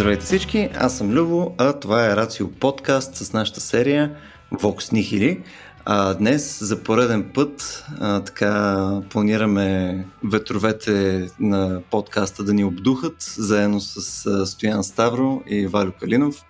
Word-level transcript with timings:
Здравейте 0.00 0.24
всички, 0.24 0.68
аз 0.74 0.98
съм 0.98 1.10
Любо, 1.10 1.54
а 1.58 1.72
това 1.72 2.06
е 2.06 2.16
Рацио 2.16 2.50
подкаст 2.50 3.16
с 3.16 3.32
нашата 3.32 3.60
серия 3.60 4.16
Vox 4.52 4.92
Nihili. 4.92 5.42
А 5.84 6.14
днес 6.14 6.58
за 6.60 6.82
пореден 6.82 7.30
път 7.34 7.84
а, 8.00 8.20
така 8.20 8.88
планираме 9.10 10.06
ветровете 10.24 11.26
на 11.40 11.80
подкаста 11.90 12.44
да 12.44 12.54
ни 12.54 12.64
обдухат, 12.64 13.14
заедно 13.20 13.80
с 13.80 14.26
а, 14.26 14.46
Стоян 14.46 14.84
Ставро 14.84 15.42
и 15.46 15.66
Валю 15.66 15.92
Калинов. 16.00 16.44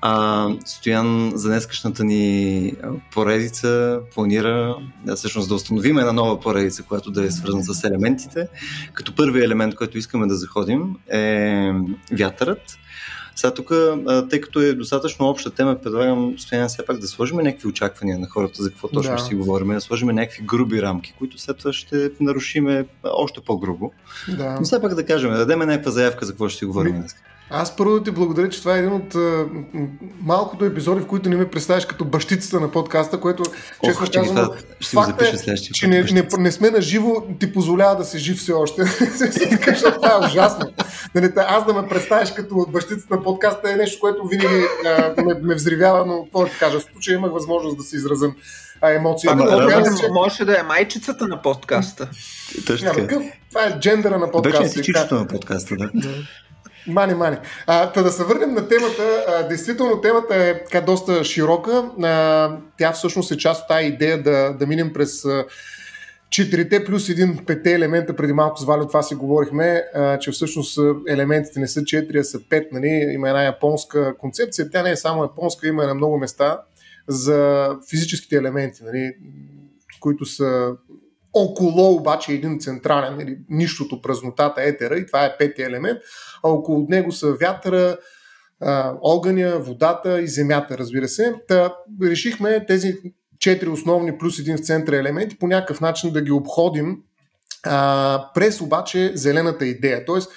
А, 0.00 0.48
Стоян 0.64 1.32
за 1.34 1.48
днескашната 1.48 2.04
ни 2.04 2.74
поредица 3.12 4.00
планира 4.14 4.76
да, 5.04 5.16
всъщност 5.16 5.48
да 5.48 5.54
установим 5.54 5.98
една 5.98 6.12
нова 6.12 6.40
поредица, 6.40 6.82
която 6.82 7.10
да 7.10 7.24
е 7.24 7.30
свързана 7.30 7.64
с 7.64 7.84
елементите. 7.84 8.48
Като 8.92 9.14
първи 9.14 9.44
елемент, 9.44 9.74
който 9.74 9.98
искаме 9.98 10.26
да 10.26 10.34
заходим 10.34 10.96
е 11.10 11.72
вятърът. 12.12 12.78
Сега 13.36 13.54
тук, 13.54 13.72
тъй 14.30 14.40
като 14.40 14.60
е 14.60 14.72
достатъчно 14.72 15.26
обща 15.26 15.50
тема, 15.50 15.76
предлагам 15.82 16.34
стояна 16.38 16.68
все 16.68 16.86
пак 16.86 16.98
да 16.98 17.08
сложим 17.08 17.36
някакви 17.36 17.68
очаквания 17.68 18.18
на 18.18 18.28
хората 18.28 18.62
за 18.62 18.70
какво 18.70 18.88
точно 18.88 19.12
да. 19.12 19.18
ще 19.18 19.28
си 19.28 19.34
говорим, 19.34 19.68
да 19.68 19.80
сложим 19.80 20.08
някакви 20.08 20.42
груби 20.42 20.82
рамки, 20.82 21.14
които 21.18 21.38
след 21.38 21.56
това 21.58 21.72
ще 21.72 22.10
нарушиме 22.20 22.86
още 23.04 23.40
по-грубо. 23.40 23.92
Да. 24.36 24.56
Но 24.58 24.64
все 24.64 24.80
пак 24.80 24.94
да 24.94 25.06
кажем, 25.06 25.30
да 25.30 25.38
дадем 25.38 25.58
някаква 25.58 25.90
заявка 25.90 26.26
за 26.26 26.32
какво 26.32 26.48
ще 26.48 26.58
си 26.58 26.64
говорим 26.64 26.94
днес. 26.98 27.14
Аз 27.50 27.76
първо 27.76 27.98
да 27.98 28.04
ти 28.04 28.10
благодаря, 28.10 28.48
че 28.48 28.60
това 28.60 28.76
е 28.76 28.78
един 28.78 28.92
от 28.92 29.14
а, 29.14 29.46
малкото 30.20 30.64
епизоди, 30.64 31.00
в 31.00 31.06
които 31.06 31.28
не 31.28 31.36
ме 31.36 31.50
представяш 31.50 31.86
като 31.86 32.04
бащицата 32.04 32.60
на 32.60 32.70
подкаста, 32.70 33.20
което, 33.20 33.42
честно 33.84 34.06
Ох, 34.06 34.12
казвам, 34.12 34.50
факт 34.94 35.22
е, 35.22 35.54
че 35.56 35.86
не, 35.86 36.02
не, 36.02 36.28
не 36.38 36.52
сме 36.52 36.70
на 36.70 36.80
живо, 36.80 37.22
ти 37.40 37.52
позволява 37.52 37.96
да 37.96 38.04
си 38.04 38.18
жив 38.18 38.38
все 38.38 38.52
още. 38.52 38.82
Защото 39.16 39.94
това 39.94 40.12
е 40.12 40.26
ужасно. 40.26 40.66
Аз 41.36 41.66
да 41.66 41.74
ме 41.74 41.88
представяш 41.88 42.32
като 42.32 42.66
бащицата 42.68 43.16
на 43.16 43.22
подкаста 43.22 43.72
е 43.72 43.76
нещо, 43.76 44.00
което 44.00 44.26
винаги 44.26 44.64
а, 44.86 45.22
ме, 45.22 45.34
ме 45.42 45.54
взривява, 45.54 46.06
но 46.06 46.24
какво 46.24 46.44
да 46.44 46.50
кажа, 46.58 46.80
в 46.80 46.82
случай 46.82 47.14
имах 47.14 47.32
възможност 47.32 47.76
да 47.76 47.82
се 47.82 47.96
изразам 47.96 48.34
а, 48.80 48.90
емоция. 48.90 49.32
Ама, 49.32 49.44
да, 49.44 49.66
да, 49.66 49.96
че... 50.00 50.08
Може 50.12 50.44
да 50.44 50.60
е 50.60 50.62
майчицата 50.62 51.28
на 51.28 51.42
подкаста. 51.42 52.08
Точно 52.66 52.92
така. 52.92 53.20
Това 53.48 53.64
е 53.64 53.80
джендъра 53.80 54.18
на 54.18 54.30
подкаста. 54.30 54.78
Вече 54.78 54.90
е 54.90 55.14
на 55.14 55.26
подкаста, 55.26 55.76
да. 55.76 55.90
Мани, 56.88 57.14
мани. 57.14 57.36
А, 57.66 57.92
та 57.92 58.02
да 58.02 58.10
се 58.10 58.24
върнем 58.24 58.54
на 58.54 58.68
темата. 58.68 59.24
А, 59.28 59.48
действително 59.48 60.00
темата 60.00 60.34
е 60.34 60.64
така 60.64 60.80
доста 60.80 61.24
широка. 61.24 61.90
А, 62.02 62.56
тя 62.78 62.92
всъщност 62.92 63.30
е 63.30 63.36
част 63.36 63.62
от 63.62 63.68
тази 63.68 63.86
идея 63.86 64.22
да, 64.22 64.52
да 64.58 64.66
минем 64.66 64.92
през 64.92 65.26
четирите 66.30 66.84
плюс 66.84 67.08
един 67.08 67.44
пете 67.46 67.72
елемента. 67.72 68.16
Преди 68.16 68.32
малко 68.32 68.60
с 68.60 68.64
Валю 68.64 68.86
това 68.86 69.02
си 69.02 69.14
говорихме, 69.14 69.84
а, 69.94 70.18
че 70.18 70.30
всъщност 70.30 70.78
елементите 71.08 71.60
не 71.60 71.68
са 71.68 71.84
четири, 71.84 72.18
а 72.18 72.24
са 72.24 72.40
пет. 72.48 72.72
Нали? 72.72 73.10
Има 73.14 73.28
една 73.28 73.42
японска 73.42 74.16
концепция. 74.18 74.70
Тя 74.70 74.82
не 74.82 74.90
е 74.90 74.96
само 74.96 75.22
японска, 75.22 75.68
има 75.68 75.86
на 75.86 75.94
много 75.94 76.18
места 76.18 76.60
за 77.08 77.70
физическите 77.90 78.36
елементи, 78.36 78.84
нали? 78.84 79.14
които 80.00 80.24
са 80.24 80.72
около 81.38 81.94
обаче 81.94 82.32
един 82.32 82.60
централен, 82.60 83.20
или 83.20 83.38
нищото, 83.48 84.02
празнотата, 84.02 84.62
етера, 84.62 84.98
и 84.98 85.06
това 85.06 85.24
е 85.24 85.36
петия 85.38 85.66
елемент, 85.66 85.98
а 86.44 86.48
около 86.48 86.86
него 86.88 87.12
са 87.12 87.32
вятъра, 87.32 87.96
огъня, 89.02 89.58
водата 89.58 90.20
и 90.20 90.28
земята, 90.28 90.78
разбира 90.78 91.08
се. 91.08 91.34
Та 91.48 91.74
решихме 92.02 92.66
тези 92.66 92.94
четири 93.38 93.68
основни 93.68 94.18
плюс 94.18 94.38
един 94.38 94.56
в 94.56 94.60
центъра 94.60 94.96
елементи 94.96 95.38
по 95.38 95.46
някакъв 95.46 95.80
начин 95.80 96.10
да 96.10 96.22
ги 96.22 96.32
обходим 96.32 96.96
а, 97.64 98.30
през 98.34 98.60
обаче 98.60 99.12
зелената 99.14 99.66
идея. 99.66 100.04
Тоест, 100.04 100.30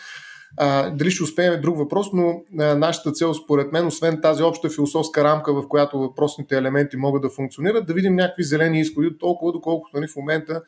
а, 0.57 0.89
дали 0.89 1.11
ще 1.11 1.23
успеем 1.23 1.53
е 1.53 1.57
друг 1.57 1.77
въпрос, 1.77 2.07
но 2.13 2.41
а, 2.59 2.75
нашата 2.75 3.11
цел 3.11 3.33
според 3.33 3.71
мен, 3.71 3.87
освен 3.87 4.21
тази 4.21 4.43
обща 4.43 4.69
философска 4.69 5.23
рамка, 5.23 5.53
в 5.53 5.67
която 5.67 5.99
въпросните 5.99 6.57
елементи 6.57 6.97
могат 6.97 7.21
да 7.21 7.29
функционират, 7.29 7.85
да 7.85 7.93
видим 7.93 8.15
някакви 8.15 8.43
зелени 8.43 8.79
изходи, 8.79 9.17
толкова 9.19 9.51
доколкото 9.51 9.97
нали, 9.97 10.07
в 10.07 10.15
момента 10.15 10.61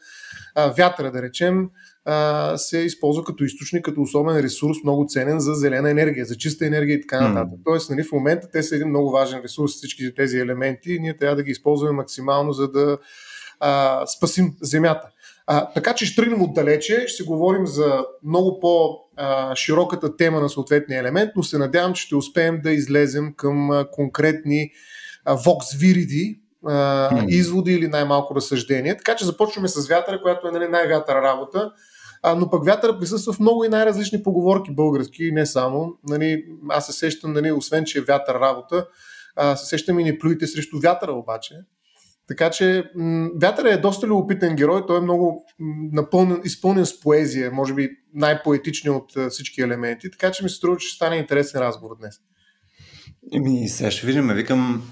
а, 0.55 0.73
вятъра, 0.77 1.11
да 1.11 1.21
речем, 1.21 1.69
а, 2.05 2.57
се 2.57 2.79
използва 2.79 3.23
като 3.23 3.43
източник, 3.43 3.85
като 3.85 4.01
особен 4.01 4.37
ресурс, 4.37 4.77
много 4.83 5.05
ценен 5.09 5.39
за 5.39 5.53
зелена 5.53 5.89
енергия, 5.89 6.25
за 6.25 6.37
чиста 6.37 6.65
енергия 6.65 6.95
и 6.95 7.01
така 7.01 7.27
нататък. 7.27 7.59
Mm. 7.59 7.63
Тоест, 7.65 7.89
нали, 7.89 8.03
в 8.03 8.11
момента 8.11 8.49
те 8.51 8.63
са 8.63 8.75
един 8.75 8.89
много 8.89 9.11
важен 9.11 9.41
ресурс, 9.43 9.71
всички 9.71 10.15
тези 10.15 10.39
елементи, 10.39 10.93
и 10.93 10.99
ние 10.99 11.17
трябва 11.17 11.35
да 11.35 11.43
ги 11.43 11.51
използваме 11.51 11.91
максимално, 11.91 12.53
за 12.53 12.71
да 12.71 12.97
а, 13.59 14.05
спасим 14.07 14.53
Земята. 14.61 15.07
А, 15.47 15.73
така 15.73 15.95
че 15.95 16.05
ще 16.05 16.21
тръгнем 16.21 16.41
отдалече, 16.41 17.03
ще 17.07 17.15
си 17.15 17.23
говорим 17.23 17.67
за 17.67 18.05
много 18.23 18.59
по-широката 18.59 20.17
тема 20.17 20.39
на 20.39 20.49
съответния 20.49 20.99
елемент, 20.99 21.31
но 21.35 21.43
се 21.43 21.57
надявам, 21.57 21.93
че 21.93 22.03
ще 22.03 22.15
успеем 22.15 22.61
да 22.63 22.71
излезем 22.71 23.33
към 23.37 23.85
конкретни 23.91 24.71
вокс 25.45 25.73
вириди, 25.75 26.39
изводи 27.27 27.73
или 27.73 27.87
най-малко 27.87 28.35
разсъждения. 28.35 28.97
Така 28.97 29.15
че 29.15 29.25
започваме 29.25 29.67
с 29.67 29.87
вятъра, 29.87 30.21
която 30.21 30.47
е 30.47 30.51
нали, 30.51 30.67
най-вятъра 30.67 31.21
работа. 31.21 31.71
А, 32.23 32.35
но 32.35 32.49
пък 32.49 32.65
вятъра 32.65 32.99
присъства 32.99 33.33
в 33.33 33.39
много 33.39 33.63
и 33.63 33.69
най-различни 33.69 34.23
поговорки 34.23 34.71
български, 34.71 35.31
не 35.31 35.45
само. 35.45 35.93
Нали, 36.09 36.45
аз 36.69 36.85
се 36.85 36.93
сещам, 36.93 37.33
нали, 37.33 37.51
освен 37.51 37.85
че 37.85 37.99
е 37.99 38.01
вятър 38.01 38.35
работа, 38.35 38.87
а, 39.35 39.55
се 39.55 39.65
сещам 39.65 39.99
и 39.99 40.03
не 40.03 40.19
плюйте 40.19 40.47
срещу 40.47 40.79
вятъра 40.79 41.11
обаче. 41.11 41.55
Така 42.27 42.49
че 42.49 42.83
м- 42.95 43.29
Вятър 43.41 43.65
е 43.65 43.77
доста 43.77 44.07
любопитен 44.07 44.55
герой, 44.55 44.85
той 44.87 44.97
е 44.97 45.01
много 45.01 45.45
напълнен, 45.91 46.41
изпълнен 46.43 46.85
с 46.85 46.99
поезия, 46.99 47.51
може 47.51 47.73
би 47.73 47.89
най-поетичният 48.13 48.95
от 48.95 49.17
а, 49.17 49.29
всички 49.29 49.61
елементи, 49.61 50.11
така 50.11 50.31
че 50.31 50.43
ми 50.43 50.49
се 50.49 50.55
струва, 50.55 50.77
че 50.77 50.87
ще 50.87 50.95
стане 50.95 51.15
интересен 51.15 51.61
разговор 51.61 51.95
днес. 51.99 52.15
Еми, 53.33 53.69
сега 53.69 53.91
ще 53.91 54.07
видим. 54.07 54.27
Викам, 54.27 54.91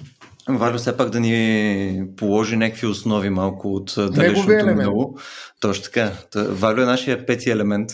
Валю 0.50 0.78
все 0.78 0.98
пак 0.98 1.10
да 1.10 1.20
ни 1.20 2.04
положи 2.18 2.58
някакви 2.58 2.88
основи 2.88 3.30
малко 3.30 3.68
от 3.68 3.94
далечното 3.98 4.66
минало. 4.66 5.18
Точно 5.60 5.84
така. 5.84 6.12
Валю 6.36 6.82
е 6.82 6.86
нашия 6.86 7.26
пети 7.26 7.50
елемент. 7.50 7.90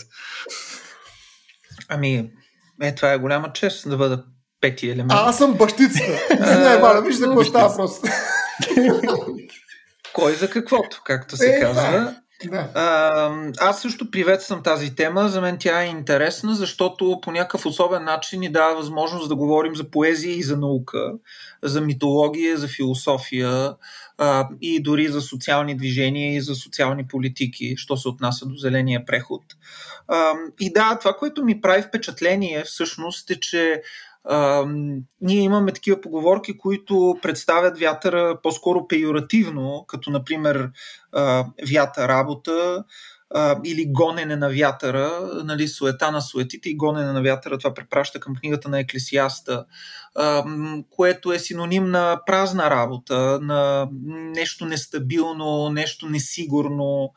Ами, 1.89 2.31
е, 2.81 2.95
това 2.95 3.11
е 3.11 3.17
голяма 3.17 3.53
чест 3.53 3.89
да 3.89 3.97
бъда 3.97 4.23
пети 4.61 4.89
елемент. 4.89 5.11
А, 5.11 5.29
аз 5.29 5.37
съм 5.37 5.53
бащицата. 5.53 6.35
Не, 6.39 6.77
Валя, 6.77 7.01
виж 7.01 7.15
за 7.15 7.25
какво 7.25 7.43
става 7.43 7.75
просто. 7.75 8.07
Кой 10.13 10.33
за 10.33 10.49
каквото, 10.49 11.01
както 11.05 11.37
се 11.37 11.55
е, 11.55 11.59
казва. 11.59 12.15
Да. 12.45 12.71
А, 12.73 13.51
аз 13.59 13.81
също 13.81 14.11
приветствам 14.11 14.63
тази 14.63 14.95
тема. 14.95 15.29
За 15.29 15.41
мен 15.41 15.57
тя 15.59 15.81
е 15.81 15.87
интересна, 15.87 16.55
защото 16.55 17.19
по 17.21 17.31
някакъв 17.31 17.65
особен 17.65 18.03
начин 18.03 18.39
ни 18.39 18.51
дава 18.51 18.75
възможност 18.75 19.29
да 19.29 19.35
говорим 19.35 19.75
за 19.75 19.91
поезия 19.91 20.35
и 20.35 20.43
за 20.43 20.57
наука, 20.57 21.13
за 21.63 21.81
митология, 21.81 22.57
за 22.57 22.67
философия 22.67 23.75
а, 24.17 24.49
и 24.61 24.83
дори 24.83 25.07
за 25.07 25.21
социални 25.21 25.77
движения 25.77 26.35
и 26.35 26.41
за 26.41 26.55
социални 26.55 27.07
политики, 27.07 27.73
що 27.77 27.97
се 27.97 28.07
отнася 28.07 28.45
до 28.45 28.55
зеления 28.55 29.05
преход. 29.05 29.43
А, 30.07 30.33
и 30.59 30.73
да, 30.73 30.97
това, 30.99 31.13
което 31.13 31.43
ми 31.43 31.61
прави 31.61 31.81
впечатление 31.81 32.63
всъщност 32.63 33.31
е, 33.31 33.39
че 33.39 33.81
ние 35.21 35.41
имаме 35.41 35.71
такива 35.71 36.01
поговорки, 36.01 36.57
които 36.57 37.15
представят 37.21 37.79
вятъра 37.79 38.39
по-скоро 38.43 38.87
пеюративно, 38.87 39.85
като 39.87 40.09
например 40.09 40.69
а, 41.11 41.45
вята 41.69 42.07
работа 42.07 42.83
а, 43.33 43.59
или 43.65 43.85
гонене 43.85 44.35
на 44.35 44.49
вятъра, 44.49 45.29
нали, 45.43 45.67
суета 45.67 46.11
на 46.11 46.21
суетите 46.21 46.69
и 46.69 46.77
гонене 46.77 47.11
на 47.11 47.21
вятъра, 47.21 47.57
това 47.57 47.73
препраща 47.73 48.19
към 48.19 48.35
книгата 48.35 48.69
на 48.69 48.79
Еклесиаста, 48.79 49.65
а, 50.15 50.43
което 50.89 51.33
е 51.33 51.39
синоним 51.39 51.91
на 51.91 52.21
празна 52.25 52.69
работа, 52.69 53.39
на 53.41 53.89
нещо 54.09 54.65
нестабилно, 54.65 55.69
нещо 55.69 56.09
несигурно. 56.09 57.13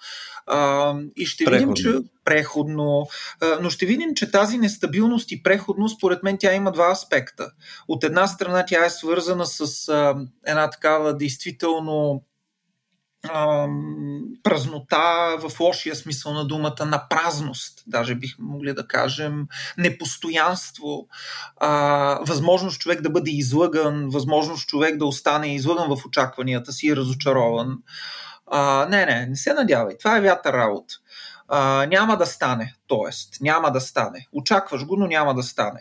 А, 0.47 0.95
и 1.17 1.27
ще 1.27 1.45
преходно. 1.45 1.75
видим, 1.75 1.85
че 1.85 2.09
преходно, 2.25 3.09
а, 3.41 3.59
но 3.63 3.71
ще 3.71 3.87
видим, 3.87 4.15
че 4.15 4.31
тази 4.31 4.59
нестабилност 4.59 5.33
и 5.33 5.43
преходност, 5.43 5.99
според 5.99 6.23
мен, 6.23 6.37
тя 6.41 6.55
има 6.55 6.73
два 6.73 6.91
аспекта. 6.91 7.51
От 7.89 8.05
една 8.05 8.27
страна, 8.27 8.65
тя 8.67 8.85
е 8.85 8.91
свързана 8.91 9.47
с 9.47 9.89
а, 9.89 10.15
една 10.47 10.71
такава 10.71 11.17
действително 11.17 12.23
празнота 14.43 15.37
в 15.39 15.61
лошия 15.61 15.97
смисъл 15.97 16.35
на 16.35 16.45
думата, 16.45 16.87
на 16.87 17.09
празност, 17.09 17.83
даже 17.87 18.15
бихме 18.15 18.45
могли 18.45 18.75
да 18.75 18.87
кажем, 18.87 19.47
непостоянство, 19.79 21.09
а, 21.57 22.19
възможност 22.27 22.81
човек 22.81 23.01
да 23.01 23.11
бъде 23.11 23.31
излъган, 23.31 24.09
възможност 24.09 24.69
човек 24.69 24.97
да 24.97 25.07
остане 25.07 25.55
излъган 25.55 25.97
в 25.97 26.07
очакванията 26.07 26.73
си 26.73 26.87
и 26.87 26.97
разочарован. 26.97 27.79
А, 28.47 28.87
не, 28.91 29.07
не, 29.07 29.27
не 29.27 29.37
се 29.37 29.53
надявай. 29.53 29.99
Това 29.99 30.17
е 30.17 30.21
вятър 30.21 30.53
работа 30.53 30.95
а, 31.51 31.87
няма 31.87 32.17
да 32.17 32.27
стане. 32.27 32.75
Тоест, 32.87 33.37
няма 33.41 33.73
да 33.73 33.81
стане. 33.81 34.27
Очакваш 34.33 34.85
го, 34.85 34.97
но 34.97 35.07
няма 35.07 35.35
да 35.35 35.43
стане. 35.43 35.81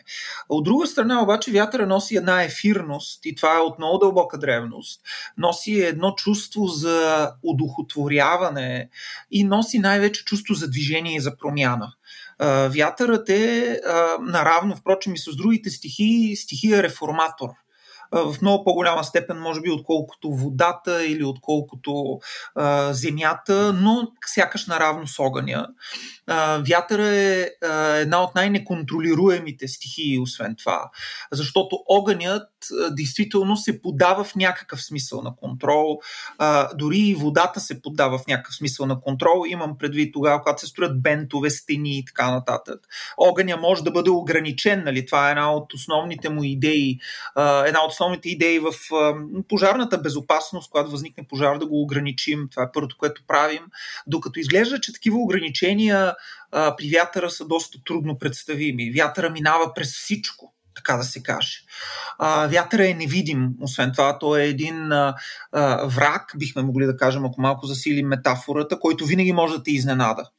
От 0.50 0.64
друга 0.64 0.88
страна, 0.88 1.22
обаче, 1.22 1.52
вятъра 1.52 1.88
носи 1.88 2.16
една 2.16 2.44
ефирност 2.44 3.26
и 3.26 3.36
това 3.36 3.56
е 3.56 3.60
от 3.60 3.80
много 3.80 3.98
дълбока 3.98 4.38
древност. 4.38 5.02
Носи 5.38 5.72
едно 5.72 6.12
чувство 6.12 6.68
за 6.68 7.32
удохотворяване 7.44 8.90
и 9.32 9.44
носи 9.44 9.80
най-вече 9.80 10.26
чувство 10.26 10.54
за 10.54 10.70
движение 10.70 11.16
и 11.16 11.22
за 11.22 11.38
промяна. 11.38 11.94
Вятърът 12.70 13.30
е 13.30 13.80
наравно, 14.22 14.76
впрочем 14.76 15.14
и 15.14 15.18
с 15.18 15.36
другите 15.36 15.70
стихии, 15.70 16.36
стихия 16.36 16.84
реформатор 16.84 17.50
в 18.12 18.36
много 18.42 18.64
по-голяма 18.64 19.04
степен, 19.04 19.38
може 19.38 19.62
би, 19.62 19.72
отколкото 19.72 20.32
водата 20.32 21.06
или 21.06 21.24
отколкото 21.24 22.20
а, 22.56 22.94
земята, 22.94 23.74
но 23.74 24.12
сякаш 24.26 24.68
наравно 24.68 25.08
с 25.08 25.20
огъня. 25.20 25.68
Вятъра 26.70 27.08
е 27.08 27.50
една 27.96 28.24
от 28.24 28.36
най-неконтролируемите 28.36 29.68
стихии, 29.68 30.20
освен 30.20 30.56
това. 30.56 30.90
Защото 31.32 31.80
огънят 31.88 32.50
действително 32.92 33.58
се 33.58 33.82
подава 33.82 34.24
в 34.24 34.36
някакъв 34.36 34.84
смисъл 34.84 35.22
на 35.22 35.36
контрол. 35.36 36.00
Дори 36.76 36.98
и 36.98 37.16
водата 37.16 37.60
се 37.60 37.82
подава 37.82 38.18
в 38.18 38.28
някакъв 38.28 38.56
смисъл 38.56 38.86
на 38.86 39.00
контрол. 39.02 39.46
Имам 39.48 39.78
предвид 39.78 40.14
тогава, 40.14 40.42
когато 40.42 40.60
се 40.60 40.68
строят 40.68 41.02
бентове, 41.02 41.50
стени 41.50 41.98
и 41.98 42.06
така 42.06 42.32
нататък. 42.32 42.80
Огъня 43.18 43.58
може 43.58 43.84
да 43.84 43.92
бъде 43.92 44.10
ограничен. 44.10 44.84
Нали? 44.84 45.06
Това 45.06 45.28
е 45.28 45.32
една 45.32 45.54
от 45.54 45.74
основните 45.74 46.30
му 46.30 46.44
идеи. 46.44 47.00
Една 47.66 47.84
от 47.86 47.92
основните 47.92 48.30
идеи 48.30 48.60
в 48.60 48.74
пожарната 49.48 49.98
безопасност, 49.98 50.72
когато 50.72 50.92
възникне 50.92 51.28
пожар, 51.28 51.58
да 51.58 51.68
го 51.68 51.82
ограничим. 51.82 52.48
Това 52.52 52.64
е 52.64 52.72
първото, 52.74 52.98
което 53.00 53.24
правим. 53.28 53.64
Докато 54.08 54.40
изглежда, 54.40 54.82
че 54.82 54.94
такива 54.94 55.18
ограничения 55.18 56.16
а, 56.52 56.76
при 56.76 56.90
вятъра 56.90 57.30
са 57.30 57.46
доста 57.46 57.78
трудно 57.86 58.18
представими. 58.18 58.92
Вятъра 58.92 59.30
минава 59.30 59.74
през 59.74 59.94
всичко, 59.94 60.54
така 60.80 60.98
да 60.98 61.04
се 61.04 61.24
каже. 61.24 61.58
Вятъра 62.50 62.90
е 62.90 62.94
невидим, 62.94 63.50
освен 63.62 63.92
това, 63.92 64.20
той 64.20 64.42
е 64.42 64.48
един 64.48 64.90
враг, 65.84 66.32
бихме 66.38 66.62
могли 66.62 66.86
да 66.86 66.98
кажем, 66.98 67.26
ако 67.26 67.42
малко 67.42 67.66
засилим 67.66 68.08
метафората, 68.08 68.80
който 68.80 69.06
винаги 69.06 69.34
може 69.34 69.58
да 69.58 69.64
те 69.64 69.72
изненада. 69.72 70.30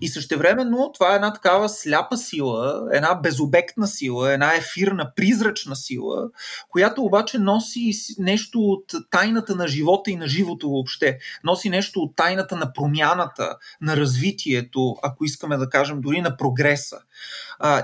И 0.00 0.08
същевременно 0.08 0.90
това 0.94 1.12
е 1.12 1.14
една 1.14 1.32
такава 1.32 1.68
сляпа 1.68 2.16
сила, 2.16 2.88
една 2.92 3.14
безобектна 3.14 3.86
сила, 3.86 4.32
една 4.32 4.54
ефирна, 4.54 5.12
призрачна 5.16 5.76
сила, 5.76 6.28
която 6.70 7.02
обаче 7.02 7.38
носи 7.38 7.92
нещо 8.18 8.58
от 8.60 8.84
тайната 9.10 9.54
на 9.54 9.68
живота 9.68 10.10
и 10.10 10.16
на 10.16 10.28
живото 10.28 10.70
въобще. 10.70 11.18
Носи 11.44 11.70
нещо 11.70 12.00
от 12.00 12.16
тайната 12.16 12.56
на 12.56 12.72
промяната, 12.72 13.56
на 13.80 13.96
развитието, 13.96 14.96
ако 15.02 15.24
искаме 15.24 15.56
да 15.56 15.68
кажем, 15.68 16.00
дори 16.00 16.20
на 16.20 16.36
прогреса. 16.36 16.98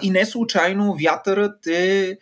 и 0.03 0.11
не 0.11 0.27
случайно 0.27 0.97
вятърът 1.03 1.67
е 1.67 2.19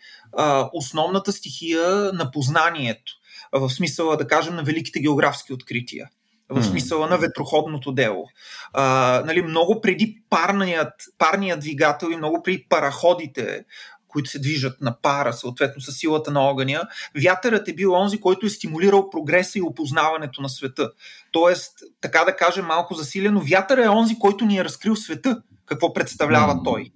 основната 0.73 1.33
стихия 1.33 2.13
на 2.13 2.31
познанието 2.31 3.13
в 3.53 3.71
смисъла, 3.71 4.17
да 4.17 4.27
кажем, 4.27 4.55
на 4.55 4.63
великите 4.63 5.01
географски 5.01 5.53
открития 5.53 6.09
в 6.51 6.63
смисъла 6.63 7.07
на 7.07 7.19
ветроходното 7.19 7.93
дело. 7.93 8.25
А, 8.73 9.23
нали, 9.27 9.43
много 9.43 9.81
преди 9.81 10.23
парният, 10.31 10.93
парният 11.19 11.61
двигател 11.61 12.09
и 12.11 12.17
много 12.17 12.43
преди 12.43 12.67
параходите, 12.69 13.65
които 14.09 14.31
се 14.31 14.39
движат 14.39 14.81
на 14.81 14.97
пара, 15.03 15.33
съответно 15.33 15.83
с 15.83 15.93
силата 15.93 16.31
на 16.31 16.41
огъня, 16.41 16.83
вятърът 17.23 17.69
е 17.69 17.73
бил 17.73 17.93
онзи, 17.93 18.21
който 18.21 18.47
е 18.47 18.51
стимулирал 18.51 19.11
прогреса 19.11 19.59
и 19.59 19.63
опознаването 19.63 20.43
на 20.43 20.49
света. 20.49 20.91
Тоест, 21.31 21.73
така 22.01 22.25
да 22.25 22.37
кажем 22.37 22.65
малко 22.65 22.95
засилено, 22.95 23.41
вятър 23.51 23.79
е 23.79 23.89
онзи, 23.89 24.19
който 24.19 24.45
ни 24.45 24.59
е 24.59 24.65
разкрил 24.65 24.97
света 24.97 25.43
какво 25.69 25.93
представлява 25.93 26.61
той. 26.65 26.93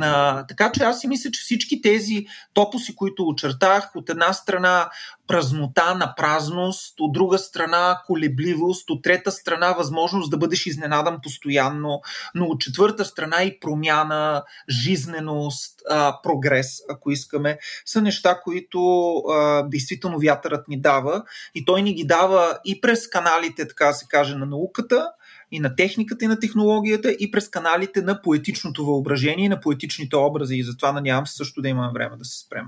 А, 0.00 0.46
така 0.46 0.72
че 0.72 0.82
аз 0.82 1.00
си 1.00 1.08
мисля, 1.08 1.30
че 1.30 1.40
всички 1.40 1.82
тези 1.82 2.26
топоси, 2.54 2.96
които 2.96 3.28
очертах, 3.28 3.90
от 3.96 4.10
една 4.10 4.32
страна 4.32 4.90
празнота 5.26 5.94
на 5.94 6.14
празност, 6.16 6.94
от 7.00 7.12
друга 7.12 7.38
страна 7.38 8.00
колебливост, 8.06 8.90
от 8.90 9.02
трета 9.02 9.32
страна 9.32 9.72
възможност 9.72 10.30
да 10.30 10.36
бъдеш 10.36 10.66
изненадан 10.66 11.18
постоянно, 11.22 12.00
но 12.34 12.44
от 12.44 12.60
четвърта 12.60 13.04
страна 13.04 13.42
и 13.42 13.60
промяна, 13.60 14.42
жизненост, 14.68 15.80
а, 15.90 16.18
прогрес, 16.22 16.68
ако 16.90 17.10
искаме, 17.10 17.58
са 17.84 18.02
неща, 18.02 18.40
които 18.44 19.12
а, 19.16 19.62
действително 19.62 20.18
вятърът 20.18 20.68
ни 20.68 20.80
дава 20.80 21.22
и 21.54 21.64
той 21.64 21.82
ни 21.82 21.94
ги 21.94 22.04
дава 22.04 22.58
и 22.64 22.80
през 22.80 23.08
каналите, 23.08 23.68
така 23.68 23.92
се 23.92 24.06
каже, 24.08 24.36
на 24.36 24.46
науката, 24.46 25.10
и 25.50 25.60
на 25.60 25.76
техниката 25.76 26.24
и 26.24 26.28
на 26.28 26.38
технологията 26.38 27.16
и 27.18 27.30
през 27.30 27.48
каналите 27.48 28.02
на 28.02 28.22
поетичното 28.22 28.84
въображение 28.84 29.44
и 29.44 29.48
на 29.48 29.60
поетичните 29.60 30.16
образи. 30.16 30.54
И 30.56 30.62
затова 30.62 30.92
надявам 30.92 31.26
се 31.26 31.36
също 31.36 31.62
да 31.62 31.68
имаме 31.68 31.92
време 31.92 32.16
да 32.16 32.24
се 32.24 32.46
спрем. 32.46 32.64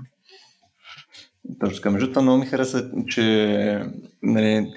Точно 1.59 1.75
така. 1.75 1.91
Между 1.91 2.09
това 2.09 2.21
много 2.21 2.37
ми 2.37 2.45
хареса, 2.45 2.91
че 3.07 3.83
нали, 4.23 4.73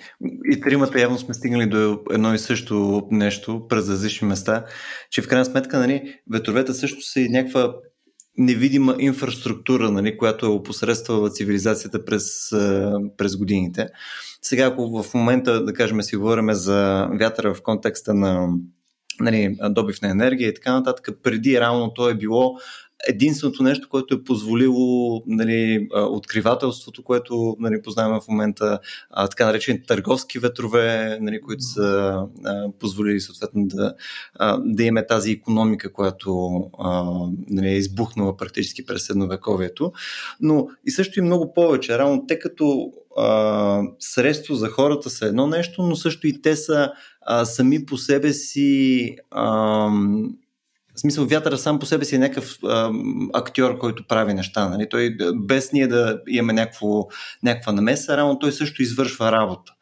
и 0.52 0.60
тримата 0.60 1.00
явно 1.00 1.18
сме 1.18 1.34
стигнали 1.34 1.66
до 1.66 2.00
едно 2.10 2.34
и 2.34 2.38
също 2.38 3.02
нещо 3.10 3.66
през 3.68 3.88
различни 3.88 4.28
места, 4.28 4.64
че 5.10 5.22
в 5.22 5.28
крайна 5.28 5.44
сметка 5.44 5.78
нали, 5.78 6.14
ветровете 6.32 6.74
също 6.74 7.00
са 7.00 7.20
и 7.20 7.28
някаква 7.28 7.74
невидима 8.38 8.96
инфраструктура, 8.98 9.90
нали, 9.90 10.18
която 10.18 10.46
е 10.46 10.48
опосредствала 10.48 11.30
цивилизацията 11.30 12.04
през, 12.04 12.50
през 13.16 13.36
годините. 13.36 13.88
Сега, 14.42 14.66
ако 14.66 15.02
в 15.02 15.14
момента, 15.14 15.64
да 15.64 15.72
кажем, 15.72 16.02
си 16.02 16.16
говорим 16.16 16.52
за 16.52 17.08
вятъра 17.12 17.54
в 17.54 17.62
контекста 17.62 18.14
на 18.14 18.48
нали, 19.20 19.56
добив 19.70 20.02
на 20.02 20.10
енергия 20.10 20.48
и 20.48 20.54
така 20.54 20.72
нататък, 20.72 21.08
преди 21.22 21.60
реално 21.60 21.94
то 21.94 22.08
е 22.08 22.14
било 22.14 22.56
единственото 23.08 23.62
нещо, 23.62 23.88
което 23.88 24.14
е 24.14 24.24
позволило 24.24 25.22
нали, 25.26 25.88
откривателството, 25.94 27.04
което 27.04 27.56
нали, 27.58 27.82
познаваме 27.82 28.20
в 28.20 28.28
момента, 28.28 28.78
а, 29.10 29.28
така 29.28 29.46
наречени 29.46 29.82
търговски 29.82 30.38
ветрове, 30.38 31.18
нали, 31.20 31.40
които 31.40 31.62
са 31.62 32.18
а, 32.44 32.68
позволили 32.80 33.20
съответно 33.20 33.66
да, 33.66 33.94
а, 34.34 34.58
да 34.64 34.82
имаме 34.82 35.06
тази 35.06 35.30
економика, 35.30 35.92
която 35.92 36.60
а, 36.78 37.12
нали, 37.50 37.68
е 37.68 37.76
избухнала 37.76 38.36
практически 38.36 38.86
през 38.86 39.06
средновековието. 39.06 39.92
Но 40.40 40.68
и 40.84 40.90
също 40.90 41.18
и 41.18 41.22
много 41.22 41.54
повече. 41.54 41.98
Равно 41.98 42.26
те 42.26 42.38
като 42.38 42.92
средство 43.98 44.54
за 44.54 44.68
хората 44.68 45.10
са 45.10 45.26
едно 45.26 45.46
нещо, 45.46 45.82
но 45.82 45.96
също 45.96 46.26
и 46.26 46.42
те 46.42 46.56
са 46.56 46.92
а, 47.20 47.44
сами 47.44 47.86
по 47.86 47.98
себе 47.98 48.32
си 48.32 49.16
а, 49.30 49.52
в 50.94 51.00
смисъл, 51.00 51.26
вятъра 51.26 51.58
сам 51.58 51.78
по 51.78 51.86
себе 51.86 52.04
си 52.04 52.14
е 52.14 52.18
някакъв 52.18 52.58
а, 52.64 52.92
актьор, 53.32 53.78
който 53.78 54.06
прави 54.06 54.34
неща. 54.34 54.68
Нали? 54.68 54.88
Той, 54.88 55.16
без 55.34 55.72
ние 55.72 55.86
да 55.86 56.20
имаме 56.28 56.52
някакво, 56.52 57.06
някаква 57.42 57.72
намеса, 57.72 58.16
рано 58.16 58.38
той 58.38 58.52
също 58.52 58.82
извършва 58.82 59.32
работа. 59.32 59.72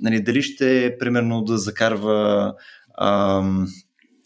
Нали? 0.00 0.22
Дали 0.22 0.42
ще, 0.42 0.96
примерно, 1.00 1.44
да 1.44 1.58
закарва 1.58 2.54
а, 2.94 3.42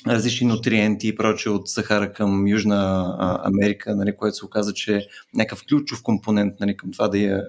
различни 0.06 0.46
нутриенти 0.46 1.08
и 1.08 1.16
прочее 1.16 1.52
от 1.52 1.68
Сахара 1.68 2.12
към 2.12 2.48
Южна 2.48 3.14
Америка, 3.44 3.96
нали, 3.96 4.16
което 4.16 4.36
се 4.36 4.44
оказа, 4.44 4.74
че 4.74 4.96
е 4.96 5.06
някакъв 5.34 5.64
ключов 5.68 6.02
компонент 6.02 6.54
нали, 6.60 6.76
към 6.76 6.92
това 6.92 7.08
да 7.08 7.18
я 7.18 7.42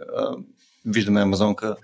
виждаме 0.86 1.22
Амазонка 1.22 1.76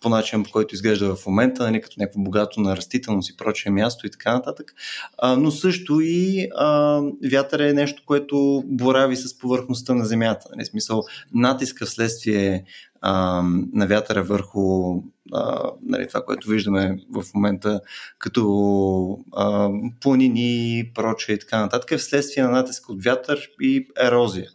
по 0.00 0.08
начин, 0.08 0.44
по 0.44 0.50
който 0.50 0.74
изглежда 0.74 1.16
в 1.16 1.26
момента, 1.26 1.62
нали, 1.62 1.80
като 1.80 2.00
някакво 2.00 2.20
богато 2.20 2.60
на 2.60 2.76
растителност 2.76 3.30
и 3.30 3.36
прочее 3.36 3.72
място 3.72 4.06
и 4.06 4.10
така 4.10 4.32
нататък. 4.32 4.74
А, 5.18 5.36
но 5.36 5.50
също 5.50 6.00
и 6.00 6.48
а, 6.56 7.00
вятър 7.30 7.60
е 7.60 7.72
нещо, 7.72 8.02
което 8.06 8.62
борави 8.66 9.16
с 9.16 9.38
повърхността 9.38 9.94
на 9.94 10.04
Земята. 10.04 10.48
Нали, 10.56 10.66
смисъл, 10.66 11.02
натиска 11.34 11.86
вследствие 11.86 12.64
а, 13.00 13.42
на 13.72 13.86
вятъра 13.86 14.22
върху 14.22 14.94
а, 15.32 15.70
нали, 15.82 16.08
това, 16.08 16.24
което 16.24 16.48
виждаме 16.48 16.98
в 17.10 17.24
момента 17.34 17.80
като 18.18 19.18
а, 19.32 19.70
планини 20.00 20.90
прочее 20.94 21.34
и 21.34 21.38
така 21.38 21.60
нататък, 21.60 21.92
е 21.92 21.96
вследствие 21.96 22.44
на 22.44 22.50
натиск 22.50 22.88
от 22.88 23.04
вятър 23.04 23.48
и 23.60 23.86
ерозия. 24.00 24.48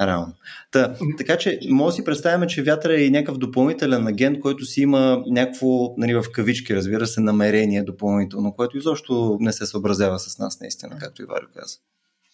Реално. 0.00 0.32
Та, 0.72 0.94
така 1.18 1.38
че, 1.38 1.58
може 1.70 1.92
да 1.92 1.96
си 1.96 2.04
представяме, 2.04 2.46
че 2.46 2.62
вятъра 2.62 3.04
е 3.04 3.10
някакъв 3.10 3.38
допълнителен 3.38 4.06
агент, 4.06 4.40
който 4.40 4.64
си 4.64 4.80
има 4.80 5.22
някакво, 5.26 5.66
нали, 5.96 6.14
в 6.14 6.24
кавички, 6.32 6.76
разбира 6.76 7.06
се, 7.06 7.20
намерение 7.20 7.82
допълнително, 7.82 8.52
което 8.52 8.78
изобщо 8.78 9.36
не 9.40 9.52
се 9.52 9.66
съобразява 9.66 10.18
с 10.18 10.38
нас, 10.38 10.60
наистина, 10.60 10.98
както 11.00 11.22
и 11.22 11.24
Варио 11.24 11.48
каза. 11.54 11.76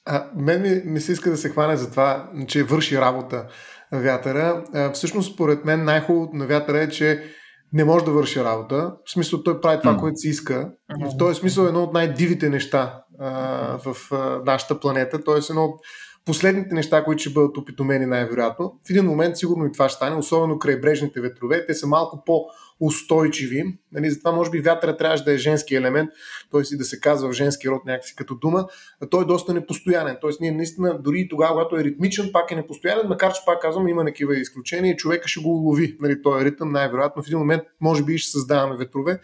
А, 0.05 0.27
мен 0.37 0.63
ми, 0.63 0.83
ми 0.85 1.01
се 1.01 1.13
иска 1.13 1.31
да 1.31 1.37
се 1.37 1.49
хване 1.49 1.77
за 1.77 1.91
това, 1.91 2.31
че 2.49 2.63
върши 2.63 2.99
работа 2.99 3.47
вятъра. 3.93 4.65
А, 4.75 4.93
всъщност, 4.93 5.35
според 5.35 5.65
мен, 5.65 5.85
най-хубавото 5.85 6.37
на 6.37 6.47
вятъра 6.47 6.79
е, 6.79 6.89
че 6.89 7.23
не 7.73 7.85
може 7.85 8.05
да 8.05 8.11
върши 8.11 8.45
работа. 8.45 8.93
В 9.07 9.13
смисъл, 9.13 9.43
той 9.43 9.61
прави 9.61 9.81
това, 9.81 9.95
mm. 9.97 10.01
което 10.01 10.17
си 10.17 10.29
иска. 10.29 10.71
В 11.01 11.17
този 11.19 11.41
смисъл 11.41 11.65
е 11.65 11.69
едно 11.69 11.83
от 11.83 11.93
най-дивите 11.93 12.49
неща 12.49 13.03
а, 13.21 13.31
в 13.85 14.13
а, 14.13 14.41
нашата 14.47 14.81
планета. 14.81 15.25
Тоест 15.25 15.51
едно 15.51 15.65
от 15.65 15.81
последните 16.25 16.75
неща, 16.75 17.05
които 17.05 17.21
ще 17.21 17.31
бъдат 17.31 17.57
опитомени 17.57 18.07
най-вероятно. 18.07 18.79
В 18.87 18.91
един 18.91 19.05
момент 19.05 19.37
сигурно 19.37 19.67
и 19.67 19.73
това 19.73 19.89
ще 19.89 19.97
стане, 19.97 20.17
особено 20.17 20.59
крайбрежните 20.59 21.21
ветрове. 21.21 21.67
Те 21.67 21.75
са 21.75 21.87
малко 21.87 22.23
по-устойчиви. 22.27 23.79
Нали, 23.93 24.11
затова 24.11 24.33
може 24.33 24.51
би 24.51 24.61
вятъра 24.61 24.97
трябваше 24.97 25.25
да 25.25 25.33
е 25.33 25.37
женски 25.37 25.75
елемент, 25.75 26.11
т.е. 26.53 26.61
и 26.75 26.77
да 26.77 26.85
се 26.85 27.01
казва 27.01 27.29
в 27.29 27.33
женски 27.33 27.69
род 27.69 27.85
някакси 27.87 28.17
като 28.17 28.35
дума. 28.35 28.67
А 29.03 29.09
той 29.09 29.23
е 29.23 29.27
доста 29.27 29.55
непостоянен. 29.55 30.17
Т.е. 30.21 30.31
ние 30.41 30.53
наистина 30.53 31.03
дори 31.03 31.21
и 31.21 31.29
тогава, 31.29 31.53
когато 31.53 31.77
е 31.77 31.85
ритмичен, 31.85 32.31
пак 32.33 32.51
е 32.51 32.57
непостоянен, 32.57 33.09
макар 33.09 33.33
че 33.33 33.41
пак 33.47 33.63
казвам, 33.63 33.89
има 33.89 34.05
такива 34.05 34.37
изключения 34.37 34.93
и 34.93 34.97
човека 34.97 35.29
ще 35.29 35.41
го 35.41 35.49
улови. 35.49 35.97
Нали, 36.01 36.23
той 36.23 36.43
е 36.43 36.45
ритъм 36.45 36.73
най-вероятно. 36.73 37.23
В 37.23 37.27
един 37.27 37.39
момент 37.39 37.63
може 37.81 38.05
би 38.05 38.19
ще 38.19 38.31
създаваме 38.31 38.77
ветрове. 38.77 39.21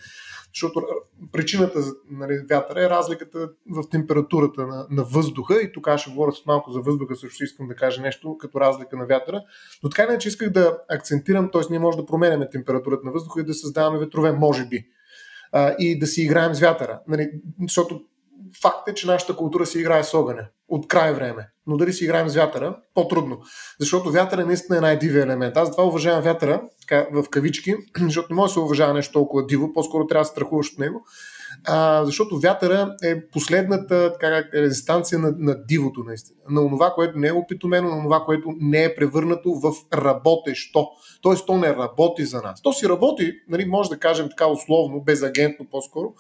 Защото 0.55 0.87
причината 1.33 1.83
за 1.83 1.93
нали, 2.11 2.39
вятъра 2.51 2.85
е 2.85 2.91
разликата 2.91 3.51
в 3.71 3.89
температурата 3.91 4.67
на, 4.67 4.87
на 4.91 5.05
въздуха. 5.05 5.63
И 5.63 5.73
тук 5.73 5.89
ще 5.97 6.11
говоря 6.11 6.33
с 6.33 6.47
малко 6.47 6.73
за 6.73 6.81
въздуха, 6.81 7.17
също 7.17 7.45
искам 7.45 7.69
да 7.69 7.75
кажа 7.75 8.03
нещо 8.03 8.39
като 8.39 8.61
разлика 8.61 8.97
на 8.97 9.07
вятъра, 9.07 9.43
но 9.83 9.91
така 9.91 10.03
иначе 10.03 10.29
исках 10.29 10.51
да 10.51 10.79
акцентирам, 10.91 11.51
т.е. 11.53 11.63
ние 11.71 11.79
може 11.79 11.99
да 11.99 12.07
променяме 12.07 12.51
температурата 12.51 13.07
на 13.07 13.13
въздуха 13.13 13.41
и 13.41 13.45
да 13.45 13.55
създаваме 13.55 13.99
ветрове, 13.99 14.33
може 14.33 14.67
би, 14.67 14.87
а, 15.53 15.75
и 15.79 15.99
да 15.99 16.07
си 16.07 16.23
играем 16.23 16.55
с 16.55 16.61
вятъра, 16.61 17.01
нали, 17.09 17.31
защото 17.63 18.01
факт 18.63 18.89
е, 18.89 18.95
че 18.95 19.07
нашата 19.07 19.37
култура 19.37 19.67
си 19.67 19.79
играе 19.79 20.05
с 20.05 20.15
огъня 20.15 20.49
от 20.69 20.89
край 20.89 21.13
време. 21.13 21.49
Но 21.67 21.77
дали 21.77 21.93
си 21.93 22.05
играем 22.05 22.29
с 22.29 22.35
вятъра, 22.35 22.77
по-трудно. 22.95 23.41
Защото 23.81 24.11
вятъра 24.11 24.47
наистина 24.47 24.79
е 24.79 24.81
най-дивия 24.81 25.23
елемент. 25.23 25.57
Аз 25.57 25.71
това 25.71 25.85
уважавам 25.85 26.23
вятъра, 26.23 26.63
в 27.13 27.25
кавички, 27.31 27.75
защото 28.01 28.27
не 28.31 28.37
може 28.37 28.51
да 28.51 28.53
се 28.53 28.61
уважава 28.61 28.95
нещо 28.95 29.13
толкова 29.13 29.47
диво, 29.47 29.73
по-скоро 29.73 30.07
трябва 30.07 30.23
да 30.23 30.29
страхуваш 30.29 30.73
от 30.73 30.79
него. 30.79 31.05
А, 31.65 32.05
защото 32.05 32.39
вятъра 32.39 32.97
е 33.05 33.29
последната 33.29 34.13
така, 34.13 34.45
резистанция 34.55 35.19
на, 35.19 35.35
на 35.39 35.65
дивото, 35.65 36.05
наистина. 36.07 36.39
На 36.51 36.69
това, 36.69 36.91
което 36.91 37.19
не 37.19 37.29
е 37.29 37.33
опитомено, 37.33 37.97
на 37.97 38.03
това, 38.03 38.25
което 38.25 38.49
не 38.61 38.85
е 38.85 38.95
превърнато 38.95 39.55
в 39.55 39.73
работещо. 39.95 40.87
Тоест, 41.23 41.47
то 41.47 41.57
не 41.57 41.77
работи 41.77 42.25
за 42.25 42.43
нас. 42.43 42.63
То 42.63 42.73
си 42.73 42.89
работи, 42.89 43.33
нали, 43.49 43.65
може 43.65 43.91
да 43.91 43.99
кажем 43.99 44.29
така 44.29 44.47
условно, 44.47 45.01
безагентно 45.01 45.67
по-скоро, 45.71 46.15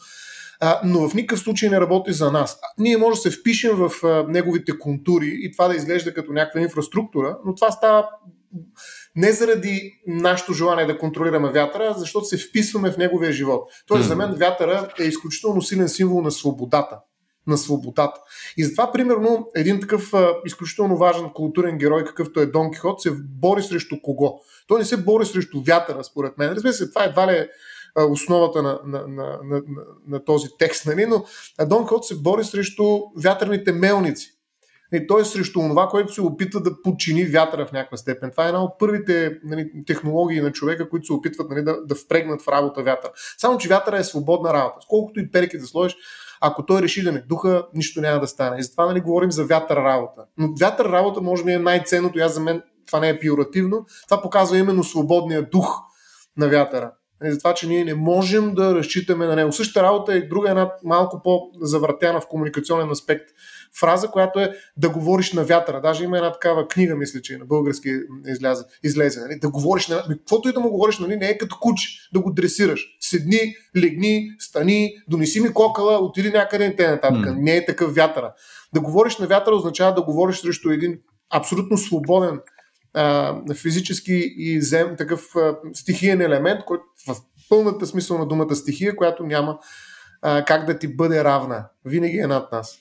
а, 0.60 0.80
но 0.84 1.08
в 1.08 1.14
никакъв 1.14 1.40
случай 1.40 1.68
не 1.68 1.80
работи 1.80 2.12
за 2.12 2.32
нас. 2.32 2.60
Ние 2.78 2.96
може 2.96 3.14
да 3.14 3.20
се 3.20 3.30
впишем 3.30 3.76
в 3.76 4.04
а, 4.04 4.24
неговите 4.28 4.78
контури 4.78 5.38
и 5.42 5.52
това 5.52 5.68
да 5.68 5.76
изглежда 5.76 6.14
като 6.14 6.32
някаква 6.32 6.60
инфраструктура, 6.60 7.38
но 7.46 7.54
това 7.54 7.70
става 7.70 8.08
не 9.16 9.32
заради 9.32 10.00
нашето 10.06 10.52
желание 10.52 10.86
да 10.86 10.98
контролираме 10.98 11.52
вятъра, 11.52 11.94
защото 11.96 12.26
се 12.26 12.38
вписваме 12.38 12.92
в 12.92 12.96
неговия 12.96 13.32
живот. 13.32 13.70
Тоест, 13.86 14.04
mm. 14.04 14.08
за 14.08 14.16
мен 14.16 14.34
вятъра 14.34 14.88
е 15.00 15.04
изключително 15.04 15.62
силен 15.62 15.88
символ 15.88 16.22
на 16.22 16.30
свободата. 16.30 16.98
На 17.46 17.58
свободата. 17.58 18.20
И 18.56 18.64
затова, 18.64 18.92
примерно, 18.92 19.48
един 19.54 19.80
такъв 19.80 20.14
а, 20.14 20.34
изключително 20.46 20.96
важен 20.96 21.30
културен 21.34 21.78
герой, 21.78 22.04
какъвто 22.04 22.40
е 22.40 22.46
Дон 22.46 22.70
Кихот, 22.70 23.02
се 23.02 23.10
бори 23.12 23.62
срещу 23.62 24.02
кого? 24.02 24.40
Той 24.66 24.78
не 24.78 24.84
се 24.84 24.96
бори 24.96 25.26
срещу 25.26 25.62
вятъра, 25.62 26.04
според 26.04 26.38
мен. 26.38 26.52
Разбира 26.52 26.72
се, 26.72 26.88
това 26.88 27.04
едва 27.04 27.26
ли 27.26 27.36
е 27.36 27.48
основата 27.97 28.62
на, 28.62 28.80
на, 28.85 28.99
на, 29.09 29.38
на, 29.45 29.62
на 30.09 30.25
този 30.25 30.49
текст, 30.59 30.87
нали? 30.87 31.07
но 31.07 31.25
Дон 31.66 31.87
Кот 31.87 32.07
се 32.07 32.16
бори 32.16 32.45
срещу 32.45 33.00
вятърните 33.16 33.73
мелници. 33.73 34.38
И 34.92 35.07
той 35.07 35.21
е 35.21 35.25
срещу 35.25 35.61
това, 35.61 35.88
което 35.88 36.14
се 36.14 36.23
опитва 36.23 36.61
да 36.61 36.83
подчини 36.83 37.25
вятъра 37.25 37.66
в 37.66 37.73
някаква 37.73 37.97
степен. 37.97 38.30
Това 38.30 38.45
е 38.45 38.49
една 38.49 38.64
от 38.64 38.78
първите 38.78 39.38
нали, 39.45 39.71
технологии 39.87 40.40
на 40.40 40.52
човека, 40.52 40.88
които 40.88 41.07
се 41.07 41.12
опитват 41.12 41.50
нали, 41.50 41.62
да, 41.62 41.85
да 41.85 41.95
впрегнат 41.95 42.42
в 42.42 42.49
работа 42.49 42.83
вятъра. 42.83 43.12
Само, 43.38 43.59
че 43.59 43.68
вятъра 43.68 43.99
е 43.99 44.04
свободна 44.04 44.52
работа. 44.52 44.76
Сколкото 44.83 45.21
и 45.21 45.30
перки 45.30 45.59
да 45.59 45.66
сложиш, 45.66 45.97
ако 46.40 46.66
той 46.66 46.83
реши 46.83 47.02
да 47.02 47.12
не 47.12 47.21
духа, 47.21 47.66
нищо 47.75 48.00
няма 48.00 48.21
да 48.21 48.26
стане. 48.26 48.59
И 48.59 48.62
затова 48.62 48.87
нали, 48.87 49.00
говорим 49.00 49.33
за 49.33 49.45
вятър 49.45 49.76
работа. 49.76 50.23
Но 50.38 50.49
вятър 50.61 50.92
работа 50.92 51.21
може 51.21 51.45
би 51.45 51.52
е 51.52 51.59
най-ценното. 51.59 52.18
Аз 52.18 52.35
за 52.35 52.40
мен 52.40 52.62
това 52.87 53.00
не 53.00 53.09
е 53.09 53.18
пиоративно. 53.18 53.87
Това 54.09 54.23
показва 54.23 54.59
именно 54.59 54.85
свободния 54.85 55.42
дух 55.42 55.80
на 56.37 56.49
вятъра. 56.49 56.92
И 57.25 57.30
за 57.30 57.38
това, 57.38 57.54
че 57.54 57.68
ние 57.68 57.84
не 57.84 57.94
можем 57.94 58.54
да 58.54 58.75
разчитаме 58.75 59.26
на 59.26 59.37
него. 59.37 59.52
Същата 59.52 59.87
работа 59.87 60.14
е 60.14 60.20
друга 60.20 60.50
една 60.50 60.72
малко 60.84 61.22
по-завъртяна 61.22 62.20
в 62.20 62.28
комуникационен 62.28 62.90
аспект 62.90 63.30
фраза, 63.80 64.08
която 64.08 64.40
е 64.40 64.54
да 64.76 64.90
говориш 64.90 65.32
на 65.32 65.44
вятъра. 65.44 65.80
Даже 65.80 66.04
има 66.04 66.16
една 66.16 66.32
такава 66.32 66.68
книга, 66.68 66.96
мисля, 66.96 67.20
че 67.20 67.38
на 67.38 67.44
български 67.44 67.88
излезе. 68.26 68.64
излезе 68.82 69.20
нали? 69.20 69.38
Да 69.38 69.50
говориш 69.50 69.88
на 69.88 70.02
Каквото 70.08 70.48
и 70.48 70.52
да 70.52 70.60
му 70.60 70.70
говориш, 70.70 70.98
нали? 70.98 71.16
не 71.16 71.26
е 71.26 71.38
като 71.38 71.56
куч 71.60 72.08
да 72.12 72.20
го 72.20 72.32
дресираш. 72.32 72.87
Седни, 73.00 73.54
легни, 73.76 74.30
стани, 74.38 74.90
донеси 75.08 75.40
ми 75.40 75.52
кокала, 75.52 75.98
отиди 75.98 76.30
някъде 76.30 76.64
и 76.64 76.76
те 76.76 76.90
нататък. 76.90 77.20
Mm. 77.20 77.37
Не 77.38 77.56
е 77.56 77.66
такъв 77.66 77.94
вятъра. 77.94 78.32
Да 78.75 78.80
говориш 78.80 79.18
на 79.18 79.26
вятъра 79.26 79.54
означава 79.54 79.94
да 79.94 80.02
говориш 80.02 80.40
срещу 80.40 80.70
един 80.70 80.98
абсолютно 81.30 81.78
свободен 81.78 82.40
а, 82.95 83.37
физически 83.54 84.35
и 84.37 84.62
зем, 84.62 84.97
такъв 84.99 85.37
а, 85.37 85.57
стихиен 85.75 86.21
елемент, 86.21 86.64
който 86.64 86.85
в 87.09 87.16
пълната 87.49 87.87
смисъл 87.87 88.18
на 88.18 88.26
думата 88.26 88.54
стихия, 88.54 88.97
която 88.97 89.23
няма 89.23 89.59
а, 90.23 90.45
как 90.45 90.66
да 90.66 90.78
ти 90.78 90.97
бъде 90.97 91.25
равна. 91.25 91.68
Винаги 91.85 92.18
е 92.18 92.26
над 92.26 92.52
нас. 92.52 92.78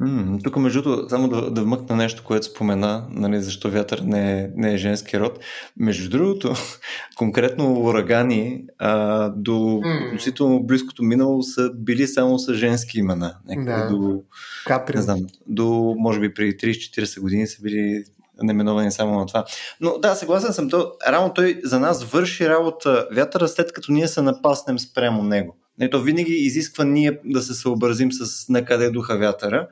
М, 0.00 0.38
тук, 0.44 0.56
между 0.56 0.82
другото, 0.82 1.08
само 1.08 1.28
да, 1.28 1.50
да 1.50 1.62
вмъкна 1.62 1.96
нещо, 1.96 2.22
което 2.24 2.46
спомена, 2.46 3.06
нали, 3.10 3.42
защо 3.42 3.70
вятър 3.70 3.98
не 3.98 4.40
е, 4.40 4.50
не 4.56 4.74
е 4.74 4.76
женски 4.76 5.20
род. 5.20 5.38
Между 5.76 6.10
другото, 6.10 6.54
конкретно 7.16 7.80
урагани 7.80 8.64
а, 8.78 9.28
до 9.28 9.80
относително 10.06 10.62
близкото 10.62 11.02
минало 11.02 11.42
са 11.42 11.70
били 11.74 12.06
само 12.06 12.38
с 12.38 12.54
женски 12.54 12.98
имена. 12.98 13.34
да. 13.64 13.88
до, 13.90 14.22
Катрин. 14.66 14.96
не 14.96 15.02
знам, 15.02 15.20
до, 15.46 15.94
може 15.98 16.20
би, 16.20 16.34
преди 16.34 16.56
30-40 16.56 17.20
години 17.20 17.46
са 17.46 17.62
били 17.62 18.04
наименовани 18.42 18.92
само 18.92 19.18
на 19.18 19.26
това. 19.26 19.44
Но 19.80 19.98
да, 19.98 20.14
съгласен 20.14 20.52
съм. 20.52 20.70
То, 20.70 20.92
рано 21.08 21.34
той 21.34 21.60
за 21.64 21.80
нас 21.80 22.04
върши 22.04 22.48
работа 22.48 23.08
вятъра 23.12 23.48
след 23.48 23.72
като 23.72 23.92
ние 23.92 24.08
се 24.08 24.22
напаснем 24.22 24.78
спрямо 24.78 25.22
него. 25.22 25.56
Не, 25.78 25.90
то 25.90 26.02
винаги 26.02 26.32
изисква 26.32 26.84
ние 26.84 27.20
да 27.24 27.42
се 27.42 27.54
съобразим 27.54 28.12
с 28.12 28.48
на 28.48 28.64
къде 28.64 28.90
духа 28.90 29.18
вятъра, 29.18 29.68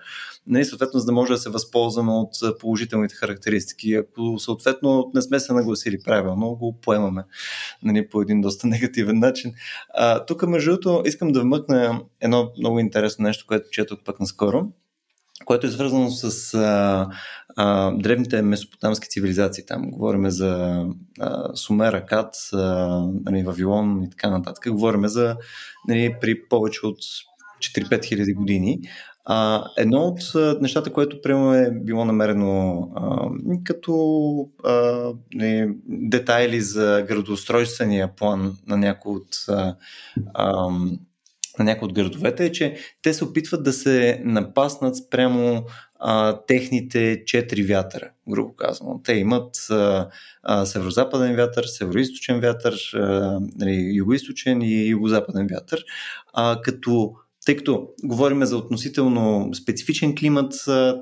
не, 0.46 0.64
съответно, 0.64 1.00
за 1.00 1.06
да 1.06 1.12
може 1.12 1.32
да 1.32 1.38
се 1.38 1.50
възползваме 1.50 2.12
от 2.12 2.30
положителните 2.60 3.14
характеристики. 3.14 3.94
Ако 3.94 4.38
съответно 4.38 5.10
не 5.14 5.22
сме 5.22 5.40
се 5.40 5.52
нагласили 5.52 5.98
правилно, 6.04 6.54
го 6.54 6.80
поемаме 6.80 7.24
нали, 7.82 8.08
по 8.08 8.22
един 8.22 8.40
доста 8.40 8.66
негативен 8.66 9.18
начин. 9.18 9.52
А, 9.94 10.24
тук, 10.24 10.42
между 10.42 10.70
другото, 10.70 11.02
искам 11.06 11.32
да 11.32 11.40
вмъкна 11.40 12.00
едно 12.20 12.52
много 12.58 12.78
интересно 12.78 13.22
нещо, 13.22 13.44
което 13.48 13.70
четох 13.70 13.98
пък 14.04 14.20
наскоро 14.20 14.66
което 15.44 15.66
е 15.66 15.70
свързано 15.70 16.10
с 16.10 16.54
а, 16.54 17.08
а, 17.56 17.90
древните 17.90 18.42
месопотамски 18.42 19.08
цивилизации. 19.08 19.66
Там 19.66 19.90
говорим 19.90 20.30
за 20.30 20.82
а, 21.20 21.56
Сумер, 21.56 21.92
Акад, 21.92 22.34
нали, 23.24 23.42
Вавилон 23.42 24.02
и 24.02 24.10
така 24.10 24.30
нататък. 24.30 24.64
Говорим 24.68 25.08
за 25.08 25.36
нали, 25.88 26.16
при 26.20 26.48
повече 26.48 26.86
от 26.86 26.98
4-5 27.58 28.04
хиляди 28.04 28.34
години. 28.34 28.80
А, 29.26 29.64
едно 29.76 29.98
от 29.98 30.34
а, 30.34 30.58
нещата, 30.60 30.92
което 30.92 31.22
прямо 31.22 31.54
е 31.54 31.70
било 31.70 32.04
намерено 32.04 32.88
а, 32.96 33.28
като 33.64 34.48
а, 34.64 35.10
не, 35.34 35.68
детайли 35.86 36.60
за 36.60 37.04
градоустройствения 37.08 38.14
план 38.16 38.56
на 38.66 38.76
някои 38.76 39.16
от 39.16 39.28
а, 39.48 39.76
а, 40.34 40.68
на 41.58 41.64
някои 41.64 41.86
от 41.86 41.94
градовете 41.94 42.44
е, 42.44 42.52
че 42.52 42.76
те 43.02 43.14
се 43.14 43.24
опитват 43.24 43.64
да 43.64 43.72
се 43.72 44.20
напаснат 44.24 44.96
спрямо 44.96 45.64
а, 45.98 46.40
техните 46.46 47.22
четири 47.26 47.62
вятъра, 47.62 48.10
грубо 48.28 48.56
казано. 48.56 49.00
Те 49.04 49.12
имат 49.12 49.56
а, 49.70 50.08
а, 50.42 50.66
северо-западен 50.66 51.36
вятър, 51.36 51.64
северо-источен 51.64 52.40
вятър, 52.40 52.74
а, 52.94 53.40
нали, 53.56 54.00
юго-источен 54.00 54.64
и 54.64 54.88
юго-западен 54.88 55.46
вятър, 55.50 55.84
а, 56.32 56.60
като 56.62 57.14
тъй 57.44 57.56
като 57.56 57.88
говорим 58.04 58.44
за 58.44 58.56
относително 58.56 59.54
специфичен 59.54 60.14
климат 60.14 60.52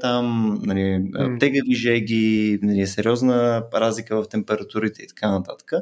там, 0.00 0.58
нали, 0.62 1.04
тегави 1.40 1.74
жеги, 1.74 2.58
нали, 2.62 2.86
сериозна 2.86 3.64
разлика 3.74 4.22
в 4.22 4.28
температурите 4.28 5.02
и 5.02 5.06
така 5.06 5.30
нататък. 5.30 5.72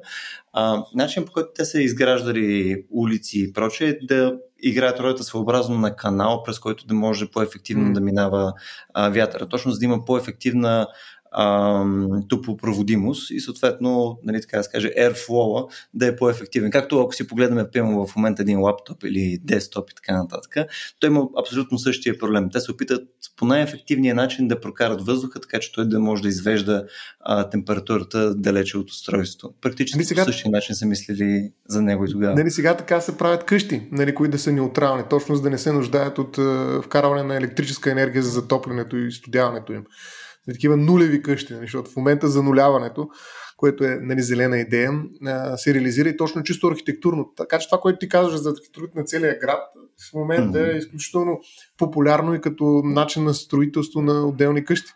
А, 0.52 0.84
начин 0.94 1.24
по 1.24 1.32
който 1.32 1.48
те 1.54 1.64
са 1.64 1.82
изграждали 1.82 2.84
улици 2.90 3.40
и 3.40 3.52
прочее 3.52 3.88
е 3.88 3.98
да 4.06 4.38
играят 4.62 5.00
ролята 5.00 5.24
своеобразно 5.24 5.78
на 5.78 5.96
канал, 5.96 6.42
през 6.42 6.58
който 6.58 6.86
да 6.86 6.94
може 6.94 7.30
по-ефективно 7.30 7.88
mm. 7.88 7.92
да 7.92 8.00
минава 8.00 8.52
а, 8.94 9.08
вятъра. 9.10 9.48
Точно 9.48 9.72
за 9.72 9.78
да 9.78 9.84
има 9.84 10.04
по-ефективна 10.04 10.86
тупопроводимост 12.28 13.30
и 13.30 13.40
съответно, 13.40 14.18
нали, 14.24 14.40
така 14.40 14.56
да 14.56 14.62
се 14.62 14.70
каже, 14.70 14.90
airflow 14.98 15.70
да 15.94 16.06
е 16.06 16.16
по-ефективен. 16.16 16.70
Както 16.70 17.00
ако 17.00 17.14
си 17.14 17.26
погледнем, 17.26 17.66
примерно 17.72 18.06
в 18.06 18.16
момента 18.16 18.42
един 18.42 18.60
лаптоп 18.60 19.04
или 19.04 19.38
десктоп 19.44 19.90
и 19.90 19.94
така 19.94 20.16
нататък, 20.16 20.56
той 21.00 21.10
има 21.10 21.28
абсолютно 21.38 21.78
същия 21.78 22.18
проблем. 22.18 22.50
Те 22.52 22.60
се 22.60 22.70
опитат 22.70 23.08
по 23.36 23.44
най-ефективния 23.44 24.14
начин 24.14 24.48
да 24.48 24.60
прокарат 24.60 25.06
въздуха, 25.06 25.40
така 25.40 25.60
че 25.60 25.72
той 25.72 25.88
да 25.88 26.00
може 26.00 26.22
да 26.22 26.28
извежда 26.28 26.84
а, 27.20 27.50
температурата 27.50 28.34
далече 28.34 28.78
от 28.78 28.90
устройството. 28.90 29.54
Практически 29.60 29.98
нали 29.98 30.06
сега... 30.06 30.24
по 30.24 30.32
същия 30.32 30.50
начин 30.50 30.74
са 30.74 30.86
мислили 30.86 31.52
за 31.68 31.82
него 31.82 32.04
и 32.04 32.10
тогава. 32.10 32.34
Нали, 32.34 32.50
сега 32.50 32.76
така 32.76 33.00
се 33.00 33.18
правят 33.18 33.44
къщи, 33.44 33.88
нали, 33.92 34.14
които 34.14 34.32
да 34.32 34.38
са 34.38 34.52
неутрални, 34.52 35.02
точно 35.10 35.36
за 35.36 35.42
да 35.42 35.50
не 35.50 35.58
се 35.58 35.72
нуждаят 35.72 36.18
от 36.18 36.36
uh, 36.36 36.82
вкарване 36.82 37.22
на 37.22 37.36
електрическа 37.36 37.90
енергия 37.90 38.22
за 38.22 38.30
затоплянето 38.30 38.96
и 38.96 39.12
студяването 39.12 39.72
им 39.72 39.84
за 40.48 40.52
такива 40.52 40.76
нулеви 40.76 41.22
къщи, 41.22 41.52
нали, 41.52 41.64
защото 41.64 41.90
в 41.90 41.96
момента 41.96 42.28
зануляването, 42.28 43.08
което 43.56 43.84
е 43.84 43.98
нали, 44.02 44.22
зелена 44.22 44.58
идея, 44.58 44.90
се 45.56 45.74
реализира 45.74 46.08
и 46.08 46.16
точно 46.16 46.42
чисто 46.42 46.66
архитектурно. 46.66 47.32
Така 47.36 47.58
че 47.58 47.68
това, 47.68 47.80
което 47.80 47.98
ти 47.98 48.08
казваш 48.08 48.40
за 48.40 48.50
архитектурата 48.50 48.98
на 48.98 49.04
целия 49.04 49.38
град, 49.38 49.60
в 50.10 50.14
момента 50.14 50.58
mm-hmm. 50.58 50.74
е 50.74 50.78
изключително 50.78 51.40
популярно 51.78 52.34
и 52.34 52.40
като 52.40 52.82
начин 52.84 53.24
на 53.24 53.34
строителство 53.34 54.02
на 54.02 54.26
отделни 54.26 54.64
къщи. 54.64 54.92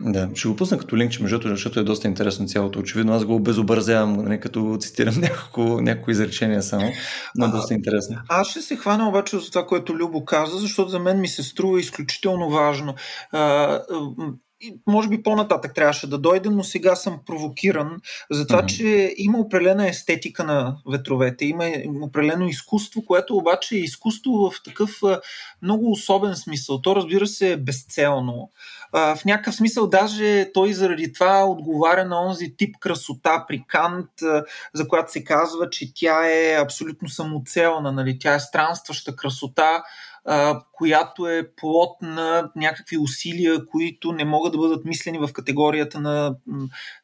Да, 0.00 0.30
ще 0.34 0.48
го 0.48 0.56
пусна 0.56 0.78
като 0.78 0.96
линк, 0.96 1.20
между 1.20 1.40
защото 1.44 1.80
е 1.80 1.84
доста 1.84 2.08
интересно 2.08 2.46
цялото. 2.46 2.78
Очевидно, 2.78 3.12
аз 3.12 3.24
го 3.24 3.34
обезобразявам, 3.34 4.12
не, 4.12 4.22
нали, 4.22 4.40
като 4.40 4.76
цитирам 4.80 5.14
няколко, 5.20 5.80
няколко 5.80 6.10
изречения 6.10 6.62
само, 6.62 6.92
но 7.36 7.46
е 7.46 7.48
доста 7.48 7.74
интересно. 7.74 8.16
Аз 8.28 8.48
ще 8.48 8.60
се 8.60 8.76
хвана 8.76 9.08
обаче 9.08 9.38
за 9.38 9.50
това, 9.50 9.66
което 9.66 9.94
Любо 9.94 10.24
каза, 10.24 10.58
защото 10.58 10.90
за 10.90 10.98
мен 10.98 11.20
ми 11.20 11.28
се 11.28 11.42
струва 11.42 11.80
изключително 11.80 12.50
важно. 12.50 12.94
А, 13.32 13.80
и 14.60 14.80
може 14.86 15.08
би 15.08 15.22
по-нататък 15.22 15.74
трябваше 15.74 16.06
да 16.06 16.18
дойде, 16.18 16.50
но 16.50 16.64
сега 16.64 16.96
съм 16.96 17.20
провокиран 17.26 18.00
за 18.30 18.46
това, 18.46 18.62
mm-hmm. 18.62 18.76
че 18.76 19.14
има 19.16 19.38
определена 19.38 19.88
естетика 19.88 20.44
на 20.44 20.76
ветровете, 20.90 21.44
има 21.44 21.64
определено 22.02 22.48
изкуство, 22.48 23.04
което 23.06 23.36
обаче 23.36 23.76
е 23.76 23.78
изкуство 23.78 24.30
в 24.32 24.62
такъв 24.64 24.90
много 25.62 25.90
особен 25.90 26.36
смисъл. 26.36 26.82
То 26.82 26.96
разбира 26.96 27.26
се 27.26 27.52
е 27.52 27.56
безцелно. 27.56 28.50
В 28.92 29.18
някакъв 29.24 29.54
смисъл 29.54 29.86
даже 29.86 30.50
той 30.54 30.72
заради 30.72 31.12
това 31.12 31.44
отговаря 31.44 32.04
на 32.04 32.26
онзи 32.26 32.56
тип 32.56 32.76
красота 32.80 33.44
при 33.48 33.64
Кант, 33.68 34.10
за 34.74 34.88
която 34.88 35.12
се 35.12 35.24
казва, 35.24 35.70
че 35.70 35.94
тя 35.94 36.26
е 36.30 36.62
абсолютно 36.62 37.08
самоцелна, 37.08 37.92
нали? 37.92 38.18
тя 38.18 38.34
е 38.34 38.40
странстваща 38.40 39.16
красота, 39.16 39.82
която 40.76 41.28
е 41.28 41.50
плод 41.56 42.02
на 42.02 42.50
някакви 42.56 42.98
усилия, 42.98 43.66
които 43.66 44.12
не 44.12 44.24
могат 44.24 44.52
да 44.52 44.58
бъдат 44.58 44.84
мислени 44.84 45.18
в 45.18 45.32
категорията 45.32 46.00
на 46.00 46.34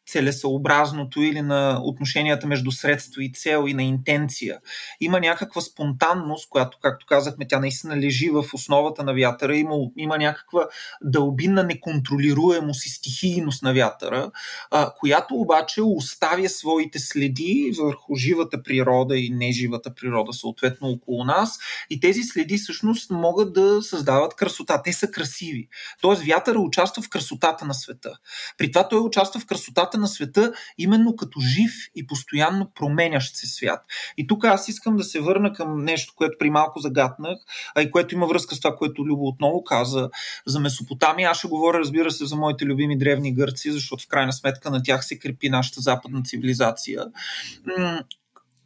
целесъобразното 0.07 1.23
или 1.23 1.43
на 1.43 1.81
отношенията 1.83 2.47
между 2.47 2.71
средство 2.71 3.21
и 3.21 3.33
цел 3.33 3.65
и 3.69 3.75
на 3.75 3.83
интенция. 3.83 4.59
Има 5.01 5.21
някаква 5.21 5.61
спонтанност, 5.61 6.49
която, 6.49 6.79
както 6.83 7.07
казахме, 7.07 7.49
тя 7.49 7.61
наистина 7.61 7.97
лежи 7.97 8.31
в 8.31 8.45
основата 8.55 9.05
на 9.05 9.15
вятъра. 9.15 9.57
Има, 9.57 9.75
има 9.97 10.19
някаква 10.19 10.67
дълбинна 11.03 11.65
неконтролируемост 11.65 12.87
и 12.87 12.89
стихийност 12.89 13.63
на 13.63 13.75
вятъра, 13.75 14.31
а, 14.71 14.93
която 15.01 15.35
обаче 15.35 15.83
оставя 15.83 16.49
своите 16.49 16.99
следи 16.99 17.73
върху 17.79 18.15
живата 18.15 18.63
природа 18.63 19.19
и 19.19 19.31
неживата 19.31 19.95
природа, 19.95 20.33
съответно 20.33 20.89
около 20.89 21.25
нас. 21.25 21.59
И 21.91 22.01
тези 22.01 22.23
следи 22.23 22.59
всъщност 22.59 23.11
могат 23.11 23.53
да 23.53 23.62
създават 23.83 24.35
красота. 24.35 24.83
Те 24.83 24.93
са 24.93 25.11
красиви. 25.11 25.69
Тоест 26.01 26.23
вятъра 26.23 26.59
участва 26.59 27.03
в 27.03 27.09
красотата 27.09 27.65
на 27.65 27.75
света. 27.75 28.13
При 28.59 28.73
това 28.73 28.89
той 28.89 29.01
участва 29.01 29.41
в 29.41 29.47
красотата 29.47 29.99
на 29.99 30.09
света 30.09 30.53
именно 30.79 31.17
като 31.17 31.41
жив 31.41 31.73
и 31.95 32.07
постоянно 32.07 32.71
променящ 32.75 33.37
се 33.37 33.47
свят. 33.47 33.81
И 34.17 34.27
тук 34.27 34.45
аз 34.45 34.69
искам 34.69 34.97
да 34.97 35.05
се 35.05 35.21
върна 35.21 35.53
към 35.53 35.85
нещо, 35.85 36.13
което 36.17 36.37
при 36.39 36.51
малко 36.51 36.81
загатнах, 36.81 37.39
а 37.75 37.83
и 37.83 37.91
което 37.91 38.15
има 38.15 38.27
връзка 38.27 38.55
с 38.55 38.61
това, 38.61 38.77
което 38.77 39.05
Любо 39.05 39.27
отново 39.27 39.65
каза 39.65 40.11
за 40.47 40.61
Месопотамия. 40.61 41.31
Аз 41.31 41.39
ще 41.39 41.49
говоря, 41.49 41.79
разбира 41.79 42.11
се, 42.11 42.27
за 42.27 42.37
моите 42.37 42.65
любими 42.65 42.99
древни 42.99 43.35
гърци, 43.35 43.73
защото 43.73 44.05
в 44.05 44.09
крайна 44.09 44.33
сметка 44.33 44.71
на 44.71 44.83
тях 44.83 45.05
се 45.05 45.19
крепи 45.19 45.49
нашата 45.49 45.81
западна 45.81 46.23
цивилизация 46.23 47.05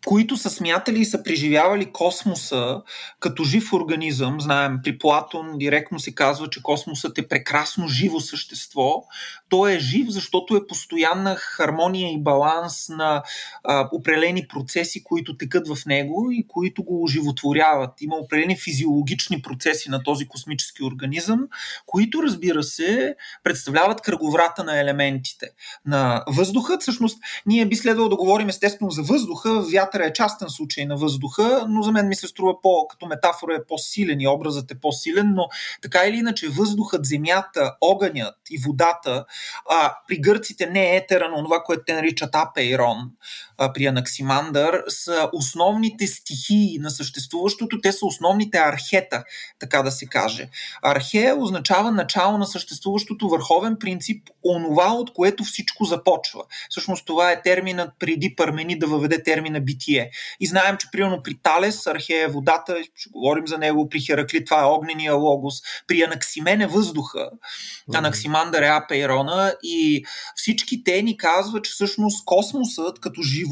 които 0.06 0.36
са 0.36 0.50
смятали 0.50 1.00
и 1.00 1.04
са 1.04 1.22
преживявали 1.22 1.92
космоса 1.92 2.82
като 3.20 3.44
жив 3.44 3.72
организъм. 3.72 4.40
Знаем, 4.40 4.78
при 4.84 4.98
Платон 4.98 5.58
директно 5.58 6.00
се 6.00 6.14
казва, 6.14 6.50
че 6.50 6.62
космосът 6.62 7.18
е 7.18 7.28
прекрасно 7.28 7.88
живо 7.88 8.20
същество. 8.20 9.04
Той 9.48 9.72
е 9.72 9.78
жив, 9.78 10.06
защото 10.08 10.56
е 10.56 10.66
постоянна 10.66 11.36
хармония 11.36 12.12
и 12.12 12.22
баланс 12.22 12.88
на 12.88 13.22
а, 13.64 13.88
определени 13.92 14.48
процеси, 14.48 15.04
които 15.04 15.36
текат 15.36 15.68
в 15.68 15.86
него 15.86 16.28
и 16.32 16.46
които 16.48 16.84
го 16.84 17.02
оживотворяват. 17.02 17.90
Има 18.00 18.16
определени 18.16 18.56
физиологични 18.56 19.42
процеси 19.42 19.90
на 19.90 20.02
този 20.02 20.28
космически 20.28 20.84
организъм, 20.84 21.40
които, 21.86 22.22
разбира 22.22 22.62
се, 22.62 23.14
представляват 23.44 24.00
кръговрата 24.00 24.64
на 24.64 24.80
елементите. 24.80 25.50
На 25.86 26.25
въздуха, 26.28 26.78
всъщност, 26.80 27.18
ние 27.46 27.66
би 27.66 27.76
следвало 27.76 28.08
да 28.08 28.16
говорим 28.16 28.48
естествено 28.48 28.90
за 28.90 29.02
въздуха, 29.02 29.60
вятър 29.60 29.95
вятъра 29.96 30.09
е 30.09 30.12
частен 30.12 30.48
случай 30.48 30.85
на 30.85 30.96
въздуха, 30.96 31.66
но 31.68 31.82
за 31.82 31.92
мен 31.92 32.09
ми 32.09 32.14
се 32.14 32.26
струва 32.26 32.61
по, 32.61 32.88
като 32.88 33.06
метафора 33.06 33.54
е 33.54 33.66
по-силен 33.68 34.20
и 34.20 34.28
образът 34.28 34.70
е 34.70 34.80
по-силен, 34.80 35.32
но 35.35 35.48
така 35.82 36.04
или 36.06 36.16
иначе 36.16 36.48
въздухът, 36.48 37.06
земята, 37.06 37.76
огънят 37.80 38.35
и 38.50 38.59
водата, 38.59 39.24
а, 39.70 39.94
при 40.09 40.20
гърците 40.20 40.66
не 40.66 40.92
е 40.92 40.96
етера, 40.96 41.28
но 41.37 41.44
това, 41.44 41.62
което 41.62 41.82
те 41.87 41.94
наричат 41.94 42.35
апейрон, 42.35 43.11
а, 43.59 43.73
при 43.73 43.87
Анаксимандър, 43.87 44.83
са 44.88 45.31
основните 45.33 46.07
стихии 46.07 46.79
на 46.79 46.90
съществуващото, 46.90 47.81
те 47.81 47.92
са 47.92 48.07
основните 48.07 48.59
архета, 48.59 49.25
така 49.59 49.83
да 49.83 49.90
се 49.90 50.07
каже. 50.07 50.49
Архе 50.83 51.35
означава 51.38 51.92
начало 51.92 52.38
на 52.38 52.47
съществуващото 52.47 53.29
върховен 53.29 53.77
принцип, 53.81 54.31
онова, 54.45 54.92
от 54.92 55.12
което 55.12 55.45
всичко 55.45 55.85
започва. 55.85 56.42
Всъщност 56.71 57.07
това 57.07 57.31
е 57.33 57.42
терминът 57.42 57.90
преди 57.99 58.35
Пармени 58.37 58.79
да 58.79 58.87
въведе 58.87 59.23
термина 59.23 59.61
битие. 59.61 60.11
И 60.40 60.47
знаем, 60.47 60.77
че 60.77 60.88
примерно 60.92 61.23
при 61.23 61.35
Талес, 61.42 61.87
Архея 61.87 62.25
е 62.25 62.29
водата, 62.29 62.77
ще 62.97 63.11
говорим 63.11 63.47
за 63.47 63.59
него, 63.59 63.88
при 63.88 64.01
Хераклит 64.01 64.47
това 64.47 64.61
е 64.61 64.64
огнения 64.64 65.14
логос, 65.14 65.55
при 65.87 66.03
Анаксимен 66.03 66.61
е 66.61 66.66
въздуха, 66.66 67.31
Анаксимандър 67.95 68.62
е 68.62 68.69
апейрона 68.69 69.55
и 69.62 70.05
всички 70.35 70.85
те 70.85 71.03
ни 71.03 71.16
казват, 71.16 71.64
че 71.64 71.71
всъщност 71.71 72.25
космосът 72.25 73.01
като 73.01 73.23
живот 73.23 73.45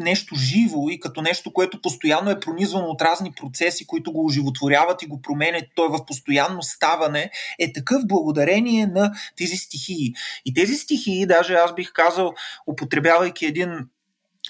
нещо 0.00 0.34
живо 0.34 0.88
и 0.90 1.00
като 1.00 1.22
нещо, 1.22 1.52
което 1.52 1.82
постоянно 1.82 2.30
е 2.30 2.40
пронизвано 2.40 2.86
от 2.86 3.02
разни 3.02 3.32
процеси, 3.32 3.86
които 3.86 4.12
го 4.12 4.24
оживотворяват 4.24 5.02
и 5.02 5.06
го 5.06 5.22
променят, 5.22 5.64
той 5.74 5.88
в 5.88 6.06
постоянно 6.06 6.62
ставане, 6.62 7.30
е 7.58 7.72
такъв 7.72 8.06
благодарение 8.06 8.86
на 8.86 9.12
тези 9.36 9.56
стихии. 9.56 10.14
И 10.44 10.54
тези 10.54 10.74
стихии, 10.74 11.26
даже 11.26 11.54
аз 11.54 11.74
бих 11.74 11.92
казал, 11.92 12.34
употребявайки 12.66 13.46
един 13.46 13.70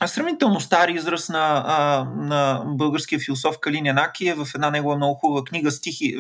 сравнително 0.09 0.61
стар 0.61 0.89
израз 0.89 1.29
на, 1.29 1.65
а, 1.67 2.05
на 2.17 2.63
българския 2.67 3.19
философ 3.19 3.59
Калин 3.61 3.87
Янакиев 3.87 4.39
в 4.39 4.55
една 4.55 4.71
негова 4.71 4.97
много 4.97 5.15
хубава 5.15 5.45
книга 5.45 5.71
стихи, 5.71 6.17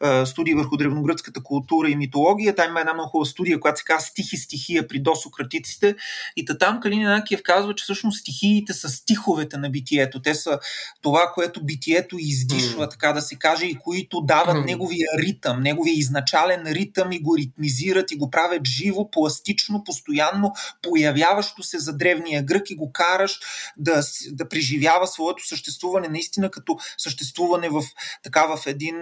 а, 0.00 0.26
студии 0.26 0.54
върху 0.54 0.76
древногръцката 0.76 1.42
култура 1.42 1.88
и 1.90 1.96
митология. 1.96 2.54
Там 2.54 2.70
има 2.70 2.80
една 2.80 2.94
много 2.94 3.08
хубава 3.08 3.26
студия, 3.26 3.60
която 3.60 3.78
се 3.78 3.84
казва 3.84 4.00
Стихи 4.00 4.36
стихия 4.36 4.88
при 4.88 4.98
досократиците. 4.98 5.96
И 6.36 6.44
там 6.44 6.80
Калин 6.80 7.02
Янакиев 7.02 7.40
казва, 7.44 7.74
че 7.74 7.82
всъщност 7.82 8.20
стихиите 8.20 8.72
са 8.72 8.88
стиховете 8.88 9.56
на 9.56 9.70
битието. 9.70 10.22
Те 10.22 10.34
са 10.34 10.58
това, 11.02 11.32
което 11.34 11.64
битието 11.64 12.16
издишва, 12.18 12.86
mm. 12.86 12.90
така 12.90 13.12
да 13.12 13.22
се 13.22 13.36
каже, 13.36 13.66
и 13.66 13.74
които 13.74 14.20
дават 14.20 14.56
mm. 14.56 14.66
неговия 14.66 15.08
ритъм, 15.18 15.60
неговия 15.60 15.94
изначален 15.94 16.62
ритъм 16.66 17.12
и 17.12 17.22
го 17.22 17.36
ритмизират 17.36 18.10
и 18.10 18.16
го 18.16 18.30
правят 18.30 18.66
живо, 18.66 19.10
пластично, 19.10 19.84
постоянно 19.84 20.52
появяващо 20.82 21.62
се 21.62 21.78
за 21.78 21.96
древния 21.96 22.42
грък 22.42 22.70
и 22.70 22.76
го 22.76 22.92
караш 23.10 23.40
да, 23.76 24.02
да 24.30 24.48
преживява 24.48 25.06
своето 25.06 25.48
съществуване 25.48 26.08
наистина 26.08 26.50
като 26.50 26.78
съществуване 26.98 27.68
в, 27.68 27.82
така, 28.22 28.46
в 28.46 28.66
един, 28.66 28.96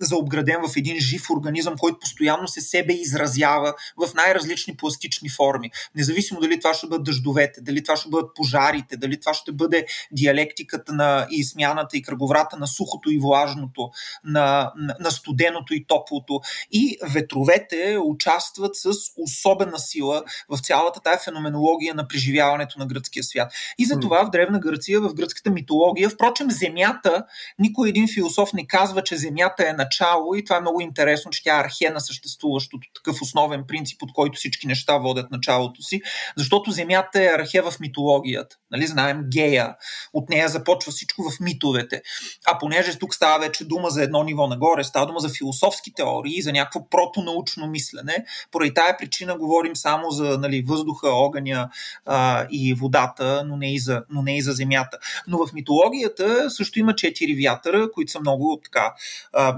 заобграден 0.00 0.60
в 0.68 0.76
един 0.76 1.00
жив 1.00 1.30
организъм, 1.30 1.74
който 1.78 1.98
постоянно 1.98 2.48
се 2.48 2.60
себе 2.60 2.92
изразява 2.92 3.74
в 3.96 4.14
най-различни 4.14 4.76
пластични 4.76 5.28
форми. 5.28 5.70
Независимо 5.94 6.40
дали 6.40 6.60
това 6.60 6.74
ще 6.74 6.86
бъдат 6.86 7.04
дъждовете, 7.04 7.60
дали 7.60 7.82
това 7.82 7.96
ще 7.96 8.08
бъдат 8.08 8.34
пожарите, 8.34 8.96
дали 8.96 9.20
това 9.20 9.34
ще 9.34 9.52
бъде 9.52 9.86
диалектиката 10.12 10.92
на 10.92 11.26
и 11.30 11.44
смяната 11.44 11.96
и 11.96 12.02
кръговрата 12.02 12.56
на 12.56 12.66
сухото 12.66 13.10
и 13.10 13.18
влажното, 13.18 13.90
на, 14.24 14.72
на 15.00 15.10
студеното 15.10 15.74
и 15.74 15.84
топлото. 15.86 16.40
И 16.72 16.98
ветровете 17.14 17.98
участват 18.04 18.76
с 18.76 18.90
особена 19.16 19.78
сила 19.78 20.22
в 20.48 20.58
цялата 20.58 21.00
тая 21.00 21.18
феноменология 21.18 21.94
на 21.94 22.08
преживяването 22.08 22.78
на 22.78 22.86
гръцкия 22.86 23.24
свят. 23.24 23.39
И 23.78 23.84
за 23.84 24.00
това 24.00 24.24
в 24.26 24.30
Древна 24.30 24.60
Гърция, 24.60 25.00
в 25.00 25.14
гръцката 25.14 25.50
митология, 25.50 26.10
впрочем, 26.10 26.50
Земята, 26.50 27.24
никой 27.58 27.88
един 27.88 28.08
философ 28.14 28.52
не 28.52 28.66
казва, 28.66 29.02
че 29.02 29.16
Земята 29.16 29.68
е 29.68 29.72
начало 29.72 30.34
и 30.34 30.44
това 30.44 30.56
е 30.56 30.60
много 30.60 30.80
интересно, 30.80 31.30
че 31.30 31.42
тя 31.42 31.56
е 31.56 31.60
архе 31.60 31.90
на 31.90 32.00
съществуващото, 32.00 32.88
такъв 32.94 33.22
основен 33.22 33.64
принцип, 33.68 34.02
от 34.02 34.12
който 34.12 34.36
всички 34.38 34.66
неща 34.66 34.98
водят 34.98 35.30
началото 35.30 35.82
си, 35.82 36.00
защото 36.36 36.70
Земята 36.70 37.22
е 37.22 37.26
архе 37.26 37.60
в 37.60 37.74
митологията. 37.80 38.56
Нали, 38.70 38.86
знаем 38.86 39.24
Гея, 39.32 39.76
от 40.12 40.28
нея 40.28 40.48
започва 40.48 40.92
всичко 40.92 41.22
в 41.22 41.40
митовете. 41.40 42.02
А 42.46 42.58
понеже 42.58 42.98
тук 42.98 43.14
става 43.14 43.38
вече 43.38 43.64
дума 43.64 43.90
за 43.90 44.02
едно 44.02 44.22
ниво 44.22 44.46
нагоре, 44.46 44.84
става 44.84 45.06
дума 45.06 45.20
за 45.20 45.28
философски 45.28 45.94
теории, 45.94 46.42
за 46.42 46.52
някакво 46.52 46.88
протонаучно 46.88 47.66
мислене, 47.66 48.24
поради 48.50 48.74
тая 48.74 48.96
причина 48.96 49.38
говорим 49.38 49.76
само 49.76 50.10
за 50.10 50.38
нали, 50.38 50.62
въздуха, 50.62 51.08
огъня 51.08 51.70
а, 52.06 52.46
и 52.50 52.74
водата 52.74 53.29
но 53.46 53.56
не, 53.56 53.74
и 53.74 53.78
за, 53.78 54.02
но 54.10 54.22
не 54.22 54.36
и 54.36 54.42
за 54.42 54.52
земята. 54.52 54.98
Но 55.26 55.46
в 55.46 55.52
митологията 55.52 56.50
също 56.50 56.78
има 56.78 56.94
четири 56.94 57.44
вятъра, 57.44 57.90
които 57.92 58.12
са 58.12 58.20
много 58.20 58.60
така 58.64 58.94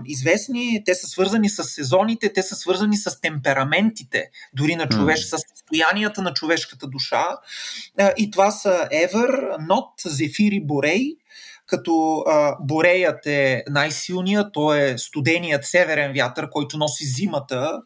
известни. 0.06 0.82
Те 0.84 0.94
са 0.94 1.06
свързани 1.06 1.48
с 1.48 1.64
сезоните, 1.64 2.32
те 2.32 2.42
са 2.42 2.56
свързани 2.56 2.96
с 2.96 3.20
темпераментите, 3.20 4.30
дори 4.54 4.76
на 4.76 4.88
човеш, 4.88 5.20
mm. 5.20 5.36
с 5.36 5.42
състоянията 5.54 6.22
на 6.22 6.32
човешката 6.32 6.86
душа. 6.86 7.24
И 8.16 8.30
това 8.30 8.50
са 8.50 8.88
Евър, 8.90 9.56
Нот, 9.60 9.92
Зефир 10.04 10.52
и 10.52 10.64
Борей 10.64 11.16
като 11.72 12.24
а, 12.26 12.56
Бореят 12.60 13.26
е 13.26 13.64
най-силният, 13.68 14.52
той 14.52 14.90
е 14.90 14.98
студеният 14.98 15.64
северен 15.64 16.12
вятър, 16.12 16.50
който 16.50 16.78
носи 16.78 17.04
зимата, 17.04 17.82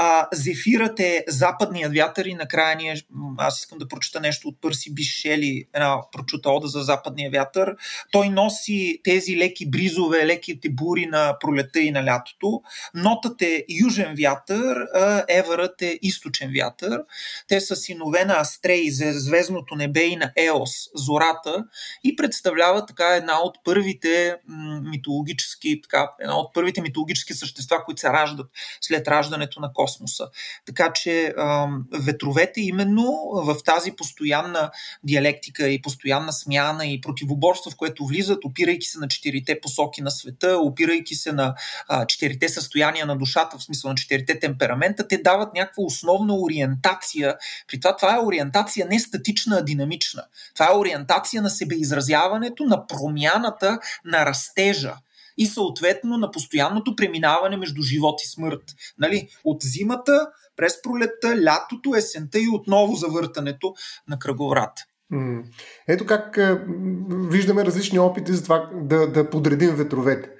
а, 0.00 0.28
Зефирът 0.32 1.00
е 1.00 1.24
западният 1.28 1.94
вятър 1.94 2.24
и 2.24 2.34
накрая 2.34 2.76
ние, 2.76 3.02
аз 3.38 3.60
искам 3.60 3.78
да 3.78 3.88
прочета 3.88 4.20
нещо 4.20 4.48
от 4.48 4.60
Пърси 4.60 4.94
Бишели, 4.94 5.64
една 5.74 5.96
прочута 6.12 6.50
ода 6.50 6.66
за 6.66 6.82
западния 6.82 7.30
вятър. 7.30 7.76
Той 8.12 8.28
носи 8.28 9.00
тези 9.04 9.36
леки 9.36 9.70
бризове, 9.70 10.26
леките 10.26 10.68
бури 10.70 11.06
на 11.06 11.36
пролета 11.40 11.80
и 11.80 11.90
на 11.90 12.04
лятото. 12.04 12.60
Нотът 12.94 13.42
е 13.42 13.64
южен 13.84 14.14
вятър, 14.18 14.76
а 14.94 15.24
Евърът 15.28 15.82
е 15.82 15.98
източен 16.02 16.52
вятър. 16.56 17.00
Те 17.48 17.60
са 17.60 17.76
синове 17.76 18.24
на 18.24 18.40
Астрей, 18.40 18.90
звездното 18.90 19.74
небе 19.74 20.04
и 20.04 20.16
на 20.16 20.32
Еос, 20.36 20.70
зората 20.94 21.64
и 22.04 22.16
представлява 22.16 22.86
така 22.86 23.16
една 23.18 23.40
от 23.42 23.58
първите 23.64 24.36
митологически, 24.82 25.80
така, 25.82 26.10
една 26.20 26.36
от 26.36 26.54
първите 26.54 26.80
митологически 26.80 27.34
същества, 27.34 27.84
които 27.84 28.00
се 28.00 28.08
раждат 28.08 28.46
след 28.80 29.08
раждането 29.08 29.60
на 29.60 29.72
космоса. 29.72 30.28
Така 30.66 30.92
че 30.92 31.34
ветровете 31.92 32.60
именно 32.60 33.12
в 33.34 33.56
тази 33.64 33.92
постоянна 33.92 34.70
диалектика 35.04 35.68
и 35.68 35.82
постоянна 35.82 36.32
смяна 36.32 36.86
и 36.86 37.00
противоборство, 37.00 37.70
в 37.70 37.76
което 37.76 38.06
влизат, 38.06 38.44
опирайки 38.44 38.86
се 38.86 38.98
на 38.98 39.08
четирите 39.08 39.60
посоки 39.60 40.02
на 40.02 40.10
света, 40.10 40.58
опирайки 40.58 41.14
се 41.14 41.32
на 41.32 41.54
четирите 42.08 42.48
състояния 42.48 43.06
на 43.06 43.16
душата, 43.16 43.58
в 43.58 43.64
смисъл 43.64 43.90
на 43.90 43.94
четирите 43.94 44.40
темперамента, 44.40 45.08
те 45.08 45.18
дават 45.18 45.54
някаква 45.54 45.82
основна 45.82 46.34
ориентация. 46.36 47.36
При 47.68 47.80
това 47.80 47.96
това 47.96 48.16
е 48.16 48.24
ориентация 48.24 48.86
не 48.90 49.00
статична, 49.00 49.56
а 49.58 49.64
динамична. 49.64 50.24
Това 50.54 50.66
е 50.72 50.76
ориентация 50.76 51.42
на 51.42 51.50
себеизразяването, 51.50 52.64
на 52.64 52.86
промяната, 52.86 53.07
на 54.04 54.26
растежа 54.26 54.94
и 55.38 55.46
съответно 55.46 56.16
на 56.16 56.30
постоянното 56.30 56.96
преминаване 56.96 57.56
между 57.56 57.82
живот 57.82 58.20
и 58.22 58.28
смърт. 58.28 58.62
Нали? 58.98 59.28
От 59.44 59.62
зимата 59.62 60.26
през 60.56 60.82
пролетта, 60.82 61.44
лятото, 61.44 61.94
есента 61.94 62.38
и 62.38 62.48
отново 62.52 62.94
завъртането 62.94 63.74
на 64.08 64.18
кръговрат. 64.18 64.72
Ето 65.88 66.06
как 66.06 66.38
виждаме 67.10 67.64
различни 67.64 67.98
опити 67.98 68.32
за 68.32 68.42
това 68.42 68.70
да, 68.74 69.06
да 69.06 69.30
подредим 69.30 69.70
ветровете. 69.70 70.30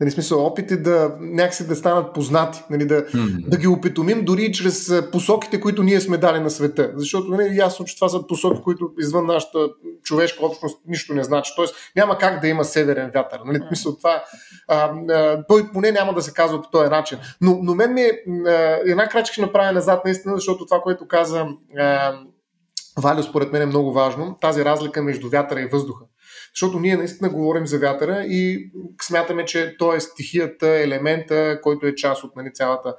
Нали, 0.00 0.10
смисъл, 0.10 0.46
опити 0.46 0.82
да 0.82 1.16
някакси 1.20 1.66
да 1.66 1.76
станат 1.76 2.14
познати, 2.14 2.62
нали, 2.70 2.86
да, 2.86 3.06
mm-hmm. 3.06 3.48
да 3.48 3.56
ги 3.56 3.66
опитомим 3.66 4.24
дори 4.24 4.52
чрез 4.52 4.92
посоките, 5.12 5.60
които 5.60 5.82
ние 5.82 6.00
сме 6.00 6.16
дали 6.16 6.40
на 6.40 6.50
света. 6.50 6.92
Защото 6.94 7.28
нали, 7.28 7.56
ясно, 7.56 7.84
че 7.84 7.94
това 7.94 8.08
са 8.08 8.26
посоки, 8.26 8.60
които 8.64 8.90
извън 8.98 9.26
нашата 9.26 9.58
човешка 10.02 10.46
общност 10.46 10.80
нищо 10.86 11.14
не 11.14 11.24
значи. 11.24 11.52
Тоест 11.56 11.74
няма 11.96 12.18
как 12.18 12.40
да 12.40 12.48
има 12.48 12.64
северен 12.64 13.10
вятър. 13.14 13.40
Нали, 13.46 13.58
mm-hmm. 13.58 13.70
мисъл, 13.70 13.96
това, 13.96 14.24
а, 14.68 14.90
а, 15.10 15.44
той 15.48 15.72
поне 15.72 15.92
няма 15.92 16.14
да 16.14 16.22
се 16.22 16.34
казва 16.34 16.62
по 16.62 16.70
този 16.70 16.90
начин. 16.90 17.18
Но, 17.40 17.58
но 17.62 17.74
мен 17.74 17.94
ми 17.94 18.00
е 18.02 18.12
една 18.86 19.08
крачка 19.08 19.32
ще 19.32 19.42
направя 19.42 19.72
назад 19.72 20.04
наистина, 20.04 20.34
защото 20.34 20.66
това, 20.66 20.80
което 20.80 21.08
каза 21.08 21.46
а, 21.78 22.18
Валио, 22.98 23.22
според 23.22 23.52
мен 23.52 23.62
е 23.62 23.66
много 23.66 23.92
важно. 23.92 24.36
Тази 24.40 24.64
разлика 24.64 25.02
между 25.02 25.28
вятъра 25.28 25.60
и 25.60 25.66
въздуха. 25.66 26.04
Защото 26.60 26.80
ние 26.80 26.96
наистина 26.96 27.30
говорим 27.30 27.66
за 27.66 27.78
вятъра 27.78 28.24
и 28.24 28.70
смятаме, 29.02 29.44
че 29.44 29.76
той 29.78 29.96
е 29.96 30.00
стихията, 30.00 30.68
елемента, 30.68 31.60
който 31.62 31.86
е 31.86 31.94
част 31.94 32.24
от 32.24 32.36
нали, 32.36 32.52
цялата 32.54 32.94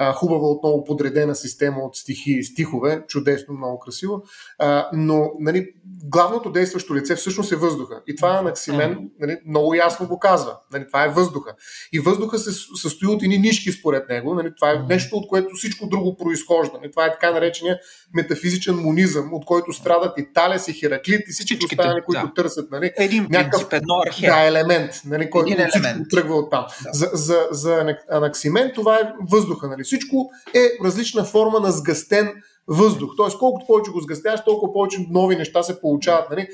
а, 0.00 0.12
хубава, 0.12 0.48
отново 0.48 0.84
подредена 0.84 1.34
система 1.34 1.80
от 1.80 1.96
стихи 1.96 2.32
и 2.32 2.44
стихове, 2.44 3.02
чудесно, 3.08 3.54
много 3.54 3.78
красиво, 3.78 4.22
а, 4.58 4.88
но 4.92 5.30
нали, 5.40 5.68
главното 6.04 6.50
действащо 6.50 6.94
лице 6.94 7.16
всъщност 7.16 7.52
е 7.52 7.56
въздуха. 7.56 8.02
И 8.06 8.16
това 8.16 8.28
Анаксимен 8.28 9.10
нали, 9.20 9.38
много 9.46 9.74
ясно 9.74 10.08
го 10.08 10.18
казва. 10.18 10.56
Нали, 10.72 10.86
това 10.86 11.04
е 11.04 11.08
въздуха. 11.08 11.54
И 11.92 12.00
въздуха 12.00 12.38
се 12.38 12.50
състои 12.82 13.08
от 13.08 13.22
едни 13.22 13.38
нишки 13.38 13.72
според 13.72 14.08
него. 14.08 14.34
Нали, 14.34 14.52
това 14.56 14.70
е 14.70 14.78
нещо, 14.88 15.16
от 15.16 15.28
което 15.28 15.54
всичко 15.54 15.88
друго 15.88 16.16
произхожда. 16.16 16.78
Нали, 16.80 16.90
това 16.90 17.06
е 17.06 17.12
така 17.12 17.30
наречения 17.30 17.78
метафизичен 18.14 18.76
монизъм, 18.76 19.28
от 19.32 19.44
който 19.44 19.72
страдат 19.72 20.18
и 20.18 20.32
Талес, 20.34 20.68
и 20.68 20.72
Хераклит, 20.72 21.20
и 21.28 21.32
всички 21.32 21.64
останали, 21.64 22.02
които 22.06 22.26
да. 22.26 22.32
търсят. 22.34 22.70
Нали, 22.70 22.92
Един 22.96 23.26
някакъв, 23.30 23.68
принцип, 23.68 23.72
едно. 23.72 24.02
Да, 24.20 24.42
елемент, 24.42 24.90
нали, 25.04 25.30
който 25.30 25.52
Един 25.52 25.66
елемент. 25.74 26.10
тръгва 26.10 26.34
от 26.34 26.50
там. 26.50 26.66
Да. 26.84 26.90
За, 26.92 27.10
за, 27.12 27.48
за 27.50 27.96
Анаксимен 28.10 28.72
това 28.74 28.96
е 28.96 29.12
въздуха. 29.30 29.68
Нали. 29.68 29.84
Всичко 29.88 30.30
е 30.54 30.84
различна 30.84 31.24
форма 31.24 31.60
на 31.60 31.72
сгъстен 31.72 32.32
въздух. 32.68 33.10
Тоест, 33.16 33.38
колкото 33.38 33.66
повече 33.66 33.90
го 33.90 34.00
сгъстяваш, 34.00 34.40
толкова 34.44 34.72
повече 34.72 35.06
нови 35.10 35.36
неща 35.36 35.62
се 35.62 35.80
получават. 35.80 36.30
Нали? 36.30 36.40
Е, 36.40 36.48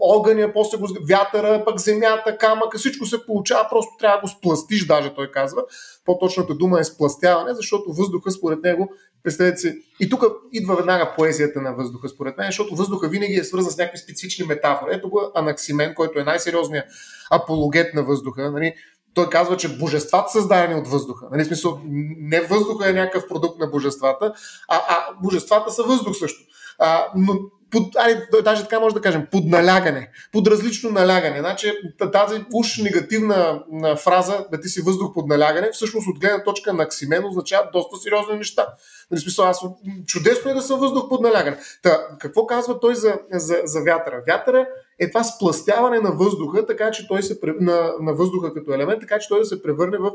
огъня, 0.00 0.52
после 0.52 0.78
го 0.78 0.86
вятъра, 1.08 1.64
пък 1.64 1.80
земята, 1.80 2.38
камъка, 2.38 2.78
всичко 2.78 3.06
се 3.06 3.26
получава, 3.26 3.68
просто 3.70 3.90
трябва 3.98 4.16
да 4.16 4.20
го 4.20 4.28
спластиш, 4.28 4.86
даже 4.86 5.14
той 5.14 5.30
казва. 5.30 5.62
По-точната 6.04 6.54
дума 6.54 6.80
е 6.80 6.84
спластяване, 6.84 7.54
защото 7.54 7.92
въздуха, 7.92 8.30
според 8.30 8.62
него, 8.62 8.88
представете 9.22 9.56
си, 9.56 9.74
и 10.00 10.08
тук 10.08 10.24
идва 10.52 10.76
веднага 10.76 11.14
поезията 11.16 11.60
на 11.60 11.74
въздуха, 11.74 12.08
според 12.08 12.38
мен, 12.38 12.46
защото 12.46 12.76
въздуха 12.76 13.08
винаги 13.08 13.34
е 13.34 13.44
свързан 13.44 13.70
с 13.70 13.78
някакви 13.78 13.98
специфични 13.98 14.46
метафори. 14.46 14.90
Ето 14.92 15.10
го 15.10 15.20
Анаксимен, 15.34 15.94
който 15.94 16.18
е 16.18 16.24
най-сериозният 16.24 16.86
апологет 17.30 17.94
на 17.94 18.02
въздуха. 18.02 18.50
Нали? 18.50 18.74
Той 19.18 19.30
казва, 19.30 19.56
че 19.56 19.78
божествата 19.78 20.30
са 20.30 20.38
създадени 20.38 20.80
от 20.80 20.88
въздуха. 20.88 21.26
Нали, 21.32 21.44
смисъл, 21.44 21.80
не 22.18 22.40
въздуха 22.40 22.90
е 22.90 22.92
някакъв 22.92 23.28
продукт 23.28 23.58
на 23.58 23.66
божествата, 23.66 24.32
а, 24.68 24.76
а 24.88 25.14
божествата 25.22 25.70
са 25.70 25.82
въздух 25.82 26.16
също. 26.16 26.40
А, 26.78 27.06
но 27.16 27.34
под, 27.70 27.96
ай, 27.96 28.22
даже 28.44 28.62
така 28.62 28.80
може 28.80 28.94
да 28.94 29.00
кажем, 29.00 29.26
под 29.32 29.44
налягане, 29.44 30.10
под 30.32 30.46
различно 30.48 30.90
налягане. 30.90 31.38
Значи 31.38 31.72
тази 32.12 32.44
уж 32.54 32.78
негативна 32.78 33.62
фраза, 33.96 34.46
да 34.52 34.60
ти 34.60 34.68
си 34.68 34.80
въздух 34.80 35.14
под 35.14 35.26
налягане, 35.26 35.70
всъщност 35.72 36.08
от 36.08 36.20
гледна 36.20 36.42
точка 36.44 36.72
на 36.72 36.82
Аксимен 36.82 37.24
означава 37.24 37.68
доста 37.72 37.96
сериозни 37.96 38.36
неща. 38.36 38.66
Нали, 39.10 39.20
смисъл, 39.20 39.44
аз 39.44 39.64
чудесно 40.06 40.50
е 40.50 40.54
да 40.54 40.62
съм 40.62 40.80
въздух 40.80 41.08
под 41.08 41.20
налягане. 41.20 41.58
Та, 41.82 42.06
какво 42.18 42.46
казва 42.46 42.80
той 42.80 42.94
за, 42.94 43.18
за, 43.32 43.60
за 43.64 43.80
вятъра? 43.80 44.22
Вятъра 44.26 44.66
е 44.98 45.10
това 45.10 45.24
спластяване 45.24 46.00
на 46.00 46.12
въздуха, 46.12 46.66
така 46.66 46.90
че 46.90 47.08
той 47.08 47.22
се, 47.22 47.38
на, 47.60 47.92
на 48.00 48.14
въздуха 48.14 48.54
като 48.54 48.74
елемент, 48.74 49.00
така 49.00 49.18
че 49.18 49.28
той 49.28 49.38
да 49.38 49.46
се 49.46 49.62
превърне 49.62 49.98
в 49.98 50.12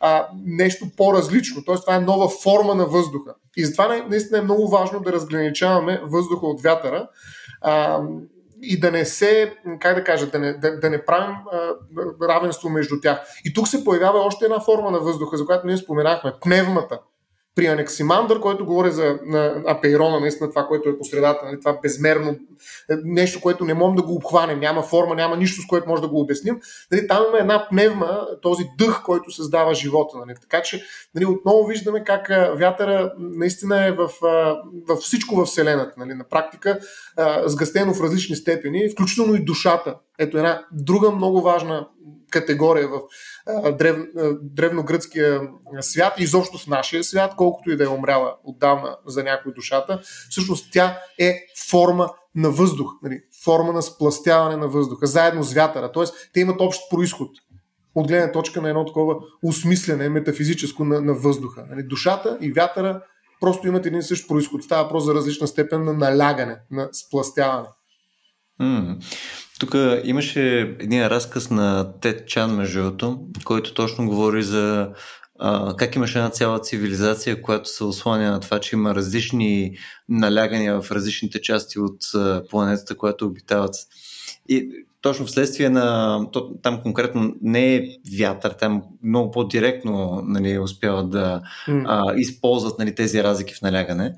а, 0.00 0.28
нещо 0.44 0.86
по-различно. 0.96 1.62
Тоест, 1.64 1.84
това 1.84 1.96
е 1.96 2.00
нова 2.00 2.28
форма 2.28 2.74
на 2.74 2.86
въздуха. 2.86 3.34
И 3.56 3.64
затова 3.64 4.04
наистина 4.08 4.38
е 4.38 4.42
много 4.42 4.68
важно 4.68 5.00
да 5.00 5.12
разграничаваме 5.12 6.00
въздуха 6.04 6.46
от 6.46 6.62
вятъра. 6.62 7.08
А, 7.60 8.02
и 8.62 8.80
да 8.80 8.90
не 8.90 9.04
се, 9.04 9.54
как 9.80 9.94
да 9.94 10.04
кажа, 10.04 10.26
да 10.26 10.38
не, 10.38 10.52
да, 10.52 10.80
да 10.80 10.90
не 10.90 11.04
правим 11.04 11.36
а, 11.52 11.58
равенство 12.28 12.68
между 12.68 13.00
тях. 13.00 13.26
И 13.44 13.52
тук 13.52 13.68
се 13.68 13.84
появява 13.84 14.18
още 14.18 14.44
една 14.44 14.60
форма 14.60 14.90
на 14.90 15.00
въздуха, 15.00 15.36
за 15.36 15.46
която 15.46 15.66
ние 15.66 15.76
споменахме 15.76 16.32
пневмата 16.40 16.98
при 17.54 17.66
Анексимандър, 17.66 18.40
който 18.40 18.66
говори 18.66 18.90
за 18.90 19.18
на 19.26 19.62
Апейрона, 19.66 20.20
наистина 20.20 20.50
това, 20.50 20.66
което 20.66 20.88
е 20.88 20.98
по 20.98 21.04
средата, 21.04 21.46
нали, 21.46 21.60
това 21.60 21.78
безмерно 21.82 22.30
е, 22.90 22.94
нещо, 23.04 23.40
което 23.40 23.64
не 23.64 23.74
можем 23.74 23.96
да 23.96 24.02
го 24.02 24.14
обхванем, 24.14 24.60
няма 24.60 24.82
форма, 24.82 25.14
няма 25.14 25.36
нищо, 25.36 25.62
с 25.62 25.66
което 25.66 25.88
може 25.88 26.02
да 26.02 26.08
го 26.08 26.20
обясним. 26.20 26.60
Нали, 26.92 27.08
там 27.08 27.24
има 27.28 27.38
една 27.38 27.68
пневма, 27.68 28.26
този 28.42 28.64
дъх, 28.78 29.02
който 29.04 29.30
създава 29.30 29.74
живота. 29.74 30.18
Нали. 30.18 30.34
Така 30.40 30.62
че 30.62 30.84
нали, 31.14 31.24
отново 31.24 31.66
виждаме 31.66 32.04
как 32.04 32.28
вятъра 32.58 33.12
наистина 33.18 33.86
е 33.86 33.92
в, 33.92 34.10
в 34.88 34.96
всичко 34.96 35.36
в 35.36 35.44
Вселената. 35.44 35.94
Нали. 35.96 36.14
На 36.14 36.24
практика 36.24 36.78
сгъстено 37.44 37.94
в 37.94 38.02
различни 38.02 38.36
степени, 38.36 38.88
включително 38.88 39.34
и 39.34 39.44
душата. 39.44 39.96
Ето 40.18 40.38
една 40.38 40.64
друга 40.72 41.10
много 41.10 41.42
важна 41.42 41.88
категория 42.30 42.88
в 42.88 43.00
древ, 43.78 43.96
древногръцкия 44.42 45.40
свят, 45.80 46.14
изобщо 46.18 46.58
в 46.58 46.66
нашия 46.66 47.04
свят, 47.04 47.32
колкото 47.36 47.70
и 47.70 47.76
да 47.76 47.84
е 47.84 47.88
умряла 47.88 48.36
отдавна 48.44 48.96
за 49.06 49.22
някой 49.22 49.52
душата, 49.52 50.00
всъщност 50.30 50.72
тя 50.72 50.98
е 51.18 51.40
форма 51.70 52.10
на 52.34 52.50
въздух, 52.50 52.92
нали, 53.02 53.20
форма 53.44 53.72
на 53.72 53.82
спластяване 53.82 54.56
на 54.56 54.68
въздуха, 54.68 55.06
заедно 55.06 55.42
с 55.42 55.52
вятъра. 55.52 55.92
Тоест, 55.92 56.30
те 56.32 56.40
имат 56.40 56.60
общ 56.60 56.80
происход 56.90 57.30
от 57.94 58.08
гледна 58.08 58.32
точка 58.32 58.62
на 58.62 58.68
едно 58.68 58.84
такова 58.84 59.14
осмислене 59.42 60.08
метафизическо 60.08 60.84
на, 60.84 61.00
на 61.00 61.14
въздуха. 61.14 61.66
Нали, 61.70 61.82
душата 61.82 62.38
и 62.40 62.52
вятъра 62.52 63.02
просто 63.40 63.68
имат 63.68 63.86
един 63.86 64.02
същ 64.02 64.28
происход. 64.28 64.62
Става 64.62 64.82
въпрос 64.82 65.04
за 65.04 65.14
различна 65.14 65.46
степен 65.46 65.84
на 65.84 65.92
налягане, 65.92 66.56
на 66.70 66.88
спластяване. 66.92 67.68
Mm. 68.60 69.04
Тук 69.60 69.74
имаше 70.04 70.58
един 70.58 71.06
разказ 71.06 71.50
на 71.50 71.92
Тед 72.00 72.28
Чан, 72.28 72.56
между 72.56 72.82
другото, 72.82 73.20
който 73.44 73.74
точно 73.74 74.08
говори 74.08 74.42
за 74.42 74.90
а, 75.38 75.76
как 75.76 75.96
имаше 75.96 76.18
една 76.18 76.30
цяла 76.30 76.60
цивилизация, 76.60 77.42
която 77.42 77.68
се 77.68 77.84
осланя 77.84 78.30
на 78.30 78.40
това, 78.40 78.60
че 78.60 78.76
има 78.76 78.94
различни 78.94 79.76
налягания 80.08 80.80
в 80.80 80.90
различните 80.90 81.42
части 81.42 81.78
от 81.78 81.98
планетата, 82.50 82.96
която 82.96 83.26
обитават. 83.26 83.74
И 84.48 84.70
точно 85.00 85.26
вследствие 85.26 85.68
на 85.68 86.18
там 86.62 86.82
конкретно 86.82 87.34
не 87.42 87.74
е 87.74 87.86
вятър, 88.18 88.50
там 88.50 88.82
много 89.02 89.30
по-директно 89.30 90.22
нали, 90.24 90.58
успяват 90.58 91.10
да 91.10 91.42
mm. 91.68 91.84
а, 91.86 92.14
използват 92.16 92.78
нали, 92.78 92.94
тези 92.94 93.22
разлики 93.22 93.54
в 93.54 93.62
налягане. 93.62 94.14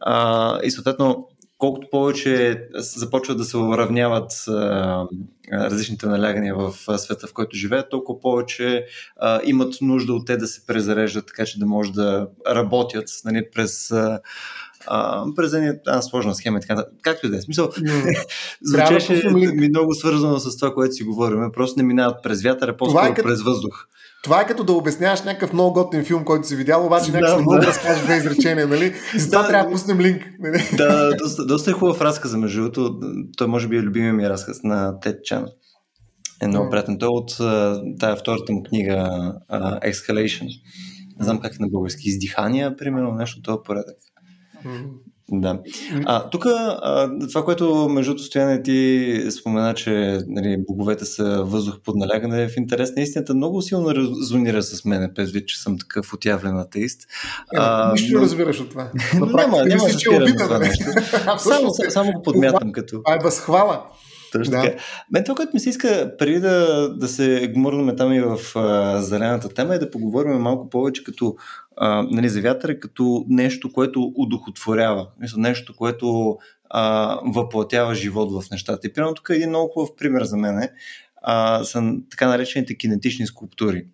А, 0.00 0.58
и 0.62 0.70
съответно 0.70 1.28
колкото 1.60 1.90
повече 1.90 2.62
започват 2.74 3.38
да 3.38 3.44
се 3.44 3.56
уравняват 3.56 4.32
а, 4.48 5.06
различните 5.52 6.06
налягания 6.06 6.54
в 6.54 6.74
света, 6.98 7.26
в 7.26 7.32
който 7.32 7.56
живеят, 7.56 7.90
толкова 7.90 8.20
повече 8.20 8.86
а, 9.16 9.40
имат 9.44 9.74
нужда 9.80 10.12
от 10.12 10.26
те 10.26 10.36
да 10.36 10.46
се 10.46 10.66
презареждат, 10.66 11.26
така 11.26 11.44
че 11.44 11.58
да 11.58 11.66
може 11.66 11.92
да 11.92 12.28
работят 12.48 13.08
нали, 13.24 13.44
през. 13.54 13.90
А, 13.90 14.20
през 15.36 15.52
една 15.52 16.02
сложна 16.02 16.34
схема 16.34 16.58
и 16.58 16.60
така. 16.60 16.84
Както 17.02 17.26
и 17.26 17.30
да 17.30 17.36
е. 17.36 17.40
Смисъл, 17.40 17.70
звучеше 18.62 19.30
ми 19.30 19.68
много 19.68 19.94
свързано 19.94 20.38
с 20.38 20.56
това, 20.56 20.74
което 20.74 20.94
си 20.94 21.02
говорим. 21.02 21.52
Просто 21.52 21.78
не 21.78 21.86
минават 21.86 22.22
през 22.22 22.42
вятъра, 22.42 22.76
по-скоро 22.76 23.06
е 23.06 23.14
като... 23.14 23.28
през 23.28 23.42
въздух. 23.42 23.86
Това 24.22 24.40
е 24.40 24.46
като 24.46 24.64
да 24.64 24.72
обясняваш 24.72 25.22
някакъв 25.22 25.52
много 25.52 25.72
готин 25.72 26.04
филм, 26.04 26.24
който 26.24 26.48
си 26.48 26.56
видял, 26.56 26.86
обаче 26.86 27.12
някак 27.12 27.30
да, 27.30 27.36
не 27.36 27.42
мога 27.42 27.58
да 27.58 27.66
разкажеш 27.66 28.04
две 28.04 28.16
изречения, 28.16 28.68
нали? 28.68 28.94
За 29.16 29.30
това 29.30 29.42
да, 29.42 29.48
трябва 29.48 29.64
да 29.64 29.72
пуснем 29.72 30.00
линк. 30.00 30.22
Нали? 30.38 30.68
Да, 30.76 31.16
доста, 31.16 31.46
доста 31.46 31.70
е 31.70 31.74
хубав 31.74 32.00
разказ, 32.00 32.34
между 32.34 32.60
другото. 32.60 33.00
Той 33.36 33.46
може 33.46 33.68
би 33.68 33.76
е 33.76 33.82
любимия 33.82 34.12
ми 34.12 34.28
разказ 34.28 34.62
на 34.62 35.00
Тед 35.00 35.24
Чан. 35.24 35.46
Е 36.42 36.46
много 36.46 36.70
приятен. 36.70 36.98
Той 36.98 37.06
е 37.06 37.10
от 37.10 37.36
тая 37.98 38.16
втората 38.16 38.52
му 38.52 38.62
книга 38.62 38.94
uh, 39.52 39.92
Exhalation. 39.92 40.48
Не 41.18 41.24
знам 41.24 41.40
как 41.40 41.54
е 41.54 41.62
на 41.62 41.68
български. 41.68 42.08
Издихания, 42.08 42.76
примерно, 42.76 43.12
нещо 43.12 43.42
това 43.42 43.62
порядък. 43.62 43.96
Да. 45.32 45.58
А, 46.04 46.30
тук 46.30 46.46
това, 47.28 47.44
което 47.44 47.88
между 47.88 48.18
стояне 48.18 48.62
ти 48.62 49.22
спомена, 49.30 49.74
че 49.74 50.18
нали, 50.26 50.64
боговете 50.68 51.04
са 51.04 51.42
въздух 51.44 51.80
под 51.84 51.96
налягане, 51.96 52.42
е 52.42 52.48
в 52.48 52.56
интерес 52.56 52.96
на 52.96 53.02
истината 53.02 53.34
много 53.34 53.62
силно 53.62 53.94
резонира 53.94 54.62
с 54.62 54.84
мен, 54.84 55.12
предвид, 55.14 55.48
че 55.48 55.60
съм 55.60 55.78
такъв 55.78 56.12
отявлен 56.12 56.58
атеист. 56.58 57.00
А, 57.56 57.92
нищо 57.92 58.16
но... 58.16 58.22
разбираш 58.22 58.60
от 58.60 58.70
това. 58.70 58.90
Но 59.18 59.26
няма, 59.26 59.64
няма 59.64 59.84
да 59.84 59.96
че 59.96 60.10
обида, 60.10 60.44
това 60.44 60.58
нещо. 60.58 60.84
само, 61.38 61.70
само 61.88 62.12
го 62.12 62.22
подмятам 62.22 62.72
като... 62.72 63.00
А 63.06 63.14
е 63.14 63.18
възхвала. 63.18 63.82
Точно 64.32 64.50
да. 64.50 64.62
така. 64.62 64.82
Мен 65.10 65.24
това, 65.24 65.34
което 65.34 65.50
ми 65.54 65.60
се 65.60 65.70
иска, 65.70 66.14
преди 66.18 66.40
да, 66.40 66.88
да 66.96 67.08
се 67.08 67.52
гмурнем 67.54 67.96
там 67.96 68.12
и 68.12 68.20
в 68.20 68.38
а, 68.54 69.02
зелената 69.02 69.48
тема, 69.48 69.74
е 69.74 69.78
да 69.78 69.90
поговорим 69.90 70.32
малко 70.32 70.70
повече 70.70 71.04
като 71.04 71.36
а, 71.76 72.02
нали, 72.10 72.28
за 72.28 72.40
вятъра, 72.40 72.80
като 72.80 73.24
нещо, 73.28 73.72
което 73.72 74.12
удохотворява. 74.16 75.08
Нещо, 75.36 75.76
което 75.76 76.38
а, 76.70 77.16
въплатява 77.26 77.94
живот 77.94 78.32
в 78.32 78.50
нещата. 78.50 78.86
И 78.86 78.92
примерно 78.92 79.14
тук 79.14 79.28
е 79.30 79.34
един 79.36 79.48
много 79.48 79.72
хубав 79.72 79.96
пример 79.96 80.24
за 80.24 80.36
мен. 80.36 80.68
А, 81.22 81.64
са 81.64 81.92
така 82.10 82.28
наречените 82.28 82.76
кинетични 82.76 83.26
скулптури. 83.26 83.86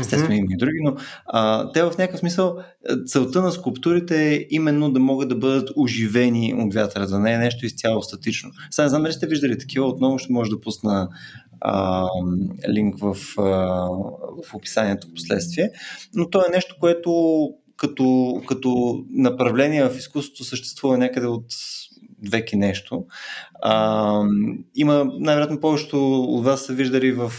Естествено 0.00 0.34
има 0.34 0.48
и 0.50 0.56
други, 0.56 0.78
но 0.84 0.96
а, 1.26 1.72
те 1.72 1.82
в 1.82 1.94
някакъв 1.98 2.20
смисъл 2.20 2.58
целта 3.06 3.42
на 3.42 3.52
скулптурите 3.52 4.34
е 4.34 4.46
именно 4.50 4.90
да 4.90 5.00
могат 5.00 5.28
да 5.28 5.34
бъдат 5.36 5.70
оживени 5.76 6.54
от 6.58 6.74
вятъра, 6.74 7.06
да 7.06 7.18
не 7.18 7.32
е 7.32 7.38
нещо 7.38 7.66
изцяло 7.66 8.02
статично. 8.02 8.50
Сега 8.70 8.84
не 8.84 8.88
знам 8.88 9.02
дали 9.02 9.12
сте 9.12 9.26
виждали 9.26 9.58
такива, 9.58 9.86
отново 9.86 10.18
ще 10.18 10.32
може 10.32 10.50
да 10.50 10.60
пусна 10.60 11.08
а, 11.60 12.06
линк 12.68 12.98
в, 12.98 13.16
а, 13.38 13.42
в 14.48 14.54
описанието 14.54 15.08
в 15.08 15.14
последствие, 15.14 15.70
но 16.14 16.30
то 16.30 16.40
е 16.40 16.54
нещо, 16.54 16.76
което 16.80 17.10
като, 17.76 18.42
като 18.48 19.00
направление 19.10 19.88
в 19.88 19.98
изкуството 19.98 20.44
съществува 20.44 20.98
някъде 20.98 21.26
от 21.26 21.46
веки 22.30 22.56
нещо. 22.56 23.04
А, 23.62 24.22
има, 24.74 25.10
най-вероятно, 25.18 25.60
повечето 25.60 26.20
от 26.22 26.44
вас 26.44 26.60
са 26.60 26.72
виждали 26.72 27.12
в 27.12 27.32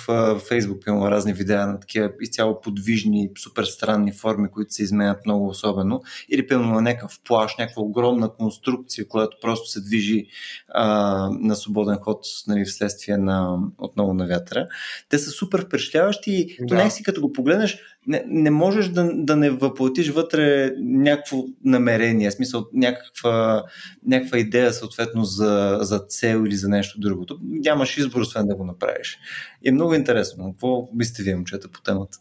Фейсбук, 0.48 0.84
има 0.88 1.12
разни 1.12 1.34
видеа 1.34 1.68
на 1.68 1.80
такива 1.80 2.12
изцяло 2.22 2.62
подвижни, 2.62 3.30
супер 3.38 3.64
странни 3.64 4.12
форми, 4.12 4.52
които 4.52 4.74
се 4.74 4.84
изменят 4.84 5.26
много 5.26 5.48
особено. 5.48 6.02
Или, 6.30 6.48
примерно, 6.48 6.74
на 6.74 6.82
някакъв 6.82 7.20
плаш, 7.26 7.56
някаква 7.60 7.82
огромна 7.82 8.30
конструкция, 8.30 9.08
която 9.08 9.38
просто 9.42 9.70
се 9.70 9.82
движи 9.82 10.28
а, 10.70 11.30
на 11.40 11.56
свободен 11.56 11.98
ход, 11.98 12.26
нали, 12.48 12.66
вследствие 12.66 13.18
на, 13.18 13.60
отново 13.78 14.14
на 14.14 14.28
вятъра. 14.28 14.68
Те 15.10 15.20
са 15.20 15.30
супер 15.30 15.66
впечатляващи 15.66 16.32
и 16.32 16.58
да. 16.60 16.76
някакси 16.76 17.04
като 17.04 17.22
го 17.22 17.34
погледнеш, 17.34 17.80
не, 18.08 18.24
не 18.28 18.52
можеш 18.52 18.88
да, 18.88 19.10
да 19.14 19.36
не 19.36 19.50
въплатиш 19.50 20.10
вътре 20.10 20.74
някакво 20.80 21.44
намерение, 21.66 22.32
смисъл 22.32 22.66
някаква, 22.74 23.64
някаква 24.06 24.38
идея 24.38 24.74
съответно 24.74 25.24
за, 25.24 25.78
за 25.82 26.07
цел 26.10 26.44
или 26.46 26.56
за 26.56 26.70
нещо 26.70 27.00
друго. 27.00 27.26
Нямаш 27.42 27.98
избор, 27.98 28.22
освен 28.22 28.48
да 28.48 28.56
го 28.56 28.66
направиш. 28.66 29.20
И 29.66 29.70
е 29.70 29.72
много 29.72 29.94
интересно. 29.94 30.52
Какво 30.52 30.90
мислите 30.94 31.24
вие, 31.24 31.36
момчета, 31.36 31.68
по 31.72 31.82
темата? 31.82 32.18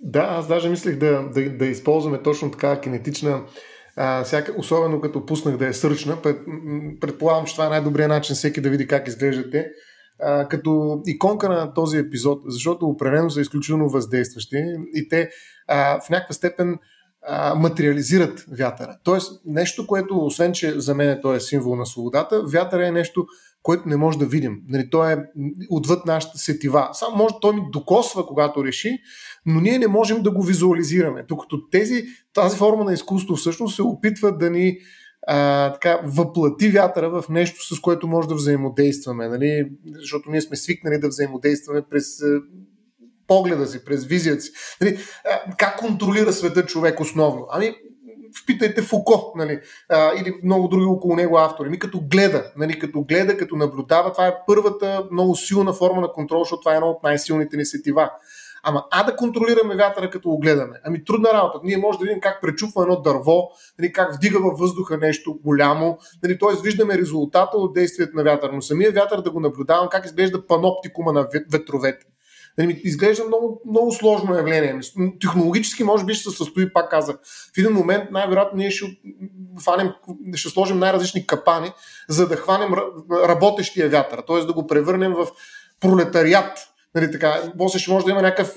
Да, 0.00 0.20
аз 0.20 0.48
даже 0.48 0.68
мислех 0.68 0.98
да, 0.98 1.30
да, 1.34 1.50
да 1.50 1.66
използваме 1.66 2.22
точно 2.22 2.50
така 2.50 2.80
кинетична 2.80 3.42
а, 3.96 4.24
всяка, 4.24 4.54
особено 4.58 5.00
като 5.00 5.26
пуснах 5.26 5.56
да 5.56 5.66
е 5.66 5.72
сърчна, 5.72 6.22
пред, 6.22 6.38
предполагам, 7.00 7.46
че 7.46 7.54
това 7.54 7.66
е 7.66 7.68
най-добрият 7.68 8.08
начин 8.08 8.36
всеки 8.36 8.60
да 8.60 8.70
види 8.70 8.86
как 8.86 9.08
изглеждате 9.08 9.70
а, 10.22 10.48
като 10.48 11.02
иконка 11.06 11.48
на 11.48 11.74
този 11.74 11.98
епизод, 11.98 12.42
защото 12.46 12.86
определено 12.86 13.30
са 13.30 13.40
изключително 13.40 13.88
въздействащи 13.88 14.56
и 14.94 15.08
те 15.08 15.30
а, 15.68 16.00
в 16.00 16.10
някаква 16.10 16.34
степен 16.34 16.78
материализират 17.56 18.44
вятъра. 18.58 18.98
Тоест, 19.04 19.42
нещо, 19.44 19.86
което, 19.86 20.18
освен 20.18 20.52
че 20.52 20.80
за 20.80 20.94
мен 20.94 21.18
той 21.22 21.36
е 21.36 21.40
символ 21.40 21.76
на 21.76 21.86
свободата, 21.86 22.42
вятъра 22.42 22.86
е 22.86 22.92
нещо, 22.92 23.26
което 23.62 23.88
не 23.88 23.96
може 23.96 24.18
да 24.18 24.26
видим. 24.26 24.62
Нали, 24.68 24.90
той 24.90 25.12
е 25.12 25.16
отвъд 25.70 26.06
нашата 26.06 26.38
сетива. 26.38 26.88
Само 26.92 27.16
може, 27.16 27.34
той 27.40 27.54
ми 27.54 27.62
докосва, 27.72 28.26
когато 28.26 28.64
реши, 28.64 28.98
но 29.46 29.60
ние 29.60 29.78
не 29.78 29.86
можем 29.86 30.22
да 30.22 30.30
го 30.30 30.42
визуализираме. 30.42 31.24
Докато 31.28 31.68
тези, 31.70 32.04
тази 32.34 32.56
форма 32.56 32.84
на 32.84 32.92
изкуство 32.92 33.36
всъщност 33.36 33.76
се 33.76 33.82
опитва 33.82 34.36
да 34.36 34.50
ни 34.50 34.78
а, 35.26 35.72
така, 35.72 36.00
въплати 36.04 36.68
вятъра 36.68 37.10
в 37.10 37.28
нещо, 37.28 37.74
с 37.74 37.80
което 37.80 38.08
може 38.08 38.28
да 38.28 38.34
взаимодействаме. 38.34 39.28
Нали? 39.28 39.70
Защото 39.98 40.30
ние 40.30 40.40
сме 40.40 40.56
свикнали 40.56 40.98
да 40.98 41.08
взаимодействаме 41.08 41.82
през 41.90 42.06
погледа 43.30 43.66
си, 43.66 43.84
през 43.84 44.04
визията 44.04 44.42
си. 44.42 44.52
Нали? 44.80 44.98
Как 45.58 45.78
контролира 45.78 46.32
света 46.32 46.66
човек 46.66 47.00
основно? 47.00 47.46
Ами, 47.50 47.74
впитайте 48.42 48.82
Фуко, 48.82 49.32
нали, 49.36 49.60
а, 49.88 50.12
или 50.20 50.34
много 50.44 50.68
други 50.68 50.84
около 50.84 51.16
него 51.16 51.38
автори. 51.38 51.68
Ми 51.68 51.78
като 51.78 52.00
гледа, 52.00 52.52
нали, 52.56 52.78
като 52.78 53.02
гледа, 53.02 53.36
като 53.36 53.56
наблюдава, 53.56 54.12
това 54.12 54.26
е 54.26 54.34
първата 54.46 55.08
много 55.12 55.36
силна 55.36 55.72
форма 55.72 56.00
на 56.00 56.12
контрол, 56.12 56.40
защото 56.44 56.60
това 56.60 56.72
е 56.72 56.76
едно 56.76 56.88
от 56.88 57.02
най-силните 57.02 57.56
ни 57.56 57.64
сетива. 57.64 58.10
Ама 58.62 58.84
а 58.90 59.02
да 59.04 59.16
контролираме 59.16 59.76
вятъра 59.76 60.10
като 60.10 60.28
го 60.28 60.38
гледаме. 60.38 60.80
Ами 60.84 61.04
трудна 61.04 61.28
работа. 61.32 61.60
Ние 61.64 61.76
може 61.76 61.98
да 61.98 62.04
видим 62.04 62.20
как 62.20 62.40
пречупва 62.40 62.82
едно 62.82 63.00
дърво, 63.00 63.48
нали, 63.78 63.92
как 63.92 64.14
вдига 64.14 64.40
във 64.40 64.58
въздуха 64.58 64.96
нещо 64.98 65.38
голямо. 65.44 65.98
Нали, 66.22 66.38
Тоест 66.38 66.62
виждаме 66.62 66.98
резултата 66.98 67.56
от 67.56 67.74
действието 67.74 68.16
на 68.16 68.22
вятър. 68.22 68.50
Но 68.50 68.62
самия 68.62 68.92
вятър 68.92 69.20
да 69.20 69.30
го 69.30 69.40
наблюдавам 69.40 69.88
как 69.88 70.04
изглежда 70.04 70.46
паноптикума 70.46 71.12
на 71.12 71.28
ветровете. 71.52 72.06
Нали, 72.58 72.80
изглежда 72.84 73.24
много, 73.24 73.62
много 73.70 73.92
сложно 73.92 74.34
явление. 74.34 74.80
Технологически 75.20 75.84
може 75.84 76.04
би 76.04 76.14
ще 76.14 76.30
се 76.30 76.36
състои, 76.36 76.72
пак 76.72 76.90
казах. 76.90 77.16
В 77.54 77.58
един 77.58 77.72
момент 77.72 78.10
най-вероятно 78.10 78.58
ние 78.58 78.70
ще, 78.70 78.86
фанем, 79.64 79.92
ще 80.34 80.48
сложим 80.48 80.78
най-различни 80.78 81.26
капани, 81.26 81.72
за 82.08 82.28
да 82.28 82.36
хванем 82.36 82.74
работещия 83.12 83.88
вятър, 83.88 84.22
т.е. 84.26 84.44
да 84.44 84.52
го 84.52 84.66
превърнем 84.66 85.12
в 85.12 85.28
пролетариат 85.80 86.69
Нали, 86.94 87.10
така, 87.12 87.52
после 87.58 87.78
ще 87.78 87.90
може 87.90 88.04
да 88.04 88.10
има 88.10 88.22
някакъв 88.22 88.56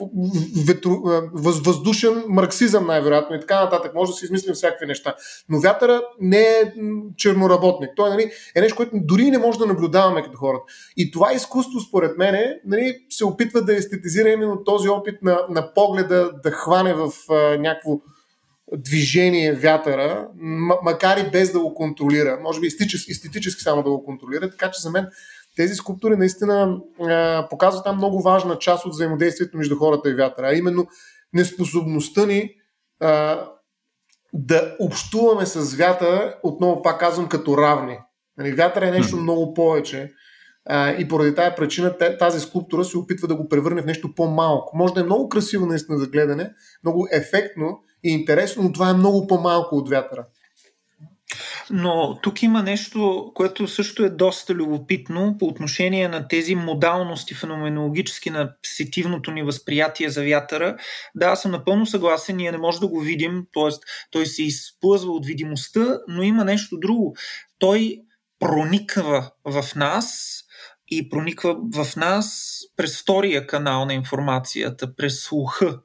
ветру, 0.66 0.92
въз, 1.34 1.60
въздушен 1.60 2.24
марксизъм, 2.28 2.88
най-вероятно, 2.88 3.36
и 3.36 3.40
така 3.40 3.64
нататък. 3.64 3.94
Може 3.96 4.12
да 4.12 4.18
си 4.18 4.26
измислим 4.26 4.54
всякакви 4.54 4.86
неща. 4.86 5.16
Но 5.50 5.60
вятъра 5.60 6.02
не 6.20 6.42
е 6.42 6.74
черноработник. 7.18 7.90
Той 7.96 8.10
нали, 8.10 8.32
е 8.56 8.62
нещо, 8.62 8.76
което 8.76 8.92
дори 8.96 9.32
не 9.32 9.38
може 9.38 9.60
да 9.60 9.66
наблюдаваме 9.66 10.24
като 10.24 10.38
хората. 10.38 10.64
И 10.98 11.12
това 11.12 11.34
изкуство, 11.34 11.80
според 11.80 12.18
мен, 12.18 12.36
нали, 12.66 12.98
се 13.10 13.26
опитва 13.26 13.62
да 13.62 13.76
естетизира 13.76 14.30
именно 14.30 14.64
този 14.64 14.90
опит 14.90 15.22
на, 15.22 15.40
на 15.50 15.74
погледа 15.74 16.32
да 16.44 16.52
хване 16.52 16.94
в 16.94 17.12
а, 17.30 17.58
някакво 17.58 18.00
движение 18.78 19.54
вятъра, 19.54 20.28
макар 20.84 21.18
и 21.18 21.32
без 21.32 21.52
да 21.52 21.60
го 21.60 21.74
контролира. 21.74 22.40
Може 22.44 22.60
би 22.60 22.68
естетически, 22.68 23.12
естетически 23.12 23.64
само 23.64 23.84
да 23.84 23.90
го 23.90 24.04
контролира. 24.04 24.50
Така 24.50 24.72
че 24.72 24.82
за 24.82 24.90
мен 24.90 25.08
тези 25.56 25.76
скулптури 25.76 26.16
наистина 26.16 26.78
а, 27.02 27.48
показват 27.50 27.84
там 27.84 27.98
много 27.98 28.22
важна 28.22 28.60
част 28.60 28.86
от 28.86 28.92
взаимодействието 28.92 29.58
между 29.58 29.76
хората 29.76 30.10
и 30.10 30.16
вятъра, 30.16 30.48
а 30.48 30.54
именно 30.54 30.88
неспособността 31.34 32.26
ни 32.26 32.50
а, 33.00 33.44
да 34.34 34.76
общуваме 34.80 35.46
с 35.46 35.76
вятъра, 35.76 36.36
отново 36.44 36.82
пак 36.82 37.00
казвам, 37.00 37.30
като 37.30 37.58
равни. 37.58 38.00
Нали, 38.38 38.52
вятър 38.52 38.82
е 38.82 38.92
нещо 38.92 39.18
много 39.18 39.54
повече 39.54 40.14
а, 40.66 40.92
и 40.92 41.08
поради 41.08 41.36
тази 41.36 41.56
причина 41.56 41.98
тази 42.20 42.40
скулптура 42.40 42.86
се 42.86 42.98
опитва 42.98 43.28
да 43.28 43.36
го 43.36 43.50
превърне 43.50 43.82
в 43.82 43.86
нещо 43.86 44.16
по-малко. 44.16 44.78
Може 44.78 44.94
да 44.94 45.00
е 45.00 45.04
много 45.04 45.30
красиво 45.30 45.66
наистина 45.66 45.98
за 45.98 46.08
гледане, 46.08 46.52
много 46.84 47.08
ефектно 47.12 47.80
и 48.04 48.10
интересно, 48.10 48.64
но 48.64 48.72
това 48.72 48.90
е 48.90 48.94
много 48.94 49.28
по-малко 49.28 49.76
от 49.76 49.90
вятъра. 49.90 50.26
Но 51.76 52.20
тук 52.22 52.44
има 52.44 52.64
нещо, 52.64 53.32
което 53.36 53.68
също 53.68 54.04
е 54.04 54.10
доста 54.10 54.54
любопитно 54.54 55.36
по 55.40 55.46
отношение 55.46 56.08
на 56.08 56.28
тези 56.28 56.56
модалности 56.56 57.34
феноменологически 57.34 58.30
на 58.30 58.54
сетивното 58.66 59.32
ни 59.32 59.44
възприятие 59.44 60.10
за 60.10 60.24
вятъра. 60.24 60.78
Да, 61.16 61.26
аз 61.26 61.42
съм 61.42 61.52
напълно 61.52 61.86
съгласен, 61.86 62.36
ние 62.36 62.52
не 62.52 62.58
можем 62.58 62.80
да 62.80 62.88
го 62.88 63.00
видим, 63.00 63.46
т.е. 63.54 63.70
той 64.12 64.26
се 64.26 64.44
изплъзва 64.44 65.12
от 65.12 65.26
видимостта, 65.26 66.00
но 66.08 66.24
има 66.24 66.46
нещо 66.46 66.78
друго. 66.80 67.16
Той 67.60 68.00
прониква 68.40 69.32
в 69.46 69.66
нас 69.76 70.40
и 70.88 71.10
прониква 71.10 71.58
в 71.76 71.96
нас 71.96 72.58
през 72.78 73.02
втория 73.02 73.48
канал 73.48 73.86
на 73.86 73.94
информацията, 73.94 74.96
през 74.96 75.24
слуха. 75.24 75.80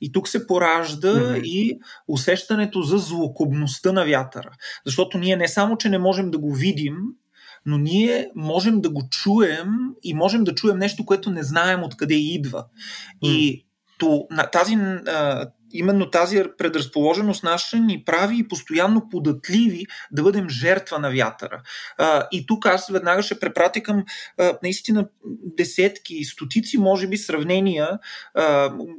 И 0.00 0.12
тук 0.12 0.28
се 0.28 0.46
поражда 0.46 1.14
mm-hmm. 1.14 1.42
и 1.42 1.78
усещането 2.08 2.82
за 2.82 2.98
злокобността 2.98 3.92
на 3.92 4.04
вятъра. 4.04 4.50
Защото 4.86 5.18
ние 5.18 5.36
не 5.36 5.48
само, 5.48 5.76
че 5.76 5.88
не 5.88 5.98
можем 5.98 6.30
да 6.30 6.38
го 6.38 6.54
видим, 6.54 6.96
но 7.66 7.78
ние 7.78 8.28
можем 8.36 8.80
да 8.80 8.90
го 8.90 9.02
чуем 9.10 9.68
и 10.02 10.14
можем 10.14 10.44
да 10.44 10.54
чуем 10.54 10.78
нещо, 10.78 11.04
което 11.04 11.30
не 11.30 11.42
знаем 11.42 11.82
откъде 11.82 12.14
идва. 12.14 12.64
Mm. 13.24 13.28
И 13.28 13.66
то, 13.98 14.26
тази 14.52 14.76
именно 15.72 16.10
тази 16.10 16.42
предразположеност 16.58 17.44
наша 17.44 17.78
ни 17.78 18.04
прави 18.04 18.38
и 18.38 18.48
постоянно 18.48 19.08
податливи 19.08 19.86
да 20.10 20.22
бъдем 20.22 20.48
жертва 20.48 20.98
на 20.98 21.10
вятъра. 21.10 21.62
И 22.32 22.46
тук 22.46 22.66
аз 22.66 22.88
веднага 22.88 23.22
ще 23.22 23.40
препратя 23.40 23.82
към 23.82 24.04
наистина 24.62 25.08
десетки, 25.56 26.24
стотици, 26.24 26.78
може 26.78 27.08
би, 27.08 27.16
сравнения, 27.16 27.98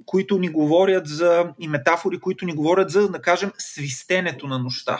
които 0.06 0.38
ни 0.38 0.50
говорят 0.50 1.08
за 1.08 1.46
и 1.60 1.68
метафори, 1.68 2.20
които 2.20 2.46
ни 2.46 2.54
говорят 2.54 2.90
за, 2.90 3.10
да 3.10 3.22
кажем, 3.22 3.52
свистенето 3.58 4.48
на 4.48 4.60
нощта 4.60 5.00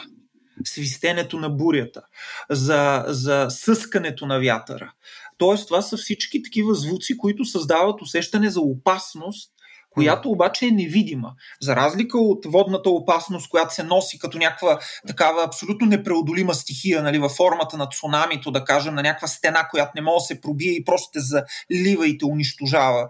свистенето 0.64 1.38
на 1.38 1.50
бурята, 1.50 2.02
за, 2.50 3.04
за 3.08 3.46
съскането 3.50 4.26
на 4.26 4.40
вятъра. 4.40 4.92
Тоест, 5.38 5.66
това 5.66 5.82
са 5.82 5.96
всички 5.96 6.42
такива 6.42 6.74
звуци, 6.74 7.16
които 7.16 7.44
създават 7.44 8.02
усещане 8.02 8.50
за 8.50 8.60
опасност 8.60 9.52
която 9.90 10.30
обаче 10.30 10.66
е 10.66 10.70
невидима. 10.70 11.32
За 11.60 11.76
разлика 11.76 12.18
от 12.18 12.46
водната 12.46 12.90
опасност, 12.90 13.50
която 13.50 13.74
се 13.74 13.82
носи 13.82 14.18
като 14.18 14.38
някаква 14.38 14.78
такава 15.06 15.44
абсолютно 15.44 15.86
непреодолима 15.86 16.54
стихия, 16.54 17.02
нали, 17.02 17.18
във 17.18 17.32
формата 17.32 17.76
на 17.76 17.86
цунамито, 17.86 18.50
да 18.50 18.64
кажем, 18.64 18.94
на 18.94 19.02
някаква 19.02 19.28
стена, 19.28 19.68
която 19.70 19.92
не 19.94 20.00
може 20.00 20.22
да 20.22 20.26
се 20.26 20.40
пробие 20.40 20.72
и 20.72 20.84
просто 20.84 21.10
те 21.12 21.20
залива 21.20 22.06
и 22.06 22.18
те 22.18 22.24
унищожава. 22.24 23.08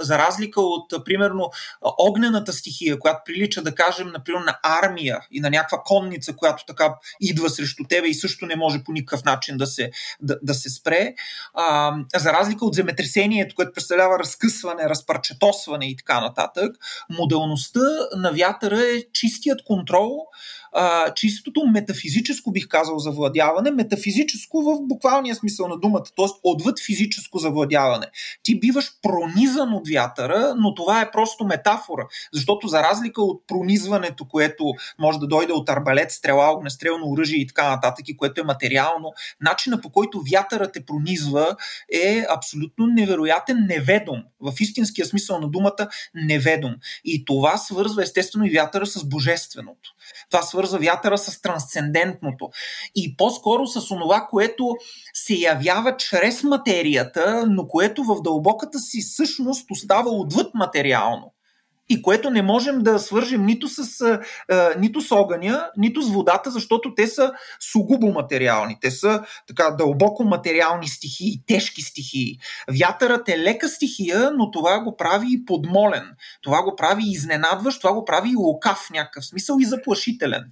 За 0.00 0.18
разлика 0.18 0.60
от, 0.60 1.04
примерно, 1.04 1.50
огнената 1.98 2.52
стихия, 2.52 2.98
която 2.98 3.20
прилича, 3.24 3.62
да 3.62 3.74
кажем, 3.74 4.08
например, 4.08 4.40
на 4.40 4.58
армия 4.62 5.20
и 5.30 5.40
на 5.40 5.50
някаква 5.50 5.78
конница, 5.84 6.36
която 6.36 6.64
така 6.66 6.94
идва 7.20 7.50
срещу 7.50 7.84
тебе 7.88 8.08
и 8.08 8.14
също 8.14 8.46
не 8.46 8.56
може 8.56 8.84
по 8.84 8.92
никакъв 8.92 9.24
начин 9.24 9.56
да 9.56 9.66
се, 9.66 9.90
да, 10.20 10.38
да 10.42 10.54
се 10.54 10.70
спре. 10.70 11.14
За 12.16 12.32
разлика 12.32 12.64
от 12.64 12.74
земетресението, 12.74 13.54
което 13.54 13.72
представлява 13.72 14.18
разкъсване, 14.18 14.88
разпарчетосване 14.88 15.86
и 15.86 15.96
така 16.06 16.20
нататък. 16.20 16.76
Моделността 17.10 17.80
на 18.16 18.32
вятъра 18.32 18.80
е 18.80 19.02
чистият 19.12 19.64
контрол 19.64 20.26
а, 20.72 21.14
чистото 21.14 21.66
метафизическо, 21.66 22.52
бих 22.52 22.68
казал, 22.68 22.98
завладяване, 22.98 23.70
метафизическо 23.70 24.62
в 24.62 24.78
буквалния 24.82 25.34
смисъл 25.34 25.68
на 25.68 25.78
думата, 25.78 26.04
т.е. 26.16 26.26
отвъд 26.42 26.80
физическо 26.86 27.38
завладяване. 27.38 28.06
Ти 28.42 28.60
биваш 28.60 28.92
пронизан 29.02 29.74
от 29.74 29.88
вятъра, 29.88 30.54
но 30.56 30.74
това 30.74 31.00
е 31.00 31.10
просто 31.10 31.44
метафора, 31.44 32.06
защото 32.32 32.68
за 32.68 32.82
разлика 32.82 33.22
от 33.22 33.46
пронизването, 33.46 34.24
което 34.28 34.64
може 34.98 35.18
да 35.18 35.26
дойде 35.26 35.52
от 35.52 35.68
арбалет, 35.68 36.10
стрела, 36.10 36.52
огнестрелно 36.52 37.10
оръжие 37.10 37.38
и 37.38 37.46
така 37.46 37.70
нататък, 37.70 38.08
и 38.08 38.16
което 38.16 38.40
е 38.40 38.44
материално, 38.44 39.12
начина 39.40 39.80
по 39.80 39.90
който 39.90 40.22
вятърът 40.32 40.72
те 40.72 40.84
пронизва 40.86 41.56
е 41.92 42.24
абсолютно 42.30 42.86
невероятен, 42.86 43.66
неведом. 43.68 44.22
В 44.40 44.52
истинския 44.60 45.06
смисъл 45.06 45.40
на 45.40 45.48
думата 45.48 45.88
неведом. 46.14 46.74
И 47.04 47.24
това 47.24 47.56
свързва 47.56 48.02
естествено 48.02 48.44
и 48.44 48.50
вятъра 48.50 48.86
с 48.86 49.04
божественото. 49.04 49.94
Това 50.30 50.42
свързва 50.42 50.59
вятъра 50.68 51.18
с 51.18 51.40
трансцендентното. 51.40 52.48
И 52.94 53.16
по-скоро 53.16 53.66
с 53.66 53.90
онова, 53.90 54.26
което 54.30 54.76
се 55.14 55.34
явява 55.34 55.96
чрез 55.96 56.42
материята, 56.42 57.46
но 57.48 57.68
което 57.68 58.04
в 58.04 58.22
дълбоката 58.22 58.78
си 58.78 59.00
същност 59.00 59.70
остава 59.70 60.10
отвъд 60.10 60.54
материално 60.54 61.32
и 61.90 62.02
което 62.02 62.30
не 62.30 62.42
можем 62.42 62.78
да 62.78 62.98
свържем 62.98 63.46
нито 63.46 63.68
с, 63.68 64.00
а, 64.48 64.70
нито 64.78 65.00
с 65.00 65.12
огъня, 65.12 65.70
нито 65.76 66.02
с 66.02 66.10
водата, 66.10 66.50
защото 66.50 66.94
те 66.94 67.06
са 67.06 67.32
сугубо 67.72 68.12
материални. 68.12 68.78
Те 68.80 68.90
са 68.90 69.22
така 69.46 69.70
дълбоко 69.70 70.24
материални 70.24 70.88
стихии, 70.88 71.42
тежки 71.46 71.82
стихии. 71.82 72.38
Вятърът 72.80 73.28
е 73.28 73.38
лека 73.38 73.68
стихия, 73.68 74.30
но 74.36 74.50
това 74.50 74.80
го 74.80 74.96
прави 74.96 75.26
и 75.30 75.44
подмолен. 75.44 76.04
Това 76.42 76.62
го 76.62 76.76
прави 76.76 77.02
изненадващ, 77.06 77.80
това 77.80 77.92
го 77.92 78.04
прави 78.04 78.30
и 78.30 78.36
лукав 78.36 78.76
в 78.76 78.90
някакъв 78.90 79.26
смисъл 79.26 79.56
и 79.60 79.64
заплашителен. 79.64 80.44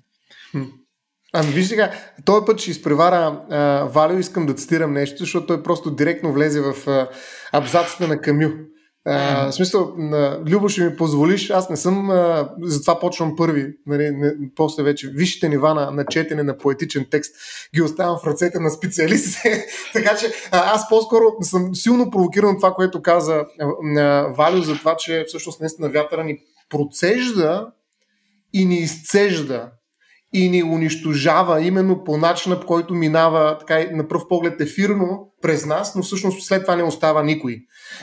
Ами 1.33 1.53
виж 1.53 1.67
сега, 1.67 1.93
този 2.25 2.47
път 2.47 2.61
ще 2.61 2.71
изпревара 2.71 3.41
Валио, 3.93 4.19
искам 4.19 4.47
да 4.47 4.55
цитирам 4.55 4.93
нещо, 4.93 5.17
защото 5.19 5.47
той 5.47 5.63
просто 5.63 5.91
директно 5.91 6.33
влезе 6.33 6.61
в 6.61 6.89
а, 7.53 8.07
на 8.07 8.21
Камю. 8.21 8.49
А, 9.11 9.51
в 9.51 9.55
смисъл, 9.55 9.95
Любо 10.47 10.69
ще 10.69 10.85
ми 10.85 10.97
позволиш, 10.97 11.51
аз 11.51 11.71
не 11.71 11.77
съм, 11.77 12.11
а, 12.11 12.49
затова 12.63 13.01
почвам 13.01 13.37
първи, 13.37 13.75
нали, 13.87 14.11
не, 14.11 14.35
после 14.57 14.83
вече 14.83 15.11
висшите 15.15 15.49
нива 15.49 15.75
на, 15.75 15.91
на 15.91 16.07
четене 16.07 16.43
на 16.43 16.59
поетичен 16.59 17.07
текст 17.11 17.35
ги 17.75 17.83
оставям 17.83 18.19
в 18.19 18.27
ръцете 18.27 18.59
на 18.59 18.71
специалистите, 18.71 19.67
така 19.93 20.17
че 20.17 20.27
а, 20.27 20.75
аз 20.75 20.89
по-скоро 20.89 21.25
съм 21.43 21.75
силно 21.75 22.11
провокиран 22.11 22.57
това, 22.57 22.75
което 22.75 23.03
каза 23.03 23.45
а, 23.61 24.23
Валю, 24.23 24.63
за 24.63 24.79
това, 24.79 24.97
че 24.97 25.25
всъщност 25.29 25.61
наистина 25.61 25.89
вятъра 25.89 26.25
ни 26.25 26.39
процежда 26.71 27.67
и 28.53 28.65
ни 28.65 28.77
изцежда 28.77 29.71
и 30.33 30.51
ни 30.51 30.63
унищожава 30.63 31.63
именно 31.63 32.05
по 32.05 32.17
начина, 32.17 32.61
по 32.61 32.67
който 32.67 32.95
минава 32.95 33.59
така 33.59 33.87
на 33.93 34.09
пръв 34.09 34.23
поглед 34.29 34.61
ефирно 34.61 35.33
през 35.43 35.67
нас, 35.67 35.95
но 35.95 36.03
всъщност 36.03 36.47
след 36.47 36.63
това 36.63 36.77
не 36.77 36.83
остава 36.83 37.23
никой. 37.23 37.59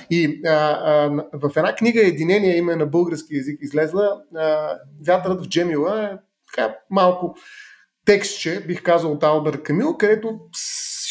И 0.10 0.42
а, 0.46 0.50
а, 0.50 1.10
в 1.34 1.52
една 1.56 1.76
книга 1.76 2.08
Единение, 2.08 2.58
име 2.58 2.76
на 2.76 2.86
български 2.86 3.36
язик 3.36 3.58
излезла, 3.62 4.10
а, 4.36 4.70
Вятърът 5.08 5.46
в 5.46 5.50
Джемила 5.50 6.04
е 6.04 6.10
така 6.56 6.76
малко 6.90 7.36
текстче, 8.06 8.64
бих 8.68 8.84
казал 8.84 9.12
от 9.12 9.24
Алберт 9.24 9.64
Камил, 9.64 9.98
където 9.98 10.40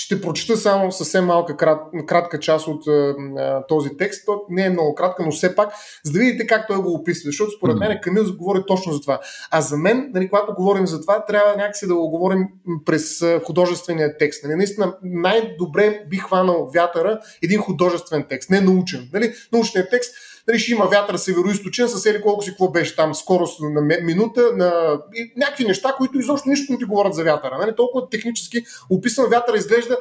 ще 0.05 0.21
прочета 0.21 0.57
само 0.57 0.93
съвсем 0.93 1.25
малка 1.25 1.57
крат, 1.57 1.81
кратка 2.07 2.41
част 2.41 2.69
от 2.69 2.87
а, 2.89 3.67
този 3.69 3.91
текст. 3.99 4.23
Той 4.27 4.37
не 4.51 4.67
е 4.67 4.71
много 4.71 4.95
кратка, 4.95 5.23
но 5.25 5.33
все 5.33 5.55
пак, 5.55 5.73
за 6.05 6.13
да 6.13 6.19
видите 6.19 6.47
как 6.47 6.69
той 6.69 6.77
го 6.77 6.95
описва. 6.95 7.29
Защото 7.29 7.51
според 7.51 7.77
мен 7.77 7.99
Камил 8.03 8.25
говори 8.37 8.63
точно 8.67 8.93
за 8.93 9.01
това. 9.01 9.21
А 9.51 9.61
за 9.61 9.77
мен, 9.77 10.11
нали, 10.15 10.29
когато 10.29 10.55
говорим 10.55 10.87
за 10.87 11.01
това, 11.01 11.25
трябва 11.25 11.57
някакси 11.57 11.87
да 11.87 11.95
го 11.95 12.11
говорим 12.11 12.49
през 12.85 13.25
художествения 13.45 14.19
текст. 14.19 14.45
Нали. 14.45 14.55
Наистина 14.55 14.95
най-добре 15.03 16.05
бих 16.11 16.23
хванал 16.23 16.71
вятъра 16.75 17.21
един 17.43 17.61
художествен 17.61 18.25
текст, 18.29 18.51
не 18.51 18.61
научен. 18.61 19.09
Нали. 19.13 19.35
Научният 19.53 19.91
текст 19.91 20.15
Дали 20.47 20.59
ще 20.59 20.73
има 20.73 20.85
вятър 20.85 21.15
северо-источен, 21.15 21.87
с 21.87 22.11
или 22.11 22.23
колко 22.23 22.43
си 22.43 22.51
какво 22.51 22.69
беше 22.69 22.97
там, 22.97 23.15
скорост 23.15 23.61
на 23.61 23.81
минута, 24.03 24.51
на 24.57 24.99
и 25.15 25.33
някакви 25.37 25.65
неща, 25.65 25.95
които 25.97 26.19
изобщо 26.19 26.49
нищо 26.49 26.73
не 26.73 26.79
ти 26.79 26.85
говорят 26.85 27.15
за 27.15 27.25
вятъра. 27.25 27.59
Нали? 27.59 27.77
Толкова 27.77 28.09
технически 28.09 28.65
описан 28.91 29.31
вятър 29.31 29.55
изглежда 29.55 29.99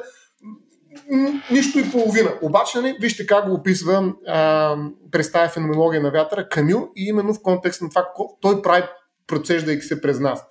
нищо 1.50 1.78
и 1.78 1.90
половина. 1.90 2.38
Обаче, 2.42 2.78
нали, 2.78 2.96
вижте 3.00 3.26
как 3.26 3.48
го 3.48 3.54
описва 3.54 4.12
а, 4.26 4.76
през 5.12 5.32
тази 5.32 5.52
феноменология 5.52 6.02
на 6.02 6.10
вятъра 6.10 6.48
Камил 6.48 6.88
и 6.96 7.08
именно 7.08 7.34
в 7.34 7.42
контекст 7.42 7.82
на 7.82 7.88
това, 7.88 8.06
той 8.40 8.62
прави 8.62 8.82
процеждайки 9.26 9.82
се 9.82 10.00
през 10.00 10.20
нас. 10.20 10.44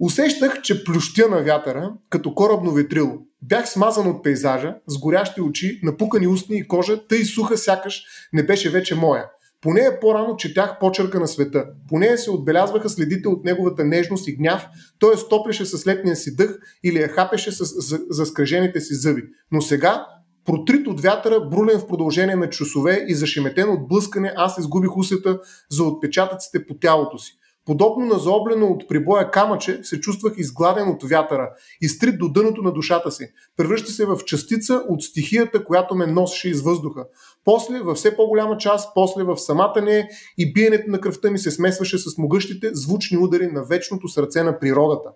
Усещах, 0.00 0.62
че 0.62 0.84
плющя 0.84 1.28
на 1.28 1.42
вятъра, 1.42 1.92
като 2.10 2.34
корабно 2.34 2.72
ветрило. 2.72 3.18
Бях 3.42 3.68
смазан 3.68 4.06
от 4.06 4.24
пейзажа, 4.24 4.76
с 4.86 4.98
горящи 4.98 5.40
очи, 5.40 5.80
напукани 5.82 6.26
устни 6.26 6.56
и 6.56 6.68
кожа, 6.68 7.06
тъй 7.06 7.24
суха 7.24 7.58
сякаш 7.58 8.04
не 8.32 8.42
беше 8.42 8.70
вече 8.70 8.94
моя. 8.94 9.24
По 9.60 9.72
нея 9.72 10.00
по-рано 10.00 10.36
четях 10.36 10.78
почерка 10.78 11.20
на 11.20 11.28
света. 11.28 11.66
По 11.88 11.98
нея 11.98 12.18
се 12.18 12.30
отбелязваха 12.30 12.88
следите 12.88 13.28
от 13.28 13.44
неговата 13.44 13.84
нежност 13.84 14.28
и 14.28 14.36
гняв, 14.36 14.66
той 14.98 15.12
я 15.12 15.18
стоплеше 15.18 15.64
с 15.64 15.86
летния 15.86 16.16
си 16.16 16.36
дъх 16.36 16.58
или 16.84 16.98
я 16.98 17.08
хапеше 17.08 17.52
с 17.52 17.64
заскрежените 18.10 18.80
си 18.80 18.94
зъби. 18.94 19.22
Но 19.52 19.60
сега, 19.60 20.06
протрит 20.44 20.86
от 20.86 21.00
вятъра, 21.00 21.40
брулен 21.40 21.78
в 21.78 21.86
продължение 21.86 22.36
на 22.36 22.50
часове 22.50 23.04
и 23.08 23.14
зашеметен 23.14 23.70
от 23.70 23.88
блъскане, 23.88 24.32
аз 24.36 24.58
изгубих 24.58 24.96
усета 24.96 25.40
за 25.70 25.84
отпечатъците 25.84 26.66
по 26.66 26.74
тялото 26.74 27.18
си. 27.18 27.38
Подобно 27.66 28.06
на 28.06 28.18
заоблено 28.18 28.66
от 28.66 28.88
прибоя 28.88 29.30
камъче, 29.30 29.80
се 29.82 30.00
чувствах 30.00 30.32
изгладен 30.36 30.88
от 30.88 31.02
вятъра, 31.02 31.50
изтрит 31.80 32.18
до 32.18 32.28
дъното 32.28 32.62
на 32.62 32.72
душата 32.72 33.10
си. 33.10 33.28
Превръща 33.56 33.90
се 33.90 34.06
в 34.06 34.18
частица 34.26 34.82
от 34.88 35.02
стихията, 35.02 35.64
която 35.64 35.94
ме 35.94 36.06
носеше 36.06 36.48
из 36.48 36.62
въздуха. 36.62 37.06
После, 37.44 37.80
във 37.80 37.96
все 37.96 38.16
по-голяма 38.16 38.56
част, 38.56 38.94
после 38.94 39.22
в 39.22 39.36
самата 39.36 39.82
не 39.82 40.08
и 40.38 40.52
биенето 40.52 40.90
на 40.90 41.00
кръвта 41.00 41.30
ми 41.30 41.38
се 41.38 41.50
смесваше 41.50 41.98
с 41.98 42.18
могъщите 42.18 42.70
звучни 42.72 43.18
удари 43.18 43.46
на 43.46 43.64
вечното 43.64 44.08
сърце 44.08 44.42
на 44.42 44.58
природата. 44.58 45.10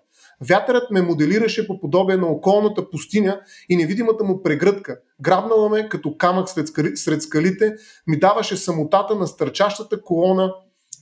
Вятърът 0.49 0.91
ме 0.91 1.01
моделираше 1.01 1.67
по 1.67 1.79
подобие 1.79 2.17
на 2.17 2.27
околната 2.27 2.89
пустиня 2.89 3.41
и 3.69 3.77
невидимата 3.77 4.23
му 4.23 4.43
прегръдка. 4.43 4.99
Грабнала 5.21 5.69
ме 5.69 5.89
като 5.89 6.17
камък 6.17 6.49
сред 6.95 7.21
скалите, 7.21 7.75
ми 8.07 8.19
даваше 8.19 8.57
самотата 8.57 9.15
на 9.15 9.27
стърчащата 9.27 10.01
колона 10.01 10.53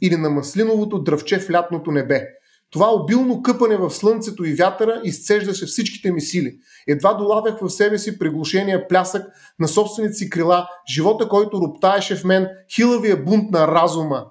или 0.02 0.16
на 0.16 0.30
маслиновото 0.30 1.04
дръвче 1.04 1.40
в 1.40 1.52
лятното 1.52 1.92
небе. 1.92 2.28
Това 2.72 2.94
обилно 2.94 3.42
къпане 3.42 3.78
в 3.78 3.90
слънцето 3.90 4.46
и 4.46 4.54
вятъра 4.54 5.02
изцеждаше 5.04 5.66
всичките 5.66 6.12
ми 6.12 6.22
сили. 6.22 6.58
Едва 6.88 7.14
долавях 7.14 7.60
в 7.62 7.70
себе 7.70 7.98
си 7.98 8.20
приглушения 8.20 8.88
плясък 8.88 9.26
на 9.60 9.68
собствените 9.68 10.14
си 10.14 10.30
крила, 10.30 10.68
живота, 10.94 11.30
който 11.30 11.62
роптаеше 11.62 12.16
в 12.16 12.24
мен, 12.24 12.48
хилавия 12.76 13.24
бунт 13.24 13.52
на 13.52 13.68
разума. 13.68 14.26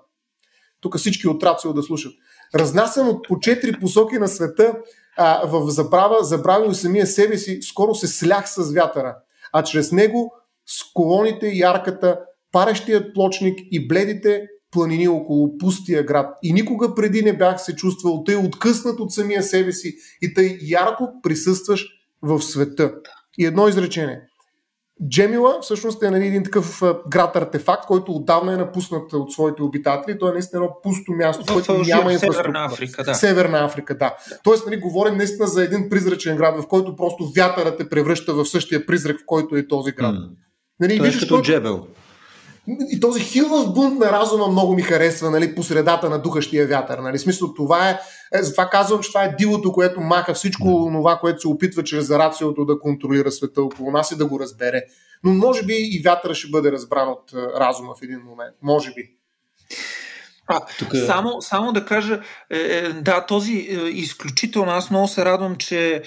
Тук 0.81 0.99
всички 0.99 1.29
от 1.29 1.43
Рацио 1.43 1.73
да 1.73 1.83
слушат. 1.83 2.13
Разнасен 2.55 3.09
от 3.09 3.29
по 3.29 3.41
четири 3.41 3.81
посоки 3.81 4.19
на 4.19 4.29
света, 4.29 4.75
а, 5.17 5.47
в 5.47 5.71
забрава, 5.71 6.25
забравил 6.25 6.75
самия 6.75 7.07
себе 7.07 7.39
си, 7.39 7.59
скоро 7.63 7.95
се 7.95 8.07
слях 8.07 8.51
с 8.51 8.73
вятъра, 8.73 9.17
а 9.53 9.65
чрез 9.65 9.93
него 9.93 10.33
с 10.67 10.93
колоните 10.95 11.47
и 11.47 11.63
арката, 11.63 12.21
парещият 12.53 13.15
плочник 13.15 13.59
и 13.71 13.89
бледите 13.89 14.47
планини 14.71 15.09
около 15.09 15.59
пустия 15.59 16.03
град. 16.03 16.39
И 16.43 16.53
никога 16.53 16.95
преди 16.95 17.23
не 17.23 17.37
бях 17.37 17.61
се 17.63 17.77
чувствал 17.77 18.25
тъй 18.25 18.37
откъснат 18.37 19.01
от 19.01 19.13
самия 19.13 19.43
себе 19.43 19.73
си 19.73 19.95
и 20.23 20.35
тъй 20.35 20.59
ярко 20.63 21.09
присъстваш 21.23 21.87
в 22.23 22.43
света. 22.43 22.95
И 23.39 23.47
едно 23.47 23.69
изречение. 23.69 24.21
Джемила 25.09 25.59
всъщност 25.63 26.03
е 26.03 26.11
нали, 26.11 26.27
един 26.27 26.45
такъв 26.45 26.83
град 27.09 27.37
артефакт, 27.37 27.87
който 27.87 28.13
отдавна 28.13 28.53
е 28.53 28.57
напуснат 28.57 29.13
от 29.13 29.33
своите 29.33 29.63
обитатели. 29.63 30.19
Той 30.19 30.31
е 30.31 30.33
наистина 30.33 30.65
едно 30.65 30.77
пусто 30.83 31.13
място, 31.13 31.45
в 31.45 31.53
което 31.53 31.73
няма 31.73 32.13
инфраструктура. 32.13 32.43
Северна 32.43 32.65
Африка, 32.65 33.05
да. 33.05 33.15
Северна 33.15 33.65
Африка, 33.65 33.99
да. 33.99 34.17
Тоест, 34.45 34.67
нали, 34.67 34.81
говорим 34.81 35.17
наистина 35.17 35.47
за 35.47 35.65
един 35.65 35.89
призрачен 35.91 36.37
град, 36.37 36.63
в 36.63 36.67
който 36.67 36.97
просто 36.97 37.33
вятърът 37.37 37.79
те 37.79 37.89
превръща 37.89 38.35
в 38.35 38.45
същия 38.45 38.87
призрак, 38.87 39.17
в 39.21 39.27
който 39.27 39.57
е 39.57 39.69
този 39.69 39.93
град. 39.93 40.15
Mm. 40.15 40.29
Нали, 40.81 40.99
Той 40.99 41.09
е 41.09 41.13
като 41.13 41.35
който... 41.35 41.43
Джебел. 41.43 41.87
И 42.69 43.01
този 43.01 43.21
хилав 43.21 43.73
бунт 43.75 43.99
на 43.99 44.13
разума 44.13 44.49
много 44.49 44.75
ми 44.75 44.83
харесва, 44.83 45.31
нали, 45.31 45.55
по 45.55 45.63
средата 45.63 46.11
на 46.11 46.19
духащия 46.19 46.67
вятър. 46.67 46.99
Нали. 46.99 47.19
Смисъл, 47.19 47.55
това 47.55 47.91
е, 47.91 47.99
е, 48.35 48.43
затова 48.43 48.69
казвам, 48.71 49.01
че 49.01 49.11
това 49.11 49.25
е 49.25 49.35
дивото, 49.39 49.73
което 49.73 50.01
маха 50.01 50.35
всичко 50.35 50.91
това, 50.93 51.19
което 51.19 51.41
се 51.41 51.49
опитва 51.49 51.85
чрез 51.85 52.11
рациото 52.11 52.65
да 52.65 52.79
контролира 52.79 53.31
света 53.31 53.63
около 53.63 53.91
нас 53.91 54.11
и 54.11 54.17
да 54.17 54.27
го 54.27 54.41
разбере. 54.41 54.83
Но 55.25 55.33
може 55.33 55.63
би 55.63 55.75
и 55.75 56.03
вятъра 56.05 56.35
ще 56.35 56.51
бъде 56.51 56.73
разбран 56.73 57.09
от 57.09 57.33
е, 57.33 57.37
разума 57.37 57.95
в 57.95 58.03
един 58.03 58.19
момент. 58.19 58.55
Може 58.63 58.93
би. 58.95 59.17
А, 60.47 60.61
Тук... 60.79 60.89
само, 61.07 61.43
само 61.43 61.73
да 61.73 61.85
кажа, 61.85 62.21
е, 62.51 62.59
е, 62.59 62.89
да, 62.89 63.27
този 63.27 63.53
е, 63.53 63.75
изключително, 63.89 64.71
аз 64.73 64.91
много 64.91 65.09
се 65.09 65.25
радвам, 65.25 65.57
че, 65.57 65.95
е, 65.95 66.03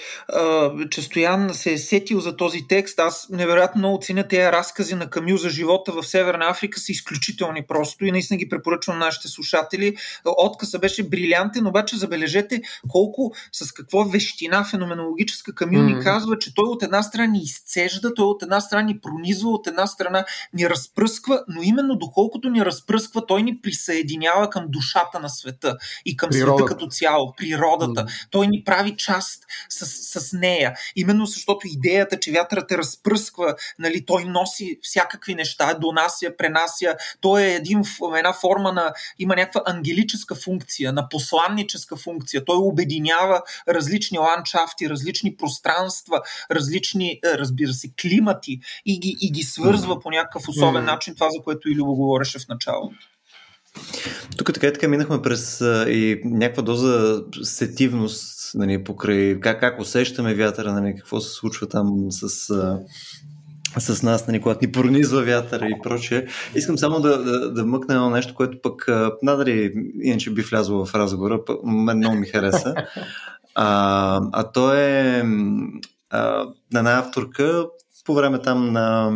че 0.90 1.02
Стоян 1.02 1.50
се 1.54 1.72
е 1.72 1.78
сетил 1.78 2.20
за 2.20 2.36
този 2.36 2.68
текст. 2.68 2.98
Аз 2.98 3.28
невероятно 3.30 3.78
много 3.78 3.98
ценя 4.02 4.28
тези 4.28 4.52
разкази 4.52 4.94
на 4.94 5.10
Камил 5.10 5.36
за 5.36 5.48
живота 5.48 5.92
в 5.92 6.02
Северна 6.02 6.50
Африка, 6.50 6.80
са 6.80 6.92
изключителни 6.92 7.66
просто 7.68 8.04
и 8.04 8.12
наистина 8.12 8.38
ги 8.38 8.48
препоръчвам 8.48 8.98
на 8.98 9.04
нашите 9.04 9.28
слушатели. 9.28 9.96
Отказа 10.24 10.78
беше 10.78 11.08
брилянтен, 11.08 11.66
обаче 11.66 11.96
забележете 11.96 12.62
колко, 12.88 13.32
с 13.52 13.72
какво 13.72 14.04
вещина 14.04 14.64
феноменологическа 14.64 15.54
Камил 15.54 15.80
mm-hmm. 15.80 15.96
ни 15.96 16.04
казва, 16.04 16.38
че 16.38 16.54
той 16.54 16.68
от 16.68 16.82
една 16.82 17.02
страна 17.02 17.26
ни 17.26 17.38
изцежда, 17.38 18.14
той 18.14 18.26
от 18.26 18.42
една 18.42 18.60
страна 18.60 18.82
ни 18.82 18.98
пронизва, 19.00 19.50
от 19.50 19.66
една 19.66 19.86
страна 19.86 20.24
ни 20.52 20.70
разпръсква, 20.70 21.44
но 21.48 21.62
именно 21.62 21.96
доколкото 21.96 22.50
ни 22.50 22.64
разпръсква, 22.64 23.26
той 23.26 23.42
ни 23.42 23.60
присъединява 23.60 24.29
присъединява 24.30 24.50
към 24.50 24.66
душата 24.68 25.20
на 25.20 25.28
света 25.28 25.76
и 26.04 26.16
към 26.16 26.30
природата. 26.30 26.58
света 26.58 26.74
като 26.74 26.86
цяло, 26.86 27.34
природата. 27.36 28.04
Mm. 28.04 28.26
Той 28.30 28.46
ни 28.46 28.64
прави 28.64 28.96
част 28.96 29.44
с, 29.68 29.86
с 30.20 30.32
нея. 30.32 30.74
Именно 30.96 31.26
защото 31.26 31.66
идеята, 31.66 32.20
че 32.20 32.32
вятърът 32.32 32.68
те 32.68 32.78
разпръсква, 32.78 33.54
нали, 33.78 34.04
той 34.06 34.24
носи 34.24 34.78
всякакви 34.82 35.34
неща, 35.34 35.74
донася, 35.74 36.36
пренася. 36.38 36.96
Той 37.20 37.42
е 37.42 37.54
един, 37.54 37.82
една 38.16 38.32
форма 38.32 38.72
на. 38.72 38.92
има 39.18 39.36
някаква 39.36 39.62
ангелическа 39.66 40.34
функция, 40.34 40.92
на 40.92 41.08
посланническа 41.08 41.96
функция. 41.96 42.44
Той 42.44 42.56
обединява 42.56 43.42
различни 43.68 44.18
ландшафти, 44.18 44.90
различни 44.90 45.36
пространства, 45.36 46.20
различни, 46.50 47.10
е, 47.10 47.38
разбира 47.38 47.72
се, 47.72 47.90
климати 48.00 48.60
и 48.86 49.00
ги, 49.00 49.16
и 49.20 49.32
ги 49.32 49.42
свързва 49.42 49.96
mm. 49.96 50.02
по 50.02 50.10
някакъв 50.10 50.48
особен 50.48 50.82
mm. 50.82 50.86
начин, 50.86 51.14
това 51.14 51.30
за 51.30 51.42
което 51.42 51.68
Илюво 51.68 51.94
говореше 51.94 52.38
в 52.38 52.48
началото. 52.48 52.96
Тук 54.36 54.52
така 54.54 54.66
и 54.66 54.72
така 54.72 54.88
минахме 54.88 55.22
през 55.22 55.60
а, 55.60 55.90
и 55.90 56.20
някаква 56.24 56.62
доза 56.62 57.22
сетивност, 57.42 58.54
нали, 58.54 58.84
покрай 58.84 59.40
как, 59.40 59.60
как 59.60 59.80
усещаме 59.80 60.34
вятъра, 60.34 60.72
нали, 60.72 60.94
какво 60.98 61.20
се 61.20 61.34
случва 61.34 61.68
там 61.68 62.06
с, 62.10 62.50
а, 62.50 62.78
с 63.80 64.02
нас, 64.02 64.26
нали, 64.26 64.40
когато 64.40 64.66
ни 64.66 64.72
пронизва 64.72 65.22
вятъра 65.22 65.66
и 65.66 65.82
прочее. 65.82 66.26
Искам 66.54 66.78
само 66.78 67.00
да, 67.00 67.22
да, 67.22 67.52
да 67.52 67.64
мъкна 67.64 67.94
едно 67.94 68.10
нещо, 68.10 68.34
което 68.34 68.62
пък 68.62 68.86
надали 69.22 69.72
иначе 70.02 70.30
би 70.30 70.42
влязло 70.42 70.86
в 70.86 70.94
разговора, 70.94 71.40
мен 71.64 71.96
много 71.96 72.16
ми 72.16 72.26
хареса. 72.26 72.74
А, 73.54 74.20
а 74.32 74.52
то 74.52 74.74
е 74.74 75.24
а, 76.10 76.46
на 76.72 76.78
една 76.78 76.98
авторка 76.98 77.66
по 78.04 78.14
време 78.14 78.42
там 78.42 78.72
на 78.72 79.12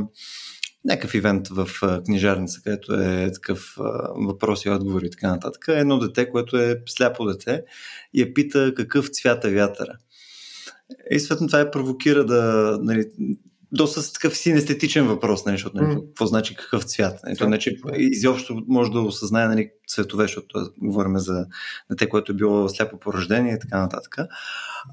някакъв 0.85 1.15
ивент 1.15 1.49
в 1.49 1.69
книжарница, 2.07 2.61
където 2.65 2.95
е 2.95 3.31
такъв 3.35 3.75
въпрос 4.17 4.65
и 4.65 4.71
отговори 4.71 5.07
и 5.07 5.11
така 5.11 5.29
нататък. 5.29 5.65
Едно 5.69 5.99
дете, 5.99 6.31
което 6.31 6.57
е 6.57 6.83
сляпо 6.87 7.25
дете 7.25 7.63
и 8.15 8.21
я 8.21 8.35
пита 8.35 8.73
какъв 8.77 9.09
цвят 9.09 9.45
е 9.45 9.55
вятъра. 9.55 9.93
И 11.11 11.21
съответно 11.21 11.47
това 11.47 11.59
я 11.59 11.71
провокира 11.71 12.25
да, 12.25 12.79
нали, 12.83 13.11
доста 13.75 14.13
такъв 14.13 14.37
синестетичен 14.37 15.07
въпрос, 15.07 15.45
нали, 15.45 15.55
защото 15.55 15.77
нали, 15.77 15.87
mm. 15.87 16.07
какво 16.07 16.27
значи 16.27 16.57
какъв 16.57 16.85
цвят. 16.85 17.21
Нали, 17.25 17.37
то, 17.37 17.45
значи, 17.45 17.77
изобщо 17.97 18.63
може 18.69 18.91
да 18.91 19.01
осъзнае 19.01 19.49
нали, 19.49 19.71
цветове, 19.89 20.25
защото 20.25 20.71
говорим 20.83 21.19
за 21.19 21.47
дете, 21.91 22.09
което 22.09 22.33
е 22.33 22.35
било 22.35 22.69
сляпо 22.69 22.99
по 22.99 23.13
рождение 23.13 23.55
и 23.55 23.59
така 23.59 23.81
нататък. 23.81 24.17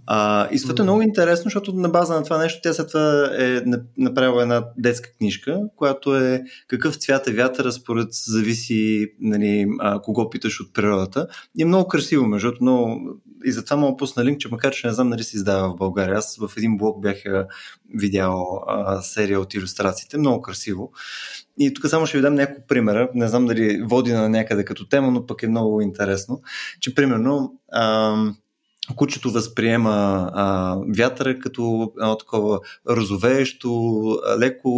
А, 0.08 0.48
и 0.52 0.62
това 0.62 0.76
е 0.80 0.84
много 0.84 1.02
интересно, 1.02 1.44
защото 1.44 1.74
на 1.74 1.90
база 1.90 2.14
на 2.14 2.24
това 2.24 2.38
нещо 2.38 2.60
тя 2.64 2.74
след 2.74 2.88
това 2.88 3.30
е 3.38 3.62
направила 3.98 4.42
една 4.42 4.66
детска 4.78 5.10
книжка, 5.18 5.62
която 5.76 6.16
е 6.16 6.44
какъв 6.68 6.96
цвят 6.96 7.28
е 7.28 7.34
вятъра, 7.34 7.72
според 7.72 8.08
зависи 8.12 9.08
нали, 9.20 9.68
а, 9.80 10.02
кого 10.02 10.30
питаш 10.30 10.62
от 10.62 10.74
природата. 10.74 11.28
И 11.58 11.62
е 11.62 11.66
много 11.66 11.88
красиво, 11.88 12.26
между 12.26 12.52
много... 12.62 13.00
и 13.46 13.52
затова 13.52 13.76
мога 13.76 13.98
пусна 13.98 14.26
линк, 14.26 14.40
че 14.40 14.50
макар 14.52 14.74
че 14.74 14.88
не 14.88 14.94
знам 14.94 15.10
нали 15.10 15.24
се 15.24 15.38
издава 15.38 15.70
в 15.70 15.76
България, 15.76 16.18
аз 16.18 16.38
в 16.38 16.52
един 16.58 16.78
блог 16.78 17.02
бях 17.02 17.18
видял 17.96 18.64
а, 18.68 19.02
серия 19.02 19.40
от 19.40 19.54
иллюстрациите, 19.54 20.18
много 20.18 20.42
красиво. 20.42 20.92
И 21.60 21.74
тук 21.74 21.88
само 21.88 22.06
ще 22.06 22.18
ви 22.18 22.22
дам 22.22 22.36
няколко 22.36 22.68
примера. 22.68 23.10
Не 23.14 23.28
знам 23.28 23.46
дали 23.46 23.82
води 23.82 24.14
на 24.14 24.30
някъде 24.30 24.66
като 24.66 24.90
тема, 24.90 25.12
но 25.12 25.26
пък 25.26 25.44
е 25.44 25.48
много 25.48 25.82
интересно, 25.82 26.42
че 26.80 26.96
примерно 26.96 27.60
а, 27.72 28.16
кучето 28.96 29.32
възприема 29.32 30.30
а, 30.34 30.78
вятъра 30.98 31.40
като 31.40 31.94
едно 32.02 32.18
такова 32.18 32.60
розовеещо, 32.90 33.72
леко 34.40 34.72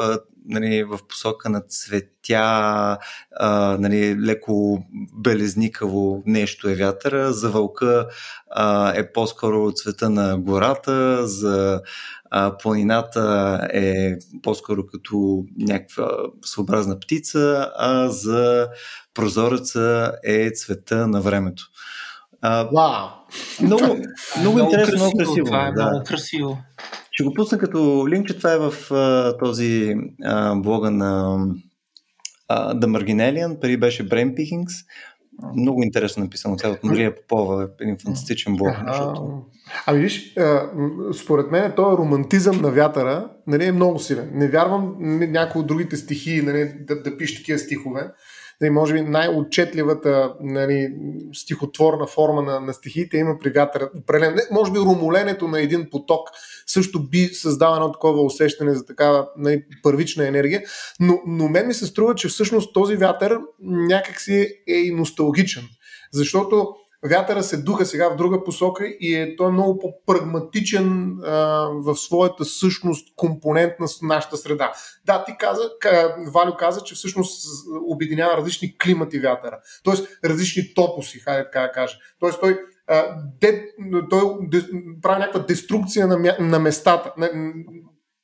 а, 0.00 0.18
нали, 0.46 0.84
в 0.84 0.98
посока 1.08 1.48
на 1.48 1.60
цветя, 1.60 2.98
а, 3.36 3.76
нали, 3.80 4.16
леко 4.20 4.84
белезникаво 5.14 6.22
нещо 6.26 6.68
е 6.68 6.74
вятъра. 6.74 7.32
За 7.32 7.50
вълка 7.50 8.08
а, 8.50 8.92
е 8.96 9.12
по-скоро 9.12 9.72
цвета 9.72 10.10
на 10.10 10.38
гората, 10.38 11.26
за 11.26 11.80
а, 12.30 12.56
планината 12.58 13.60
е 13.72 14.16
по-скоро 14.42 14.86
като 14.86 15.44
някаква 15.58 16.10
съобразна 16.44 17.00
птица, 17.00 17.70
а 17.76 18.08
за 18.08 18.68
прозореца 19.14 20.12
е 20.24 20.50
цвета 20.50 21.06
на 21.06 21.20
времето. 21.20 21.64
А, 22.40 22.68
Вау! 22.74 23.08
Много, 23.60 23.96
много, 24.40 24.58
интересно, 24.58 24.96
много 24.96 25.18
красиво. 25.18 25.46
Това 25.46 25.66
е 25.66 25.72
да. 25.72 25.86
много 25.86 26.04
красиво. 26.04 26.58
Ще 27.18 27.24
го 27.24 27.34
пусна 27.34 27.58
като 27.58 28.08
линк, 28.08 28.26
че 28.26 28.38
това 28.38 28.52
е 28.52 28.58
в 28.58 28.92
а, 28.92 29.38
този 29.38 29.94
а, 30.24 30.54
блога 30.54 30.90
на 30.90 31.38
а, 32.48 32.74
The 32.74 32.86
Marginalian, 32.86 33.58
преди 33.58 33.76
беше 33.76 34.08
Brain 34.08 34.34
Pickings. 34.34 34.86
Много 35.56 35.82
интересно 35.82 36.24
написано 36.24 36.56
цяло 36.56 36.74
от 36.74 36.84
Мария 36.84 37.14
Попова, 37.14 37.68
един 37.80 37.98
фантастичен 37.98 38.56
блог. 38.56 38.74
Защото... 38.86 39.42
Ами 39.86 40.00
виж, 40.00 40.34
според 41.22 41.50
мен 41.50 41.72
този 41.76 41.96
романтизъм 41.96 42.60
на 42.60 42.70
вятъра 42.70 43.30
нали, 43.46 43.64
е 43.64 43.72
много 43.72 43.98
силен. 43.98 44.30
Не 44.34 44.48
вярвам 44.48 44.96
някои 45.32 45.60
от 45.60 45.66
другите 45.66 45.96
стихии 45.96 46.42
нали, 46.42 46.72
да, 46.80 47.02
да 47.02 47.16
пише 47.16 47.36
такива 47.36 47.58
стихове 47.58 48.10
нали, 48.60 48.70
може 48.70 48.94
би 48.94 49.00
най-отчетливата 49.00 50.34
нали, 50.40 50.94
стихотворна 51.32 52.06
форма 52.06 52.42
на, 52.42 52.60
на 52.60 52.72
стихиите 52.72 53.16
има 53.16 53.38
при 53.38 53.50
вятъра. 53.50 53.90
Не, 54.12 54.34
може 54.50 54.72
би 54.72 54.78
румоленето 54.78 55.48
на 55.48 55.60
един 55.60 55.90
поток 55.90 56.28
също 56.68 57.08
би 57.08 57.26
създава 57.26 57.76
едно 57.76 57.92
такова 57.92 58.22
усещане 58.22 58.74
за 58.74 58.86
такава 58.86 59.28
нали, 59.36 59.64
първична 59.82 60.26
енергия, 60.26 60.62
но, 61.00 61.20
но 61.26 61.48
мен 61.48 61.66
ми 61.66 61.74
се 61.74 61.86
струва, 61.86 62.14
че 62.14 62.28
всъщност 62.28 62.74
този 62.74 62.96
вятър 62.96 63.38
някакси 63.62 64.48
е 64.68 64.74
и 64.74 64.94
носталгичен, 64.94 65.64
защото 66.12 66.74
Вятъра 67.06 67.42
се 67.42 67.56
духа 67.56 67.86
сега 67.86 68.08
в 68.08 68.16
друга 68.16 68.44
посока 68.44 68.86
и 69.00 69.14
е, 69.14 69.36
той 69.36 69.48
е 69.48 69.52
много 69.52 69.78
по-прагматичен 69.78 71.18
а, 71.24 71.34
в 71.74 71.96
своята 71.96 72.44
същност 72.44 73.08
компонент 73.16 73.72
на 73.80 73.86
нашата 74.02 74.36
среда. 74.36 74.72
Да, 75.06 75.24
ти 75.24 75.32
каза, 75.38 75.70
Валю 76.26 76.56
каза, 76.58 76.80
че 76.80 76.94
всъщност 76.94 77.46
обединява 77.86 78.36
различни 78.36 78.78
климати 78.78 79.20
вятъра, 79.20 79.58
т.е. 79.84 80.28
различни 80.28 80.74
топоси, 80.74 81.18
хайде 81.18 81.44
така 81.44 81.60
да 81.60 81.72
кажа. 81.72 81.96
Тоест 82.20 82.40
той, 82.40 82.58
а, 82.88 83.04
де, 83.40 83.64
той 84.10 84.22
де, 84.40 84.62
прави 85.02 85.18
някаква 85.18 85.40
деструкция 85.40 86.06
на, 86.06 86.36
на 86.40 86.58
местата. 86.58 87.12
На, 87.18 87.30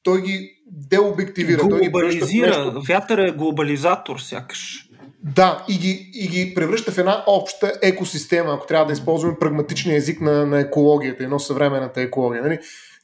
той 0.02 0.22
ги 0.22 0.50
деобективира. 0.66 1.62
Глобализира. 1.62 2.54
Той 2.54 2.80
ги 2.80 2.86
Вятър 2.88 3.18
е 3.18 3.32
глобализатор, 3.32 4.18
сякаш. 4.18 4.88
Да, 5.22 5.64
и 5.68 5.78
ги, 5.78 6.10
и 6.14 6.28
ги 6.28 6.54
превръща 6.54 6.92
в 6.92 6.98
една 6.98 7.24
обща 7.26 7.72
екосистема, 7.82 8.54
ако 8.54 8.66
трябва 8.66 8.86
да 8.86 8.92
използваме 8.92 9.38
прагматичния 9.40 9.96
език 9.96 10.20
на, 10.20 10.46
на 10.46 10.60
екологията, 10.60 11.24
едно 11.24 11.38
съвременната 11.38 12.00
екология. 12.00 12.42
Нали? 12.42 12.58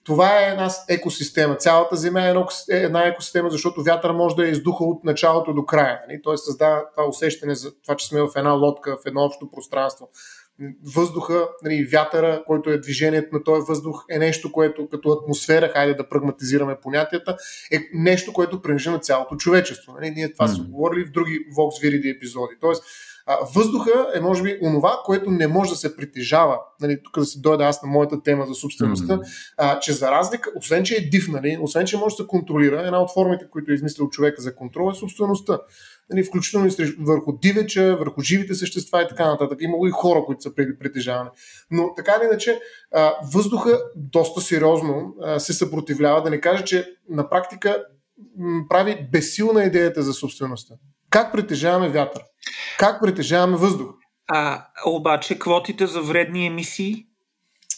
Това 0.04 0.40
е 0.40 0.50
една 0.50 0.70
екосистема. 0.88 1.56
Цялата 1.56 1.96
Земя 1.96 2.22
е 2.70 2.76
една 2.76 3.06
екосистема, 3.06 3.50
защото 3.50 3.82
вятър 3.82 4.12
може 4.12 4.36
да 4.36 4.46
е 4.46 4.50
издуха 4.50 4.84
от 4.84 5.04
началото 5.04 5.52
до 5.52 5.66
края. 5.66 6.00
Нали? 6.08 6.20
Той 6.22 6.38
създава 6.38 6.82
това 6.96 7.08
усещане 7.08 7.54
за 7.54 7.80
това, 7.82 7.96
че 7.96 8.06
сме 8.06 8.20
в 8.20 8.28
една 8.36 8.50
лодка, 8.52 8.96
в 8.96 9.06
едно 9.06 9.20
общо 9.20 9.50
пространство 9.50 10.08
въздуха, 10.94 11.48
нали, 11.62 11.88
вятъра, 11.92 12.44
който 12.46 12.70
е 12.70 12.78
движението 12.78 13.28
на 13.32 13.44
този 13.44 13.64
въздух, 13.68 14.04
е 14.10 14.18
нещо, 14.18 14.52
което 14.52 14.88
като 14.88 15.10
атмосфера, 15.10 15.68
хайде 15.68 15.94
да 15.94 16.08
прагматизираме 16.08 16.76
понятията, 16.82 17.36
е 17.72 17.78
нещо, 17.94 18.32
което 18.32 18.62
принадлежи 18.62 18.90
на 18.90 18.98
цялото 18.98 19.36
човечество. 19.36 19.92
Нали? 19.92 20.10
Ние 20.10 20.32
това 20.32 20.48
mm. 20.48 20.54
сме 20.54 20.64
говорили 20.64 21.04
в 21.04 21.10
други 21.10 21.38
Vox 21.56 21.84
Viridi 21.84 22.16
епизоди. 22.16 22.54
Тоест, 22.60 22.84
а, 23.26 23.38
въздуха 23.54 24.06
е, 24.14 24.20
може 24.20 24.42
би, 24.42 24.58
онова, 24.62 25.00
което 25.04 25.30
не 25.30 25.46
може 25.46 25.70
да 25.70 25.76
се 25.76 25.96
притежава. 25.96 26.58
Нали, 26.80 27.02
тук 27.04 27.18
да 27.18 27.24
се 27.24 27.40
дойда 27.40 27.64
аз 27.64 27.82
на 27.82 27.88
моята 27.88 28.22
тема 28.22 28.46
за 28.46 28.54
собствеността, 28.54 29.18
mm-hmm. 29.18 29.52
а, 29.56 29.80
че 29.80 29.92
за 29.92 30.10
разлика, 30.10 30.50
освен 30.56 30.84
че 30.84 30.94
е 30.94 31.08
див, 31.08 31.28
нали, 31.28 31.58
освен 31.60 31.86
че 31.86 31.96
може 31.96 32.16
да 32.16 32.22
се 32.22 32.26
контролира, 32.26 32.82
една 32.86 33.02
от 33.02 33.12
формите, 33.14 33.46
които 33.50 33.70
е 33.72 33.74
измислил 33.74 34.08
човека 34.08 34.42
за 34.42 34.54
контрол 34.54 34.90
е 34.90 34.98
собствеността 34.98 35.60
нали, 36.10 36.24
включително 36.24 36.66
и 36.66 36.94
върху 36.98 37.32
дивеча, 37.32 37.96
върху 37.96 38.20
живите 38.20 38.54
същества 38.54 39.02
и 39.02 39.08
така 39.08 39.26
нататък. 39.26 39.58
Има 39.60 39.88
и 39.88 39.90
хора, 39.90 40.24
които 40.26 40.42
са 40.42 40.54
притежавани. 40.54 41.30
Но 41.70 41.94
така 41.94 42.12
или 42.20 42.28
иначе, 42.28 42.60
а, 42.94 43.12
въздуха 43.32 43.80
доста 43.96 44.40
сериозно 44.40 45.14
а, 45.22 45.40
се 45.40 45.52
съпротивлява, 45.52 46.22
да 46.22 46.30
не 46.30 46.40
кажа, 46.40 46.64
че 46.64 46.86
на 47.08 47.28
практика 47.30 47.84
м, 48.38 48.62
прави 48.68 49.08
безсилна 49.12 49.64
идеята 49.64 50.02
за 50.02 50.12
собствеността. 50.12 50.74
Как 51.10 51.32
притежаваме 51.32 51.88
вятър? 51.88 52.22
Как 52.78 53.02
притежаваме 53.02 53.56
въздух? 53.56 53.88
А, 54.28 54.66
обаче 54.86 55.38
квотите 55.38 55.86
за 55.86 56.02
вредни 56.02 56.46
емисии? 56.46 57.06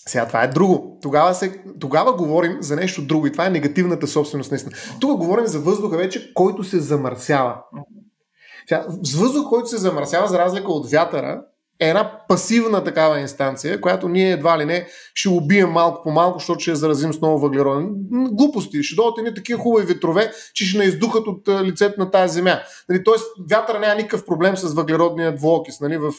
Сега 0.08 0.26
това 0.26 0.42
е 0.42 0.48
друго. 0.48 0.98
Тогава, 1.02 1.34
се, 1.34 1.62
тогава 1.80 2.16
говорим 2.16 2.56
за 2.60 2.76
нещо 2.76 3.02
друго 3.02 3.26
и 3.26 3.32
това 3.32 3.46
е 3.46 3.50
негативната 3.50 4.06
собственост 4.06 4.50
наистина. 4.50 4.76
Тук 5.00 5.18
говорим 5.18 5.46
за 5.46 5.60
въздуха 5.60 5.96
вече, 5.96 6.34
който 6.34 6.64
се 6.64 6.80
замърсява. 6.80 7.56
С 9.02 9.14
въздух, 9.14 9.48
който 9.48 9.68
се 9.68 9.76
замърсява, 9.76 10.28
за 10.28 10.38
разлика 10.38 10.72
от 10.72 10.90
вятъра, 10.90 11.42
е 11.80 11.88
една 11.88 12.10
пасивна 12.28 12.84
такава 12.84 13.20
инстанция, 13.20 13.80
която 13.80 14.08
ние 14.08 14.32
едва 14.32 14.58
ли 14.58 14.64
не 14.64 14.86
ще 15.14 15.28
убием 15.28 15.70
малко 15.70 16.02
по 16.02 16.10
малко, 16.10 16.38
защото 16.38 16.60
ще 16.60 16.70
я 16.70 16.76
заразим 16.76 17.12
с 17.12 17.20
много 17.20 17.38
въглероден. 17.38 17.88
Глупости. 18.12 18.82
Ще 18.82 18.96
дойдат 18.96 19.18
едни 19.18 19.34
такива 19.34 19.60
хубави 19.60 19.86
ветрове, 19.86 20.32
че 20.54 20.64
ще 20.64 20.78
не 20.78 20.84
издухат 20.84 21.26
от 21.26 21.48
лицето 21.48 22.00
на 22.00 22.10
тази 22.10 22.34
земя. 22.34 22.60
Нали, 22.88 23.04
Тоест, 23.04 23.24
вятъра 23.50 23.78
няма 23.78 23.94
никакъв 23.94 24.26
проблем 24.26 24.56
с 24.56 24.74
въглеродния 24.74 25.34
двуокис 25.34 25.80
нали, 25.80 25.98
в, 25.98 26.12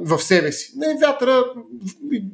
в 0.00 0.18
себе 0.18 0.52
си. 0.52 0.72
Не, 0.76 1.06
вятъра, 1.06 1.44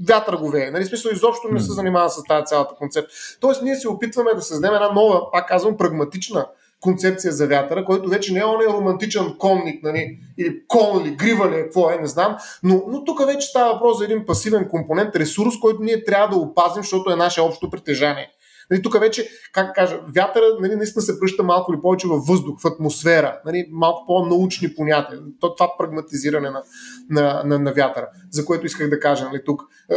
вятъра 0.09 0.37
го 0.37 0.51
вее. 0.51 0.71
Нали, 0.71 0.85
смисъл, 0.85 1.11
изобщо 1.11 1.49
не 1.53 1.61
се 1.61 1.73
занимава 1.73 2.11
с 2.11 2.25
тази 2.25 2.45
цялата 2.45 2.75
концепция. 2.75 3.19
Тоест, 3.41 3.63
ние 3.63 3.77
се 3.77 3.89
опитваме 3.89 4.35
да 4.35 4.43
създадем 4.43 4.75
една 4.75 4.93
нова, 4.93 5.33
пак 5.33 5.49
казвам, 5.49 5.77
прагматична 5.77 6.47
концепция 6.81 7.33
за 7.33 7.47
вятъра, 7.47 7.85
който 7.85 8.09
вече 8.09 8.33
не 8.33 8.39
е 8.39 8.45
он 8.45 8.63
е 8.63 8.73
романтичен 8.73 9.35
конник, 9.39 9.83
нали, 9.83 10.19
или 10.39 10.67
кон 10.69 11.07
или 11.07 11.17
грива 11.17 11.51
ли, 11.51 11.55
какво 11.55 11.91
е, 11.91 11.99
не 12.01 12.07
знам, 12.07 12.37
но, 12.63 12.83
но 12.89 13.05
тук 13.05 13.27
вече 13.27 13.47
става 13.47 13.73
въпрос 13.73 13.99
за 13.99 14.05
един 14.05 14.27
пасивен 14.27 14.69
компонент, 14.69 15.17
ресурс, 15.17 15.55
който 15.61 15.83
ние 15.83 16.05
трябва 16.05 16.29
да 16.29 16.37
опазим, 16.37 16.83
защото 16.83 17.11
е 17.11 17.17
наше 17.17 17.41
общо 17.41 17.71
притежание. 17.71 18.29
Нали, 18.71 18.83
тук 18.83 19.01
вече, 19.01 19.29
как 19.53 19.75
кажа, 19.75 20.01
вятъра 20.15 20.45
нали, 20.61 20.77
наистина 20.77 21.03
се 21.03 21.21
пръща 21.21 21.43
малко 21.43 21.73
или 21.73 21.81
повече 21.81 22.09
във 22.09 22.27
въздух, 22.27 22.61
в 22.63 22.67
атмосфера, 22.67 23.41
нали, 23.45 23.69
малко 23.71 24.07
по-научни 24.07 24.75
понятия. 24.75 25.21
То, 25.41 25.55
това 25.55 25.69
прагматизиране 25.79 26.51
на, 26.51 26.63
на, 27.11 27.43
на, 27.45 27.59
на 27.59 27.73
вятъра, 27.73 28.09
за 28.31 28.45
което 28.45 28.67
исках 28.67 28.91
да 28.91 29.01
кажа 29.01 29.25
нали, 29.25 29.43
тук. 29.45 29.63
Е, 29.91 29.95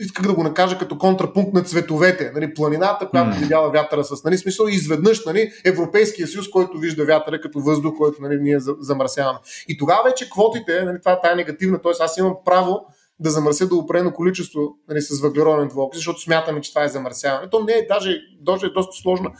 исках 0.00 0.26
да 0.26 0.34
го 0.34 0.42
накажа 0.42 0.78
като 0.78 0.98
контрапункт 0.98 1.54
на 1.54 1.62
цветовете. 1.62 2.32
Нали, 2.34 2.54
планината, 2.54 3.08
която 3.08 3.30
mm. 3.30 3.40
видяла 3.40 3.70
вятъра 3.70 4.04
с 4.04 4.24
нали, 4.24 4.38
смисъл, 4.38 4.66
изведнъж 4.66 5.24
нали, 5.24 5.52
Европейския 5.64 6.26
съюз, 6.26 6.50
който 6.50 6.78
вижда 6.78 7.04
вятъра 7.04 7.40
като 7.40 7.60
въздух, 7.60 7.94
който 7.96 8.22
нали, 8.22 8.38
ние 8.40 8.58
замърсяваме. 8.80 9.38
И 9.68 9.78
тогава 9.78 10.02
вече 10.04 10.30
квотите, 10.30 10.82
нали, 10.84 10.98
това 11.00 11.12
е 11.12 11.20
тая 11.22 11.36
негативна, 11.36 11.82
т.е. 11.82 11.92
аз 12.00 12.16
имам 12.18 12.34
право 12.44 12.86
да 13.20 13.30
замърся 13.30 13.68
до 13.68 13.76
определено 13.76 14.12
количество 14.12 14.60
нали, 14.88 15.00
с 15.00 15.20
въглероден 15.20 15.68
двуокис, 15.68 15.98
защото 15.98 16.20
смятаме, 16.20 16.60
че 16.60 16.70
това 16.70 16.84
е 16.84 16.88
замърсяване. 16.88 17.50
То 17.50 17.64
не 17.64 17.72
е 17.72 17.86
даже, 17.86 18.20
даже 18.40 18.66
е 18.66 18.70
доста 18.70 19.02
сложно 19.02 19.30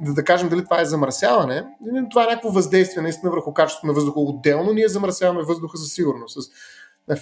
да, 0.00 0.14
да 0.14 0.24
кажем 0.24 0.48
дали 0.48 0.64
това 0.64 0.80
е 0.80 0.84
замърсяване. 0.84 1.64
Това 2.10 2.24
е 2.24 2.26
някакво 2.26 2.50
въздействие 2.50 3.02
наистина 3.02 3.30
върху 3.30 3.54
качеството 3.54 3.86
на 3.86 3.92
въздуха. 3.92 4.20
Отделно 4.20 4.72
ние 4.72 4.88
замърсяваме 4.88 5.42
въздуха 5.42 5.78
със 5.78 5.92
сигурност. 5.92 6.42
С 6.42 6.50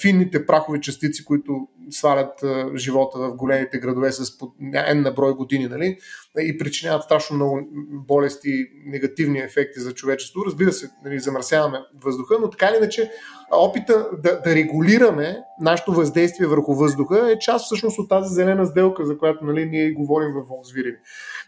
финните 0.01 0.47
прахови 0.47 0.81
частици, 0.81 1.25
които 1.25 1.69
свалят 1.91 2.45
живота 2.77 3.19
в 3.19 3.35
големите 3.35 3.79
градове 3.79 4.13
с 4.13 4.25
N 4.25 4.93
на 4.93 5.11
брой 5.11 5.35
години 5.35 5.67
нали? 5.67 5.99
и 6.39 6.59
причиняват 6.59 7.03
страшно 7.03 7.37
много 7.37 7.61
болести 7.91 8.51
и 8.51 8.67
негативни 8.87 9.39
ефекти 9.39 9.81
за 9.81 9.95
човечество. 9.95 10.45
Разбира 10.47 10.73
се, 10.73 10.91
нали, 11.05 11.19
замърсяваме 11.19 11.79
въздуха, 12.05 12.37
но 12.41 12.51
така 12.51 12.67
или 12.67 12.77
иначе 12.77 13.11
опита 13.53 14.09
да, 14.23 14.41
да 14.41 14.55
регулираме 14.55 15.39
нашето 15.61 15.93
въздействие 15.93 16.47
върху 16.47 16.75
въздуха 16.75 17.33
е 17.33 17.39
част 17.39 17.65
всъщност 17.65 17.99
от 17.99 18.09
тази 18.09 18.35
зелена 18.35 18.67
сделка, 18.67 19.07
за 19.07 19.19
която 19.19 19.45
нали, 19.45 19.67
ние 19.67 19.91
говорим 19.91 20.33
в 20.33 20.49
Volkswagen. 20.49 20.97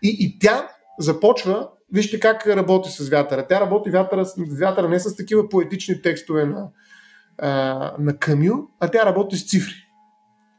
И, 0.02 0.16
и 0.20 0.38
тя 0.38 0.68
започва 0.98 1.68
Вижте 1.92 2.20
как 2.20 2.46
работи 2.46 2.90
с 2.90 3.08
вятъра. 3.08 3.46
Тя 3.46 3.60
работи 3.60 3.90
вятъра, 3.90 4.24
вятъра 4.60 4.88
не 4.88 5.00
с 5.00 5.16
такива 5.16 5.48
поетични 5.48 6.02
текстове 6.02 6.44
на, 6.44 6.68
а, 7.38 7.92
на 7.98 8.18
Камю, 8.18 8.54
а 8.80 8.88
тя 8.88 9.06
работи 9.06 9.36
с 9.36 9.50
цифри. 9.50 9.74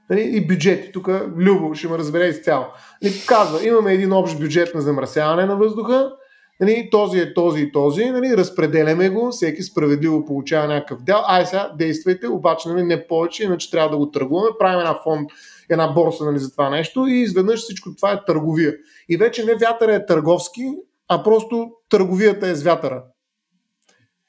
Нали? 0.09 0.21
И 0.21 0.47
бюджети. 0.47 0.91
Тук 0.91 1.09
Любо 1.37 1.75
ще 1.75 1.87
ме 1.87 1.97
разбере 1.97 2.27
изцяло. 2.27 2.65
И 3.01 3.25
казва, 3.27 3.67
имаме 3.67 3.93
един 3.93 4.13
общ 4.13 4.39
бюджет 4.39 4.75
на 4.75 4.81
замърсяване 4.81 5.45
на 5.45 5.55
въздуха, 5.55 6.11
нали, 6.59 6.89
този 6.91 7.19
е 7.19 7.33
този 7.33 7.61
и 7.61 7.71
този, 7.71 8.05
нали, 8.05 8.37
разпределяме 8.37 9.09
го, 9.09 9.31
всеки 9.31 9.63
справедливо 9.63 10.25
получава 10.25 10.67
някакъв 10.67 11.03
дял, 11.03 11.23
ай 11.27 11.45
сега 11.45 11.71
действайте, 11.77 12.27
обаче 12.27 12.69
нали, 12.69 12.83
не 12.83 13.07
повече, 13.07 13.43
иначе 13.43 13.71
трябва 13.71 13.89
да 13.89 13.97
го 13.97 14.11
търгуваме, 14.11 14.49
правим 14.59 14.79
една 14.79 14.99
фонд, 15.03 15.29
една 15.69 15.87
борса 15.87 16.25
нали, 16.25 16.39
за 16.39 16.51
това 16.51 16.69
нещо 16.69 17.07
и 17.07 17.13
изведнъж 17.13 17.59
всичко 17.59 17.95
това 17.95 18.11
е 18.11 18.25
търговия. 18.25 18.73
И 19.09 19.17
вече 19.17 19.45
не 19.45 19.55
вятъра 19.55 19.95
е 19.95 20.05
търговски, 20.05 20.61
а 21.07 21.23
просто 21.23 21.71
търговията 21.89 22.47
е 22.47 22.55
с 22.55 22.63
вятъра. 22.63 23.03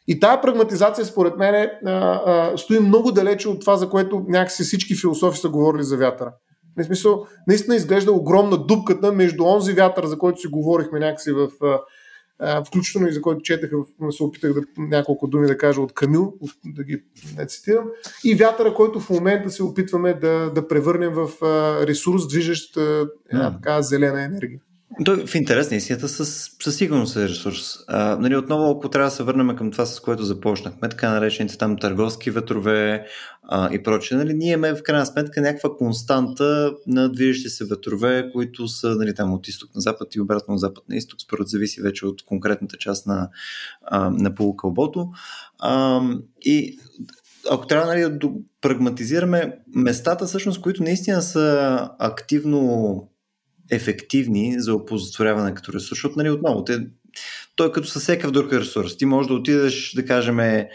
И 0.09 0.21
тая 0.21 0.41
прагматизация, 0.41 1.05
според 1.05 1.37
мен, 1.37 1.55
е, 1.55 1.71
стои 2.57 2.81
много 2.81 3.13
далече 3.13 3.49
от 3.49 3.61
това, 3.61 3.77
за 3.77 3.89
което 3.89 4.25
някакси 4.29 4.63
всички 4.63 4.95
философи 4.95 5.39
са 5.39 5.49
говорили 5.49 5.83
за 5.83 5.97
вятъра. 5.97 6.33
В 6.79 6.85
смисъл, 6.85 7.27
наистина 7.47 7.77
изглежда 7.77 8.13
огромна 8.13 8.57
дупката 8.57 9.13
между 9.13 9.45
онзи 9.45 9.73
вятър, 9.73 10.07
за 10.07 10.19
който 10.19 10.41
си 10.41 10.47
говорихме 10.47 10.99
някакси 10.99 11.33
в 11.33 11.49
а, 12.39 12.65
включително 12.65 13.09
и 13.09 13.13
за 13.13 13.23
който 13.23 13.43
четах, 13.43 13.71
се 14.11 14.23
опитах 14.23 14.53
да, 14.53 14.61
няколко 14.79 15.27
думи 15.27 15.47
да 15.47 15.59
кажа 15.59 15.81
от 15.81 15.95
Камил, 15.95 16.35
да 16.65 16.85
ги 16.85 17.03
не 17.37 17.47
цитирам, 17.47 17.85
и 18.25 18.35
вятъра, 18.35 18.75
който 18.75 19.01
в 19.01 19.11
момента 19.11 19.51
се 19.51 19.63
опитваме 19.63 20.15
да, 20.15 20.51
да 20.55 20.69
превърнем 20.69 21.13
в 21.13 21.45
а, 21.45 21.87
ресурс, 21.87 22.29
движещ 22.29 22.77
една 23.31 23.53
така 23.53 23.83
зелена 23.83 24.23
енергия. 24.23 24.61
Той 25.05 25.27
в 25.27 25.35
интерес 25.35 25.71
на 25.71 25.77
истината 25.77 26.09
със, 26.09 26.51
със 26.63 26.77
сигурност 26.77 27.17
е 27.17 27.29
ресурс. 27.29 27.77
А, 27.89 28.17
нали, 28.17 28.37
отново, 28.37 28.71
ако 28.71 28.89
трябва 28.89 29.11
да 29.11 29.17
се 29.17 29.23
върнем 29.23 29.57
към 29.57 29.71
това, 29.71 29.87
с 29.87 30.01
което 30.01 30.23
започнахме, 30.23 30.89
така 30.89 31.11
наречените 31.11 31.59
там 31.59 31.77
търговски 31.79 32.31
ветрове 32.31 33.07
а, 33.43 33.75
и 33.75 33.83
прочее, 33.83 34.19
нали, 34.19 34.35
ние 34.35 34.53
имаме 34.53 34.75
в 34.75 34.83
крайна 34.83 35.07
сметка 35.07 35.41
някаква 35.41 35.71
константа 35.77 36.73
на 36.87 37.13
движещи 37.13 37.49
се 37.49 37.65
ветрове, 37.65 38.31
които 38.33 38.69
са 38.69 38.89
нали, 38.89 39.15
там 39.15 39.33
от 39.33 39.49
изток 39.49 39.75
на 39.75 39.81
запад 39.81 40.15
и 40.15 40.21
обратно 40.21 40.55
от 40.55 40.61
запад 40.61 40.85
на 40.89 40.97
изток, 40.97 41.21
според 41.21 41.49
зависи 41.49 41.83
вече 41.83 42.07
от 42.07 42.25
конкретната 42.25 42.77
част 42.77 43.07
на, 43.07 43.29
а, 43.83 44.11
на 44.11 44.35
полукълбото. 44.35 45.09
А, 45.59 46.01
и 46.43 46.79
ако 47.51 47.67
трябва 47.67 47.87
нали, 47.87 48.01
да 48.01 48.31
прагматизираме 48.61 49.59
местата, 49.75 50.27
всъщност, 50.27 50.61
които 50.61 50.83
наистина 50.83 51.23
са 51.23 51.89
активно 51.99 53.09
ефективни 53.71 54.55
за 54.59 54.75
опозотворяване 54.75 55.55
като 55.55 55.73
ресурс, 55.73 55.91
защото 55.91 56.15
нали, 56.17 56.31
отново 56.31 56.65
те, 56.65 56.87
той 57.57 57.73
като 57.73 57.89
със 57.89 58.03
всякакъв 58.03 58.31
друг 58.31 58.53
ресурс. 58.53 58.97
Ти 58.97 59.07
можеш 59.07 59.29
да 59.29 59.35
отидеш, 59.35 59.93
да 59.93 60.05
кажем, 60.05 60.67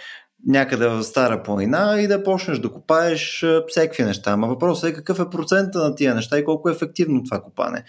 някъде 0.48 0.88
в 0.88 1.04
стара 1.04 1.44
планина 1.44 2.02
и 2.02 2.08
да 2.08 2.24
почнеш 2.24 2.60
да 2.60 2.70
копаеш 2.70 3.46
всеки 3.68 4.04
неща. 4.04 4.32
Ама 4.32 4.48
въпросът 4.48 4.90
е 4.90 4.94
какъв 4.94 5.20
е 5.20 5.30
процента 5.30 5.80
на 5.80 5.96
тия 5.96 6.16
неща 6.16 6.40
и 6.40 6.46
колко 6.46 6.70
е 6.70 6.72
ефективно 6.72 7.24
това 7.24 7.42
копане. 7.42 7.84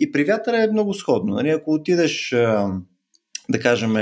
И 0.00 0.12
при 0.12 0.24
вятъра 0.24 0.62
е 0.62 0.72
много 0.72 0.94
сходно. 0.94 1.34
Нали? 1.34 1.50
Ако 1.50 1.72
отидеш 1.74 2.34
да 3.48 3.60
кажем 3.60 3.94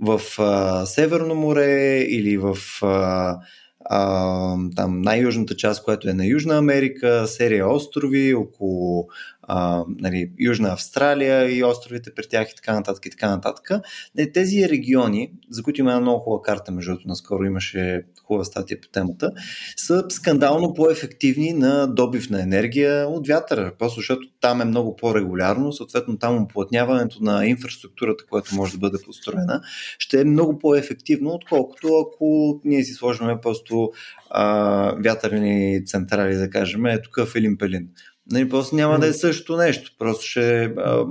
в 0.00 0.20
а, 0.38 0.86
Северно 0.86 1.34
море 1.34 1.98
или 1.98 2.38
в 2.38 2.56
а, 2.82 3.36
а, 3.84 4.56
там 4.76 5.02
най-южната 5.02 5.56
част, 5.56 5.84
която 5.84 6.08
е 6.08 6.12
на 6.12 6.26
Южна 6.26 6.58
Америка, 6.58 7.26
серия 7.26 7.68
острови 7.68 8.34
около 8.34 9.08
а, 9.52 9.84
нали, 9.98 10.30
Южна 10.38 10.68
Австралия 10.72 11.58
и 11.58 11.64
островите 11.64 12.14
при 12.14 12.28
тях 12.28 12.50
и 12.50 12.56
така 12.56 12.74
нататък 12.74 13.06
и 13.06 13.10
така 13.10 13.30
нататък. 13.30 13.70
Не, 14.14 14.32
тези 14.32 14.68
региони, 14.68 15.32
за 15.50 15.62
които 15.62 15.80
има 15.80 15.90
една 15.90 16.00
много 16.00 16.20
хубава 16.20 16.42
карта, 16.42 16.72
между 16.72 16.90
другото, 16.90 17.08
наскоро 17.08 17.44
имаше 17.44 18.02
хубава 18.24 18.44
статия 18.44 18.80
по 18.80 18.88
темата, 18.88 19.30
са 19.76 20.04
скандално 20.08 20.74
по-ефективни 20.74 21.52
на 21.52 21.86
добив 21.86 22.30
на 22.30 22.42
енергия 22.42 23.08
от 23.08 23.28
вятъра, 23.28 23.72
просто 23.78 24.00
защото 24.00 24.22
там 24.40 24.60
е 24.60 24.64
много 24.64 24.96
по-регулярно, 24.96 25.72
съответно 25.72 26.18
там 26.18 26.42
оплътняването 26.42 27.22
на 27.22 27.46
инфраструктурата, 27.46 28.24
която 28.30 28.54
може 28.54 28.72
да 28.72 28.78
бъде 28.78 28.98
построена, 29.04 29.60
ще 29.98 30.20
е 30.20 30.24
много 30.24 30.58
по-ефективно, 30.58 31.30
отколкото 31.30 31.88
ако 31.98 32.60
ние 32.64 32.84
си 32.84 32.92
сложим 32.92 33.26
просто 33.42 33.90
а, 34.30 34.94
вятърни 35.04 35.84
централи, 35.86 36.34
да 36.34 36.50
кажем, 36.50 36.86
е 36.86 37.02
тук 37.02 37.16
в 37.16 37.36
Елин 37.36 37.58
Пелин. 37.58 37.88
Нали, 38.26 38.48
просто 38.48 38.76
няма 38.76 38.98
да 38.98 39.06
е 39.06 39.12
същото 39.12 39.56
нещо, 39.56 39.92
просто 39.98 40.24
ще 40.26 40.64
е 40.64 40.68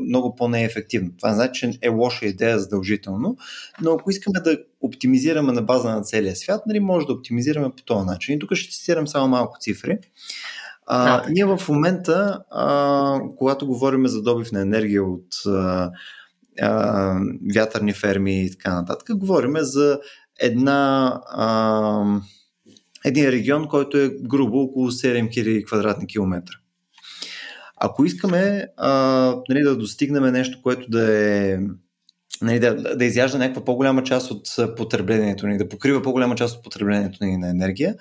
много 0.08 0.36
по-неефективно. 0.36 1.12
Това 1.18 1.34
значи, 1.34 1.60
че 1.60 1.78
е 1.82 1.90
лоша 1.90 2.26
идея 2.26 2.60
задължително, 2.60 3.38
но 3.82 3.92
ако 3.92 4.10
искаме 4.10 4.40
да 4.40 4.58
оптимизираме 4.82 5.54
на 5.54 5.62
база 5.62 5.90
на 5.90 6.02
целия 6.02 6.36
свят, 6.36 6.62
нали, 6.68 6.80
може 6.80 7.08
да 7.08 7.14
оптимизираме 7.14 7.70
по 7.78 7.84
този 7.84 8.06
начин. 8.06 8.36
И 8.36 8.40
тук 8.40 8.54
ще 8.54 8.78
цитирам 8.78 9.08
само 9.08 9.28
малко 9.28 9.58
цифри. 9.60 9.98
А, 10.92 11.24
ние 11.30 11.46
в 11.46 11.60
момента, 11.70 12.44
а, 12.52 13.20
когато 13.38 13.68
говорим 13.68 14.08
за 14.08 14.22
добив 14.22 14.52
на 14.52 14.62
енергия 14.62 15.04
от 15.04 15.28
а, 15.48 15.92
а, 16.62 17.16
вятърни 17.56 17.94
ферми 17.94 18.46
и 18.46 18.52
така 18.52 18.74
нататък, 18.74 19.18
говорим 19.18 19.56
за 19.58 20.00
една, 20.40 21.14
а, 21.30 22.04
един 23.06 23.30
регион, 23.30 23.68
който 23.68 23.98
е 23.98 24.10
грубо 24.10 24.60
около 24.60 24.92
7000 24.92 25.66
квадратни 25.66 26.08
километра. 26.08 26.59
Ако 27.80 28.06
искаме 28.06 28.68
а, 28.78 28.92
нали, 29.50 29.64
да 29.64 29.78
достигнем 29.78 30.32
нещо, 30.34 30.62
което 30.62 30.90
да 30.90 31.18
е 31.18 31.58
нали, 32.42 32.60
да, 32.60 32.96
да 32.96 33.06
изяжда 33.06 33.38
някаква 33.38 33.66
по-голяма 33.66 34.04
част 34.04 34.32
от 34.32 34.76
потреблението 34.78 35.48
ни, 35.48 35.58
да 35.58 35.70
покрива 35.70 36.02
по-голяма 36.02 36.36
част 36.36 36.58
от 36.58 36.64
потреблението 36.64 37.26
ни 37.26 37.38
на 37.38 37.50
енергия, 37.50 37.96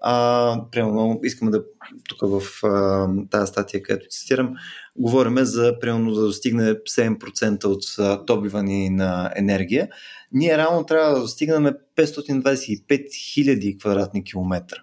а, 0.00 0.64
примерно 0.70 1.20
искаме 1.22 1.50
да, 1.50 1.62
тук 2.08 2.18
в 2.22 2.66
а, 2.66 3.08
тази 3.30 3.50
статия, 3.50 3.82
където 3.82 4.06
цитирам, 4.10 4.54
говорим 4.96 5.38
за 5.38 5.78
примерно 5.80 6.14
да 6.14 6.20
достигне 6.20 6.74
7% 6.74 7.64
от 7.64 7.84
а, 7.98 8.24
добива 8.24 8.62
ни 8.62 8.90
на 8.90 9.32
енергия. 9.36 9.88
Ние 10.32 10.58
реално 10.58 10.86
трябва 10.86 11.14
да 11.14 11.20
достигнем 11.20 11.64
525 11.96 12.86
000 12.88 13.80
квадратни 13.80 14.24
километра, 14.24 14.78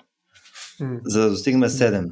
mm. 0.81 0.99
за 1.03 1.21
да 1.21 1.29
достигнем 1.29 1.69
7%. 1.69 2.09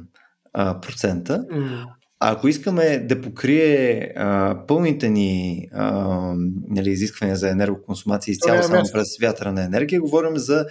Mm. 0.56 1.84
А 2.20 2.32
ако 2.32 2.48
искаме 2.48 2.98
да 2.98 3.20
покрие 3.20 4.12
а, 4.16 4.58
пълните 4.66 5.08
ни 5.08 5.68
а, 5.72 5.92
нали, 6.68 6.90
изисквания 6.90 7.36
за 7.36 7.50
енергоконсумация 7.50 8.32
изцяло 8.32 8.62
само 8.62 8.82
през 8.92 9.18
вятърна 9.18 9.64
енергия, 9.64 10.00
говорим 10.00 10.36
за 10.36 10.66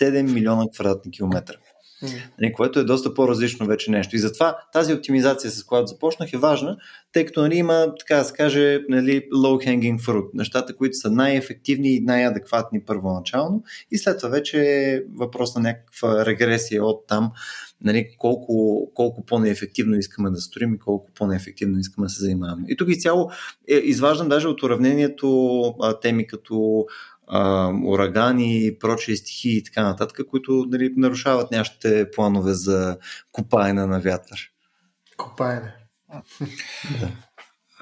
7 0.00 0.32
милиона 0.32 0.64
квадратни 0.74 1.10
километра. 1.10 1.54
Mm. 2.02 2.52
което 2.52 2.80
е 2.80 2.84
доста 2.84 3.14
по-различно 3.14 3.66
вече 3.66 3.90
нещо. 3.90 4.16
И 4.16 4.18
затова 4.18 4.56
тази 4.72 4.94
оптимизация, 4.94 5.50
с 5.50 5.64
която 5.64 5.86
започнах, 5.86 6.32
е 6.32 6.36
важна, 6.36 6.76
тъй 7.12 7.24
като 7.24 7.42
нали, 7.42 7.56
има, 7.56 7.94
така 7.98 8.16
да 8.16 8.24
се 8.24 8.32
каже, 8.32 8.80
нали, 8.88 9.22
low 9.34 9.68
hanging 9.68 10.00
fruit, 10.00 10.30
нещата, 10.34 10.76
които 10.76 10.96
са 10.96 11.10
най-ефективни 11.10 11.94
и 11.94 12.00
най-адекватни 12.00 12.84
първоначално, 12.84 13.62
и 13.90 13.98
след 13.98 14.18
това 14.18 14.28
вече 14.28 14.60
е 14.60 15.00
въпрос 15.14 15.54
на 15.54 15.60
някаква 15.60 16.26
регресия 16.26 16.84
от 16.84 17.06
там 17.06 17.32
нали, 17.84 18.08
колко, 18.18 18.90
колко 18.94 19.26
по-неефективно 19.26 19.96
искаме 19.96 20.30
да 20.30 20.40
строим 20.40 20.74
и 20.74 20.78
колко 20.78 21.10
по-неефективно 21.14 21.78
искаме 21.78 22.04
да 22.04 22.10
се 22.10 22.24
занимаваме. 22.24 22.64
И 22.68 22.76
тук 22.76 22.88
изцяло 22.88 23.30
е, 23.68 23.74
изваждам 23.74 24.28
даже 24.28 24.48
от 24.48 24.62
уравнението 24.62 25.60
а, 25.80 26.00
теми 26.00 26.26
като 26.26 26.86
а, 27.32 27.72
урагани, 27.84 28.76
прочие 28.80 29.16
стихии 29.16 29.56
и 29.56 29.64
така 29.64 29.82
нататък, 29.82 30.26
които 30.30 30.66
нали, 30.68 30.94
нарушават 30.96 31.50
нашите 31.50 32.10
планове 32.10 32.52
за 32.52 32.98
копаене 33.32 33.86
на 33.86 34.00
вятър. 34.00 34.50
Копаене. 35.16 35.74
да. 37.00 37.10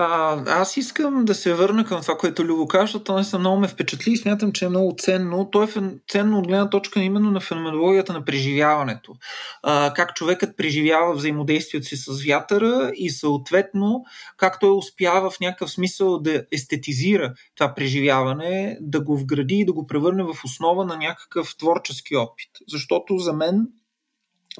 А, 0.00 0.42
аз 0.60 0.76
искам 0.76 1.24
да 1.24 1.34
се 1.34 1.54
върна 1.54 1.84
към 1.84 2.02
това, 2.02 2.18
което 2.18 2.44
Любо 2.44 2.66
каза, 2.66 2.82
защото 2.82 3.12
наистина 3.12 3.38
много 3.38 3.60
ме 3.60 3.68
впечатли 3.68 4.12
и 4.12 4.16
смятам, 4.16 4.52
че 4.52 4.64
е 4.64 4.68
много 4.68 4.94
ценно. 4.98 5.48
То 5.50 5.62
е 5.62 5.68
ценно 6.08 6.38
от 6.38 6.46
гледна 6.46 6.70
точка 6.70 7.00
именно 7.00 7.30
на 7.30 7.40
феноменологията 7.40 8.12
на 8.12 8.24
преживяването. 8.24 9.14
А, 9.62 9.92
как 9.94 10.14
човекът 10.14 10.56
преживява 10.56 11.14
взаимодействието 11.14 11.86
си 11.86 11.96
с 11.96 12.24
вятъра 12.26 12.90
и 12.94 13.10
съответно 13.10 14.02
как 14.36 14.60
той 14.60 14.70
успява 14.70 15.30
в 15.30 15.40
някакъв 15.40 15.70
смисъл 15.70 16.18
да 16.18 16.44
естетизира 16.52 17.34
това 17.56 17.74
преживяване, 17.74 18.78
да 18.80 19.00
го 19.00 19.18
вгради 19.18 19.54
и 19.54 19.64
да 19.64 19.72
го 19.72 19.86
превърне 19.86 20.22
в 20.22 20.44
основа 20.44 20.84
на 20.84 20.96
някакъв 20.96 21.56
творчески 21.56 22.16
опит. 22.16 22.50
Защото 22.68 23.18
за 23.18 23.32
мен 23.32 23.66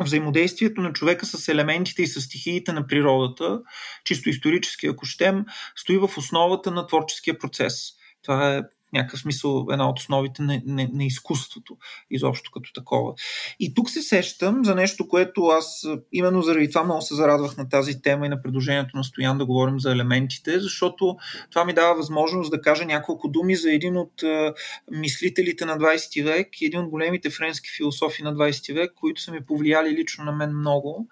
взаимодействието 0.05 0.81
на 0.81 0.93
човека 0.93 1.27
с 1.27 1.49
елементите 1.49 2.03
и 2.03 2.07
с 2.07 2.21
стихиите 2.21 2.73
на 2.73 2.87
природата, 2.87 3.61
чисто 4.05 4.29
исторически, 4.29 4.87
ако 4.87 5.07
щем, 5.07 5.45
стои 5.77 5.99
в 5.99 6.11
основата 6.17 6.71
на 6.71 6.87
творческия 6.87 7.39
процес. 7.39 7.75
Това 8.23 8.57
е 8.57 8.63
някакъв 8.93 9.20
смисъл 9.20 9.66
една 9.70 9.89
от 9.89 9.99
основите 9.99 10.43
на, 10.43 10.62
на, 10.66 10.89
на 10.93 11.05
изкуството, 11.05 11.76
изобщо 12.11 12.51
като 12.51 12.72
такова. 12.72 13.14
И 13.61 13.74
тук 13.74 13.91
се 13.91 14.03
сещам 14.03 14.64
за 14.64 14.74
нещо, 14.74 15.09
което 15.09 15.47
аз 15.47 15.86
именно 16.12 16.43
заради 16.43 16.68
това 16.68 16.84
много 16.84 17.03
се 17.03 17.14
зарадвах 17.14 17.57
на 17.57 17.68
тази 17.68 18.03
тема 18.03 18.26
и 18.26 18.28
на 18.28 18.43
предложението 18.43 18.97
на 18.97 19.05
Стоян 19.05 19.39
да 19.39 19.47
говорим 19.47 19.80
за 19.80 19.93
елементите, 19.93 20.61
защото 20.61 21.16
това 21.51 21.64
ми 21.64 21.72
дава 21.72 21.95
възможност 21.95 22.51
да 22.51 22.61
кажа 22.61 22.84
няколко 22.84 23.28
думи 23.28 23.57
за 23.57 23.72
един 23.72 23.97
от 23.97 24.22
а, 24.22 24.55
мислителите 24.91 25.64
на 25.64 25.78
20 25.78 26.24
век, 26.24 26.49
един 26.62 26.80
от 26.80 26.89
големите 26.89 27.30
френски 27.30 27.70
философи 27.76 28.22
на 28.22 28.34
20 28.34 28.74
век, 28.74 28.93
които 28.95 29.22
са 29.22 29.32
ми 29.32 29.45
повлияли 29.45 29.91
лично 29.91 30.24
на 30.24 30.32
мен 30.32 30.59
много. 30.59 31.07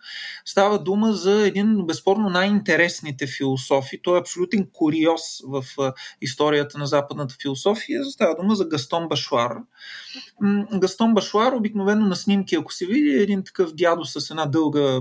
Става 0.44 0.82
дума 0.82 1.12
за 1.12 1.46
един 1.46 1.86
безспорно 1.86 2.30
най-интересните 2.30 3.26
философи. 3.26 4.02
Той 4.02 4.16
е 4.16 4.20
абсолютен 4.20 4.68
куриоз 4.72 5.22
в 5.46 5.64
а, 5.78 5.92
историята 6.20 6.78
на 6.78 6.86
западната 6.86 7.34
философия 7.42 7.65
София. 7.66 8.04
Става 8.04 8.34
дума 8.34 8.54
за 8.54 8.64
Гастон 8.64 9.08
Башуар. 9.08 9.56
Гастон 10.72 11.14
Башуар, 11.14 11.52
обикновено 11.52 12.06
на 12.06 12.16
снимки, 12.16 12.56
ако 12.56 12.72
се 12.72 12.86
види, 12.86 13.10
е 13.10 13.22
един 13.22 13.44
такъв 13.44 13.74
дядо 13.74 14.04
с 14.04 14.30
една 14.30 14.46
дълга 14.46 15.00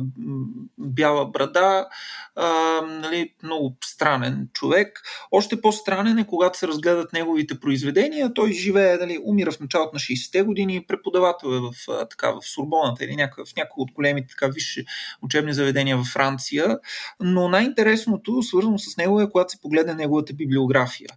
бяла 0.78 1.26
брада, 1.26 1.88
а, 2.36 2.82
нали, 2.82 3.34
много 3.44 3.76
странен 3.86 4.50
човек. 4.54 5.02
Още 5.32 5.62
по-странен 5.62 6.18
е, 6.18 6.28
когато 6.28 6.60
се 6.60 6.68
разгледат 6.68 7.14
неговите 7.14 7.60
произведения. 7.60 8.34
Той 8.34 8.52
живее, 8.52 8.98
нали, 8.98 9.20
умира 9.26 9.52
в 9.52 9.60
началото 9.60 9.94
на 9.94 10.00
60-те 10.00 10.44
години, 10.44 10.86
преподавател 10.88 11.48
е 11.48 11.60
в, 11.60 12.08
така, 12.10 12.32
в 12.32 12.40
Сурбоната 12.42 13.06
или 13.06 13.16
някакъв, 13.16 13.48
в 13.48 13.56
някои 13.56 13.82
от 13.82 13.92
големите 13.92 14.28
така, 14.28 14.48
висши 14.48 14.86
учебни 15.22 15.54
заведения 15.54 15.98
във 15.98 16.08
Франция. 16.08 16.80
Но 17.20 17.50
най-интересното, 17.50 18.44
свързано 18.44 18.80
с 18.80 18.98
него 18.98 19.22
е, 19.22 19.30
когато 19.30 19.52
се 19.52 19.62
погледне 19.62 19.94
неговата 19.94 20.34
библиография. 20.34 21.10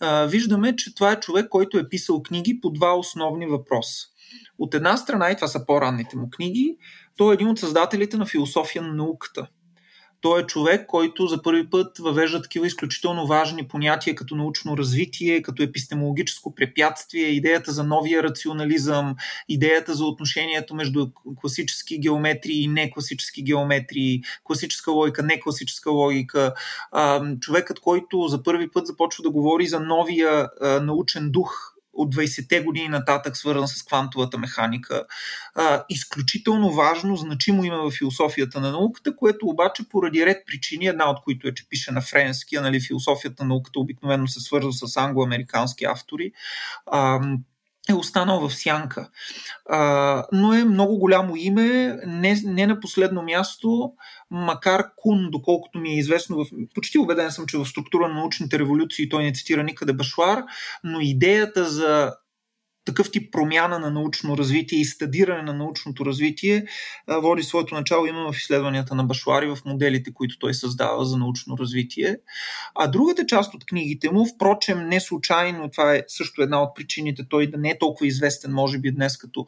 А, 0.00 0.24
виждаме, 0.24 0.76
че 0.76 0.93
това 0.94 1.12
е 1.12 1.20
човек, 1.20 1.48
който 1.48 1.78
е 1.78 1.88
писал 1.88 2.22
книги 2.22 2.60
по 2.60 2.70
два 2.70 2.98
основни 2.98 3.46
въпроса. 3.46 4.06
От 4.58 4.74
една 4.74 4.96
страна, 4.96 5.30
и 5.30 5.34
това 5.34 5.48
са 5.48 5.66
по-ранните 5.66 6.16
му 6.16 6.30
книги, 6.30 6.76
той 7.16 7.32
е 7.32 7.34
един 7.34 7.48
от 7.48 7.58
създателите 7.58 8.16
на 8.16 8.26
философия 8.26 8.82
на 8.82 8.94
науката. 8.94 9.46
Той 10.24 10.40
е 10.40 10.46
човек, 10.46 10.86
който 10.86 11.26
за 11.26 11.42
първи 11.42 11.70
път 11.70 11.98
въвежда 11.98 12.42
такива 12.42 12.66
изключително 12.66 13.26
важни 13.26 13.68
понятия 13.68 14.14
като 14.14 14.36
научно 14.36 14.76
развитие, 14.76 15.42
като 15.42 15.62
епистемологическо 15.62 16.54
препятствие, 16.54 17.26
идеята 17.26 17.72
за 17.72 17.84
новия 17.84 18.22
рационализъм, 18.22 19.16
идеята 19.48 19.94
за 19.94 20.04
отношението 20.04 20.74
между 20.74 21.06
класически 21.40 21.98
геометрии 21.98 22.62
и 22.62 22.68
некласически 22.68 23.42
геометрии, 23.42 24.22
класическа 24.44 24.90
логика, 24.90 25.22
некласическа 25.22 25.90
логика. 25.90 26.54
Човекът, 27.40 27.80
който 27.80 28.28
за 28.28 28.42
първи 28.42 28.70
път 28.70 28.86
започва 28.86 29.22
да 29.22 29.30
говори 29.30 29.66
за 29.66 29.80
новия 29.80 30.48
научен 30.82 31.30
дух 31.30 31.73
от 31.94 32.14
20-те 32.14 32.60
години 32.60 32.88
нататък, 32.88 33.36
свързан 33.36 33.68
с 33.68 33.82
квантовата 33.82 34.38
механика. 34.38 35.04
А, 35.54 35.84
изключително 35.88 36.70
важно, 36.70 37.16
значимо 37.16 37.64
има 37.64 37.76
в 37.76 37.90
философията 37.90 38.60
на 38.60 38.70
науката, 38.70 39.16
което 39.16 39.46
обаче 39.46 39.88
поради 39.88 40.26
ред 40.26 40.46
причини, 40.46 40.86
една 40.86 41.10
от 41.10 41.22
които 41.24 41.48
е, 41.48 41.54
че 41.54 41.68
пише 41.68 41.92
на 41.92 42.00
френски, 42.00 42.56
а 42.56 42.60
нали, 42.60 42.80
философията 42.80 43.44
на 43.44 43.48
науката 43.48 43.80
обикновено 43.80 44.28
се 44.28 44.40
свързва 44.40 44.72
с 44.72 44.96
англо-американски 44.96 45.84
автори. 45.84 46.32
А, 46.86 47.20
е 47.88 47.94
останал 47.94 48.48
в 48.48 48.54
сянка. 48.54 49.08
А, 49.70 50.26
но 50.32 50.54
е 50.54 50.64
много 50.64 50.98
голямо 50.98 51.36
име, 51.36 51.98
не, 52.06 52.36
не 52.44 52.66
на 52.66 52.80
последно 52.80 53.22
място, 53.22 53.92
макар 54.30 54.84
Кун, 54.96 55.28
доколкото 55.30 55.78
ми 55.78 55.90
е 55.90 55.98
известно, 55.98 56.36
в, 56.36 56.46
почти 56.74 56.98
убеден 56.98 57.30
съм, 57.30 57.46
че 57.46 57.58
в 57.58 57.66
структура 57.66 58.08
на 58.08 58.14
научните 58.14 58.58
революции 58.58 59.08
той 59.08 59.22
не 59.22 59.32
цитира 59.32 59.62
никъде 59.62 59.92
Башуар, 59.92 60.42
но 60.84 61.00
идеята 61.00 61.64
за 61.64 62.12
такъв 62.84 63.10
тип 63.10 63.32
промяна 63.32 63.78
на 63.78 63.90
научно 63.90 64.38
развитие 64.38 64.80
и 64.80 64.84
стадиране 64.84 65.42
на 65.42 65.52
научното 65.52 66.06
развитие 66.06 66.64
води 67.08 67.42
своето 67.42 67.74
начало 67.74 68.06
именно 68.06 68.32
в 68.32 68.36
изследванията 68.36 68.94
на 68.94 69.04
Башлари, 69.04 69.46
в 69.46 69.58
моделите, 69.64 70.14
които 70.14 70.38
той 70.38 70.54
създава 70.54 71.04
за 71.04 71.16
научно 71.16 71.58
развитие. 71.58 72.16
А 72.74 72.86
другата 72.86 73.26
част 73.26 73.54
от 73.54 73.66
книгите 73.66 74.10
му, 74.10 74.26
впрочем, 74.26 74.88
не 74.88 75.00
случайно, 75.00 75.70
това 75.70 75.94
е 75.94 76.02
също 76.08 76.42
една 76.42 76.62
от 76.62 76.76
причините 76.76 77.22
той 77.28 77.50
да 77.50 77.58
не 77.58 77.70
е 77.70 77.78
толкова 77.78 78.06
известен, 78.06 78.52
може 78.52 78.78
би 78.78 78.92
днес 78.92 79.16
като 79.16 79.46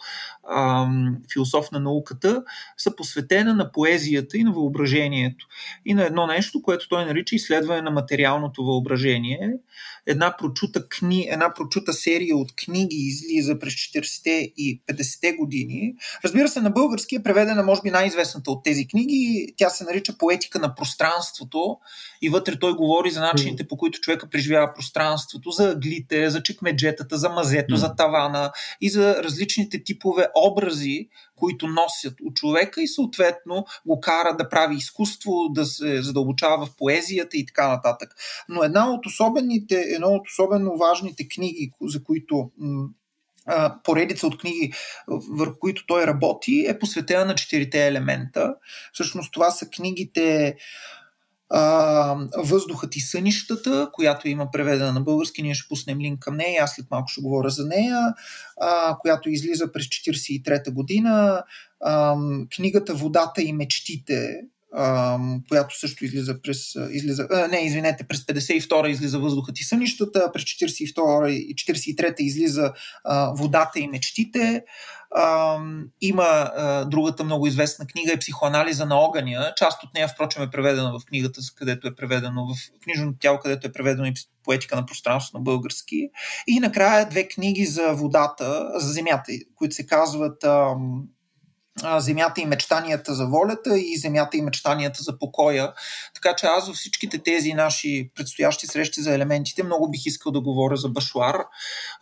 ам, 0.57 1.16
философ 1.32 1.72
на 1.72 1.80
науката, 1.80 2.45
са 2.76 2.97
посветена 2.97 3.55
на 3.55 3.72
поезията 3.72 4.39
и 4.39 4.45
на 4.45 4.53
въображението. 4.53 5.47
И 5.87 5.95
на 5.95 6.05
едно 6.05 6.26
нещо, 6.26 6.62
което 6.62 6.89
той 6.89 7.05
нарича 7.05 7.37
изследване 7.37 7.82
на 7.82 7.91
материалното 7.91 8.64
въображение. 8.64 9.53
Една 10.07 10.37
прочута, 10.37 10.89
кни, 10.89 11.26
една 11.30 11.55
прочута 11.55 11.93
серия 11.93 12.37
от 12.37 12.57
книги 12.57 12.97
излиза 13.27 13.59
през 13.59 13.74
40-те 13.74 14.53
и 14.57 14.83
50-те 14.87 15.33
години. 15.33 15.95
Разбира 16.24 16.49
се, 16.49 16.61
на 16.61 16.70
български 16.70 17.16
е 17.16 17.22
преведена, 17.22 17.62
може 17.62 17.81
би, 17.83 17.91
най-известната 17.91 18.51
от 18.51 18.64
тези 18.64 18.89
книги. 18.89 19.53
Тя 19.57 19.70
се 19.70 19.85
нарича 19.85 20.18
Поетика 20.18 20.59
на 20.59 20.74
пространството 20.74 21.77
и 22.22 22.29
вътре 22.29 22.59
той 22.59 22.74
говори 22.74 23.11
за 23.11 23.20
начините, 23.20 23.68
по 23.68 23.77
които 23.77 24.01
човека 24.01 24.31
преживява 24.31 24.74
пространството, 24.74 25.51
за 25.51 25.70
аглите, 25.70 26.31
за 26.31 26.43
чекмеджетата, 26.43 27.18
за 27.18 27.29
мазето, 27.29 27.74
mm. 27.74 27.79
за 27.79 27.95
тавана 27.97 28.53
и 28.81 28.91
за 28.91 29.22
различните 29.22 29.85
типове 29.85 30.29
образи, 30.35 31.09
които 31.37 31.66
носят 31.68 32.14
от 32.24 32.35
човека 32.35 32.83
и 32.83 32.89
съответно 32.89 33.64
го 33.87 34.01
кара 34.01 34.37
да 34.37 34.49
прави 34.49 34.77
изкуство, 34.77 35.33
да 35.51 35.64
се 35.64 36.03
задълбочава 36.03 36.66
в 36.66 36.77
поезията 36.77 37.37
и 37.37 37.47
така 37.47 37.68
нататък. 37.68 38.14
Но 38.49 38.62
една 38.62 38.91
от 38.91 39.07
особените, 39.07 39.74
едно 39.74 40.09
от 40.09 40.29
особено 40.29 40.77
важните 40.77 41.29
книги, 41.29 41.70
за 41.83 42.05
които 42.05 42.51
поредица 43.84 44.26
от 44.26 44.38
книги, 44.38 44.72
върху 45.09 45.59
които 45.59 45.86
той 45.86 46.07
работи, 46.07 46.66
е 46.68 46.78
посветена 46.78 47.24
на 47.24 47.34
четирите 47.34 47.86
елемента. 47.86 48.55
Всъщност 48.92 49.32
това 49.32 49.51
са 49.51 49.66
книгите 49.68 50.57
а, 51.51 52.16
Въздухът 52.36 52.97
и 52.97 53.01
сънищата, 53.01 53.90
която 53.92 54.28
има 54.28 54.51
преведена 54.51 54.92
на 54.92 55.01
български, 55.01 55.42
ние 55.42 55.55
ще 55.55 55.68
пуснем 55.68 56.01
линк 56.01 56.20
към 56.20 56.36
нея, 56.36 56.64
аз 56.64 56.74
след 56.74 56.86
малко 56.90 57.09
ще 57.09 57.20
говоря 57.20 57.51
за 57.51 57.66
нея, 57.66 58.14
а, 58.61 58.99
която 58.99 59.30
излиза 59.30 59.72
през 59.72 59.86
1943 59.86 60.70
година. 60.70 61.42
А, 61.80 62.16
книгата 62.57 62.94
Водата 62.94 63.42
и 63.42 63.53
мечтите, 63.53 64.40
която 65.49 65.79
също 65.79 66.05
излиза 66.05 66.43
през... 66.43 66.74
Излиза, 66.91 67.29
не, 67.51 67.59
извинете, 67.59 68.05
през 68.09 68.20
52-а 68.20 68.89
излиза 68.89 69.18
Въздухът 69.18 69.61
и 69.61 69.64
сънищата, 69.64 70.31
през 70.33 70.43
42-а 70.45 71.31
и 71.31 71.55
43-та 71.55 72.22
излиза 72.22 72.72
Водата 73.37 73.81
и 73.81 73.89
мечтите. 73.89 74.64
Има 76.01 76.51
другата 76.87 77.24
много 77.24 77.47
известна 77.47 77.87
книга 77.87 78.12
е 78.12 78.18
Психоанализа 78.18 78.87
на 78.87 78.97
огъня. 78.97 79.53
Част 79.57 79.83
от 79.83 79.95
нея, 79.95 80.09
впрочем, 80.09 80.43
е 80.43 80.51
преведена 80.51 80.99
в 80.99 81.05
книгата, 81.05 81.41
където 81.57 81.89
е 81.89 81.95
преведено, 81.95 82.47
в 82.47 82.57
книжното 82.85 83.18
тяло, 83.18 83.39
където 83.39 83.66
е 83.66 83.72
преведено 83.72 84.07
и 84.07 84.14
поетика 84.45 84.77
на 84.77 84.87
пространство 84.87 85.39
на 85.39 85.43
български. 85.43 86.09
И 86.47 86.61
накрая 86.61 87.09
две 87.09 87.29
книги 87.29 87.66
за 87.66 87.93
водата, 87.93 88.70
за 88.74 88.93
земята, 88.93 89.33
които 89.55 89.74
се 89.74 89.87
казват 89.87 90.45
земята 91.99 92.41
и 92.41 92.47
мечтанията 92.47 93.14
за 93.14 93.27
волята 93.27 93.79
и 93.79 93.97
земята 93.97 94.37
и 94.37 94.43
мечтанията 94.43 95.03
за 95.03 95.18
покоя. 95.18 95.72
Така 96.14 96.37
че 96.37 96.47
аз 96.47 96.66
във 96.66 96.77
всичките 96.77 97.18
тези 97.18 97.53
наши 97.53 98.11
предстоящи 98.14 98.66
срещи 98.66 99.01
за 99.01 99.14
елементите 99.14 99.62
много 99.62 99.91
бих 99.91 100.07
искал 100.07 100.33
да 100.33 100.41
говоря 100.41 100.77
за 100.77 100.89
Башуар. 100.89 101.45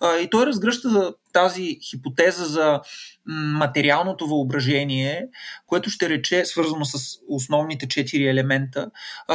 И 0.03 0.29
той 0.31 0.47
разгръща 0.47 1.15
тази 1.35 1.79
хипотеза 1.83 2.45
за 2.45 2.81
материалното 3.27 4.27
въображение, 4.27 5.27
което 5.67 5.91
ще 5.91 6.09
рече, 6.09 6.45
свързано 6.45 6.85
с 6.85 7.19
основните 7.29 7.89
четири 7.89 8.27
елемента, 8.27 8.91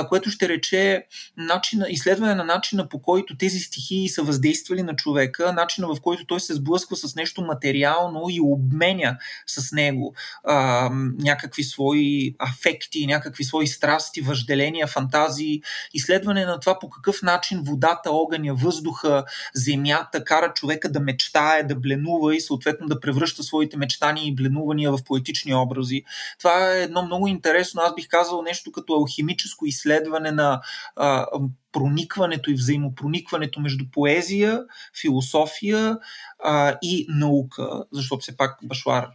което 0.10 0.30
ще 0.30 0.50
рече 0.50 1.06
начина, 1.38 1.86
изследване 1.90 2.36
на 2.36 2.44
начина 2.44 2.90
по 2.90 3.02
който 3.02 3.38
тези 3.38 3.60
стихии 3.60 4.10
са 4.10 4.24
въздействали 4.24 4.84
на 4.84 4.96
човека, 4.96 5.54
начина 5.54 5.88
в 5.88 6.02
който 6.02 6.26
той 6.26 6.40
се 6.40 6.54
сблъсква 6.54 6.96
с 6.96 7.16
нещо 7.16 7.42
материално 7.42 8.26
и 8.30 8.40
обменя 8.42 9.18
с 9.48 9.72
него 9.72 10.16
а, 10.44 10.90
някакви 11.20 11.64
свои 11.64 12.36
афекти, 12.40 13.08
някакви 13.08 13.44
свои 13.44 13.68
страсти, 13.68 14.22
въжделения, 14.22 14.88
фантазии, 14.88 15.62
изследване 15.94 16.46
на 16.46 16.60
това 16.60 16.80
по 16.80 16.90
какъв 16.90 17.22
начин 17.22 17.62
водата, 17.64 18.12
огъня, 18.12 18.56
въздуха, 18.56 19.24
земята 19.56 20.24
кара 20.24 20.54
човека 20.54 20.92
да 20.92 21.00
мечтае, 21.00 21.64
да 21.64 21.76
бленува 21.90 22.36
и 22.36 22.42
съответно 22.42 22.88
да 22.88 23.00
превръща 23.00 23.44
своите 23.44 23.78
мечтания 23.78 24.28
и 24.28 24.36
бленувания 24.36 24.92
в 24.92 25.04
поетични 25.06 25.56
образи. 25.56 26.04
Това 26.40 26.76
е 26.76 26.84
едно 26.84 27.06
много 27.06 27.28
интересно, 27.28 27.82
аз 27.82 27.96
бих 27.96 28.08
казал 28.08 28.42
нещо 28.42 28.72
като 28.72 28.94
алхимическо 28.94 29.66
изследване 29.66 30.32
на 30.32 30.62
а, 30.96 31.28
проникването 31.72 32.52
и 32.52 32.54
взаимопроникването 32.54 33.60
между 33.60 33.86
поезия, 33.92 34.64
философия 35.02 35.98
а, 36.44 36.78
и 36.82 37.06
наука, 37.10 37.84
защото 37.92 38.22
все 38.22 38.38
пак 38.38 38.58
Башлар 38.64 39.08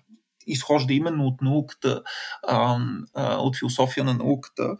изхожда 0.47 0.95
именно 0.95 1.27
от 1.27 1.43
науката, 1.43 2.03
а, 2.49 2.79
а, 3.15 3.37
от 3.37 3.59
философия 3.59 4.05
на 4.05 4.15
науката. 4.15 4.77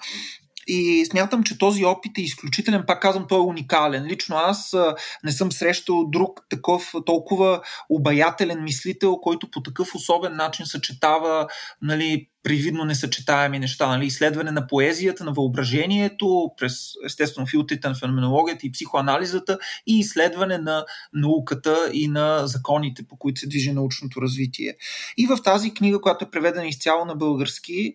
И 0.67 1.07
смятам, 1.11 1.43
че 1.43 1.59
този 1.59 1.85
опит 1.85 2.19
е 2.19 2.23
изключителен. 2.23 2.85
Пак 2.87 3.03
казвам, 3.03 3.27
той 3.29 3.39
е 3.39 3.43
уникален. 3.43 4.07
Лично 4.07 4.37
аз 4.37 4.77
не 5.25 5.33
съм 5.33 5.53
срещал 5.53 6.05
друг 6.05 6.41
такъв 6.51 6.93
толкова 7.07 7.61
обаятелен 7.91 8.65
мислител, 8.65 9.17
който 9.17 9.51
по 9.51 9.63
такъв 9.63 9.95
особен 9.95 10.37
начин 10.37 10.67
съчетава 10.67 11.47
нали, 11.83 12.29
привидно 12.45 12.85
несъчетаеми 12.85 13.59
неща. 13.59 13.87
Нали? 13.87 14.07
Изследване 14.07 14.51
на 14.51 14.67
поезията, 14.67 15.25
на 15.25 15.33
въображението, 15.33 16.51
през 16.57 16.75
естествено 17.07 17.47
филтрите 17.47 17.89
на 17.89 17.95
феноменологията 17.95 18.67
и 18.67 18.73
психоанализата 18.73 19.59
и 19.87 19.99
изследване 19.99 20.59
на 20.59 20.85
науката 21.13 21.91
и 21.93 22.09
на 22.09 22.47
законите, 22.47 23.03
по 23.09 23.17
които 23.17 23.41
се 23.41 23.49
движи 23.49 23.73
научното 23.73 24.23
развитие. 24.23 24.77
И 25.17 25.27
в 25.27 25.39
тази 25.45 25.75
книга, 25.75 26.01
която 26.01 26.25
е 26.25 26.31
преведена 26.31 26.67
изцяло 26.67 27.05
на 27.05 27.17
български, 27.17 27.95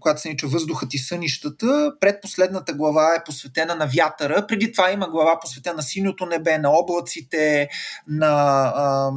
която 0.00 0.20
се 0.20 0.28
нарича 0.28 0.46
Въздухът 0.46 0.94
и 0.94 0.98
сънищата. 0.98 1.92
Предпоследната 2.00 2.74
глава 2.74 3.14
е 3.14 3.24
посветена 3.24 3.74
на 3.74 3.86
вятъра. 3.96 4.46
Преди 4.46 4.72
това 4.72 4.90
има 4.90 5.08
глава 5.08 5.40
посветена 5.40 5.76
на 5.76 5.82
синьото 5.82 6.26
небе, 6.26 6.58
на 6.58 6.70
облаците, 6.70 7.68
на 8.08 8.62
а, 8.76 9.10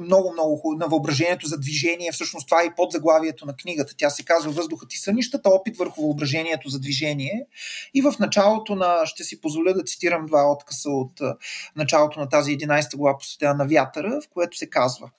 много, 0.00 0.32
много 0.32 0.56
хубаво, 0.56 0.78
на 0.78 0.86
въображението 0.86 1.46
за 1.46 1.58
движение. 1.58 2.12
Всъщност 2.12 2.48
това 2.48 2.62
е 2.62 2.66
и 2.66 2.74
подзаглавието 2.76 3.46
на 3.46 3.56
книгата. 3.56 3.94
Тя 3.96 4.10
се 4.10 4.24
казва 4.24 4.50
Въздухът 4.52 4.94
и 4.94 4.98
сънищата, 4.98 5.48
опит 5.48 5.76
върху 5.76 6.02
въображението 6.02 6.68
за 6.68 6.80
движение. 6.80 7.46
И 7.94 8.02
в 8.02 8.14
началото 8.18 8.74
на, 8.74 9.06
ще 9.06 9.24
си 9.24 9.40
позволя 9.40 9.72
да 9.72 9.84
цитирам 9.84 10.26
два 10.26 10.52
откъса 10.52 10.90
от 10.90 11.20
началото 11.76 12.20
на 12.20 12.28
тази 12.28 12.58
11 12.58 12.96
глава 12.96 13.18
посветена 13.18 13.54
на 13.54 13.66
вятъра, 13.66 14.20
в 14.24 14.28
което 14.34 14.56
се 14.56 14.70
казва 14.70 15.10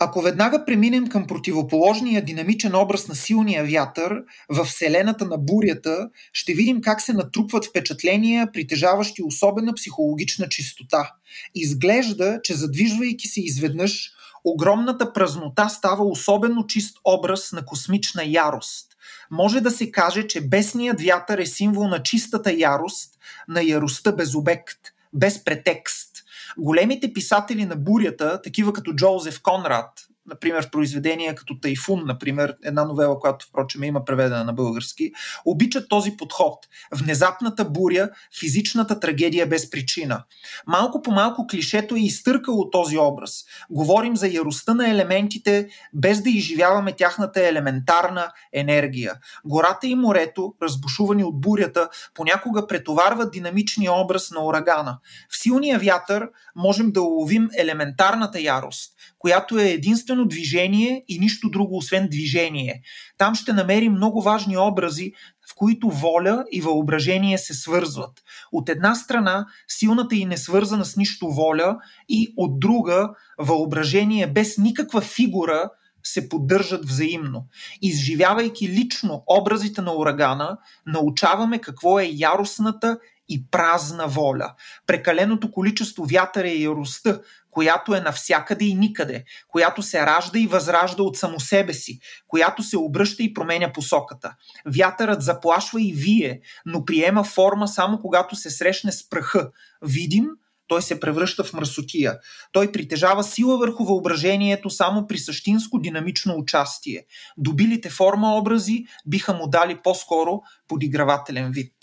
ако 0.00 0.20
веднага 0.20 0.64
преминем 0.64 1.08
към 1.08 1.26
противоположния 1.26 2.24
динамичен 2.24 2.74
образ 2.74 3.08
на 3.08 3.14
силния 3.14 3.64
вятър 3.64 4.22
в 4.48 4.64
вселената 4.64 5.24
на 5.24 5.38
бурята, 5.38 6.08
ще 6.32 6.54
видим 6.54 6.80
как 6.80 7.00
се 7.00 7.12
натрупват 7.12 7.66
впечатления, 7.66 8.52
притежаващи 8.52 9.22
особена 9.22 9.74
психологична 9.74 10.48
чистота. 10.48 11.12
Изглежда, 11.54 12.40
че 12.42 12.54
задвижвайки 12.54 13.28
се 13.28 13.40
изведнъж, 13.40 14.10
огромната 14.44 15.12
празнота 15.12 15.68
става 15.68 16.04
особено 16.04 16.66
чист 16.66 16.98
образ 17.04 17.52
на 17.52 17.64
космична 17.64 18.24
ярост. 18.26 18.86
Може 19.30 19.60
да 19.60 19.70
се 19.70 19.90
каже, 19.90 20.26
че 20.26 20.40
бесният 20.40 21.02
вятър 21.02 21.38
е 21.38 21.46
символ 21.46 21.88
на 21.88 22.02
чистата 22.02 22.52
ярост, 22.52 23.14
на 23.48 23.62
яростта 23.62 24.12
без 24.12 24.34
обект, 24.34 24.78
без 25.12 25.44
претекст– 25.44 26.10
големите 26.58 27.12
писатели 27.12 27.64
на 27.64 27.76
бурята, 27.76 28.42
такива 28.42 28.72
като 28.72 28.94
Джозеф 28.94 29.42
Конрад, 29.42 29.92
например 30.28 30.66
в 30.66 30.70
произведения 30.70 31.34
като 31.34 31.60
Тайфун, 31.60 32.02
например, 32.06 32.56
една 32.64 32.84
новела, 32.84 33.20
която 33.20 33.46
впрочем 33.46 33.84
има 33.84 34.04
преведена 34.04 34.44
на 34.44 34.52
български, 34.52 35.12
обичат 35.44 35.88
този 35.88 36.16
подход. 36.16 36.58
Внезапната 36.92 37.64
буря, 37.64 38.10
физичната 38.40 39.00
трагедия 39.00 39.46
без 39.46 39.70
причина. 39.70 40.24
Малко 40.66 41.02
по 41.02 41.10
малко 41.10 41.46
клишето 41.46 41.94
е 41.94 42.00
изтъркало 42.00 42.70
този 42.70 42.98
образ. 42.98 43.44
Говорим 43.70 44.16
за 44.16 44.28
яростта 44.28 44.74
на 44.74 44.90
елементите, 44.90 45.68
без 45.94 46.22
да 46.22 46.30
изживяваме 46.30 46.92
тяхната 46.92 47.46
елементарна 47.46 48.32
енергия. 48.52 49.14
Гората 49.44 49.86
и 49.86 49.94
морето, 49.94 50.54
разбушувани 50.62 51.24
от 51.24 51.40
бурята, 51.40 51.88
понякога 52.14 52.66
претоварват 52.66 53.32
динамичния 53.32 53.92
образ 53.92 54.30
на 54.30 54.44
урагана. 54.44 54.98
В 55.30 55.38
силния 55.38 55.78
вятър 55.78 56.28
можем 56.56 56.92
да 56.92 57.02
уловим 57.02 57.48
елементарната 57.58 58.40
ярост, 58.40 58.92
която 59.18 59.58
е 59.58 59.68
единствено 59.68 60.28
движение 60.28 61.04
и 61.08 61.18
нищо 61.18 61.50
друго 61.50 61.76
освен 61.76 62.08
движение. 62.10 62.82
Там 63.18 63.34
ще 63.34 63.52
намерим 63.52 63.92
много 63.92 64.22
важни 64.22 64.56
образи, 64.56 65.12
в 65.50 65.54
които 65.56 65.88
воля 65.88 66.44
и 66.52 66.60
въображение 66.60 67.38
се 67.38 67.54
свързват. 67.54 68.22
От 68.52 68.68
една 68.68 68.94
страна, 68.94 69.46
силната 69.68 70.16
и 70.16 70.24
несвързана 70.24 70.84
с 70.84 70.96
нищо 70.96 71.28
воля, 71.28 71.78
и 72.08 72.34
от 72.36 72.60
друга, 72.60 73.10
въображение 73.38 74.26
без 74.26 74.58
никаква 74.58 75.00
фигура, 75.00 75.70
се 76.02 76.28
поддържат 76.28 76.84
взаимно. 76.84 77.46
Изживявайки 77.82 78.68
лично 78.68 79.22
образите 79.26 79.82
на 79.82 79.94
урагана, 79.94 80.58
научаваме 80.86 81.58
какво 81.58 82.00
е 82.00 82.10
яростната 82.12 82.98
и 83.28 83.50
празна 83.50 84.08
воля. 84.08 84.54
Прекаленото 84.86 85.50
количество 85.50 86.04
вятър 86.04 86.44
е 86.44 86.54
яростта, 86.54 87.20
която 87.50 87.94
е 87.94 88.00
навсякъде 88.00 88.64
и 88.64 88.74
никъде, 88.74 89.24
която 89.48 89.82
се 89.82 90.06
ражда 90.06 90.38
и 90.38 90.46
възражда 90.46 91.02
от 91.02 91.16
само 91.16 91.40
себе 91.40 91.72
си, 91.72 92.00
която 92.28 92.62
се 92.62 92.76
обръща 92.76 93.22
и 93.22 93.34
променя 93.34 93.72
посоката. 93.72 94.34
Вятърът 94.66 95.22
заплашва 95.22 95.82
и 95.82 95.92
вие, 95.92 96.40
но 96.66 96.84
приема 96.84 97.24
форма 97.24 97.68
само 97.68 98.00
когато 98.00 98.36
се 98.36 98.50
срещне 98.50 98.92
с 98.92 99.08
праха. 99.08 99.50
Видим, 99.82 100.26
той 100.68 100.82
се 100.82 101.00
превръща 101.00 101.44
в 101.44 101.52
мръсотия. 101.52 102.18
Той 102.52 102.72
притежава 102.72 103.24
сила 103.24 103.58
върху 103.58 103.84
въображението 103.84 104.70
само 104.70 105.06
при 105.06 105.18
същинско 105.18 105.78
динамично 105.78 106.34
участие. 106.34 107.04
Добилите 107.36 107.90
форма 107.90 108.36
образи 108.36 108.84
биха 109.06 109.34
му 109.34 109.48
дали 109.48 109.78
по-скоро 109.82 110.40
подигравателен 110.68 111.52
вид. 111.52 111.74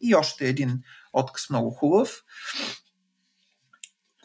И 0.00 0.14
още 0.14 0.48
един 0.48 0.82
отказ 1.12 1.50
много 1.50 1.70
хубав 1.70 2.22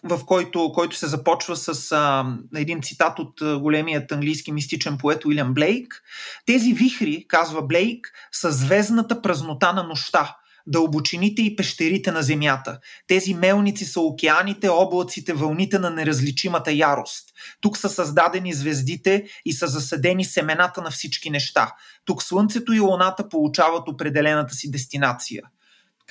в 0.04 0.26
който, 0.26 0.72
който 0.74 0.96
се 0.96 1.08
започва 1.08 1.56
с 1.56 1.92
а, 1.92 2.26
един 2.56 2.82
цитат 2.82 3.20
от 3.20 3.62
големият 3.62 4.12
английски 4.12 4.52
мистичен 4.52 4.98
поет 4.98 5.26
Уилям 5.26 5.54
Блейк. 5.54 6.04
Тези 6.46 6.74
вихри, 6.74 7.26
казва 7.28 7.62
Блейк, 7.62 8.12
са 8.32 8.52
звездната 8.52 9.22
празнота 9.22 9.74
на 9.74 9.84
нощта, 9.84 10.38
дълбочините 10.68 11.42
и 11.42 11.56
пещерите 11.56 12.12
на 12.12 12.24
Земята. 12.24 12.80
Тези 13.08 13.34
мелници 13.34 13.86
са 13.86 14.02
океаните, 14.02 14.70
облаците, 14.70 15.34
вълните 15.34 15.80
на 15.80 15.90
неразличимата 15.90 16.72
ярост. 16.72 17.30
Тук 17.62 17.78
са 17.78 17.90
създадени 17.90 18.54
звездите 18.54 19.26
и 19.46 19.54
са 19.54 19.68
заседени 19.68 20.26
семената 20.26 20.82
на 20.82 20.92
всички 20.92 21.30
неща. 21.30 21.72
Тук 22.06 22.24
Слънцето 22.24 22.74
и 22.74 22.80
Луната 22.80 23.30
получават 23.30 23.88
определената 23.88 24.54
си 24.54 24.72
дестинация– 24.72 25.44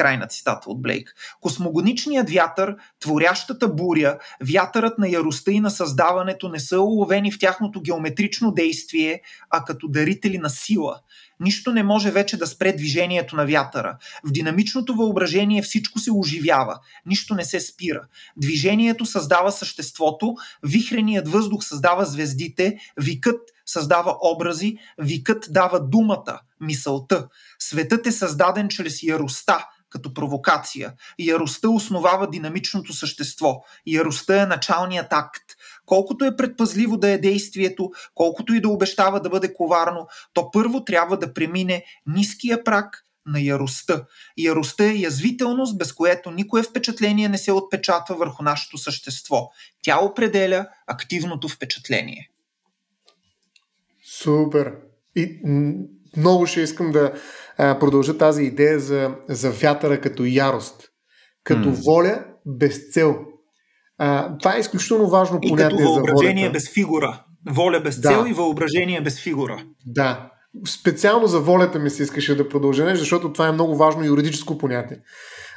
Край 0.00 0.16
на 0.16 0.26
цитата 0.26 0.70
от 0.70 0.82
Блейк. 0.82 1.14
Космогоничният 1.40 2.30
вятър, 2.30 2.76
творящата 3.00 3.68
буря, 3.68 4.18
вятърът 4.52 4.98
на 4.98 5.08
яростта 5.08 5.50
и 5.50 5.60
на 5.60 5.70
създаването 5.70 6.48
не 6.48 6.60
са 6.60 6.80
уловени 6.80 7.32
в 7.32 7.38
тяхното 7.38 7.80
геометрично 7.80 8.52
действие, 8.52 9.20
а 9.50 9.64
като 9.64 9.88
дарители 9.88 10.38
на 10.38 10.50
сила. 10.50 11.00
Нищо 11.40 11.72
не 11.72 11.82
може 11.82 12.10
вече 12.10 12.36
да 12.36 12.46
спре 12.46 12.72
движението 12.72 13.36
на 13.36 13.46
вятъра. 13.46 13.96
В 14.24 14.32
динамичното 14.32 14.94
въображение 14.94 15.62
всичко 15.62 15.98
се 15.98 16.10
оживява, 16.12 16.78
нищо 17.06 17.34
не 17.34 17.44
се 17.44 17.60
спира. 17.60 18.02
Движението 18.36 19.06
създава 19.06 19.52
съществото, 19.52 20.34
вихреният 20.62 21.28
въздух 21.28 21.64
създава 21.64 22.04
звездите, 22.04 22.78
викът 22.96 23.40
създава 23.66 24.16
образи, 24.22 24.76
викът 24.98 25.46
дава 25.50 25.88
думата, 25.88 26.40
мисълта. 26.60 27.28
Светът 27.58 28.06
е 28.06 28.12
създаден 28.12 28.68
чрез 28.68 29.02
яростта, 29.02 29.66
като 29.90 30.14
провокация. 30.14 30.92
Яростта 31.18 31.68
основава 31.68 32.30
динамичното 32.30 32.92
същество. 32.92 33.54
Яростта 33.86 34.42
е 34.42 34.46
началният 34.46 35.12
акт. 35.12 35.42
Колкото 35.90 36.24
е 36.24 36.36
предпазливо 36.36 36.96
да 36.96 37.08
е 37.08 37.18
действието, 37.18 37.90
колкото 38.14 38.54
и 38.54 38.60
да 38.60 38.68
обещава 38.68 39.20
да 39.20 39.30
бъде 39.30 39.52
коварно, 39.52 40.06
то 40.32 40.50
първо 40.50 40.84
трябва 40.84 41.18
да 41.18 41.34
премине 41.34 41.84
ниския 42.06 42.64
прак 42.64 43.04
на 43.26 43.40
яростта. 43.40 44.04
Яростта 44.38 44.84
е 44.84 44.94
язвителност, 44.94 45.78
без 45.78 45.92
което 45.92 46.30
никое 46.30 46.62
впечатление 46.62 47.28
не 47.28 47.38
се 47.38 47.52
отпечатва 47.52 48.16
върху 48.16 48.42
нашето 48.42 48.78
същество. 48.78 49.50
Тя 49.82 50.00
определя 50.00 50.66
активното 50.86 51.48
впечатление. 51.48 52.30
Супер! 54.22 54.72
И 55.16 55.40
много 56.16 56.46
ще 56.46 56.60
искам 56.60 56.92
да 56.92 57.12
а, 57.58 57.78
продължа 57.78 58.18
тази 58.18 58.42
идея 58.42 58.80
за, 58.80 59.14
за 59.28 59.50
вятъра 59.50 60.00
като 60.00 60.24
ярост, 60.24 60.82
като 61.44 61.68
mm. 61.68 61.84
воля 61.84 62.24
без 62.46 62.92
цел. 62.92 63.29
А, 64.02 64.38
това 64.38 64.56
е 64.56 64.60
изключително 64.60 65.08
важно 65.08 65.40
понятие 65.40 65.78
за 65.78 65.84
волята. 65.84 66.12
въображение 66.12 66.50
без 66.50 66.70
фигура. 66.70 67.22
Воля 67.50 67.80
без 67.80 68.00
да. 68.00 68.08
цел 68.08 68.24
и 68.28 68.32
въображение 68.32 69.00
без 69.00 69.20
фигура. 69.20 69.64
Да. 69.86 70.30
Специално 70.68 71.26
за 71.26 71.40
волята 71.40 71.78
ми 71.78 71.90
се 71.90 72.02
искаше 72.02 72.36
да 72.36 72.48
продължа, 72.48 72.96
защото 72.96 73.32
това 73.32 73.48
е 73.48 73.52
много 73.52 73.76
важно 73.76 74.04
юридическо 74.04 74.58
понятие. 74.58 74.96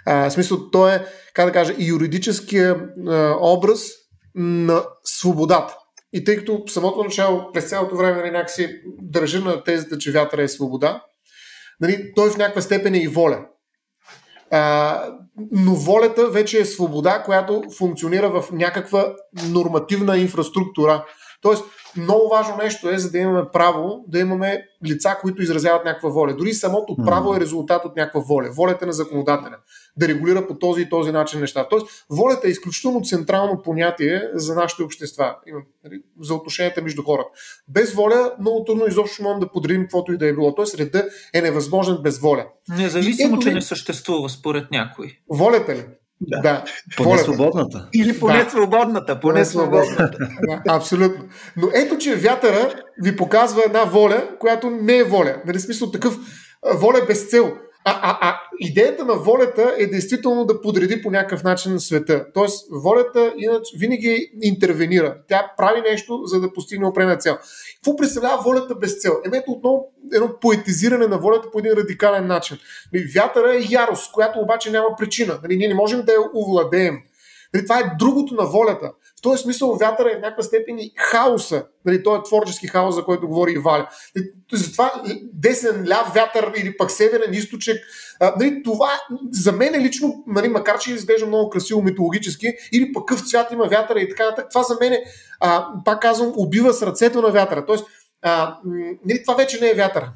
А, 0.05 0.29
в 0.29 0.33
смисъл, 0.33 0.69
то 0.71 0.89
е, 0.89 1.05
как 1.33 1.45
да 1.45 1.51
кажа, 1.51 1.75
юридическия 1.79 2.85
а, 3.07 3.35
образ 3.41 3.87
на 4.35 4.83
свободата. 5.03 5.75
И 6.13 6.23
тъй 6.23 6.37
като 6.37 6.63
самото 6.67 7.03
начало, 7.03 7.51
през 7.53 7.69
цялото 7.69 7.95
време 7.95 8.17
нали, 8.17 8.31
някакси 8.31 8.81
държа 9.01 9.39
на 9.39 9.63
тезата, 9.63 9.97
че 9.97 10.11
вятъра 10.11 10.43
е 10.43 10.47
свобода, 10.47 11.03
нали, 11.81 12.11
той 12.15 12.29
в 12.29 12.37
някаква 12.37 12.61
степен 12.61 12.93
е 12.93 12.99
и 12.99 13.07
воля. 13.07 13.45
Но 15.51 15.75
волята 15.75 16.29
вече 16.29 16.59
е 16.59 16.65
свобода, 16.65 17.23
която 17.25 17.63
функционира 17.77 18.41
в 18.41 18.51
някаква 18.51 19.13
нормативна 19.49 20.17
инфраструктура. 20.17 21.05
Тоест, 21.41 21.63
много 21.97 22.29
важно 22.29 22.57
нещо 22.57 22.89
е, 22.89 22.97
за 22.97 23.11
да 23.11 23.17
имаме 23.17 23.43
право, 23.53 24.05
да 24.07 24.19
имаме 24.19 24.65
лица, 24.85 25.17
които 25.21 25.41
изразяват 25.41 25.85
някаква 25.85 26.09
воля. 26.09 26.33
Дори 26.33 26.53
самото 26.53 26.95
право 27.05 27.35
е 27.35 27.39
резултат 27.39 27.85
от 27.85 27.95
някаква 27.95 28.19
воля. 28.19 28.49
Волята 28.51 28.85
на 28.85 28.93
законодателя 28.93 29.57
да 29.97 30.07
регулира 30.07 30.47
по 30.47 30.55
този 30.55 30.81
и 30.81 30.89
този 30.89 31.11
начин 31.11 31.39
неща. 31.39 31.67
Тоест, 31.69 32.05
волята 32.09 32.47
е 32.47 32.51
изключително 32.51 33.01
централно 33.01 33.61
понятие 33.61 34.29
за 34.33 34.55
нашите 34.55 34.83
общества, 34.83 35.35
нали, 35.83 36.01
за 36.21 36.33
отношенията 36.33 36.81
между 36.81 37.03
хората. 37.03 37.29
Без 37.67 37.93
воля 37.93 38.31
много 38.39 38.63
трудно 38.63 38.87
изобщо 38.87 39.23
можем 39.23 39.39
да 39.39 39.51
подредим 39.51 39.81
каквото 39.81 40.13
и 40.13 40.17
да 40.17 40.27
е 40.27 40.33
било. 40.33 40.55
Тоест, 40.55 40.75
реда 40.75 41.05
е 41.33 41.41
невъзможен 41.41 41.97
без 42.03 42.19
воля. 42.19 42.45
Независимо, 42.77 43.39
че 43.39 43.53
не 43.53 43.61
съществува 43.61 44.29
според 44.29 44.71
някой. 44.71 45.17
Волята 45.29 45.75
ли? 45.75 45.85
Да. 46.21 46.41
да. 46.41 46.63
Поне 46.97 47.09
волята. 47.09 47.23
свободната. 47.23 47.89
Или 47.93 48.19
поне 48.19 48.43
да. 48.43 48.49
свободната. 48.49 49.19
Поне 49.19 49.45
свободната. 49.45 50.17
Да, 50.41 50.61
абсолютно. 50.69 51.23
Но 51.57 51.67
ето, 51.73 51.97
че 51.97 52.15
вятъра 52.15 52.73
ви 53.03 53.15
показва 53.15 53.61
една 53.65 53.83
воля, 53.83 54.29
която 54.39 54.69
не 54.69 54.97
е 54.97 55.03
воля. 55.03 55.35
Нали, 55.45 55.59
смисъл 55.59 55.91
такъв 55.91 56.17
воля 56.75 57.01
без 57.07 57.29
цел. 57.29 57.53
А, 57.85 57.91
а, 57.91 58.17
а 58.21 58.39
идеята 58.59 59.05
на 59.05 59.13
волята 59.13 59.75
е 59.77 59.87
действително 59.87 60.45
да 60.45 60.61
подреди 60.61 61.01
по 61.01 61.11
някакъв 61.11 61.43
начин 61.43 61.79
света. 61.79 62.25
Тоест, 62.33 62.67
волята 62.71 63.33
иначе 63.37 63.77
винаги 63.77 64.31
интервенира. 64.41 65.17
Тя 65.27 65.51
прави 65.57 65.81
нещо, 65.81 66.21
за 66.25 66.39
да 66.41 66.53
постигне 66.53 66.87
определена 66.87 67.17
цел. 67.17 67.37
Какво 67.75 67.95
представлява 67.95 68.43
волята 68.43 68.75
без 68.75 69.01
цел? 69.01 69.13
Ето 69.33 69.51
отново 69.51 69.85
едно 70.13 70.39
поетизиране 70.41 71.07
на 71.07 71.17
волята 71.17 71.51
по 71.51 71.59
един 71.59 71.71
радикален 71.71 72.27
начин. 72.27 72.57
Нали, 72.93 73.05
вятъра 73.15 73.55
е 73.55 73.67
ярост, 73.69 74.11
която 74.11 74.39
обаче 74.39 74.71
няма 74.71 74.87
причина. 74.97 75.39
Нали, 75.43 75.57
ние 75.57 75.67
не 75.67 75.73
можем 75.73 76.01
да 76.01 76.11
я 76.11 76.19
овладеем. 76.35 76.97
Нали, 77.53 77.65
това 77.65 77.79
е 77.79 77.95
другото 77.99 78.35
на 78.35 78.45
волята 78.45 78.91
този 79.23 79.43
смисъл 79.43 79.75
вятъра 79.75 80.11
е 80.11 80.17
в 80.17 80.21
някаква 80.21 80.43
степен 80.43 80.79
и 80.79 80.93
хаоса. 80.97 81.65
Нали, 81.85 82.03
той 82.03 82.17
е 82.17 82.23
творчески 82.23 82.67
хаос, 82.67 82.95
за 82.95 83.03
който 83.03 83.27
говори 83.27 83.51
и 83.51 83.57
Валя. 83.57 83.89
Затова 84.53 85.03
десен, 85.33 85.87
ляв 85.89 86.11
вятър 86.15 86.53
или 86.57 86.77
пък 86.77 86.91
северен 86.91 87.33
източек. 87.33 87.83
Нали, 88.39 88.63
това 88.63 88.89
за 89.31 89.51
мен 89.51 89.75
е 89.75 89.79
лично, 89.79 90.23
нали, 90.27 90.47
макар 90.47 90.79
че 90.79 90.93
изглежда 90.93 91.27
много 91.27 91.49
красиво 91.49 91.81
митологически, 91.81 92.53
или 92.71 92.93
пък 92.93 93.05
къв 93.05 93.21
цвят 93.21 93.51
има 93.51 93.67
вятъра 93.67 93.99
и 93.99 94.09
така 94.09 94.25
нататък, 94.25 94.49
това 94.49 94.63
за 94.63 94.77
мен 94.81 94.93
е, 94.93 95.03
а, 95.39 95.67
пак 95.85 96.01
казвам, 96.01 96.33
убива 96.35 96.73
сърцето 96.73 97.21
на 97.21 97.31
вятъра. 97.31 97.65
Тоест, 97.65 97.85
а, 98.21 98.57
нали, 99.05 99.23
това 99.23 99.35
вече 99.35 99.61
не 99.61 99.69
е 99.69 99.73
вятъра. 99.75 100.11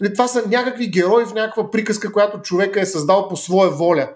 Нали, 0.00 0.12
това 0.12 0.28
са 0.28 0.42
някакви 0.48 0.90
герои 0.90 1.24
в 1.24 1.34
някаква 1.34 1.70
приказка, 1.70 2.12
която 2.12 2.42
човека 2.42 2.80
е 2.80 2.86
създал 2.86 3.28
по 3.28 3.36
своя 3.36 3.70
воля, 3.70 4.08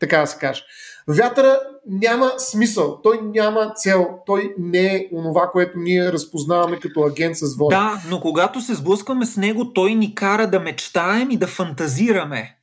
така 0.00 0.20
да 0.20 0.26
се 0.26 0.38
каже. 0.38 0.62
Вятъра 1.08 1.58
няма 1.86 2.32
смисъл, 2.38 3.00
той 3.02 3.20
няма 3.22 3.72
цел, 3.74 4.06
той 4.26 4.54
не 4.58 4.86
е 4.86 5.08
онова, 5.12 5.50
което 5.52 5.78
ние 5.78 6.12
разпознаваме 6.12 6.80
като 6.80 7.04
агент 7.04 7.36
с 7.36 7.56
воля. 7.56 7.70
Да, 7.70 8.02
но 8.10 8.20
когато 8.20 8.60
се 8.60 8.74
сблъскваме 8.74 9.26
с 9.26 9.36
него, 9.36 9.72
той 9.72 9.94
ни 9.94 10.14
кара 10.14 10.50
да 10.50 10.60
мечтаем 10.60 11.30
и 11.30 11.36
да 11.36 11.46
фантазираме. 11.46 12.56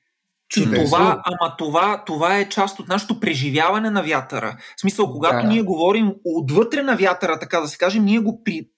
Чудесно. 0.49 0.85
това, 0.85 1.21
ама 1.25 1.55
това, 1.57 2.03
това 2.05 2.37
е 2.37 2.49
част 2.49 2.79
от 2.79 2.87
нашето 2.87 3.19
преживяване 3.19 3.89
на 3.89 4.03
вятъра. 4.03 4.57
В 4.77 4.81
смисъл, 4.81 5.11
когато 5.11 5.41
да. 5.41 5.47
ние 5.47 5.61
говорим 5.61 6.13
отвътре 6.25 6.83
на 6.83 6.95
вятъра, 6.95 7.39
така 7.39 7.59
да 7.59 7.67
се 7.67 7.77
каже, 7.77 7.99
ние 7.99 8.19
го 8.19 8.43
при, 8.43 8.69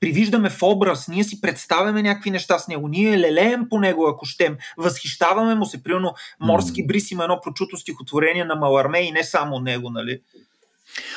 привиждаме 0.00 0.50
в 0.50 0.62
образ, 0.62 1.08
ние 1.08 1.24
си 1.24 1.40
представяме 1.40 2.02
някакви 2.02 2.30
неща 2.30 2.58
с 2.58 2.68
него, 2.68 2.88
ние 2.88 3.18
лелеем 3.18 3.68
по 3.68 3.78
него, 3.78 4.06
ако 4.08 4.26
щем, 4.26 4.56
възхищаваме 4.78 5.54
му 5.54 5.64
се, 5.64 5.82
примерно 5.82 6.14
морски 6.40 6.86
бриз 6.86 7.10
има 7.10 7.24
едно 7.24 7.40
прочуто 7.44 7.76
стихотворение 7.76 8.44
на 8.44 8.54
Маларме 8.54 8.98
и 8.98 9.12
не 9.12 9.24
само 9.24 9.58
него, 9.58 9.90
нали? 9.90 10.20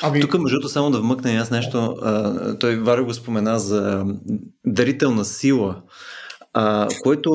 Ами... 0.02 0.20
Тук, 0.20 0.38
между 0.38 0.68
само 0.68 0.90
да 0.90 1.00
вмъкна 1.00 1.32
аз 1.32 1.50
нещо, 1.50 1.96
а, 2.02 2.58
той 2.58 2.76
Варио 2.76 3.04
го 3.04 3.14
спомена 3.14 3.58
за 3.58 4.04
дарителна 4.66 5.24
сила, 5.24 5.82
а, 6.52 6.88
което 7.02 7.30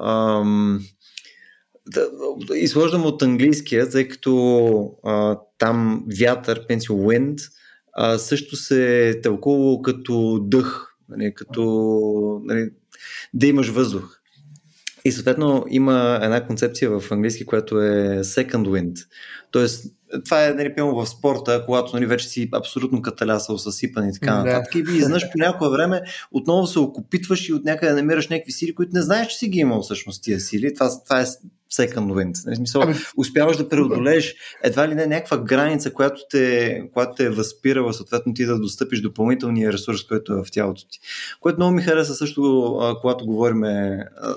ам, 0.00 0.80
да, 1.86 2.08
изхождам 2.54 3.06
от 3.06 3.22
английския, 3.22 3.90
тъй 3.90 4.08
като 4.08 4.90
а, 5.04 5.38
там 5.58 6.04
вятър, 6.20 6.66
пенсио 6.66 6.94
wind, 6.94 7.38
а, 7.94 8.18
също 8.18 8.56
се 8.56 9.08
е 9.08 9.20
тълкувало 9.20 9.82
като 9.82 10.38
дъх, 10.42 10.96
нали, 11.08 11.34
като 11.34 12.42
нали, 12.44 12.70
да 13.34 13.46
имаш 13.46 13.68
въздух. 13.68 14.20
И 15.04 15.12
съответно 15.12 15.64
има 15.70 16.20
една 16.22 16.46
концепция 16.46 17.00
в 17.00 17.12
английски, 17.12 17.46
която 17.46 17.80
е 17.80 18.20
second 18.22 18.66
wind. 18.66 19.06
Тоест, 19.50 19.94
това 20.24 20.46
е 20.46 20.52
нали, 20.52 20.74
пълно 20.74 21.04
в 21.04 21.08
спорта, 21.08 21.62
когато 21.66 21.96
нали, 21.96 22.06
вече 22.06 22.28
си 22.28 22.48
абсолютно 22.52 23.02
каталясал, 23.02 23.58
съсипан 23.58 24.08
и 24.08 24.12
така 24.12 24.44
нататък. 24.44 24.74
И 24.74 24.96
изнъж 24.96 25.22
по 25.32 25.38
някое 25.38 25.70
време 25.70 26.02
отново 26.32 26.66
се 26.66 26.78
окупитваш 26.78 27.48
и 27.48 27.52
от 27.52 27.64
някъде 27.64 27.92
намираш 27.92 28.28
някакви 28.28 28.52
сили, 28.52 28.74
които 28.74 28.90
не 28.94 29.02
знаеш, 29.02 29.26
че 29.26 29.38
си 29.38 29.48
ги 29.48 29.58
имал 29.58 29.82
всъщност 29.82 30.22
тия 30.22 30.40
сили. 30.40 30.74
Това, 30.74 30.90
това 31.04 31.20
е 31.20 31.26
second 31.72 32.12
wind. 32.12 32.46
Нали, 32.46 32.56
смисъл, 32.56 32.82
ами, 32.82 32.94
успяваш 33.16 33.56
да 33.56 33.68
преодолееш 33.68 34.34
едва 34.62 34.88
ли 34.88 34.94
не 34.94 35.06
някаква 35.06 35.38
граница, 35.38 35.92
която 35.92 36.20
те, 36.30 36.82
която 36.92 37.14
те 37.14 37.24
е 37.24 37.30
възпирала, 37.30 37.94
съответно 37.94 38.34
ти 38.34 38.44
да 38.44 38.58
достъпиш 38.58 39.00
допълнителния 39.00 39.72
ресурс, 39.72 40.06
който 40.06 40.32
е 40.32 40.42
в 40.44 40.50
тялото 40.52 40.88
ти. 40.88 41.00
Което 41.40 41.58
много 41.58 41.72
ми 41.72 41.82
хареса 41.82 42.14
също, 42.14 42.74
когато 43.00 43.26
говорим 43.26 43.62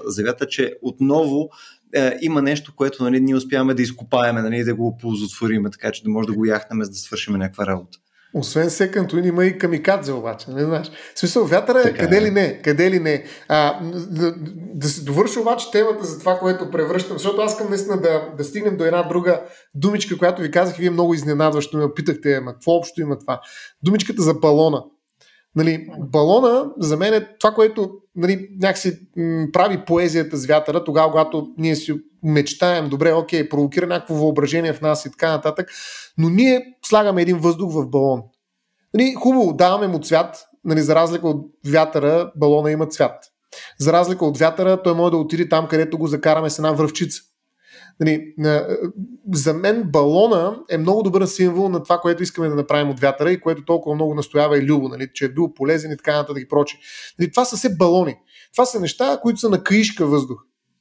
за 0.06 0.24
вята, 0.24 0.48
че 0.48 0.74
отново 0.82 1.50
е, 1.96 2.18
има 2.22 2.42
нещо, 2.42 2.74
което 2.76 3.04
нали, 3.04 3.20
ние 3.20 3.36
успяваме 3.36 3.74
да 3.74 3.82
изкопаеме, 3.82 4.42
нали, 4.42 4.64
да 4.64 4.76
го 4.76 4.88
оползотвориме, 4.88 5.70
така 5.70 5.92
че 5.92 6.04
да 6.04 6.10
може 6.10 6.28
да 6.28 6.34
го 6.34 6.46
яхнем, 6.46 6.84
за 6.84 6.90
да 6.90 6.96
свършим 6.96 7.34
някаква 7.34 7.68
работа. 7.68 7.98
Освен 8.34 8.70
Second 8.70 9.14
Wind 9.14 9.28
има 9.28 9.46
и 9.46 9.58
камикадзе 9.58 10.14
обаче, 10.14 10.52
не 10.52 10.64
знаеш. 10.64 10.92
В 11.16 11.20
смисъл, 11.20 11.46
вятъра 11.46 11.90
е 11.90 11.94
къде 11.94 12.22
ли 12.22 12.32
не, 12.32 12.62
къде 12.62 12.92
ли 12.92 13.00
не. 13.00 13.24
А, 13.48 13.80
да, 14.10 14.36
да 14.76 14.88
се 14.88 15.04
довърши 15.04 15.40
обаче 15.40 15.72
темата 15.72 16.04
за 16.06 16.20
това, 16.20 16.40
което 16.40 16.72
превръщам, 16.72 17.18
защото 17.18 17.42
аз 17.42 17.52
искам 17.52 17.70
наистина 17.70 18.02
да, 18.02 18.34
да 18.38 18.44
стигнем 18.44 18.78
до 18.78 18.86
една 18.86 19.04
друга 19.04 19.42
думичка, 19.76 20.18
която 20.18 20.42
ви 20.42 20.52
казах, 20.52 20.78
вие 20.78 20.90
много 20.90 21.14
изненадващо 21.14 21.78
ме 21.78 21.94
питахте, 21.96 22.36
ама 22.36 22.54
какво 22.54 22.72
общо 22.72 23.02
има 23.02 23.20
това? 23.20 23.42
Думичката 23.84 24.22
за 24.22 24.34
балона. 24.34 24.84
Нали, 25.56 25.88
балона 26.00 26.72
за 26.80 26.98
мен 26.98 27.14
е 27.14 27.28
това, 27.40 27.52
което 27.52 27.92
нали, 28.18 28.48
някакси 28.62 29.00
м- 29.18 29.48
прави 29.54 29.86
поезията 29.86 30.38
с 30.38 30.46
вятъра, 30.46 30.84
тогава, 30.84 31.12
когато 31.12 31.48
ние 31.58 31.76
си 31.76 31.94
мечтаем, 32.24 32.90
добре, 32.90 33.14
окей, 33.14 33.50
провокира 33.50 33.88
някакво 33.88 34.16
въображение 34.16 34.74
в 34.74 34.82
нас 34.82 35.06
и 35.06 35.12
така 35.12 35.32
нататък, 35.32 35.70
но 36.18 36.30
ние 36.30 36.66
слагаме 36.86 37.22
един 37.22 37.38
въздух 37.38 37.74
в 37.74 37.90
балон. 37.90 38.22
Нали, 38.94 39.14
хубаво, 39.14 39.54
даваме 39.54 39.88
му 39.88 40.00
цвят, 40.00 40.46
нали, 40.66 40.82
за 40.82 40.96
разлика 40.96 41.28
от 41.28 41.46
вятъра, 41.66 42.32
балона 42.36 42.72
има 42.72 42.88
цвят. 42.88 43.24
За 43.80 43.94
разлика 43.94 44.26
от 44.26 44.38
вятъра, 44.38 44.84
той 44.84 44.94
може 44.94 45.12
да 45.12 45.18
отиде 45.18 45.50
там, 45.50 45.68
където 45.68 45.98
го 45.98 46.08
закараме 46.08 46.50
с 46.50 46.60
една 46.60 46.72
връвчица. 46.72 47.22
Нали, 48.00 48.34
за 49.34 49.54
мен 49.54 49.84
балона 49.84 50.60
е 50.70 50.78
много 50.78 51.04
добър 51.04 51.26
символ 51.26 51.70
на 51.70 51.84
това, 51.84 51.98
което 51.98 52.24
искаме 52.24 52.50
да 52.50 52.56
направим 52.56 52.90
от 52.90 53.00
вятъра 53.00 53.32
и 53.32 53.40
което 53.40 53.66
толкова 53.66 53.96
много 53.96 54.16
настоява 54.16 54.58
и 54.58 54.66
Любо, 54.66 54.88
нали, 54.88 55.10
че 55.14 55.26
е 55.26 55.30
бил 55.30 55.54
полезен 55.54 55.92
и 55.92 55.98
така 55.98 56.16
нататък 56.16 56.44
и 56.44 56.48
прочи. 56.48 56.80
Нали, 57.20 57.32
това 57.32 57.46
са 57.46 57.58
все 57.58 57.76
балони. 57.76 58.16
Това 58.54 58.66
са 58.66 58.80
неща, 58.80 59.20
които 59.22 59.40
са 59.40 59.50
на 59.50 59.64
каишка 59.64 60.06
въздух. 60.06 60.38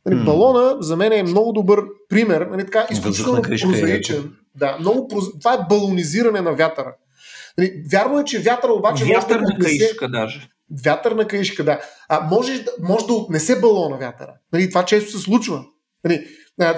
Нали. 0.07 0.25
Балона 0.25 0.77
за 0.81 0.97
мен 0.97 1.13
е 1.13 1.23
много 1.23 1.53
добър 1.53 1.85
пример, 2.09 2.41
нали, 2.41 2.65
така, 2.65 2.87
изключително 2.91 3.43
прозаичен. 3.43 4.21
Е. 4.21 4.23
Да, 4.55 4.77
много 4.81 5.09
проз... 5.09 5.25
Това 5.39 5.55
е 5.55 5.67
балонизиране 5.69 6.41
на 6.41 6.53
вятъра. 6.53 6.95
Нали, 7.59 7.83
вярно 7.93 8.21
е, 8.21 8.25
че 8.25 8.39
вятъра 8.39 8.73
обаче. 8.73 9.05
Вятър 9.05 9.41
на 9.41 9.59
каишка 9.59 10.09
даже. 10.09 10.49
Вятър 10.85 11.13
на 11.13 11.27
каишка, 11.29 11.65
да. 11.65 11.81
А 12.09 12.29
може, 12.31 12.65
може 12.83 13.07
да 13.07 13.13
отнесе 13.13 13.61
балона 13.61 13.97
вятъра. 13.97 14.35
Нали, 14.53 14.69
това 14.69 14.85
често 14.85 15.11
се 15.11 15.19
случва. 15.19 15.65
Нали, 16.05 16.27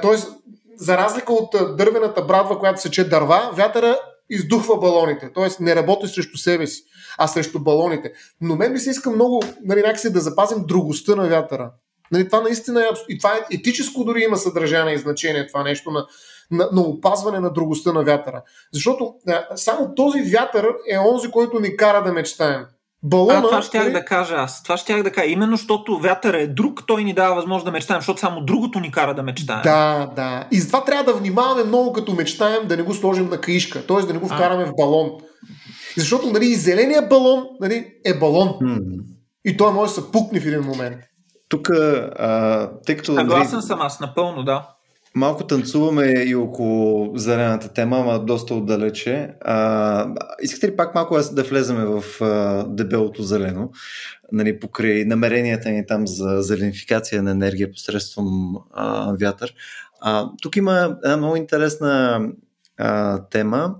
Тоест, 0.03 0.33
за 0.77 0.97
разлика 0.97 1.33
от 1.33 1.77
дървената 1.77 2.23
брадва, 2.23 2.59
която 2.59 2.81
сече 2.81 3.09
дърва, 3.09 3.51
вятъра 3.55 3.99
издухва 4.31 4.79
балоните, 4.79 5.33
т.е. 5.33 5.49
не 5.61 5.77
работи 5.77 6.09
срещу 6.09 6.39
себе 6.39 6.67
си, 6.67 6.83
а 7.19 7.27
срещу 7.27 7.61
балоните. 7.61 8.13
Но 8.41 8.57
мен 8.57 8.73
ми 8.73 8.79
се 8.79 8.91
иска 8.91 9.11
много 9.11 9.43
нали, 9.65 9.81
някакси 9.81 10.13
да 10.13 10.21
запазим 10.21 10.65
другостта 10.67 11.15
на 11.15 11.29
вятъра. 11.29 11.71
Нали, 12.13 12.27
това 12.27 12.41
наистина 12.41 12.83
е, 12.83 12.89
и 13.09 13.19
това 13.19 13.35
е 13.35 13.55
етическо 13.55 14.05
дори 14.05 14.21
има 14.21 14.37
съдържание 14.37 14.95
и 14.95 14.99
значение, 14.99 15.47
това 15.47 15.63
нещо 15.63 15.91
на, 15.91 16.07
на, 16.51 16.69
на 16.73 16.81
опазване 16.81 17.41
на 17.41 17.53
другостта 17.53 17.93
на 17.93 18.05
вятъра. 18.05 18.43
Защото 18.73 19.15
а, 19.29 19.57
само 19.57 19.95
този 19.95 20.23
вятър 20.23 20.75
е 20.91 20.99
онзи, 20.99 21.31
който 21.31 21.61
ни 21.61 21.77
кара 21.77 22.03
да 22.03 22.13
мечтаем. 22.13 22.67
Балона, 23.03 23.39
а, 23.39 23.43
това 23.43 23.63
щях 23.63 23.83
нали? 23.83 23.93
да 23.93 24.05
кажа 24.05 24.35
аз. 24.35 24.63
Това 24.63 24.77
щях 24.77 25.03
да 25.03 25.11
кажа. 25.11 25.27
Именно 25.27 25.57
защото 25.57 25.99
вятър 25.99 26.35
е 26.35 26.47
друг, 26.47 26.83
той 26.87 27.05
ни 27.05 27.15
дава 27.15 27.35
възможност 27.35 27.65
да 27.65 27.71
мечтаем, 27.71 28.01
защото 28.01 28.21
само 28.21 28.41
другото 28.41 28.81
ни 28.81 28.91
кара 28.91 29.15
да 29.15 29.23
мечтаем. 29.23 29.63
Да, 29.63 30.11
да. 30.17 30.49
И 30.51 30.61
затова 30.61 30.85
трябва 30.85 31.13
да 31.13 31.19
внимаваме 31.19 31.65
много 31.65 31.93
като 31.93 32.13
мечтаем, 32.13 32.69
да 32.69 32.77
не 32.77 32.83
го 32.83 32.95
сложим 32.95 33.29
на 33.29 33.41
каишка, 33.41 33.87
т.е. 33.87 34.07
да 34.07 34.13
не 34.13 34.19
го 34.19 34.27
вкараме 34.27 34.63
а. 34.63 34.67
в 34.67 34.73
балон. 34.77 35.11
Защото 35.97 36.31
нали, 36.31 36.47
и 36.47 36.55
зеления 36.55 37.09
балон 37.09 37.45
нали, 37.61 37.87
е 38.05 38.19
балон. 38.19 38.49
Hmm. 38.49 38.81
И 39.45 39.57
той 39.57 39.73
може 39.73 39.95
да 39.95 40.01
се 40.01 40.13
пукне 40.13 40.41
в 40.41 40.47
един 40.47 40.61
момент. 40.61 40.97
Тук, 41.49 41.71
тъй 42.87 42.97
като... 42.97 43.15
Съгласен 43.15 43.59
нали, 43.59 43.67
съм 43.67 43.81
аз, 43.81 44.01
напълно, 44.01 44.43
да. 44.43 44.69
Малко 45.15 45.47
танцуваме 45.47 46.05
и 46.27 46.35
около 46.35 47.13
зелената 47.17 47.69
тема, 47.69 47.97
ама 47.99 48.25
доста 48.25 48.55
отдалече. 48.55 49.35
А, 49.41 50.15
искате 50.43 50.69
ли 50.69 50.77
пак 50.77 50.95
малко 50.95 51.19
да 51.33 51.43
влеземе 51.43 51.85
в 51.85 52.05
а, 52.21 52.65
дебелото 52.69 53.23
зелено, 53.23 53.71
нали, 54.33 54.61
покрай 54.61 55.05
намеренията 55.05 55.71
ни 55.71 55.87
там 55.87 56.07
за 56.07 56.43
зеленификация 56.43 57.23
на 57.23 57.31
енергия 57.31 57.73
посредством 57.73 58.57
а, 58.73 59.13
вятър? 59.21 59.55
А, 60.01 60.31
тук 60.43 60.57
има 60.57 60.97
една 61.05 61.17
много 61.17 61.37
интересна 61.37 62.21
а, 62.79 63.23
тема, 63.29 63.75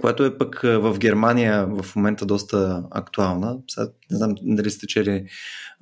която 0.00 0.24
е 0.24 0.38
пък 0.38 0.60
в 0.62 0.98
Германия 0.98 1.66
в 1.66 1.96
момента 1.96 2.26
доста 2.26 2.84
актуална. 2.90 3.56
Сега 3.68 3.86
не 4.10 4.16
знам 4.16 4.34
дали 4.42 4.70
сте 4.70 4.86
чели 4.86 5.26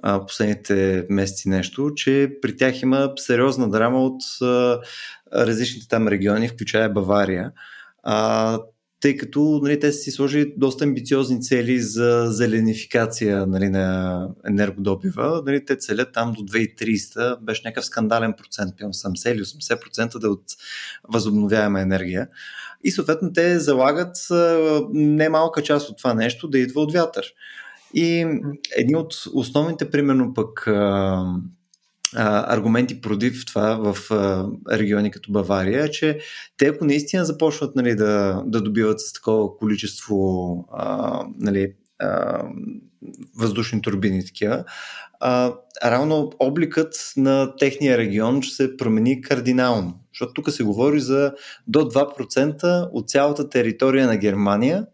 последните 0.03 1.07
месеци 1.11 1.49
нещо, 1.49 1.93
че 1.97 2.31
при 2.43 2.57
тях 2.57 2.83
има 2.83 3.13
сериозна 3.17 3.71
драма 3.71 4.03
от 4.05 4.23
различните 5.35 5.89
там 5.89 6.09
региони, 6.09 6.49
включая 6.49 6.91
Бавария. 6.91 7.53
А, 8.03 8.59
тъй 9.01 9.17
като 9.17 9.61
нали, 9.63 9.81
те 9.81 9.93
са 9.93 9.99
си 9.99 10.11
сложили 10.11 10.55
доста 10.57 10.85
амбициозни 10.85 11.43
цели 11.43 11.81
за 11.81 12.27
зеленификация 12.29 13.47
нали, 13.47 13.69
на 13.69 14.29
енергодобива. 14.47 15.43
Нали, 15.47 15.65
те 15.65 15.77
целят 15.77 16.13
там 16.13 16.33
до 16.33 16.43
2300, 16.43 17.41
беше 17.41 17.63
някакъв 17.65 17.85
скандален 17.85 18.33
процент, 18.33 18.75
70 18.75 19.33
или 19.33 19.45
80% 19.45 20.19
да 20.19 20.31
от 20.31 20.45
възобновяема 21.09 21.81
енергия. 21.81 22.29
И 22.85 22.91
съответно 22.91 23.33
те 23.33 23.59
залагат 23.59 24.17
немалка 24.93 25.63
част 25.63 25.89
от 25.89 25.99
това 25.99 26.15
нещо 26.15 26.49
да 26.49 26.59
идва 26.59 26.81
от 26.81 26.93
вятър. 26.93 27.25
И 27.99 28.21
едни 28.77 28.97
от 28.97 29.15
основните, 29.35 29.91
примерно 29.91 30.35
пък 30.35 30.69
аргументи 32.15 33.01
против 33.01 33.47
това 33.47 33.93
в 33.93 34.11
региони 34.71 35.11
като 35.11 35.33
Бавария 35.33 35.85
е, 35.85 35.91
че 35.91 36.19
те 36.57 36.67
ако 36.67 36.85
наистина 36.85 37.25
започват 37.25 37.77
нали, 37.77 37.95
да, 37.95 38.43
да 38.47 38.61
добиват 38.61 39.01
с 39.01 39.13
такова 39.13 39.57
количество 39.57 40.19
а, 40.73 41.23
нали, 41.39 41.73
а, 41.99 42.43
въздушни 43.39 43.83
турбини 43.83 44.27
такива, 44.27 44.65
а, 45.21 45.55
равно 45.85 46.31
обликът 46.39 46.95
на 47.17 47.57
техния 47.57 47.99
регион 47.99 48.43
ще 48.43 48.55
се 48.55 48.77
промени 48.77 49.23
кардинално. 49.23 50.01
Защото 50.13 50.33
тук 50.33 50.51
се 50.51 50.63
говори 50.63 51.01
за 51.01 51.33
до 51.67 51.79
2% 51.79 52.89
от 52.93 53.09
цялата 53.09 53.49
територия 53.49 54.07
на 54.07 54.17
Германия 54.17 54.87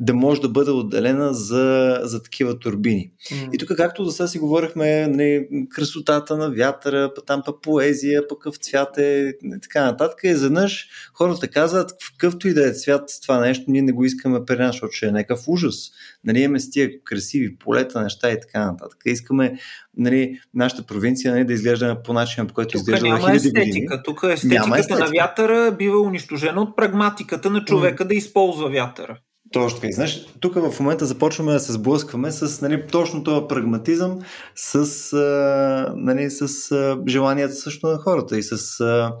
да 0.00 0.14
може 0.14 0.40
да 0.40 0.48
бъде 0.48 0.70
отделена 0.70 1.34
за, 1.34 1.98
за 2.02 2.22
такива 2.22 2.58
турбини. 2.58 3.10
Mm. 3.30 3.54
И 3.54 3.58
тук, 3.58 3.76
както 3.76 4.04
до 4.04 4.10
сега 4.10 4.26
си 4.26 4.38
говорихме, 4.38 5.06
нали, 5.06 5.48
красотата 5.70 6.36
на 6.36 6.50
вятъра, 6.50 7.10
там 7.26 7.42
па 7.46 7.60
поезия, 7.60 8.28
пък 8.28 8.38
какъв 8.38 8.56
цвят 8.56 8.98
е 8.98 9.34
и 9.44 9.60
така 9.62 9.84
нататък. 9.84 10.20
Изведнъж 10.22 10.88
хората 11.14 11.48
казват, 11.48 11.92
какъвто 12.12 12.48
и 12.48 12.54
да 12.54 12.68
е 12.68 12.72
цвят 12.72 13.10
това 13.22 13.40
нещо, 13.40 13.64
ние 13.68 13.82
не 13.82 13.92
го 13.92 14.04
искаме 14.04 14.44
при 14.44 14.58
нас, 14.58 14.74
защото 14.74 14.92
ще 14.92 15.06
е 15.06 15.12
някакъв 15.12 15.48
ужас. 15.48 15.90
Нали, 16.24 16.40
имаме 16.40 16.60
с 16.60 16.70
тия 16.70 16.90
красиви 17.04 17.56
полета, 17.56 18.02
неща 18.02 18.30
и 18.30 18.40
така 18.40 18.66
нататък. 18.66 18.98
Искаме 19.04 19.58
нали, 19.96 20.40
нашата 20.54 20.82
провинция 20.82 21.34
нали, 21.34 21.44
да 21.44 21.52
изглежда 21.52 22.02
по 22.02 22.12
начин, 22.12 22.46
по 22.46 22.54
който 22.54 22.76
изглежда 22.76 23.06
няма 23.06 23.20
хиляди 23.20 23.50
години. 23.50 23.86
Тук 24.04 24.20
естетиката 24.32 24.62
няма 24.62 24.78
естетика. 24.78 25.04
на 25.04 25.10
вятъра 25.20 25.72
бива 25.78 26.00
унищожена 26.00 26.60
от 26.60 26.76
прагматиката 26.76 27.50
на 27.50 27.64
човека 27.64 28.04
mm. 28.04 28.08
да 28.08 28.14
използва 28.14 28.70
вятъра. 28.70 29.18
Точно 29.52 29.80
така. 29.80 29.92
Знаеш, 29.92 30.26
тук 30.40 30.54
в 30.54 30.80
момента 30.80 31.06
започваме 31.06 31.52
да 31.52 31.60
се 31.60 31.72
сблъскваме 31.72 32.30
с 32.30 32.60
нали, 32.60 32.86
точно 32.86 33.24
този 33.24 33.46
прагматизъм, 33.48 34.18
с, 34.54 35.12
а, 35.12 35.94
нали, 35.96 36.30
с 36.30 36.72
а, 36.72 36.98
желанията 37.08 37.54
също 37.54 37.86
на 37.86 37.98
хората 37.98 38.38
и 38.38 38.42
с 38.42 38.80
а, 38.80 39.14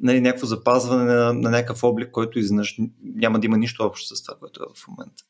нали, 0.00 0.20
някакво 0.20 0.46
запазване 0.46 1.04
на, 1.04 1.32
на 1.32 1.50
някакъв 1.50 1.84
облик, 1.84 2.10
който 2.10 2.38
изведнъж 2.38 2.76
няма 3.02 3.40
да 3.40 3.46
има 3.46 3.58
нищо 3.58 3.84
общо 3.84 4.16
с 4.16 4.22
това, 4.22 4.38
което 4.40 4.62
е 4.62 4.66
в 4.76 4.88
момента. 4.88 5.24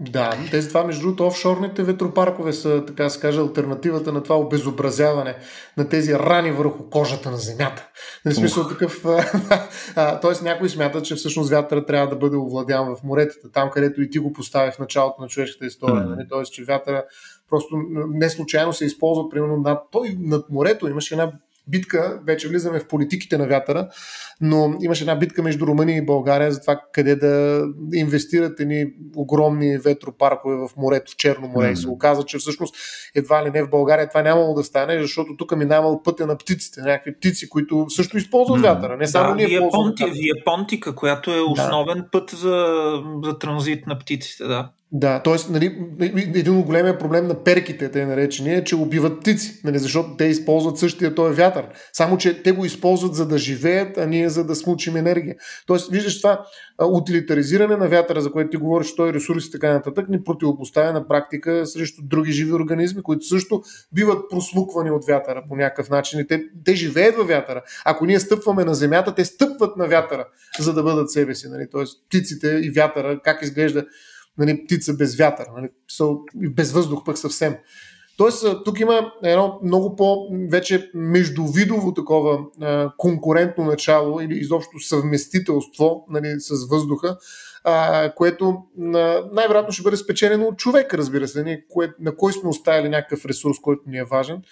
Да, 0.00 0.36
тези 0.50 0.68
това, 0.68 0.84
между 0.84 1.02
другото, 1.02 1.26
офшорните 1.26 1.82
ветропаркове 1.82 2.52
са, 2.52 2.84
така 2.86 3.08
се 3.08 3.20
каже, 3.20 3.40
альтернативата 3.40 4.12
на 4.12 4.22
това 4.22 4.36
обезобразяване 4.36 5.36
на 5.76 5.88
тези 5.88 6.14
рани 6.14 6.50
върху 6.50 6.90
кожата 6.90 7.30
на 7.30 7.36
земята. 7.36 7.88
В 8.26 8.34
смисъл 8.34 8.68
такъв... 8.68 9.04
Тоест 10.22 10.42
някой 10.42 10.68
смята, 10.68 11.02
че 11.02 11.14
всъщност 11.14 11.50
вятъра 11.50 11.86
трябва 11.86 12.08
да 12.08 12.16
бъде 12.16 12.36
овладян 12.36 12.94
в 12.94 13.02
моретата, 13.04 13.50
там 13.52 13.70
където 13.70 14.02
и 14.02 14.10
ти 14.10 14.18
го 14.18 14.32
постави 14.32 14.70
в 14.70 14.78
началото 14.78 15.22
на 15.22 15.28
човешката 15.28 15.66
история. 15.66 15.96
Mm-hmm. 15.96 16.16
Нали? 16.16 16.26
Тоест, 16.30 16.52
че 16.52 16.64
вятъра 16.64 17.04
просто 17.50 17.76
не 18.08 18.30
случайно 18.30 18.72
се 18.72 18.84
използва, 18.84 19.28
примерно, 19.28 19.56
над, 19.56 19.82
той, 19.90 20.16
над 20.20 20.50
морето. 20.50 20.88
Имаше 20.88 21.14
една 21.14 21.32
битка, 21.68 22.20
вече 22.26 22.48
влизаме 22.48 22.80
в 22.80 22.88
политиките 22.88 23.38
на 23.38 23.46
вятъра, 23.46 23.88
но 24.40 24.74
имаше 24.82 25.02
една 25.04 25.14
битка 25.14 25.42
между 25.42 25.66
Румъния 25.66 25.96
и 25.96 26.06
България 26.06 26.52
за 26.52 26.60
това 26.60 26.80
къде 26.92 27.16
да 27.16 27.64
инвестират 27.94 28.60
едни 28.60 28.86
огромни 29.16 29.78
ветропаркове 29.78 30.56
в 30.56 30.68
морето, 30.76 31.12
в 31.12 31.16
Черно 31.16 31.48
море. 31.48 31.66
Mm-hmm. 31.66 31.72
И 31.72 31.76
се 31.76 31.88
оказа, 31.88 32.24
че 32.24 32.38
всъщност 32.38 32.74
едва 33.14 33.46
ли 33.46 33.50
не 33.50 33.62
в 33.62 33.70
България 33.70 34.08
това 34.08 34.22
нямало 34.22 34.54
да 34.54 34.64
стане, 34.64 35.02
защото 35.02 35.36
тук 35.36 35.56
минавал 35.56 36.02
пътя 36.02 36.26
на 36.26 36.36
птиците, 36.36 36.80
някакви 36.80 37.14
птици, 37.14 37.48
които 37.48 37.86
също 37.88 38.16
използват 38.16 38.60
mm-hmm. 38.60 38.74
вятъра. 38.74 38.96
Не 38.96 39.06
само 39.06 39.28
да, 39.28 39.34
ние 39.34 39.46
вие, 39.46 39.68
понти, 39.72 40.04
вие 40.04 40.44
понтика, 40.44 40.94
която 40.94 41.30
е 41.30 41.40
основен 41.40 41.98
да. 41.98 42.10
път 42.10 42.30
за, 42.30 42.74
за 43.24 43.38
транзит 43.38 43.86
на 43.86 43.98
птиците, 43.98 44.44
да. 44.44 44.70
Да, 44.96 45.22
т.е. 45.22 45.34
Нали, 45.50 45.78
един 46.34 46.58
от 46.58 46.66
големия 46.66 46.98
проблем 46.98 47.26
на 47.26 47.44
перките, 47.44 47.90
те 47.90 48.06
наречени, 48.06 48.54
е, 48.54 48.64
че 48.64 48.76
убиват 48.76 49.20
птици, 49.20 49.60
нали, 49.64 49.78
защото 49.78 50.16
те 50.16 50.24
използват 50.24 50.78
същия 50.78 51.14
този 51.14 51.34
вятър. 51.34 51.66
Само, 51.92 52.18
че 52.18 52.42
те 52.42 52.52
го 52.52 52.64
използват 52.64 53.14
за 53.14 53.28
да 53.28 53.38
живеят, 53.38 53.98
а 53.98 54.06
ние 54.06 54.28
за 54.28 54.44
да 54.44 54.54
смучим 54.54 54.96
енергия. 54.96 55.34
Тоест, 55.66 55.90
виждаш 55.90 56.20
това 56.20 56.46
утилитаризиране 56.82 57.76
на 57.76 57.88
вятъра, 57.88 58.20
за 58.20 58.32
което 58.32 58.50
ти 58.50 58.56
говориш, 58.56 58.94
той 58.94 59.12
ресурси 59.12 59.48
и 59.48 59.50
така 59.50 59.72
нататък, 59.72 60.08
ни 60.08 60.24
противопоставя 60.24 60.92
на 60.92 61.08
практика 61.08 61.66
срещу 61.66 62.02
други 62.04 62.32
живи 62.32 62.52
организми, 62.52 63.02
които 63.02 63.26
също 63.26 63.62
биват 63.92 64.30
просмуквани 64.30 64.90
от 64.90 65.06
вятъра 65.06 65.44
по 65.48 65.56
някакъв 65.56 65.90
начин. 65.90 66.20
И 66.20 66.26
те, 66.26 66.42
те 66.64 66.74
живеят 66.74 67.16
във 67.16 67.28
вятъра. 67.28 67.62
Ако 67.84 68.06
ние 68.06 68.20
стъпваме 68.20 68.64
на 68.64 68.74
земята, 68.74 69.14
те 69.14 69.24
стъпват 69.24 69.76
на 69.76 69.86
вятъра, 69.86 70.26
за 70.58 70.72
да 70.72 70.82
бъдат 70.82 71.10
себе 71.10 71.34
си. 71.34 71.48
Нали? 71.48 71.66
Тоест, 71.70 72.06
птиците 72.08 72.48
и 72.62 72.70
вятъра, 72.70 73.20
как 73.24 73.42
изглежда 73.42 73.84
нали, 74.38 74.64
птица 74.64 74.94
без 74.94 75.16
вятър, 75.16 75.46
нали, 75.56 75.68
без 76.50 76.72
въздух 76.72 77.04
пък 77.04 77.18
съвсем. 77.18 77.56
Тоест, 78.16 78.46
тук 78.64 78.80
има 78.80 79.12
едно 79.22 79.60
много 79.62 79.96
по-вече 79.96 80.90
междувидово 80.94 81.94
такова 81.94 82.38
а, 82.60 82.92
конкурентно 82.96 83.64
начало 83.64 84.20
или 84.20 84.34
изобщо 84.34 84.78
съвместителство 84.80 86.06
нали, 86.10 86.34
с 86.38 86.68
въздуха, 86.70 87.16
а, 87.64 88.12
което 88.14 88.56
а, 88.94 89.22
най-вероятно 89.32 89.72
ще 89.72 89.82
бъде 89.82 89.96
спечелено 89.96 90.46
от 90.46 90.58
човек, 90.58 90.94
разбира 90.94 91.28
се, 91.28 91.42
нали, 91.42 91.64
кое, 91.68 91.92
на 92.00 92.16
кой 92.16 92.32
сме 92.32 92.48
оставили 92.48 92.88
някакъв 92.88 93.24
ресурс, 93.24 93.56
който 93.62 93.82
ни 93.86 93.98
е 93.98 94.04
важен 94.04 94.42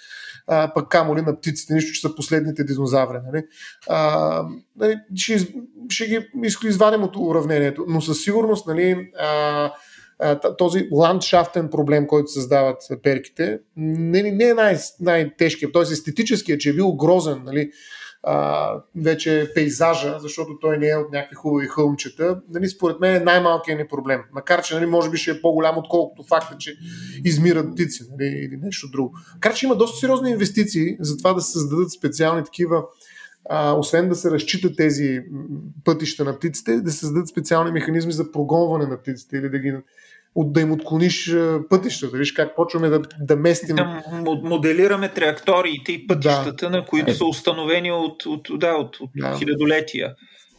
а, 0.46 0.72
пък 0.74 0.88
камо 0.88 1.16
ли 1.16 1.22
на 1.22 1.36
птиците, 1.36 1.74
нищо, 1.74 1.92
че 1.92 2.00
са 2.00 2.14
последните 2.14 2.64
динозаври. 2.64 3.18
Нали? 3.26 3.44
А, 3.88 4.42
нали, 4.76 4.96
ще, 5.14 5.54
ще 5.88 6.06
ги 6.06 6.28
извадим 6.64 7.02
от 7.02 7.16
уравнението, 7.16 7.84
но 7.88 8.00
със 8.00 8.22
сигурност 8.22 8.66
нали, 8.66 9.10
а, 9.18 9.70
този 10.58 10.88
ландшафтен 10.92 11.68
проблем, 11.70 12.06
който 12.06 12.32
създават 12.32 12.82
перките, 13.02 13.58
не, 13.76 14.22
не 14.22 14.44
е 14.44 14.54
най- 14.54 14.78
най-тежкият, 15.00 15.72
т.е. 15.72 15.82
естетическият, 15.82 16.60
че 16.60 16.70
е 16.70 16.72
бил 16.72 16.92
грозен, 16.92 17.42
нали, 17.44 17.70
а, 18.22 18.72
вече 18.96 19.52
пейзажа, 19.54 20.18
защото 20.20 20.58
той 20.60 20.78
не 20.78 20.88
е 20.88 20.96
от 20.96 21.12
някакви 21.12 21.34
хубави 21.34 21.66
хълмчета, 21.66 22.40
нали, 22.50 22.68
според 22.68 23.00
мен 23.00 23.16
е 23.16 23.20
най-малкият 23.20 23.80
ни 23.80 23.88
проблем. 23.88 24.20
Макар, 24.32 24.62
че 24.62 24.74
нали, 24.74 24.86
може 24.86 25.10
би 25.10 25.16
ще 25.16 25.30
е 25.30 25.40
по-голям, 25.40 25.78
отколкото 25.78 26.22
факта, 26.22 26.56
че 26.58 26.76
измират 27.24 27.72
птици 27.72 28.02
нали, 28.10 28.28
или 28.28 28.56
нещо 28.62 28.90
друго. 28.90 29.14
Макар, 29.34 29.54
че 29.54 29.66
има 29.66 29.76
доста 29.76 29.98
сериозни 29.98 30.30
инвестиции 30.30 30.96
за 31.00 31.16
това 31.16 31.32
да 31.32 31.40
се 31.40 31.52
създадат 31.52 31.92
специални 31.92 32.44
такива 32.44 32.84
а, 33.50 33.72
освен 33.72 34.08
да 34.08 34.14
се 34.14 34.30
разчитат 34.30 34.76
тези 34.76 35.20
пътища 35.84 36.24
на 36.24 36.36
птиците, 36.36 36.80
да 36.80 36.92
създадат 36.92 37.28
специални 37.28 37.72
механизми 37.72 38.12
за 38.12 38.32
прогонване 38.32 38.86
на 38.86 38.98
птиците 38.98 39.36
или 39.36 39.48
да 39.48 39.58
ги 39.58 39.74
от 40.34 40.52
да 40.52 40.60
им 40.60 40.72
отклониш 40.72 41.34
пътищата. 41.70 42.16
Виж 42.16 42.32
как 42.32 42.56
почваме 42.56 42.88
да, 42.88 43.02
да 43.20 43.36
местим. 43.36 43.76
Да 43.76 44.02
моделираме 44.42 45.08
траекториите 45.08 45.92
и 45.92 46.06
пътищата, 46.06 46.70
да. 46.70 46.76
на 46.76 46.84
които 46.84 47.10
е. 47.10 47.14
са 47.14 47.24
установени 47.24 47.92
от, 47.92 48.26
от, 48.26 48.48
да, 48.54 48.74
от, 48.74 48.96
от 49.00 49.10
да. 49.16 49.36
хилядолетия. 49.38 50.14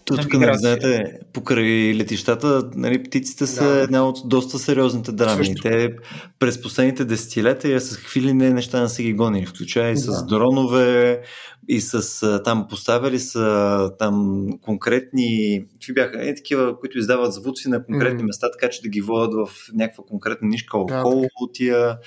Тук, 0.06 0.34
нали, 0.34 0.58
знаете, 0.58 1.20
покрай 1.34 1.94
летищата, 1.96 2.70
нали, 2.76 3.04
птиците 3.04 3.48
са 3.48 3.64
да. 3.64 3.80
една 3.80 4.08
от 4.08 4.18
доста 4.26 4.60
сериозните 4.60 5.12
драми. 5.12 5.46
Също. 5.46 5.62
Те 5.62 5.96
през 6.40 6.62
последните 6.62 7.06
десетилетия 7.06 7.82
с 7.82 7.98
какви 7.98 8.22
ли 8.22 8.34
не 8.34 8.50
неща 8.50 8.82
не 8.82 8.90
са 8.90 9.04
ги 9.04 9.14
гонили, 9.14 9.46
включая 9.46 9.90
и 9.90 9.94
да. 9.94 10.00
с 10.00 10.26
дронове, 10.26 11.22
и 11.68 11.82
с 11.82 12.42
там 12.44 12.68
поставяли 12.70 13.20
са 13.20 13.92
там 14.00 14.48
конкретни, 14.62 15.64
какви 15.74 15.94
бяха, 15.94 16.18
не 16.18 16.36
такива, 16.36 16.80
които 16.80 16.98
издават 16.98 17.34
звуци 17.34 17.70
на 17.70 17.86
конкретни 17.86 18.24
mm. 18.24 18.26
места, 18.26 18.52
така 18.52 18.70
че 18.70 18.82
да 18.82 18.90
ги 18.90 19.02
водят 19.02 19.34
в 19.34 19.56
някаква 19.74 20.04
конкретна 20.04 20.48
нишка 20.48 20.78
около 20.78 21.22
да, 21.22 21.52
тия 21.54 21.98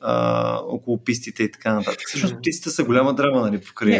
а, 0.00 0.56
около 0.68 1.04
пистите 1.04 1.42
и 1.42 1.52
така 1.52 1.74
нататък. 1.74 2.00
Всъщност 2.06 2.36
пистите 2.42 2.70
са 2.70 2.84
голяма 2.84 3.14
драма, 3.14 3.40
нали, 3.40 3.60
покрай 3.60 3.90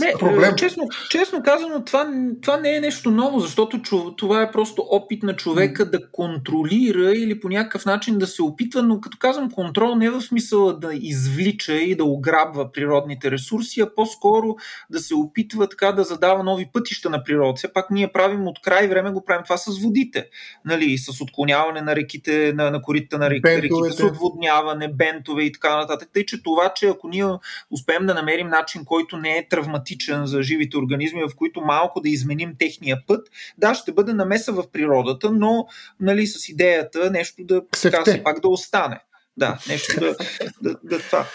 Не, 0.00 0.14
Проблем. 0.18 0.54
Честно, 0.56 0.88
честно 1.10 1.42
казано, 1.42 1.84
това, 1.84 2.10
това 2.42 2.56
не 2.56 2.76
е 2.76 2.80
нещо 2.80 3.10
ново, 3.10 3.40
защото 3.40 3.82
това 4.16 4.42
е 4.42 4.52
просто 4.52 4.86
опит 4.90 5.22
на 5.22 5.36
човека 5.36 5.90
да 5.90 6.10
контролира 6.10 7.12
или 7.12 7.40
по 7.40 7.48
някакъв 7.48 7.84
начин 7.84 8.18
да 8.18 8.26
се 8.26 8.42
опитва, 8.42 8.82
но 8.82 9.00
като 9.00 9.18
казвам 9.18 9.50
контрол 9.50 9.94
не 9.94 10.04
е 10.04 10.10
в 10.10 10.20
смисъла 10.20 10.78
да 10.78 10.90
извлича 10.94 11.74
и 11.74 11.94
да 11.94 12.04
ограбва 12.04 12.72
природните 12.72 13.30
ресурси, 13.30 13.80
а 13.80 13.94
по-скоро 13.94 14.56
да 14.90 14.98
се 14.98 15.14
опитва 15.14 15.68
така 15.68 15.92
да 15.92 16.04
задава 16.04 16.44
нови 16.44 16.68
пътища 16.72 17.10
на 17.10 17.24
природа. 17.24 17.54
Все 17.56 17.72
пак 17.72 17.90
ние 17.90 18.12
правим 18.12 18.46
от 18.46 18.60
край 18.60 18.88
време 18.88 19.10
го 19.10 19.24
правим 19.24 19.42
това 19.44 19.56
с 19.56 19.78
водите, 19.82 20.28
нали, 20.64 20.98
с 20.98 21.20
отклоняване 21.20 21.80
на 21.80 21.96
реките, 21.96 22.52
на, 22.56 22.70
на 22.70 22.82
корите 22.82 23.18
на 23.18 23.30
реките, 23.30 23.62
реките 23.62 23.92
с 23.92 24.02
отводняване, 24.04 24.91
бентове 24.92 25.42
и 25.42 25.52
така 25.52 25.76
нататък. 25.76 26.08
Тъй, 26.12 26.26
че 26.26 26.42
това, 26.42 26.72
че 26.74 26.86
ако 26.86 27.08
ние 27.08 27.26
успеем 27.70 28.06
да 28.06 28.14
намерим 28.14 28.48
начин, 28.48 28.84
който 28.84 29.16
не 29.16 29.38
е 29.38 29.48
травматичен 29.48 30.26
за 30.26 30.42
живите 30.42 30.76
организми, 30.76 31.22
в 31.22 31.36
които 31.36 31.60
малко 31.60 32.00
да 32.00 32.08
изменим 32.08 32.54
техния 32.58 33.02
път, 33.06 33.28
да, 33.58 33.74
ще 33.74 33.92
бъде 33.92 34.12
намеса 34.12 34.52
в 34.52 34.70
природата, 34.72 35.30
но 35.30 35.66
нали, 36.00 36.26
с 36.26 36.48
идеята 36.48 37.10
нещо 37.10 37.44
да, 37.44 37.62
така, 37.82 38.04
пак 38.24 38.40
да 38.40 38.48
остане. 38.48 39.00
Да, 39.36 39.58
нещо 39.68 40.00
да, 40.00 40.16
да, 40.62 40.76
да 40.84 40.98
това. 40.98 41.26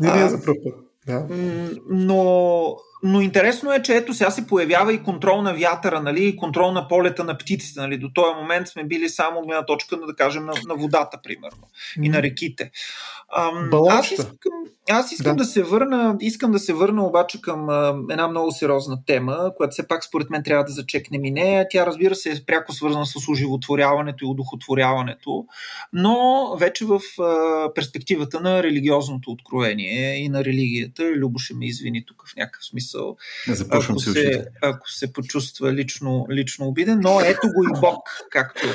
Не 0.00 0.24
е 0.24 0.28
за 0.28 0.44
път. 0.44 0.56
Да. 1.06 1.26
Но, 1.90 2.76
но 3.02 3.20
интересно 3.20 3.72
е, 3.72 3.82
че 3.82 3.96
ето 3.96 4.14
сега 4.14 4.30
се 4.30 4.46
появява 4.46 4.92
и 4.92 5.02
контрол 5.02 5.42
на 5.42 5.54
вятъра, 5.54 6.02
нали, 6.02 6.24
и 6.24 6.36
контрол 6.36 6.72
на 6.72 6.88
полета 6.88 7.24
на 7.24 7.38
птиците. 7.38 7.80
Нали. 7.80 7.98
До 7.98 8.10
този 8.14 8.34
момент 8.34 8.68
сме 8.68 8.84
били 8.84 9.08
само 9.08 9.40
гледна 9.40 9.64
точка, 9.64 9.96
да 9.96 10.14
кажем, 10.14 10.44
на, 10.44 10.52
на 10.68 10.74
водата, 10.74 11.18
примерно, 11.22 11.62
и 12.02 12.08
на 12.08 12.22
реките. 12.22 12.70
Ам, 13.36 13.70
аз 13.90 14.10
искам, 14.10 14.52
аз 14.90 15.12
искам 15.12 15.36
да. 15.36 15.42
да 15.42 15.44
се 15.44 15.62
върна, 15.62 16.16
искам 16.20 16.52
да 16.52 16.58
се 16.58 16.72
върна 16.72 17.06
обаче 17.06 17.40
към 17.40 17.68
а, 17.68 17.94
една 18.10 18.28
много 18.28 18.52
сериозна 18.52 18.98
тема, 19.06 19.50
която 19.56 19.72
все 19.72 19.88
пак 19.88 20.04
според 20.04 20.30
мен 20.30 20.42
трябва 20.42 20.64
да 20.64 20.72
зачекнем 20.72 21.24
и 21.24 21.30
нея. 21.30 21.66
Тя 21.70 21.86
разбира 21.86 22.14
се 22.14 22.30
е 22.30 22.44
пряко 22.46 22.72
свързана 22.72 23.06
с 23.06 23.28
оживотворяването 23.28 24.24
и 24.24 24.28
удохотворяването, 24.28 25.44
но 25.92 26.46
вече 26.58 26.84
в 26.84 27.00
а, 27.20 27.68
перспективата 27.74 28.40
на 28.40 28.62
религиозното 28.62 29.30
откровение 29.30 30.16
и 30.16 30.28
на 30.28 30.44
религията. 30.44 31.02
Любо 31.02 31.38
ще 31.38 31.54
ме 31.54 31.66
извини 31.66 32.04
тук 32.06 32.22
в 32.28 32.36
някакъв 32.36 32.64
смисъл. 32.64 32.91
Започвам 33.48 33.96
ако 33.96 34.00
се, 34.00 34.46
ако 34.62 34.90
се 34.90 35.12
почувства 35.12 35.72
лично, 35.72 36.26
лично 36.30 36.66
обиден, 36.66 37.00
но 37.02 37.20
ето 37.20 37.46
го 37.46 37.64
и 37.64 37.80
Бог, 37.80 38.02
както 38.30 38.66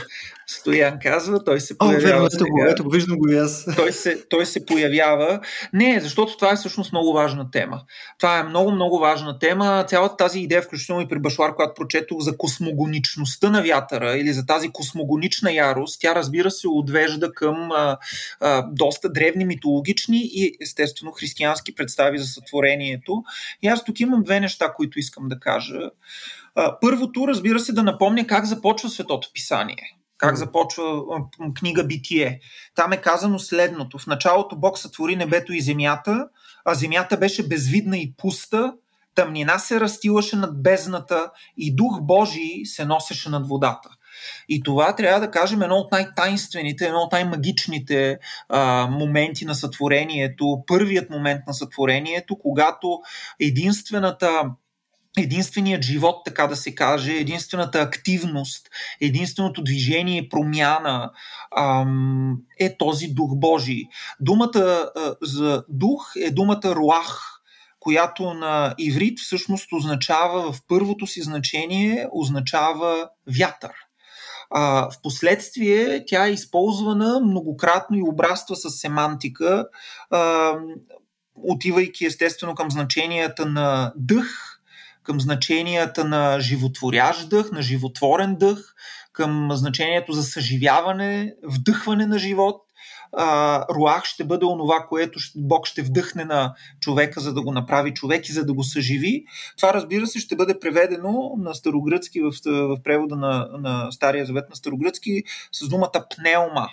Стоян 0.49 0.99
казва, 1.02 1.44
той 1.44 1.60
се 1.60 1.77
появява. 1.77 2.23
О, 2.23 2.27
ето 2.34 2.45
го, 2.45 2.65
ето 2.69 2.84
го, 2.84 2.89
виждам 2.89 3.18
го 3.18 3.30
и 3.30 3.38
аз. 3.38 3.65
Той 3.76 3.94
се, 3.94 4.26
той 4.30 4.45
се 4.45 4.65
появява. 4.65 5.39
Не, 5.73 5.99
защото 5.99 6.38
това 6.38 6.52
е 6.52 6.56
всъщност 6.56 6.91
много 6.91 7.14
важна 7.14 7.52
тема. 7.52 7.81
Това 8.19 8.39
е 8.39 8.44
много, 8.44 8.72
много 8.72 8.99
важна 8.99 9.39
тема. 9.39 9.85
Цялата 9.88 10.18
тази 10.18 10.39
идея, 10.39 10.61
включително 10.61 11.02
и 11.02 11.07
при 11.07 11.19
Башлар, 11.19 11.56
която 11.56 11.73
прочетох 11.73 12.19
за 12.19 12.38
космогоничността 12.38 13.49
на 13.49 13.61
вятъра 13.61 14.18
или 14.18 14.34
за 14.34 14.45
тази 14.45 14.69
космогонична 14.69 15.52
ярост, 15.52 16.02
тя 16.02 16.15
разбира 16.15 16.52
се 16.52 16.68
отвежда 16.68 17.34
към 17.34 17.72
а, 17.72 17.98
а, 18.39 18.61
доста 18.72 19.10
древни 19.10 19.45
митологични 19.45 20.22
и 20.23 20.57
естествено 20.61 21.11
християнски 21.11 21.76
представи 21.76 22.18
за 22.18 22.26
сътворението. 22.26 23.23
И 23.61 23.68
аз 23.68 23.84
тук 23.84 23.99
имам 24.07 24.23
две 24.23 24.39
неща, 24.39 24.73
които 24.73 24.99
искам 24.99 25.27
да 25.27 25.39
кажа. 25.39 25.79
Първото, 26.81 27.27
разбира 27.27 27.59
се, 27.59 27.73
да 27.73 27.84
напомня 27.84 28.27
как 28.27 28.45
започва 28.45 28.89
Светото 28.89 29.29
Писание 29.34 29.97
как 30.17 30.35
започва 30.35 31.03
книга 31.59 31.84
Битие. 31.84 32.39
Там 32.75 32.93
е 32.93 33.01
казано 33.01 33.39
следното. 33.39 33.97
В 33.97 34.07
началото 34.07 34.55
Бог 34.55 34.77
сътвори 34.77 35.15
небето 35.15 35.53
и 35.53 35.61
земята, 35.61 36.27
а 36.65 36.73
земята 36.73 37.17
беше 37.17 37.47
безвидна 37.47 37.97
и 37.97 38.13
пуста, 38.17 38.73
тъмнина 39.15 39.59
се 39.59 39.79
растилаше 39.79 40.35
над 40.35 40.63
бездната 40.63 41.31
и 41.57 41.75
дух 41.75 42.01
Божий 42.01 42.65
се 42.65 42.85
носеше 42.85 43.29
над 43.29 43.47
водата. 43.47 43.89
И 44.49 44.64
това 44.64 44.95
трябва 44.95 45.19
да 45.19 45.31
кажем 45.31 45.61
едно 45.61 45.76
от 45.76 45.91
най-тайнствените, 45.91 46.85
едно 46.85 46.99
от 46.99 47.11
най-магичните 47.11 48.19
а, 48.49 48.88
моменти 48.91 49.45
на 49.45 49.56
сътворението, 49.56 50.64
първият 50.68 51.10
момент 51.10 51.41
на 51.48 51.53
сътворението, 51.53 52.38
когато 52.38 52.99
единствената 53.39 54.44
единственият 55.18 55.84
живот, 55.84 56.15
така 56.26 56.48
да 56.48 56.56
се 56.56 56.76
каже, 56.76 57.11
единствената 57.11 57.81
активност, 57.81 58.69
единственото 59.02 59.64
движение, 59.64 60.30
промяна 60.30 61.11
ам, 61.57 62.38
е 62.60 62.77
този 62.77 63.07
дух 63.07 63.35
Божий. 63.35 63.84
Думата 64.19 64.60
а, 64.95 65.15
за 65.22 65.64
дух 65.69 66.11
е 66.22 66.31
думата 66.31 66.61
руах, 66.65 67.41
която 67.80 68.34
на 68.34 68.76
иврит 68.77 69.19
всъщност 69.19 69.73
означава 69.73 70.53
в 70.53 70.61
първото 70.68 71.07
си 71.07 71.22
значение 71.22 72.07
означава 72.11 73.10
вятър. 73.39 73.86
А, 74.49 74.90
впоследствие 74.91 76.06
тя 76.07 76.28
е 76.28 76.32
използвана 76.32 77.19
многократно 77.19 77.98
и 77.98 78.10
обраства 78.10 78.56
с 78.56 78.69
семантика, 78.69 79.68
а, 80.10 80.53
отивайки 81.36 82.06
естествено 82.06 82.56
към 82.56 82.72
значенията 82.72 83.45
на 83.45 83.94
дъх, 83.95 84.60
към 85.03 85.22
значенията 85.22 86.06
на 86.06 86.40
животворящ 86.40 87.30
дъх, 87.30 87.52
на 87.52 87.61
животворен 87.61 88.36
дъх, 88.36 88.76
към 89.14 89.49
значението 89.52 90.11
за 90.11 90.24
съживяване, 90.24 91.34
вдъхване 91.44 92.06
на 92.06 92.19
живот. 92.19 92.66
Руах 93.69 94.03
ще 94.05 94.23
бъде 94.23 94.45
онова, 94.45 94.85
което 94.89 95.19
Бог 95.35 95.67
ще 95.67 95.81
вдъхне 95.81 96.25
на 96.25 96.53
човека, 96.79 97.19
за 97.19 97.34
да 97.34 97.41
го 97.41 97.51
направи 97.51 97.93
човек 97.93 98.29
и 98.29 98.34
за 98.34 98.45
да 98.45 98.53
го 98.53 98.63
съживи. 98.63 99.25
Това, 99.57 99.73
разбира 99.73 100.07
се, 100.07 100.19
ще 100.19 100.35
бъде 100.35 100.59
преведено 100.59 101.31
на 101.38 101.53
старогръцки, 101.53 102.21
в, 102.21 102.31
в 102.45 102.77
превода 102.84 103.15
на, 103.15 103.49
на 103.59 103.91
Стария 103.91 104.25
завет 104.25 104.49
на 104.49 104.55
старогръцки, 104.55 105.23
с 105.51 105.69
думата 105.69 106.05
пнеума. 106.15 106.69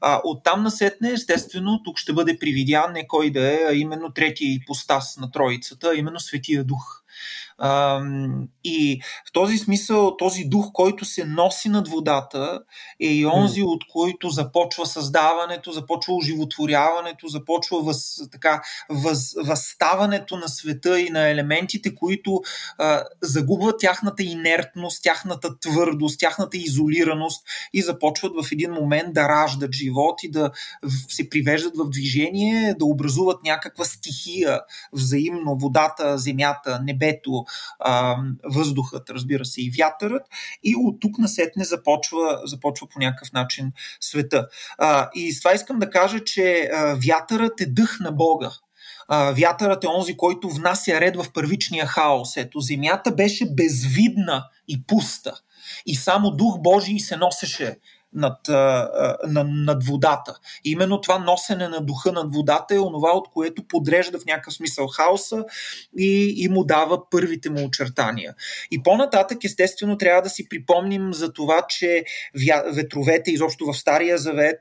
А, 0.00 0.20
оттам 0.24 0.62
насетне, 0.62 1.10
естествено, 1.10 1.80
тук 1.84 1.98
ще 1.98 2.12
бъде 2.12 2.38
привидян 2.38 2.92
не 2.92 3.06
кой 3.06 3.30
да 3.30 3.52
е, 3.52 3.58
а 3.70 3.74
именно 3.74 4.12
третия 4.12 4.54
ипостас 4.54 5.16
на 5.16 5.30
Троицата, 5.30 5.90
а 5.94 5.98
именно 5.98 6.20
Светия 6.20 6.64
Дух. 6.64 7.02
И 8.64 9.00
в 9.28 9.32
този 9.32 9.58
смисъл, 9.58 10.16
този 10.16 10.44
дух, 10.44 10.66
който 10.72 11.04
се 11.04 11.24
носи 11.24 11.68
над 11.68 11.88
водата, 11.88 12.60
е 13.00 13.06
и 13.06 13.26
онзи, 13.26 13.62
от 13.62 13.82
който 13.92 14.30
започва 14.30 14.86
създаването, 14.86 15.72
започва 15.72 16.14
оживотворяването, 16.14 17.28
започва 17.28 17.82
въз, 17.82 18.16
така, 18.32 18.62
въз, 18.90 19.34
възставането 19.44 20.36
на 20.36 20.48
света 20.48 21.00
и 21.00 21.10
на 21.10 21.28
елементите, 21.28 21.94
които 21.94 22.40
а, 22.78 23.04
загубват 23.22 23.80
тяхната 23.80 24.22
инертност, 24.22 25.02
тяхната 25.02 25.58
твърдост, 25.58 26.20
тяхната 26.20 26.56
изолираност 26.56 27.46
и 27.72 27.82
започват 27.82 28.32
в 28.44 28.52
един 28.52 28.70
момент 28.70 29.14
да 29.14 29.28
раждат 29.28 29.74
живот 29.74 30.22
и 30.22 30.30
да 30.30 30.50
се 31.08 31.30
привеждат 31.30 31.76
в 31.76 31.90
движение, 31.90 32.74
да 32.78 32.84
образуват 32.84 33.42
някаква 33.44 33.84
стихия. 33.84 34.60
Взаимно 34.92 35.58
водата, 35.58 36.18
земята, 36.18 36.80
небето, 36.84 37.44
а, 37.78 38.16
въздухът, 38.44 39.10
разбира 39.10 39.44
се, 39.44 39.62
и 39.62 39.72
вятърът, 39.78 40.22
и 40.62 40.74
от 40.76 41.00
тук 41.00 41.18
насетне 41.18 41.64
започва, 41.64 42.40
започва 42.44 42.88
по 42.88 42.98
някакъв 42.98 43.32
начин 43.32 43.72
света. 44.00 44.48
А, 44.78 45.10
и 45.14 45.32
с 45.32 45.40
това 45.40 45.54
искам 45.54 45.78
да 45.78 45.90
кажа, 45.90 46.24
че 46.24 46.70
а, 46.74 46.96
вятърът 47.06 47.60
е 47.60 47.66
дъх 47.66 48.00
на 48.00 48.12
Бога. 48.12 48.50
Вятърът 49.10 49.84
е 49.84 49.88
онзи, 49.88 50.16
който 50.16 50.50
внася 50.50 51.00
ред 51.00 51.16
в 51.16 51.32
първичния 51.32 51.86
хаос. 51.86 52.36
Ето, 52.36 52.60
земята 52.60 53.12
беше 53.12 53.54
безвидна 53.54 54.44
и 54.68 54.86
пуста. 54.86 55.40
И 55.86 55.96
само 55.96 56.30
Дух 56.30 56.58
Божий 56.58 56.98
се 56.98 57.16
носеше 57.16 57.78
над, 58.12 58.48
над, 59.66 59.84
водата. 59.84 60.38
И 60.64 60.70
именно 60.70 61.00
това 61.00 61.18
носене 61.18 61.68
на 61.68 61.80
духа 61.80 62.12
над 62.12 62.34
водата 62.34 62.74
е 62.74 62.78
онова, 62.78 63.10
от 63.10 63.28
което 63.32 63.68
подрежда 63.68 64.18
в 64.18 64.24
някакъв 64.26 64.54
смисъл 64.54 64.86
хаоса 64.86 65.44
и, 65.98 66.34
и 66.36 66.48
му 66.48 66.64
дава 66.64 67.10
първите 67.10 67.50
му 67.50 67.64
очертания. 67.64 68.34
И 68.70 68.82
по-нататък, 68.82 69.44
естествено, 69.44 69.98
трябва 69.98 70.22
да 70.22 70.30
си 70.30 70.48
припомним 70.48 71.12
за 71.12 71.32
това, 71.32 71.62
че 71.68 72.04
ветровете, 72.74 73.30
изобщо 73.30 73.72
в 73.72 73.74
Стария 73.74 74.18
Завет, 74.18 74.60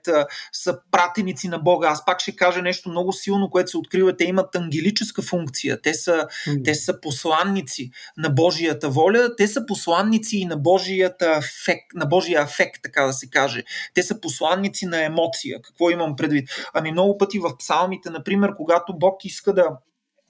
са 0.51 0.79
пратеници 0.91 1.47
на 1.47 1.59
Бога. 1.59 1.87
Аз 1.87 2.05
пак 2.05 2.21
ще 2.21 2.35
кажа 2.35 2.61
нещо 2.61 2.89
много 2.89 3.13
силно, 3.13 3.49
което 3.49 3.71
се 3.71 3.77
открива. 3.77 4.17
Те 4.17 4.23
имат 4.23 4.55
ангелическа 4.55 5.21
функция. 5.21 5.81
Те 5.81 5.93
са, 5.93 6.27
mm. 6.47 6.63
те 6.63 6.75
са 6.75 7.01
посланници 7.01 7.91
на 8.17 8.29
Божията 8.29 8.89
воля. 8.89 9.35
Те 9.35 9.47
са 9.47 9.65
посланници 9.65 10.37
и 10.37 10.45
на, 10.45 10.57
Божията 10.57 11.31
афект, 11.31 11.93
на 11.95 12.05
Божия 12.05 12.41
афект, 12.41 12.79
така 12.83 13.03
да 13.03 13.13
се 13.13 13.29
каже 13.29 13.46
каже. 13.47 13.63
Те 13.93 14.03
са 14.03 14.21
посланници 14.21 14.85
на 14.85 15.03
емоция. 15.03 15.61
Какво 15.61 15.89
имам 15.89 16.15
предвид? 16.15 16.49
Ами 16.73 16.91
много 16.91 17.17
пъти 17.17 17.39
в 17.39 17.57
псалмите, 17.57 18.09
например, 18.09 18.55
когато 18.57 18.97
Бог 18.97 19.25
иска 19.25 19.53
да 19.53 19.77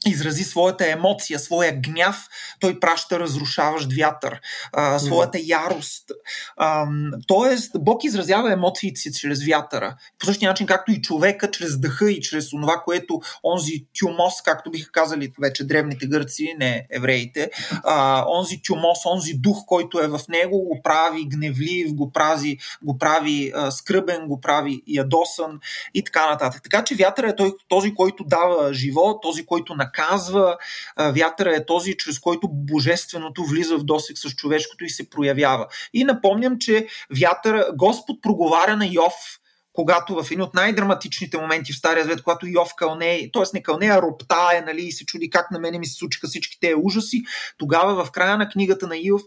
изрази 0.10 0.44
своята 0.44 0.92
емоция, 0.92 1.40
своя 1.40 1.74
гняв, 1.82 2.28
той 2.60 2.80
праща 2.80 3.20
разрушаващ 3.20 3.88
вятър, 3.98 4.42
а, 4.74 5.00
своята 5.00 5.40
ярост. 5.44 6.12
А, 6.58 6.88
тоест, 7.28 7.72
Бог 7.80 8.04
изразява 8.04 8.54
емоциите 8.54 9.00
си 9.00 9.14
чрез 9.14 9.46
вятъра. 9.46 9.96
По 10.20 10.26
същия 10.26 10.50
начин, 10.50 10.68
както 10.68 10.92
и 10.92 11.02
човека, 11.02 11.52
чрез 11.52 11.80
дъха 11.80 12.12
и 12.12 12.22
чрез 12.22 12.50
това, 12.50 12.82
което 12.86 13.22
онзи 13.44 13.86
тюмос, 14.00 14.42
както 14.46 14.72
биха 14.72 14.92
казали 14.92 15.32
вече 15.42 15.68
древните 15.68 16.08
гърци, 16.08 16.56
не 16.60 16.86
евреите, 16.92 17.50
а, 17.84 18.26
онзи 18.30 18.62
тюмос, 18.62 19.06
онзи 19.06 19.34
дух, 19.34 19.58
който 19.66 20.00
е 20.00 20.08
в 20.08 20.20
него, 20.30 20.64
го 20.64 20.82
прави 20.84 21.26
гневлив, 21.26 21.94
го 21.94 22.12
прави, 22.12 22.58
го 22.84 22.98
прави 22.98 23.52
а, 23.56 23.72
скръбен, 23.72 24.28
го 24.28 24.42
прави 24.42 24.82
ядосан 24.88 25.60
и 25.94 26.04
така 26.04 26.30
нататък. 26.30 26.64
Така 26.64 26.84
че 26.84 26.96
вятъра 26.96 27.30
е 27.30 27.36
той, 27.36 27.54
този, 27.68 27.94
който 27.94 28.24
дава 28.24 28.74
живот, 28.74 29.22
този, 29.22 29.46
който 29.46 29.76
наказва 29.76 29.97
наказва. 29.98 30.58
Вятъра 30.98 31.56
е 31.56 31.66
този, 31.66 31.98
чрез 31.98 32.20
който 32.20 32.48
божественото 32.52 33.44
влиза 33.44 33.78
в 33.78 33.84
досек 33.84 34.18
с 34.18 34.30
човешкото 34.30 34.86
и 34.86 34.90
се 34.90 35.10
проявява. 35.10 35.68
И 35.94 36.04
напомням, 36.04 36.58
че 36.60 36.88
вятъра, 37.20 37.68
Господ 37.76 38.22
проговаря 38.22 38.76
на 38.76 38.88
Йов, 38.88 39.14
когато 39.74 40.24
в 40.24 40.32
един 40.32 40.42
от 40.42 40.54
най-драматичните 40.54 41.38
моменти 41.38 41.74
в 41.74 41.78
Стария 41.78 42.04
Завет, 42.04 42.24
когато 42.24 42.48
Йов 42.48 42.70
кълне, 42.78 43.30
т.е. 43.34 43.44
не 43.54 43.64
кълне, 43.64 43.86
а 43.86 44.02
роптае, 44.02 44.62
нали, 44.62 44.82
и 44.82 44.92
се 44.92 45.06
чуди 45.06 45.30
как 45.30 45.52
на 45.52 45.60
мене 45.60 45.80
ми 45.80 45.86
се 45.86 45.94
случиха 45.94 46.28
всички 46.28 46.60
тези 46.60 46.76
ужаси, 46.84 47.24
тогава 47.58 48.06
в 48.06 48.12
края 48.12 48.38
на 48.38 48.50
книгата 48.50 48.88
на 48.88 48.98
Йов 48.98 49.22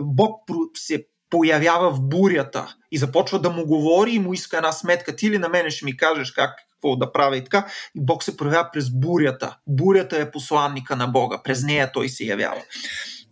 Бог 0.00 0.40
се 0.74 1.06
появява 1.30 1.90
в 1.90 2.00
бурята 2.00 2.74
и 2.90 2.98
започва 2.98 3.38
да 3.38 3.50
му 3.50 3.66
говори 3.66 4.10
и 4.10 4.18
му 4.18 4.32
иска 4.32 4.56
една 4.56 4.72
сметка. 4.72 5.16
Ти 5.16 5.30
ли 5.30 5.38
на 5.38 5.48
мене 5.48 5.70
ще 5.70 5.84
ми 5.84 5.96
кажеш 5.96 6.32
как 6.32 6.50
какво 6.82 6.96
да 6.96 7.12
правя 7.12 7.36
и 7.36 7.44
така. 7.44 7.66
И 7.94 8.00
Бог 8.00 8.22
се 8.22 8.36
проявява 8.36 8.70
през 8.72 8.90
бурята. 8.90 9.56
Бурята 9.66 10.18
е 10.18 10.30
посланника 10.30 10.96
на 10.96 11.06
Бога. 11.06 11.40
През 11.44 11.62
нея 11.62 11.92
той 11.92 12.08
се 12.08 12.24
явява. 12.24 12.62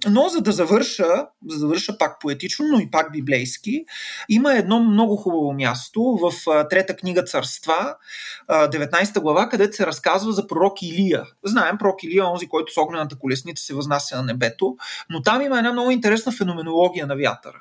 Но 0.09 0.29
за 0.29 0.41
да 0.41 0.53
завърша, 0.53 1.07
за 1.49 1.55
да 1.55 1.59
завърша 1.59 1.99
пак 1.99 2.21
поетично, 2.21 2.67
но 2.69 2.81
и 2.81 2.91
пак 2.91 3.13
библейски, 3.13 3.85
има 4.29 4.55
едно 4.55 4.81
много 4.81 5.17
хубаво 5.17 5.53
място 5.53 6.03
в 6.03 6.33
трета 6.71 6.97
книга 6.97 7.25
Царства, 7.25 7.97
19 8.51 9.21
глава, 9.21 9.49
където 9.49 9.77
се 9.77 9.87
разказва 9.87 10.33
за 10.33 10.47
пророк 10.47 10.83
Илия. 10.83 11.25
Знаем, 11.45 11.79
пророк 11.79 12.03
Илия 12.03 12.23
е 12.23 12.27
онзи, 12.27 12.49
който 12.49 12.73
с 12.73 12.77
огнената 12.77 13.19
колесница 13.19 13.65
се 13.65 13.75
възнася 13.75 14.17
на 14.17 14.23
небето, 14.23 14.77
но 15.11 15.23
там 15.23 15.43
има 15.43 15.59
една 15.59 15.73
много 15.73 15.91
интересна 15.91 16.33
феноменология 16.33 17.07
на 17.07 17.17
вятъра. 17.17 17.59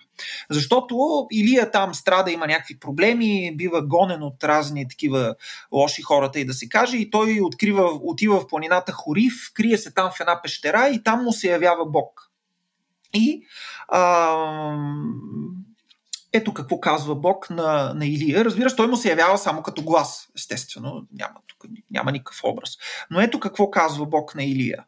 Защото 0.49 1.27
Илия 1.31 1.71
там 1.71 1.93
страда, 1.93 2.31
има 2.31 2.47
някакви 2.47 2.79
проблеми, 2.79 3.53
бива 3.55 3.81
гонен 3.81 4.23
от 4.23 4.43
разни 4.43 4.87
такива 4.87 5.35
лоши 5.71 6.01
хората 6.01 6.39
и 6.39 6.45
да 6.45 6.53
се 6.53 6.69
каже, 6.69 6.97
и 6.97 7.09
той 7.09 7.39
открива, 7.41 7.99
отива 8.03 8.39
в 8.39 8.47
планината 8.47 8.91
Хорив, 8.91 9.33
крие 9.53 9.77
се 9.77 9.93
там 9.93 10.11
в 10.11 10.19
една 10.19 10.41
пещера 10.41 10.89
и 10.89 11.03
там 11.03 11.23
му 11.23 11.31
се 11.31 11.47
явява 11.47 11.85
Бог. 11.85 12.28
И 13.13 13.45
а, 13.87 14.75
ето 16.33 16.53
какво 16.53 16.79
казва 16.79 17.15
Бог 17.15 17.49
на, 17.49 17.93
на 17.95 18.05
Илия. 18.05 18.45
Разбира 18.45 18.75
той 18.75 18.87
му 18.87 18.97
се 18.97 19.09
явява 19.09 19.37
само 19.37 19.63
като 19.63 19.83
глас, 19.83 20.27
естествено, 20.35 21.07
няма, 21.11 21.35
тук, 21.47 21.71
няма 21.91 22.11
никакъв 22.11 22.43
образ. 22.43 22.69
Но 23.11 23.21
ето 23.21 23.39
какво 23.39 23.71
казва 23.71 24.05
Бог 24.05 24.35
на 24.35 24.43
Илия. 24.43 24.85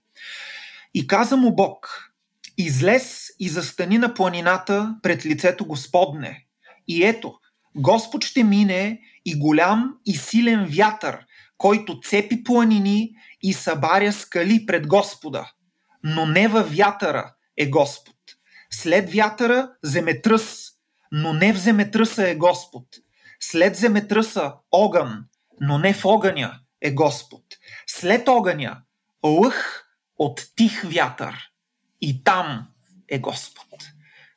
И 0.93 1.07
каза 1.07 1.37
му 1.37 1.55
Бог, 1.55 2.11
излез 2.57 3.27
и 3.39 3.49
застани 3.49 3.97
на 3.97 4.13
планината 4.13 4.95
пред 5.01 5.25
лицето 5.25 5.65
Господне. 5.65 6.45
И 6.87 7.03
ето, 7.03 7.33
Господ 7.75 8.23
ще 8.23 8.43
мине 8.43 9.01
и 9.25 9.39
голям 9.39 9.97
и 10.05 10.15
силен 10.15 10.65
вятър, 10.65 11.25
който 11.57 11.99
цепи 11.99 12.43
планини 12.43 13.11
и 13.41 13.53
събаря 13.53 14.13
скали 14.13 14.65
пред 14.65 14.87
Господа. 14.87 15.51
Но 16.03 16.25
не 16.25 16.47
във 16.47 16.75
вятъра 16.75 17.33
е 17.57 17.69
Господ. 17.69 18.15
След 18.71 19.13
вятъра 19.13 19.69
земетръс, 19.83 20.71
но 21.11 21.33
не 21.33 21.53
в 21.53 21.57
земетръса 21.57 22.29
е 22.29 22.35
Господ. 22.35 22.85
След 23.39 23.75
земетръса 23.75 24.53
огън, 24.71 25.25
но 25.61 25.77
не 25.77 25.93
в 25.93 26.05
огъня 26.05 26.59
е 26.81 26.91
Господ. 26.91 27.43
След 27.87 28.27
огъня 28.27 28.81
лъх 29.25 29.85
от 30.17 30.41
тих 30.55 30.83
вятър 30.83 31.51
и 32.01 32.23
там 32.23 32.67
е 33.09 33.19
Господ. 33.19 33.67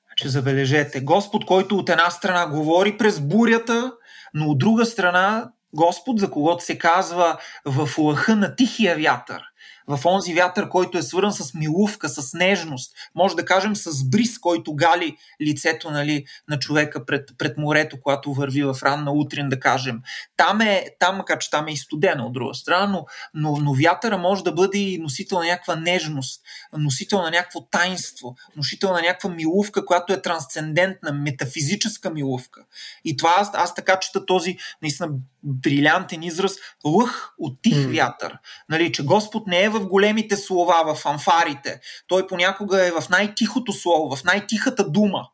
Значи 0.07 0.29
забележете, 0.29 1.01
Господ, 1.01 1.47
който 1.47 1.77
от 1.77 1.89
една 1.89 2.11
страна 2.11 2.47
говори 2.47 2.99
през 2.99 3.21
бурята, 3.21 3.93
но 4.35 4.47
от 4.47 4.59
друга 4.59 4.87
страна 4.87 5.51
Господ, 5.75 6.19
за 6.19 6.31
когото 6.31 6.65
се 6.65 6.79
казва 6.79 7.39
в 7.65 7.99
лъха 7.99 8.37
на 8.37 8.57
тихия 8.57 8.97
вятър– 8.97 9.43
в 9.87 10.07
онзи 10.07 10.35
вятър, 10.35 10.69
който 10.69 10.99
е 10.99 11.03
свързан 11.03 11.33
с 11.33 11.55
милувка, 11.55 12.09
с 12.09 12.35
нежност, 12.35 12.93
може 13.15 13.37
да 13.37 13.45
кажем 13.45 13.77
с 13.77 14.05
бриз, 14.05 14.39
който 14.39 14.75
гали 14.75 15.17
лицето 15.43 15.91
нали, 15.91 16.25
на 16.49 16.59
човека 16.59 17.07
пред, 17.07 17.31
пред 17.39 17.59
морето, 17.59 18.01
когато 18.01 18.33
върви 18.35 18.63
в 18.63 18.77
ранна 18.83 19.13
утрин, 19.13 19.49
да 19.49 19.61
кажем. 19.61 20.01
Там 20.37 20.61
е, 20.61 20.87
там, 20.99 21.17
макар 21.17 21.39
че 21.39 21.51
там 21.51 21.69
е 21.69 21.73
и 21.73 21.77
студено 21.77 22.27
от 22.27 22.33
друга 22.33 22.55
страна, 22.55 22.87
но, 22.87 23.07
но, 23.35 23.57
но 23.57 23.75
вятъра 23.75 24.19
може 24.19 24.45
да 24.45 24.53
бъде 24.53 24.79
и 24.79 24.99
носител 24.99 25.39
на 25.39 25.45
някаква 25.45 25.77
нежност, 25.77 26.43
носител 26.77 27.23
на 27.23 27.31
някакво 27.31 27.61
тайнство, 27.61 28.37
носител 28.57 28.93
на 28.93 29.01
някаква 29.01 29.31
милувка, 29.31 29.87
която 29.87 30.13
е 30.13 30.23
трансцендентна, 30.23 31.13
метафизическа 31.13 32.11
милувка. 32.11 32.65
И 33.05 33.17
това 33.17 33.35
аз, 33.37 33.51
аз 33.55 33.75
така 33.75 33.99
чета 34.01 34.27
този 34.27 34.57
наистина 34.83 35.09
брилянтен 35.43 36.23
израз 36.23 36.55
лъх 36.85 37.35
от 37.39 37.63
тих 37.63 37.77
вятър. 37.97 38.39
Нали, 38.69 38.93
че 38.93 39.05
Господ 39.05 39.47
не 39.47 39.63
е 39.63 39.71
в 39.75 39.87
големите 39.87 40.37
слова, 40.37 40.95
в 40.95 40.99
фанфарите. 40.99 41.81
Той 42.07 42.27
понякога 42.27 42.87
е 42.87 42.91
в 42.91 43.09
най-тихото 43.11 43.73
слово, 43.73 44.17
в 44.17 44.25
най-тихата 44.25 44.91
дума. 44.91 45.29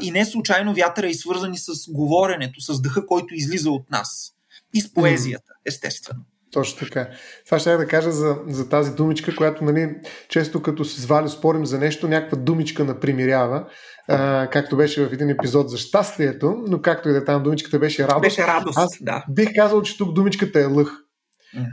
И 0.00 0.10
не 0.10 0.24
случайно 0.24 0.74
вятъра 0.74 1.08
е 1.08 1.14
свързани 1.14 1.58
с 1.58 1.72
говоренето, 1.88 2.60
с 2.60 2.80
дъха, 2.80 3.06
който 3.06 3.34
излиза 3.34 3.70
от 3.70 3.90
нас. 3.90 4.32
И 4.74 4.80
с 4.80 4.92
поезията, 4.92 5.52
естествено. 5.66 6.20
Точно 6.52 6.78
така. 6.78 7.08
Това 7.44 7.58
ще 7.58 7.76
да 7.76 7.86
кажа 7.86 8.12
за, 8.12 8.36
за 8.48 8.68
тази 8.68 8.94
думичка, 8.94 9.36
която 9.36 9.64
нали, 9.64 9.94
често 10.28 10.62
като 10.62 10.84
се 10.84 11.00
звали 11.00 11.28
спорим 11.28 11.66
за 11.66 11.78
нещо, 11.78 12.08
някаква 12.08 12.38
думичка 12.38 12.84
напримирява, 12.84 13.66
а, 14.08 14.48
както 14.50 14.76
беше 14.76 15.06
в 15.06 15.12
един 15.12 15.30
епизод 15.30 15.70
за 15.70 15.78
щастието, 15.78 16.56
но 16.68 16.82
както 16.82 17.08
и 17.08 17.12
да 17.12 17.18
е 17.18 17.24
там 17.24 17.42
думичката 17.42 17.78
беше 17.78 18.02
радост. 18.02 18.22
Беше 18.22 18.42
радост, 18.42 18.78
Аз 18.78 18.98
да. 19.00 19.24
Бих 19.30 19.48
казал, 19.56 19.82
че 19.82 19.98
тук 19.98 20.12
думичката 20.12 20.60
е 20.60 20.64
лъх. 20.64 20.92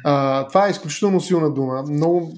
А, 0.04 0.48
това 0.48 0.68
е 0.68 0.72
изключително 0.72 1.22
силна 1.22 1.54
дума. 1.54 1.84
Много, 1.90 2.34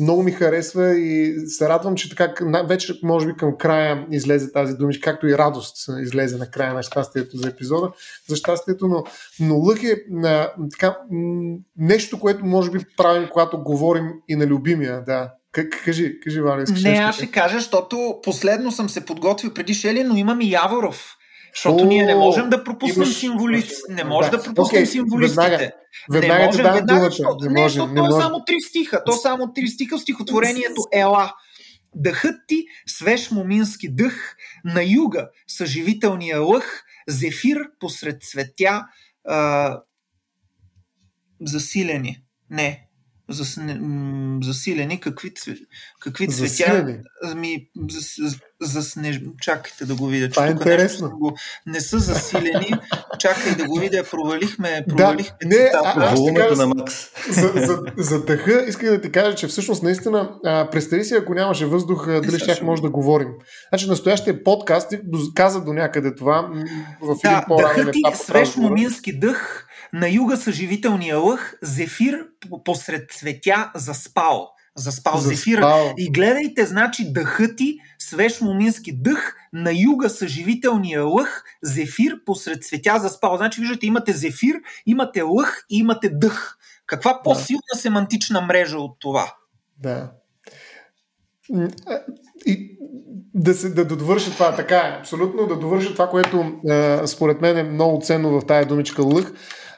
много 0.00 0.22
ми 0.22 0.32
харесва 0.32 0.98
и 0.98 1.34
се 1.46 1.68
радвам, 1.68 1.94
че 1.94 2.10
така 2.10 2.34
вече 2.64 3.00
може 3.02 3.26
би 3.26 3.36
към 3.36 3.56
края 3.58 4.06
излезе 4.10 4.52
тази 4.52 4.74
думичка, 4.74 5.10
както 5.10 5.26
и 5.26 5.38
радост 5.38 5.76
излезе 6.00 6.36
на 6.36 6.50
края 6.50 6.74
на 6.74 6.82
щастието 6.82 7.36
за 7.36 7.48
епизода, 7.48 7.90
за 8.28 8.36
щастието, 8.36 8.88
но, 8.88 9.04
но 9.40 9.56
лъх 9.56 9.82
е 9.82 9.96
а, 10.24 10.52
така, 10.70 10.96
нещо, 11.76 12.20
което 12.20 12.44
може 12.44 12.70
би 12.70 12.78
правим, 12.96 13.28
когато 13.32 13.62
говорим 13.62 14.12
и 14.28 14.36
на 14.36 14.46
любимия, 14.46 15.02
да. 15.06 15.32
Кажи, 15.84 16.20
кажи, 16.20 16.40
Валя, 16.40 16.62
искаш 16.62 16.82
Не, 16.82 16.90
аз 16.90 17.16
ще 17.16 17.30
кажа, 17.30 17.58
защото 17.58 18.20
последно 18.22 18.72
съм 18.72 18.88
се 18.88 19.04
подготвил 19.04 19.54
преди 19.54 19.74
Шели, 19.74 20.04
но 20.04 20.16
имам 20.16 20.40
и 20.40 20.50
Яворов. 20.50 21.16
Защото 21.54 21.84
О, 21.84 21.86
ние 21.86 22.04
не 22.04 22.14
можем 22.14 22.50
да 22.50 22.64
пропуснем 22.64 23.02
имаш... 23.02 23.16
символисти. 23.16 23.74
Не 23.88 24.04
може 24.04 24.30
да, 24.30 24.36
да 24.36 24.42
пропуснем 24.42 24.82
okay, 24.82 24.86
символистите. 24.86 25.40
Веднага, 25.42 25.72
веднага 26.10 26.38
не 26.38 26.46
можем, 26.46 26.64
веднага, 26.74 27.04
защото, 27.04 27.44
не, 27.44 27.60
може, 27.60 27.74
защото 27.74 27.92
не, 27.92 28.08
то 28.08 28.18
е 28.18 28.22
само 28.22 28.44
три 28.44 28.60
стиха. 28.60 29.04
То 29.04 29.12
е 29.12 29.16
само 29.16 29.52
три 29.52 29.68
стиха 29.68 29.98
в 29.98 30.00
стихотворението 30.00 30.82
Ела. 30.92 31.32
Дъхът 31.94 32.36
ти, 32.46 32.64
свеж 32.86 33.30
момински 33.30 33.94
дъх, 33.94 34.36
на 34.64 34.84
юга 34.84 35.28
съживителния 35.48 36.40
лъх, 36.40 36.82
зефир 37.08 37.58
посред 37.80 38.22
цветя, 38.22 38.86
а, 39.24 39.80
засилени. 41.40 42.22
Не, 42.50 42.89
засилени, 44.42 45.00
какви, 45.00 45.32
какви 46.00 46.28
цветя. 46.28 46.98
Ами, 47.24 47.68
за, 48.20 48.36
за 48.60 48.82
снеж... 48.82 49.20
Чакайте 49.40 49.86
да 49.86 49.94
го 49.94 50.06
видя. 50.06 50.30
Това 50.30 50.46
е 50.46 50.50
интересно. 50.50 51.10
Го... 51.10 51.36
Не 51.66 51.80
са 51.80 51.98
засилени. 51.98 52.70
Чакай 53.18 53.54
да 53.54 53.64
го 53.64 53.78
видя. 53.78 54.04
Провалихме, 54.10 54.84
провалихме 54.88 55.36
да, 55.42 55.48
не, 55.48 55.70
а, 55.84 56.12
аз 56.12 56.20
кажа, 56.36 56.56
на 56.56 56.66
Макс. 56.66 56.94
За, 57.30 57.52
за, 57.56 57.82
за 57.98 58.24
дъха 58.24 58.64
исках 58.68 58.90
да 58.90 59.00
ти 59.00 59.12
кажа, 59.12 59.36
че 59.36 59.46
всъщност 59.46 59.82
наистина 59.82 60.34
а, 60.44 60.70
представи 60.70 61.04
си, 61.04 61.14
ако 61.14 61.34
нямаше 61.34 61.66
въздух, 61.66 62.06
дали 62.06 62.38
ще 62.38 62.64
може 62.64 62.82
да 62.82 62.90
говорим. 62.90 63.28
Значи 63.68 63.88
настоящия 63.88 64.44
подкаст 64.44 64.92
каза 65.34 65.64
до 65.64 65.72
някъде 65.72 66.14
това 66.14 66.50
в 67.00 67.16
един 67.24 67.36
да, 67.36 67.44
по-ранен 67.48 67.88
етап. 67.88 68.16
Свеж 68.16 68.56
момински 68.56 69.18
дъх 69.18 69.66
на 69.92 70.08
юга 70.08 70.36
съживителния 70.36 71.18
лъх, 71.18 71.58
зефир 71.62 72.26
посред 72.64 73.10
цветя 73.10 73.70
заспал. 73.74 74.48
Заспал 74.76 75.18
за 75.18 75.28
зефир. 75.28 75.62
И 75.98 76.10
гледайте, 76.12 76.66
значи, 76.66 77.12
дъхът 77.12 77.56
ти, 77.56 77.78
свеж 77.98 78.40
момински 78.40 78.92
дъх, 78.92 79.36
на 79.52 79.72
юга 79.72 80.10
съживителния 80.10 81.04
лъх, 81.04 81.44
зефир 81.62 82.24
посред 82.26 82.64
цветя 82.64 82.98
заспал. 82.98 83.36
Значи, 83.36 83.60
виждате, 83.60 83.86
имате 83.86 84.12
зефир, 84.12 84.56
имате 84.86 85.22
лъх 85.22 85.64
и 85.70 85.78
имате 85.78 86.08
дъх. 86.08 86.56
Каква 86.86 87.20
по-силна 87.24 87.60
да. 87.74 87.80
семантична 87.80 88.40
мрежа 88.40 88.78
от 88.78 88.96
това? 88.98 89.34
Да. 89.78 90.12
И 92.46 92.76
да, 93.34 93.54
се, 93.54 93.68
да 93.68 93.84
довърши 93.84 94.30
това, 94.30 94.56
така 94.56 94.76
е, 94.76 94.98
абсолютно, 95.00 95.46
да 95.46 95.56
довърши 95.56 95.92
това, 95.92 96.08
което 96.08 96.60
е, 96.70 97.06
според 97.06 97.40
мен 97.40 97.58
е 97.58 97.62
много 97.62 98.00
ценно 98.02 98.40
в 98.40 98.46
тая 98.46 98.66
думичка 98.66 99.02
лъх, 99.02 99.32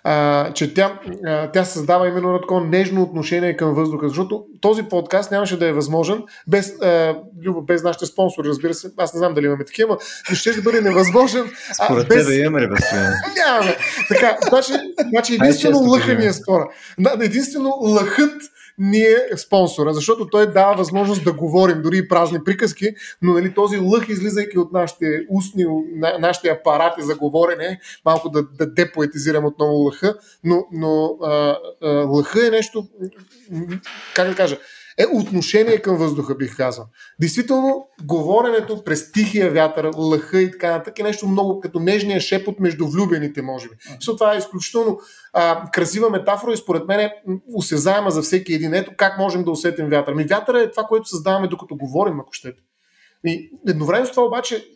а, 0.04 0.52
че 0.52 0.74
тя, 0.74 1.00
а, 1.26 1.50
тя 1.50 1.64
създава 1.64 2.08
именно 2.08 2.28
едно 2.28 2.40
такова 2.40 2.60
нежно 2.60 3.02
отношение 3.02 3.56
към 3.56 3.74
въздуха, 3.74 4.08
защото 4.08 4.44
този 4.60 4.82
подкаст 4.82 5.30
нямаше 5.30 5.58
да 5.58 5.68
е 5.68 5.72
възможен 5.72 6.22
без, 6.46 6.72
а, 6.82 7.16
без 7.62 7.82
нашите 7.82 8.06
спонсори, 8.06 8.48
разбира 8.48 8.74
се. 8.74 8.90
Аз 8.96 9.14
не 9.14 9.18
знам 9.18 9.34
дали 9.34 9.46
имаме 9.46 9.64
такива, 9.64 9.98
но 10.30 10.36
ще 10.36 10.52
да 10.52 10.62
бъде 10.62 10.80
невъзможен. 10.80 11.50
Според 11.84 12.08
без... 12.08 12.26
тебе 12.26 12.38
имаме 12.38 12.60
ли 12.60 12.66
Нямаме. 12.66 13.76
Така, 14.08 14.36
значи, 14.48 14.72
значи 15.10 15.34
единствено 15.34 15.78
лъха 15.78 16.14
ни 16.14 16.26
е 16.26 16.32
спора. 16.32 16.68
Единствено 17.20 17.68
лъхът 17.80 18.42
ни 18.82 19.00
е 19.00 19.36
спонсора, 19.36 19.94
защото 19.94 20.26
той 20.26 20.52
дава 20.52 20.76
възможност 20.76 21.24
да 21.24 21.32
говорим, 21.32 21.82
дори 21.82 21.98
и 21.98 22.08
празни 22.08 22.44
приказки, 22.44 22.94
но 23.22 23.32
нали, 23.32 23.54
този 23.54 23.78
лъх, 23.78 24.08
излизайки 24.08 24.58
от 24.58 24.72
нашите 24.72 25.06
устни, 25.30 25.64
нашите 26.20 26.48
апарати 26.48 27.02
за 27.02 27.16
говорене, 27.16 27.80
малко 28.04 28.28
да, 28.28 28.42
да 28.42 28.66
депоетизирам 28.66 29.44
отново 29.44 29.72
лъха, 29.72 30.14
но, 30.44 30.66
но 30.72 31.16
а, 31.22 31.58
а, 31.82 31.88
лъха 31.88 32.46
е 32.46 32.50
нещо, 32.50 32.88
как 34.14 34.28
да 34.28 34.34
кажа, 34.34 34.58
е 35.02 35.06
отношение 35.12 35.78
към 35.78 35.96
въздуха, 35.96 36.34
бих 36.34 36.56
казал. 36.56 36.86
Действително, 37.20 37.86
говоренето 38.04 38.84
през 38.84 39.12
тихия 39.12 39.50
вятър, 39.50 39.90
лъха 39.96 40.40
и 40.40 40.50
така 40.50 40.70
нататък 40.70 40.98
е 40.98 41.02
нещо 41.02 41.28
много 41.28 41.60
като 41.60 41.80
нежния 41.80 42.20
шепот 42.20 42.60
между 42.60 42.86
влюбените, 42.86 43.42
може 43.42 43.68
би. 43.68 43.74
Mm. 43.74 44.06
Това 44.06 44.34
е 44.34 44.38
изключително 44.38 44.98
а, 45.32 45.70
красива 45.70 46.10
метафора 46.10 46.52
и 46.52 46.56
според 46.56 46.88
мен 46.88 47.00
е 47.00 47.14
усезаема 47.56 48.10
за 48.10 48.22
всеки 48.22 48.54
един. 48.54 48.74
Ето 48.74 48.92
как 48.96 49.18
можем 49.18 49.44
да 49.44 49.50
усетим 49.50 49.88
вятъра. 49.88 50.14
Ми 50.14 50.24
вятъра 50.24 50.60
е 50.60 50.70
това, 50.70 50.84
което 50.84 51.08
създаваме 51.08 51.48
докато 51.48 51.76
говорим, 51.76 52.20
ако 52.20 52.32
щете. 52.32 52.62
И 53.26 53.50
едновременно 53.68 54.06
с 54.06 54.10
това 54.10 54.26
обаче 54.26 54.66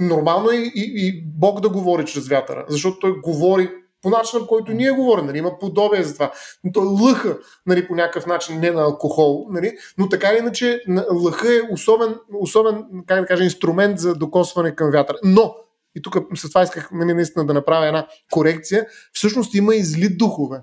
нормално 0.00 0.50
е 0.50 0.56
и, 0.56 0.70
и 0.74 1.24
Бог 1.26 1.60
да 1.60 1.68
говори 1.68 2.04
чрез 2.04 2.28
вятъра, 2.28 2.64
защото 2.68 2.98
той 2.98 3.20
говори 3.20 3.70
по 4.02 4.10
начина, 4.10 4.40
по 4.40 4.46
който 4.46 4.72
ние 4.72 4.90
говорим. 4.90 5.26
Нали, 5.26 5.38
има 5.38 5.58
подобие 5.58 6.02
за 6.02 6.14
това. 6.14 6.32
Но 6.64 6.72
той 6.72 6.84
лъха 6.84 7.38
нали, 7.66 7.88
по 7.88 7.94
някакъв 7.94 8.26
начин, 8.26 8.60
не 8.60 8.70
на 8.70 8.82
алкохол, 8.82 9.46
нали, 9.50 9.72
но 9.98 10.08
така 10.08 10.28
или 10.28 10.38
иначе 10.38 10.80
лъха 11.12 11.54
е 11.54 11.60
особен, 11.72 12.14
особен 12.40 12.84
как 13.06 13.20
да 13.20 13.26
кажа, 13.26 13.44
инструмент 13.44 13.98
за 13.98 14.14
докосване 14.14 14.74
към 14.74 14.90
вятъра. 14.90 15.18
Но, 15.24 15.54
и 15.96 16.02
тук 16.02 16.16
с 16.34 16.48
това 16.48 16.62
исках 16.62 16.90
нали, 16.92 17.14
наистина 17.14 17.46
да 17.46 17.54
направя 17.54 17.86
една 17.86 18.06
корекция, 18.30 18.86
всъщност 19.12 19.54
има 19.54 19.74
и 19.74 19.84
зли 19.84 20.08
духове. 20.16 20.60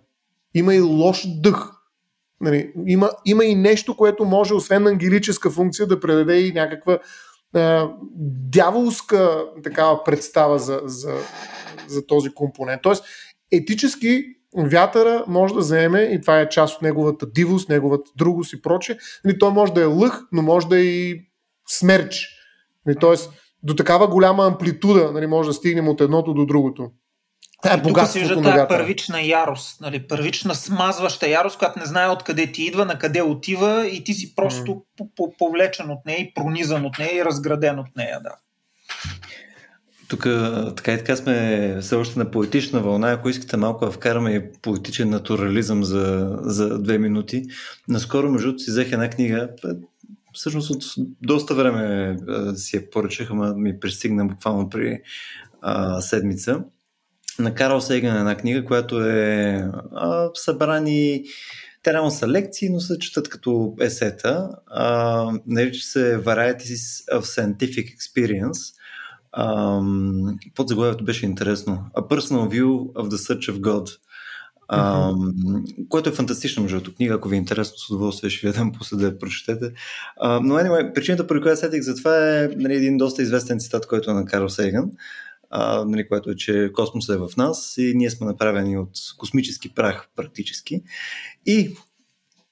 Има 0.53 0.75
и 0.75 0.81
лош 0.81 1.23
дъх. 1.41 1.71
Нали, 2.41 2.73
има, 2.85 3.09
има 3.25 3.45
и 3.45 3.55
нещо, 3.55 3.97
което 3.97 4.25
може, 4.25 4.53
освен 4.53 4.87
ангелическа 4.87 5.49
функция, 5.49 5.87
да 5.87 5.99
предаде 5.99 6.39
и 6.39 6.53
някаква 6.53 6.99
е, 7.55 7.81
дяволска 8.51 9.45
такава 9.63 10.03
представа 10.03 10.59
за, 10.59 10.81
за, 10.85 11.15
за 11.87 12.05
този 12.05 12.29
компонент. 12.29 12.81
Тоест, 12.81 13.03
етически 13.51 14.23
вятъра 14.57 15.23
може 15.27 15.53
да 15.53 15.61
заеме, 15.61 16.01
и 16.01 16.21
това 16.21 16.39
е 16.39 16.49
част 16.49 16.75
от 16.75 16.81
неговата 16.81 17.25
дивост, 17.31 17.69
неговата 17.69 18.11
другост 18.17 18.53
и 18.53 18.61
проче, 18.61 18.97
нали, 19.25 19.39
той 19.39 19.51
може 19.51 19.73
да 19.73 19.81
е 19.81 19.85
лъх, 19.85 20.21
но 20.31 20.41
може 20.41 20.67
да 20.67 20.79
е 20.79 20.83
и 20.83 21.21
смерч. 21.69 22.27
Нали, 22.85 22.97
тоест, 22.99 23.31
до 23.63 23.75
такава 23.75 24.07
голяма 24.07 24.45
амплитуда 24.45 25.11
нали, 25.11 25.27
може 25.27 25.49
да 25.49 25.53
стигнем 25.53 25.87
от 25.87 26.01
едното 26.01 26.33
до 26.33 26.45
другото. 26.45 26.91
Това 27.63 27.75
е 27.75 27.81
тук 27.81 28.07
се 28.07 28.19
вижда 28.19 28.41
тази 28.41 28.67
първична 28.69 29.21
ярост, 29.21 29.81
нали, 29.81 30.07
първична 30.07 30.55
смазваща 30.55 31.29
ярост, 31.29 31.57
която 31.57 31.79
не 31.79 31.85
знае 31.85 32.09
откъде 32.09 32.51
ти 32.51 32.63
идва, 32.63 32.85
на 32.85 32.99
къде 32.99 33.21
отива 33.21 33.87
и 33.87 34.03
ти 34.03 34.13
си 34.13 34.35
просто 34.35 34.83
mm. 35.01 35.37
повлечен 35.37 35.89
от 35.89 36.05
нея 36.05 36.19
и 36.19 36.33
пронизан 36.33 36.85
от 36.85 36.99
нея 36.99 37.15
и 37.15 37.25
разграден 37.25 37.79
от 37.79 37.95
нея. 37.95 38.19
Да. 38.23 38.35
Тук 40.09 40.23
така 40.75 40.93
и 40.93 40.97
така 40.97 41.15
сме 41.15 41.77
все 41.81 41.95
още 41.95 42.19
на 42.19 42.31
поетична 42.31 42.81
вълна. 42.81 43.11
Ако 43.11 43.29
искате 43.29 43.57
малко 43.57 43.85
да 43.85 43.91
вкараме 43.91 44.31
и 44.31 44.51
поетичен 44.61 45.09
натурализъм 45.09 45.83
за, 45.83 46.37
за 46.41 46.79
две 46.79 46.97
минути. 46.97 47.43
Наскоро, 47.87 48.31
между 48.31 48.59
си 48.59 48.71
взех 48.71 48.91
една 48.91 49.09
книга, 49.09 49.49
всъщност 50.33 50.69
от 50.69 50.83
доста 51.21 51.55
време 51.55 52.17
си 52.55 52.75
я 52.75 52.89
поръчах, 52.89 53.31
ама 53.31 53.53
ми 53.53 53.79
пристигна 53.79 54.25
буквално 54.25 54.69
при 54.69 55.01
а, 55.61 56.01
седмица 56.01 56.63
на 57.39 57.55
Карл 57.55 57.81
Сейган 57.81 58.17
една 58.17 58.37
книга, 58.37 58.65
която 58.65 59.01
е 59.01 59.63
а, 59.95 60.29
събрани 60.33 61.23
те 61.83 61.93
няма 61.93 62.11
са 62.11 62.27
лекции, 62.27 62.69
но 62.69 62.79
се 62.79 62.99
четат 62.99 63.29
като 63.29 63.75
есета. 63.81 64.49
Нарича 65.47 65.81
се 65.81 66.17
Varieties 66.17 67.13
of 67.13 67.21
Scientific 67.21 67.97
Experience. 67.97 68.73
А, 69.31 69.81
под 70.55 70.67
заглавието 70.67 71.03
беше 71.03 71.25
интересно. 71.25 71.85
A 71.97 72.07
Personal 72.07 72.59
View 72.59 72.93
of 72.93 73.09
the 73.09 73.15
Search 73.15 73.53
of 73.53 73.59
God. 73.59 73.97
А, 74.71 75.11
mm-hmm. 75.11 75.87
което 75.87 76.09
е 76.09 76.13
фантастична 76.13 76.63
между 76.63 76.93
книга, 76.93 77.13
ако 77.13 77.29
ви 77.29 77.35
е 77.35 77.39
интересно, 77.39 77.77
с 77.77 77.89
удоволствие 77.89 78.29
ще 78.29 78.47
ви 78.47 78.53
дам 78.53 78.71
после 78.77 78.97
да 78.97 79.05
я 79.05 79.19
прочетете. 79.19 79.71
А, 80.17 80.39
но 80.39 80.55
anyway, 80.55 80.93
причината, 80.93 81.27
по 81.27 81.41
която 81.41 81.59
сетих 81.59 81.81
за 81.81 81.95
това 81.95 82.39
е 82.39 82.47
нали, 82.55 82.75
един 82.75 82.97
доста 82.97 83.21
известен 83.21 83.59
цитат, 83.59 83.87
който 83.87 84.11
е 84.11 84.13
на 84.13 84.25
Карл 84.25 84.49
Сейган 84.49 84.91
а, 85.49 85.85
нали, 85.85 86.07
което 86.07 86.31
е, 86.31 86.35
че 86.35 86.71
космосът 86.73 87.15
е 87.15 87.19
в 87.19 87.29
нас 87.37 87.77
и 87.77 87.93
ние 87.95 88.09
сме 88.09 88.27
направени 88.27 88.77
от 88.77 88.91
космически 89.17 89.73
прах 89.73 90.07
практически. 90.15 90.83
И 91.45 91.75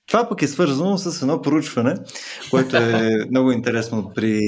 това 0.08 0.30
пък 0.30 0.42
е 0.42 0.48
свързано 0.48 0.98
с 0.98 1.22
едно 1.22 1.42
поручване, 1.42 1.96
което 2.50 2.78
е 2.78 3.26
много 3.30 3.52
интересно 3.52 4.12
при 4.16 4.40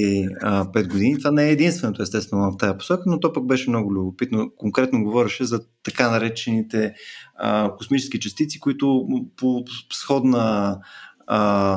а, 0.42 0.64
5 0.64 0.88
години. 0.88 1.18
Това 1.18 1.30
не 1.30 1.48
е 1.48 1.52
единственото, 1.52 2.02
естествено, 2.02 2.52
в 2.52 2.56
тази 2.56 2.78
посока, 2.78 3.02
но 3.06 3.20
то 3.20 3.32
пък 3.32 3.46
беше 3.46 3.70
много 3.70 3.94
любопитно. 3.94 4.50
Конкретно 4.56 5.04
говореше 5.04 5.44
за 5.44 5.60
така 5.82 6.10
наречените 6.10 6.94
а, 7.34 7.76
космически 7.76 8.20
частици, 8.20 8.60
които 8.60 9.06
по 9.36 9.64
сходна 9.92 10.78
а, 11.26 11.76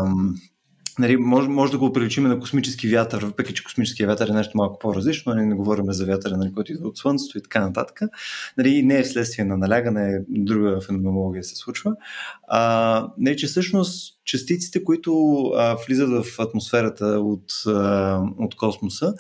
нали, 1.00 1.18
може, 1.18 1.48
може 1.48 1.72
да 1.72 1.78
го 1.78 1.94
приличиме 1.94 2.30
на 2.30 2.40
космически 2.40 2.90
вятър, 2.90 3.26
въпреки 3.26 3.54
че 3.54 3.64
космическия 3.64 4.08
вятър 4.08 4.28
е 4.28 4.34
нещо 4.34 4.58
малко 4.58 4.80
по-различно, 4.80 5.34
нали, 5.36 5.46
не 5.46 5.56
говорим 5.56 5.86
за 5.88 6.06
вятъра, 6.06 6.38
нали, 6.38 6.54
който 6.54 6.72
идва 6.72 6.88
от 6.88 6.98
Слънцето 6.98 7.38
и 7.38 7.42
така 7.42 7.62
нататък. 7.68 8.00
Нали, 8.58 8.84
не 8.84 9.00
е 9.00 9.04
вследствие 9.04 9.46
на 9.46 9.58
налягане, 9.58 10.22
друга 10.30 10.82
феноменология 10.82 11.44
се 11.44 11.56
случва. 11.56 11.96
А, 12.48 13.08
нали, 13.18 13.38
че 13.38 13.48
всъщност 13.48 14.20
частиците, 14.26 14.84
които 14.84 15.42
а, 15.56 15.78
влизат 15.88 16.10
в 16.10 16.40
атмосферата 16.40 17.06
от, 17.06 17.52
а, 17.68 18.22
от 18.38 18.56
космоса, 18.56 19.14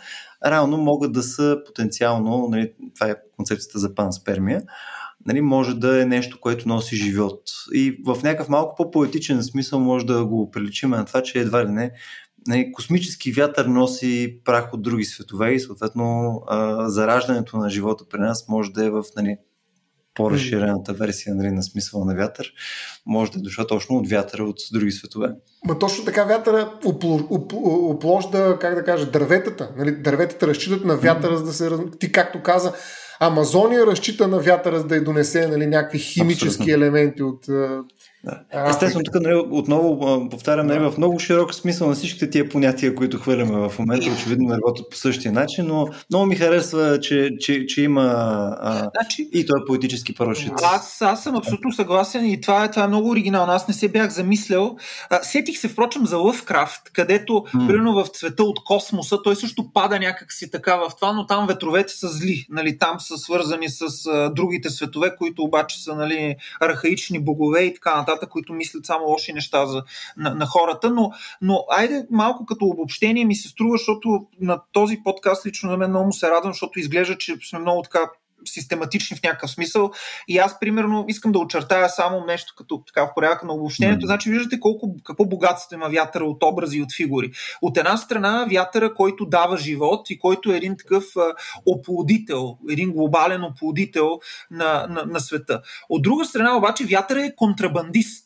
реално 0.45 0.78
могат 0.78 1.14
да 1.14 1.24
са 1.24 1.58
потенциално, 1.66 2.48
нали, 2.52 2.74
това 2.95 3.10
е 3.10 3.16
концепцията 3.36 3.80
за 3.80 3.95
панспермия, 3.95 4.62
нали, 5.26 5.41
може 5.41 5.76
да 5.76 6.02
е 6.02 6.06
нещо, 6.06 6.40
което 6.40 6.68
носи 6.68 6.95
живот. 6.95 7.41
И 7.74 8.02
в 8.06 8.18
някакъв 8.24 8.50
малко 8.50 8.76
по-поетичен 8.76 9.44
смисъл 9.44 9.80
може 9.80 10.06
да 10.06 10.26
го 10.26 10.52
приличим 10.52 10.90
на 10.90 11.06
това, 11.06 11.24
че 11.24 11.40
едва 11.40 11.66
ли 11.66 11.70
не 11.70 11.91
нали, 12.48 12.72
космически 12.72 13.32
вятър 13.32 13.66
носи 13.66 14.40
прах 14.45 14.74
от 14.74 14.82
други 14.82 15.06
светове 15.06 15.54
и 15.54 15.60
съответно 15.60 16.41
а, 16.48 16.90
зараждането 16.90 17.58
на 17.58 17.70
живота 17.70 18.06
при 18.10 18.20
нас 18.20 18.48
може 18.50 18.72
да 18.72 18.86
е 18.86 18.90
в 18.90 19.04
нали, 19.18 19.38
по-разширената 20.16 20.94
версия 20.94 21.36
нали, 21.36 21.52
на 21.52 21.64
смисъла 21.64 22.06
на 22.06 22.16
вятър, 22.16 22.54
може 23.06 23.32
да 23.32 23.40
е 23.40 23.41
дошла 23.41 23.68
точно 23.68 23.95
от 23.95 24.10
вятъра 24.10 24.44
от 24.44 24.58
други 24.74 24.91
светове. 24.91 25.28
Ма 25.66 25.80
точно 25.80 26.06
така 26.06 26.24
вятъра 26.24 26.74
опложда, 26.86 28.58
как 28.62 28.76
да 28.76 28.84
кажа, 28.84 29.12
дърветата. 29.12 29.72
Нали, 29.78 29.91
дърветата 29.91 30.48
разчитат 30.48 30.86
на 30.86 30.98
вятъра, 30.98 31.38
за 31.38 31.44
да 31.44 31.54
се... 31.54 31.70
Ти 32.00 32.12
както 32.12 32.44
каза, 32.44 32.74
Амазония 33.28 33.86
разчита 33.86 34.28
на 34.28 34.40
вятъра, 34.40 34.80
за 34.80 34.88
да 34.88 34.95
й 34.95 35.02
донесе 35.02 35.48
нали, 35.48 35.68
някакви 35.68 36.00
химически 36.00 36.48
Абсолютно. 36.48 36.74
елементи 36.74 37.24
от 37.24 37.45
да. 38.24 38.70
Естествено, 38.70 39.04
тук 39.04 39.16
нали, 39.22 39.36
отново 39.36 40.30
повтарям 40.30 40.68
нали, 40.68 40.80
в 40.80 40.94
много 40.98 41.20
широк 41.20 41.54
смисъл 41.54 41.88
на 41.88 41.94
всичките 41.94 42.30
тия 42.30 42.50
понятия, 42.50 42.95
които 42.95 43.18
хвърляме 43.18 43.70
в 43.70 43.80
момента, 43.80 44.10
очевидно 44.10 44.50
не 44.50 44.56
работят 44.56 44.90
по 44.90 44.98
същия 44.98 45.32
начин, 45.32 45.68
но 45.68 45.88
много 46.10 46.26
ми 46.26 46.36
харесва, 46.36 47.00
че, 47.00 47.30
че, 47.40 47.66
че 47.66 47.82
има 47.82 48.02
а, 48.62 48.90
значи, 48.95 49.30
и 49.34 49.45
той 49.45 49.60
е 49.62 49.66
политически 49.68 50.16
парашют. 50.16 50.54
Аз, 50.64 51.02
аз 51.02 51.24
съм 51.24 51.36
абсолютно 51.36 51.74
съгласен 51.74 52.26
и 52.26 52.41
това 52.41 52.64
е, 52.64 52.72
това 52.72 52.84
е 52.84 52.88
много 52.88 53.10
оригинално. 53.10 53.54
Аз 53.54 53.68
не 53.68 53.74
се 53.74 53.88
бях 53.88 54.10
замислял. 54.10 54.76
А, 55.10 55.24
сетих 55.24 55.60
се, 55.60 55.68
впрочем, 55.68 56.06
за 56.06 56.18
Лъвкрафт, 56.18 56.90
където, 56.94 57.34
mm. 57.34 57.68
примерно 57.68 58.04
в 58.04 58.08
цвета 58.08 58.44
от 58.44 58.64
космоса, 58.64 59.22
той 59.24 59.36
също 59.36 59.72
пада 59.74 60.00
някакси 60.00 60.52
така 60.52 60.76
в 60.76 60.91
това, 60.95 61.14
но 61.14 61.26
там 61.26 61.48
ветровете 61.48 61.94
са 61.94 62.08
зли. 62.08 62.45
Нали, 62.50 62.78
там 62.78 63.00
са 63.00 63.18
свързани 63.18 63.70
с 63.70 63.82
а, 64.06 64.30
другите 64.30 64.70
светове, 64.70 65.16
които 65.16 65.44
обаче 65.44 65.84
са 65.84 65.95
нали, 65.95 66.36
архаични 66.60 67.20
богове 67.20 67.62
и 67.62 67.74
така 67.74 67.95
нататък 67.95 68.12
нещата, 68.14 68.30
които 68.30 68.53
мислят 68.53 68.85
само 68.85 69.06
лоши 69.06 69.34
неща 69.34 69.65
за, 69.65 69.84
на, 70.18 70.35
на 70.35 70.45
хората, 70.45 70.90
но, 70.90 71.11
но 71.41 71.65
айде 71.69 72.07
малко 72.11 72.45
като 72.45 72.65
обобщение 72.65 73.26
ми 73.26 73.35
се 73.35 73.48
струва, 73.48 73.77
защото 73.77 74.27
на 74.41 74.61
този 74.72 74.99
подкаст 75.03 75.45
лично 75.45 75.72
на 75.72 75.77
мен 75.77 75.90
много 75.90 76.14
се 76.14 76.30
радвам, 76.30 76.53
защото 76.53 76.80
изглежда, 76.80 77.18
че 77.18 77.35
сме 77.49 77.60
много 77.60 77.81
така 77.81 78.10
систематични 78.45 79.18
в 79.18 79.24
някакъв 79.24 79.52
смисъл. 79.52 79.91
И 80.28 80.38
аз, 80.38 80.60
примерно, 80.60 81.06
искам 81.07 81.32
да 81.32 81.40
очертая 81.40 81.90
само 81.90 82.26
нещо 82.26 82.53
като 82.57 82.84
така 82.88 83.06
в 83.06 83.14
порядъка 83.15 83.45
на 83.45 83.53
обобщението. 83.53 84.06
Mm. 84.06 84.06
Значи, 84.06 84.30
виждате 84.30 84.60
колко, 84.60 84.95
какво 85.03 85.26
богатство 85.26 85.76
има 85.76 85.90
вятъра 85.90 86.26
от 86.26 86.44
образи 86.44 86.78
и 86.78 86.82
от 86.82 86.95
фигури. 86.95 87.32
От 87.61 87.78
една 87.78 87.98
страна, 87.98 88.48
вятъра, 88.52 88.94
който 88.94 89.26
дава 89.26 89.57
живот 89.57 90.10
и 90.10 90.20
който 90.20 90.52
е 90.52 90.57
един 90.57 90.78
такъв 90.78 91.03
оплодител, 91.65 92.57
един 92.70 92.91
глобален 92.91 93.44
оплодител 93.44 94.20
на, 94.52 94.88
на, 94.90 95.06
на 95.06 95.20
света. 95.20 95.61
От 95.90 96.02
друга 96.02 96.26
страна, 96.26 96.57
обаче, 96.57 96.86
вятъра 96.86 97.26
е 97.26 97.36
контрабандист 97.36 98.26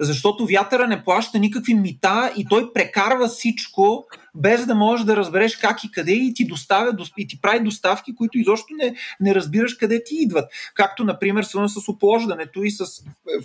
защото 0.00 0.46
вятъра 0.46 0.86
не 0.86 1.04
плаща 1.04 1.38
никакви 1.38 1.74
мита 1.74 2.32
и 2.36 2.46
той 2.50 2.72
прекарва 2.72 3.28
всичко 3.28 4.04
без 4.36 4.66
да 4.66 4.74
можеш 4.74 5.06
да 5.06 5.16
разбереш 5.16 5.56
как 5.56 5.84
и 5.84 5.90
къде 5.90 6.12
и 6.12 6.34
ти 6.34 6.46
доставя 6.46 6.96
и 7.16 7.26
ти 7.26 7.40
прави 7.40 7.60
доставки, 7.60 8.14
които 8.14 8.38
изобщо 8.38 8.74
не, 8.74 8.94
не 9.20 9.34
разбираш 9.34 9.74
къде 9.74 10.04
ти 10.04 10.14
идват. 10.14 10.50
Както, 10.74 11.04
например, 11.04 11.42
свързано 11.42 11.68
с 11.68 11.88
оплождането 11.88 12.62
и 12.62 12.70
с, 12.70 12.84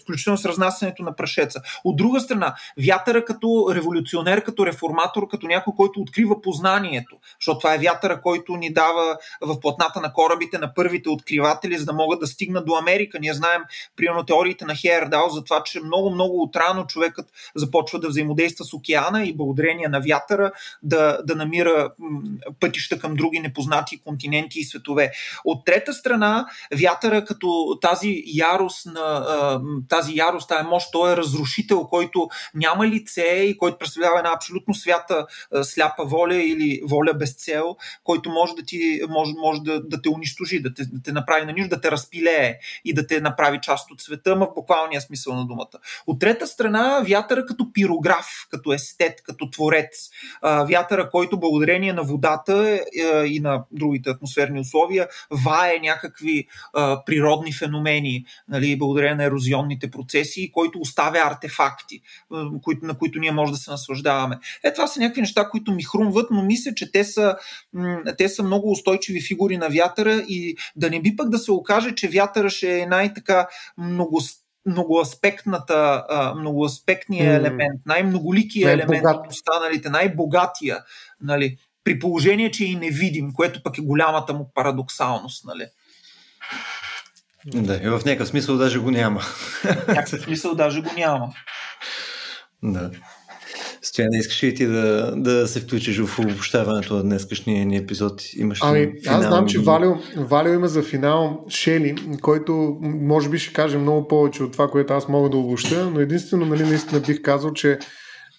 включително 0.01 0.37
с 0.37 0.45
разнасянето 0.45 1.03
на 1.03 1.15
прашеца. 1.15 1.61
От 1.83 1.95
друга 1.95 2.19
страна, 2.19 2.55
вятъра 2.87 3.25
като 3.25 3.71
революционер, 3.75 4.43
като 4.43 4.65
реформатор, 4.65 5.27
като 5.27 5.47
някой, 5.47 5.73
който 5.77 5.99
открива 5.99 6.41
познанието, 6.41 7.15
защото 7.39 7.59
това 7.59 7.75
е 7.75 7.77
вятъра, 7.77 8.21
който 8.21 8.55
ни 8.55 8.73
дава 8.73 9.17
в 9.41 9.59
платната 9.59 10.01
на 10.01 10.13
корабите 10.13 10.57
на 10.57 10.73
първите 10.73 11.09
откриватели, 11.09 11.77
за 11.77 11.85
да 11.85 11.93
могат 11.93 12.19
да 12.19 12.27
стигнат 12.27 12.65
до 12.65 12.75
Америка. 12.75 13.19
Ние 13.19 13.33
знаем, 13.33 13.61
примерно, 13.95 14.25
теориите 14.25 14.65
на 14.65 14.75
Хейердал 14.75 15.29
за 15.29 15.43
това, 15.43 15.63
че 15.63 15.79
много, 15.79 16.09
много 16.09 16.31
много 16.31 16.43
отрано 16.43 16.85
човекът 16.85 17.25
започва 17.55 17.99
да 17.99 18.07
взаимодейства 18.09 18.65
с 18.65 18.73
океана 18.73 19.23
и 19.23 19.37
благодарение 19.37 19.87
на 19.87 19.99
вятъра 19.99 20.51
да, 20.83 21.19
да 21.23 21.35
намира 21.35 21.89
пътища 22.59 22.99
към 22.99 23.13
други 23.13 23.39
непознати 23.39 23.99
континенти 23.99 24.59
и 24.59 24.63
светове. 24.63 25.11
От 25.45 25.65
трета 25.65 25.93
страна, 25.93 26.45
вятъра 26.81 27.25
като 27.25 27.77
тази 27.81 28.23
ярост 28.25 28.85
на 28.85 29.61
тази 29.89 30.15
ярост, 30.15 30.49
тая 30.49 30.63
мощ, 30.63 30.87
той 30.91 31.13
е 31.13 31.17
разрушител, 31.17 31.83
който 31.87 32.29
няма 32.55 32.87
лице 32.87 33.21
и 33.21 33.57
който 33.57 33.77
представлява 33.77 34.17
една 34.17 34.33
абсолютно 34.35 34.73
свята 34.73 35.25
сляпа 35.63 36.05
воля 36.05 36.35
или 36.35 36.81
воля 36.85 37.13
без 37.13 37.35
цел, 37.35 37.75
който 38.03 38.29
може 38.29 38.53
да 38.53 38.63
ти 38.63 39.01
може, 39.09 39.31
може 39.41 39.61
да, 39.61 39.81
да 39.83 40.01
те 40.01 40.09
унищожи, 40.09 40.61
да 40.61 40.73
те, 40.73 40.85
да 40.85 41.01
те 41.03 41.11
направи 41.11 41.45
на 41.45 41.53
нищо, 41.53 41.69
да 41.69 41.81
те 41.81 41.91
разпилее 41.91 42.57
и 42.85 42.93
да 42.93 43.07
те 43.07 43.21
направи 43.21 43.59
част 43.61 43.91
от 43.91 44.01
света, 44.01 44.35
ма 44.35 44.45
в 44.45 44.53
буквалния 44.55 45.01
смисъл 45.01 45.35
на 45.35 45.45
думата. 45.45 45.79
От 46.07 46.19
трета 46.19 46.47
страна, 46.47 47.03
вятъра 47.07 47.45
като 47.45 47.73
пирограф, 47.73 48.27
като 48.49 48.73
естет, 48.73 49.23
като 49.23 49.49
творец. 49.49 50.09
Вятъра, 50.71 51.09
който 51.09 51.39
благодарение 51.39 51.93
на 51.93 52.03
водата 52.03 52.79
е, 53.03 53.25
и 53.25 53.39
на 53.39 53.63
другите 53.71 54.09
атмосферни 54.09 54.59
условия 54.59 55.07
вае 55.45 55.79
някакви 55.81 56.47
природни 57.05 57.53
феномени, 57.53 58.25
нали, 58.49 58.77
благодарение 58.77 59.15
на 59.15 59.23
ерозионните 59.23 59.91
процеси, 59.91 60.51
който 60.51 60.79
оставя 60.79 61.19
артефакти, 61.19 62.01
на 62.81 62.97
които 62.97 63.19
ние 63.19 63.31
може 63.31 63.51
да 63.51 63.57
се 63.57 63.71
наслаждаваме. 63.71 64.39
Е, 64.63 64.73
това 64.73 64.87
са 64.87 64.99
някакви 64.99 65.21
неща, 65.21 65.49
които 65.49 65.71
ми 65.71 65.83
хрумват, 65.83 66.27
но 66.31 66.43
мисля, 66.43 66.73
че 66.75 66.91
те 66.91 67.03
са, 67.03 67.35
те 68.17 68.29
са 68.29 68.43
много 68.43 68.71
устойчиви 68.71 69.21
фигури 69.21 69.57
на 69.57 69.69
вятъра 69.69 70.23
и 70.27 70.55
да 70.75 70.89
не 70.89 71.01
би 71.01 71.15
пък 71.15 71.29
да 71.29 71.37
се 71.37 71.51
окаже, 71.51 71.95
че 71.95 72.07
вятъра 72.07 72.49
ще 72.49 72.79
е 72.79 72.85
най-така 72.85 73.47
много 73.77 74.21
многоаспектната, 74.65 76.05
многоаспектния 76.37 77.31
mm. 77.31 77.35
елемент, 77.35 77.81
най-многоликия 77.85 78.65
най 78.65 78.73
елемент 78.73 79.05
от 79.05 79.27
останалите, 79.27 79.89
най-богатия, 79.89 80.83
нали, 81.21 81.57
при 81.83 81.99
положение, 81.99 82.51
че 82.51 82.65
и 82.65 82.75
невидим, 82.75 83.33
което 83.33 83.63
пък 83.63 83.77
е 83.77 83.81
голямата 83.81 84.33
му 84.33 84.51
парадоксалност. 84.55 85.45
Нали. 85.45 85.65
Да, 87.45 87.75
и 87.75 87.89
в 87.89 88.01
някакъв 88.05 88.27
смисъл 88.27 88.57
даже 88.57 88.79
го 88.79 88.91
няма. 88.91 89.19
В 89.19 89.87
някакъв 89.87 90.21
смисъл 90.21 90.55
даже 90.55 90.81
го 90.81 90.89
няма. 90.97 91.33
Да. 92.63 92.91
Стояне, 93.83 94.17
искаш 94.17 94.43
ли 94.43 94.55
ти 94.55 94.65
да, 94.65 95.13
да 95.15 95.47
се 95.47 95.59
включиш 95.59 95.99
в 95.99 96.19
обобщаването 96.19 96.95
на 96.95 97.03
днескашния 97.03 97.65
ни 97.65 97.77
епизод? 97.77 98.21
Имаш 98.33 98.59
ами, 98.63 98.93
аз 99.07 99.25
знам, 99.25 99.47
че 99.47 99.59
Валио, 99.59 99.91
Валио 100.17 100.53
има 100.53 100.67
за 100.67 100.83
финал 100.83 101.45
Шели, 101.49 101.95
който 102.21 102.77
може 102.81 103.29
би 103.29 103.39
ще 103.39 103.53
каже 103.53 103.77
много 103.77 104.07
повече 104.07 104.43
от 104.43 104.51
това, 104.51 104.67
което 104.67 104.93
аз 104.93 105.07
мога 105.07 105.29
да 105.29 105.37
обобща, 105.37 105.89
но 105.89 105.99
единствено, 105.99 106.45
нали, 106.45 106.63
наистина 106.63 107.01
бих 107.01 107.21
казал, 107.21 107.53
че 107.53 107.79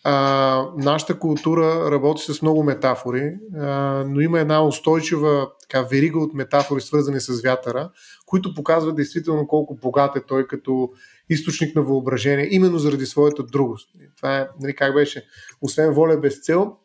а, 0.05 0.67
нашата 0.77 1.19
култура 1.19 1.91
работи 1.91 2.23
с 2.33 2.43
много 2.43 2.63
метафори, 2.63 3.33
а, 3.57 3.69
но 4.09 4.21
има 4.21 4.41
една 4.41 4.67
устойчива 4.67 5.49
така, 5.69 5.83
верига 5.83 6.19
от 6.19 6.35
метафори, 6.35 6.81
свързани 6.81 7.21
с 7.21 7.43
вятъра, 7.43 7.91
които 8.27 8.55
показват 8.55 8.97
действително 8.97 9.47
колко 9.47 9.75
богат 9.75 10.17
е 10.17 10.27
той 10.29 10.47
като 10.47 10.89
източник 11.33 11.77
на 11.77 11.83
въображение, 11.83 12.49
именно 12.51 12.79
заради 12.79 13.07
своята 13.07 13.43
другост. 13.43 13.89
Това 14.17 14.39
е, 14.39 14.49
нали, 14.61 14.75
как 14.75 14.95
беше, 14.95 15.27
освен 15.61 15.93
воля 15.93 16.17
без 16.17 16.41
цел, 16.41 16.77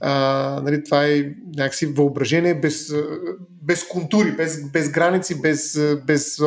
а, 0.00 0.60
нали, 0.64 0.84
това 0.84 1.06
е 1.06 1.30
някакси 1.56 1.86
въображение 1.86 2.54
без, 2.54 2.94
без 3.62 3.88
контури, 3.88 4.32
без, 4.32 4.70
без 4.70 4.90
граници, 4.90 5.40
без, 5.40 5.80
без, 6.06 6.40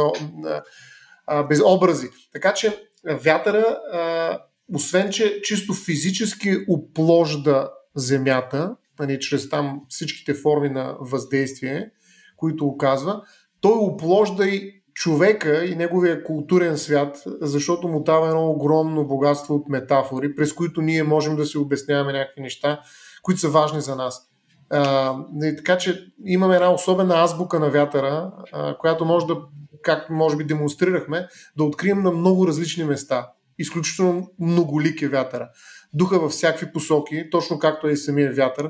а, 1.28 1.44
без 1.44 1.62
образи. 1.66 2.08
Така 2.34 2.54
че 2.54 2.84
вятъра, 3.24 3.78
а, 3.94 4.40
освен 4.74 5.12
че 5.12 5.42
чисто 5.42 5.74
физически 5.74 6.58
опложда 6.70 7.70
земята, 7.96 8.76
нали, 9.00 9.20
чрез 9.20 9.50
там 9.50 9.82
всичките 9.90 10.34
форми 10.34 10.70
на 10.70 10.96
въздействие, 11.00 11.90
които 12.38 12.66
оказва, 12.66 13.22
той 13.62 13.74
опложда 13.74 14.48
и 14.48 14.77
човека 14.98 15.66
и 15.66 15.76
неговия 15.76 16.24
културен 16.24 16.78
свят, 16.78 17.24
защото 17.42 17.88
му 17.88 18.04
дава 18.04 18.28
едно 18.28 18.50
огромно 18.50 19.08
богатство 19.08 19.56
от 19.56 19.70
метафори, 19.70 20.36
през 20.36 20.54
които 20.54 20.82
ние 20.82 21.04
можем 21.04 21.36
да 21.36 21.46
си 21.46 21.58
обясняваме 21.58 22.14
някакви 22.14 22.42
неща, 22.42 22.82
които 23.24 23.42
са 23.42 23.50
важни 23.50 23.82
за 23.82 23.96
нас. 23.96 24.22
А, 24.70 25.16
така 25.58 25.78
че 25.78 26.08
имаме 26.26 26.56
една 26.56 26.74
особена 26.74 27.16
азбука 27.16 27.60
на 27.60 27.70
вятъра, 27.70 28.32
а, 28.54 28.78
която 28.78 29.06
може 29.06 29.26
да, 29.26 29.38
как 29.82 30.10
може 30.10 30.38
би 30.38 30.44
демонстрирахме, 30.44 31.28
да 31.58 31.64
открием 31.64 32.04
на 32.04 32.12
много 32.12 32.48
различни 32.48 32.84
места. 32.84 33.30
Изключително 33.60 34.32
многолик 34.40 35.02
е 35.02 35.08
вятъра. 35.08 35.50
Духа 35.94 36.20
във 36.20 36.32
всякакви 36.32 36.72
посоки, 36.74 37.30
точно 37.32 37.60
както 37.60 37.88
е 37.88 37.92
и 37.92 37.98
самия 37.98 38.34
вятър, 38.34 38.70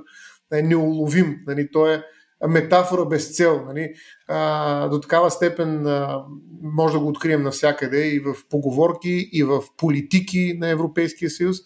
е 0.53 0.61
неуловим. 0.61 1.39
Нали? 1.47 1.69
Той 1.71 1.93
е 1.93 2.03
метафора 2.47 3.05
без 3.05 3.35
цел. 3.35 3.63
Нали? 3.67 3.93
А, 4.27 4.87
до 4.87 5.01
такава 5.01 5.31
степен 5.31 5.87
а, 5.87 6.23
може 6.61 6.93
да 6.93 6.99
го 6.99 7.07
открием 7.07 7.43
навсякъде 7.43 8.07
и 8.07 8.19
в 8.19 8.35
поговорки, 8.49 9.29
и 9.31 9.43
в 9.43 9.61
политики 9.77 10.57
на 10.59 10.69
Европейския 10.69 11.29
съюз, 11.29 11.57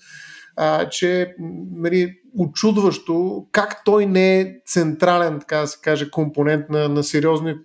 а, 0.55 0.89
че 0.89 1.35
нали, 1.71 2.13
очудващо 2.37 3.45
как 3.51 3.81
той 3.85 4.05
не 4.05 4.39
е 4.39 4.53
централен, 4.65 5.39
така 5.39 5.57
да 5.57 5.67
се 5.67 5.79
каже, 5.81 6.11
компонент 6.11 6.69
на, 6.69 6.89
на 6.89 7.03
сериозни 7.03 7.55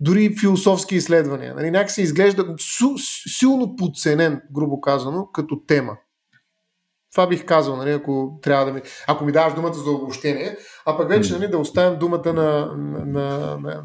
дори 0.00 0.36
философски 0.40 0.94
изследвания. 0.94 1.54
Нали, 1.54 1.70
някак 1.70 1.90
се 1.90 2.02
изглежда 2.02 2.54
силно 3.38 3.76
подценен, 3.76 4.40
грубо 4.52 4.80
казано, 4.80 5.26
като 5.26 5.60
тема. 5.66 5.96
Това 7.12 7.26
бих 7.26 7.44
казал, 7.44 7.76
нали, 7.76 7.90
ако 7.90 8.38
трябва 8.42 8.64
да 8.64 8.72
ми. 8.72 8.80
Ако 9.06 9.24
ми 9.24 9.32
даваш 9.32 9.54
думата 9.54 9.72
за 9.72 9.90
обобщение, 9.90 10.56
а 10.86 10.96
пък 10.96 11.08
вече 11.08 11.32
нали, 11.32 11.48
да 11.48 11.58
оставям 11.58 11.98
думата 11.98 12.32
на, 12.32 12.72
на, 12.76 13.04
на, 13.06 13.56
на 13.56 13.82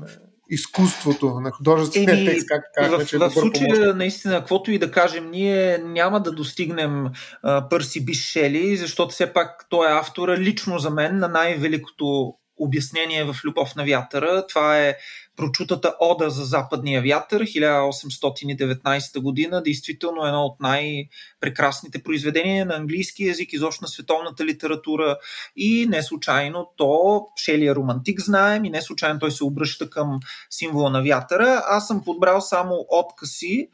изкуството, 0.50 1.40
на 1.40 1.52
художествения 1.52 2.34
текст, 2.34 2.48
как 2.48 2.64
казваме, 2.76 3.06
че 3.06 3.16
е 3.16 3.20
в 3.20 3.30
случая, 3.30 3.70
помощник. 3.70 3.96
наистина, 3.96 4.40
каквото 4.40 4.72
и 4.72 4.80
да 4.80 4.92
кажем, 4.92 5.32
ние 5.32 5.78
няма 5.78 6.20
да 6.20 6.32
достигнем 6.32 7.08
а, 7.44 7.70
Пърси 7.70 8.06
Бишели, 8.06 8.78
защото 8.78 9.12
все 9.12 9.34
пак 9.34 9.66
той 9.70 9.88
е 9.88 10.00
автора 10.00 10.38
лично 10.38 10.80
за 10.80 10.90
мен 10.90 11.18
на 11.18 11.28
най-великото 11.28 12.34
обяснение 12.58 13.24
в 13.24 13.36
Любов 13.46 13.76
на 13.76 13.86
вятъра. 13.86 14.48
Това 14.48 14.80
е 14.80 14.96
прочутата 15.38 15.96
Ода 16.00 16.30
за 16.30 16.46
западния 16.46 17.02
вятър, 17.02 17.44
1819 17.44 19.20
година, 19.20 19.64
действително 19.64 20.26
едно 20.26 20.44
от 20.44 20.60
най-прекрасните 20.60 22.04
произведения 22.04 22.66
на 22.66 22.76
английски 22.76 23.24
язик, 23.24 23.54
изобщо 23.54 23.84
на 23.84 23.88
световната 23.88 24.46
литература 24.46 25.18
и 25.56 25.86
не 25.90 26.04
случайно 26.04 26.72
то, 26.78 27.26
Шели 27.36 27.68
е 27.68 27.76
романтик, 27.76 28.22
знаем, 28.22 28.66
и 28.66 28.70
не 28.70 28.82
случайно 28.82 29.20
той 29.20 29.32
се 29.32 29.44
обръща 29.44 29.90
към 29.90 30.20
символа 30.50 30.90
на 30.90 31.04
вятъра. 31.04 31.64
Аз 31.70 31.88
съм 31.88 32.04
подбрал 32.04 32.42
само 32.42 32.86
откъси, 32.90 33.70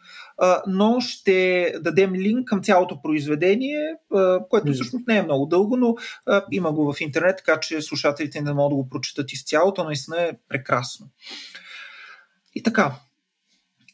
но 0.68 1.00
ще 1.00 1.74
дадем 1.82 2.16
линк 2.16 2.48
към 2.48 2.64
цялото 2.64 3.02
произведение, 3.02 3.96
което 4.50 4.74
всъщност 4.74 5.08
не 5.08 5.18
е 5.18 5.24
много 5.24 5.46
дълго, 5.46 5.78
но 5.78 5.96
има 6.52 6.72
го 6.72 6.94
в 6.94 7.02
интернет, 7.02 7.38
така 7.38 7.60
че 7.60 7.82
слушателите 7.82 8.42
не 8.42 8.54
могат 8.54 8.72
да 8.72 8.76
го 8.84 8.90
прочитат 8.90 9.34
изцяло, 9.34 9.74
то 9.74 9.84
наистина 9.84 10.22
е 10.22 10.32
прекрасно. 10.50 11.10
И 12.56 12.64
така. 12.64 12.92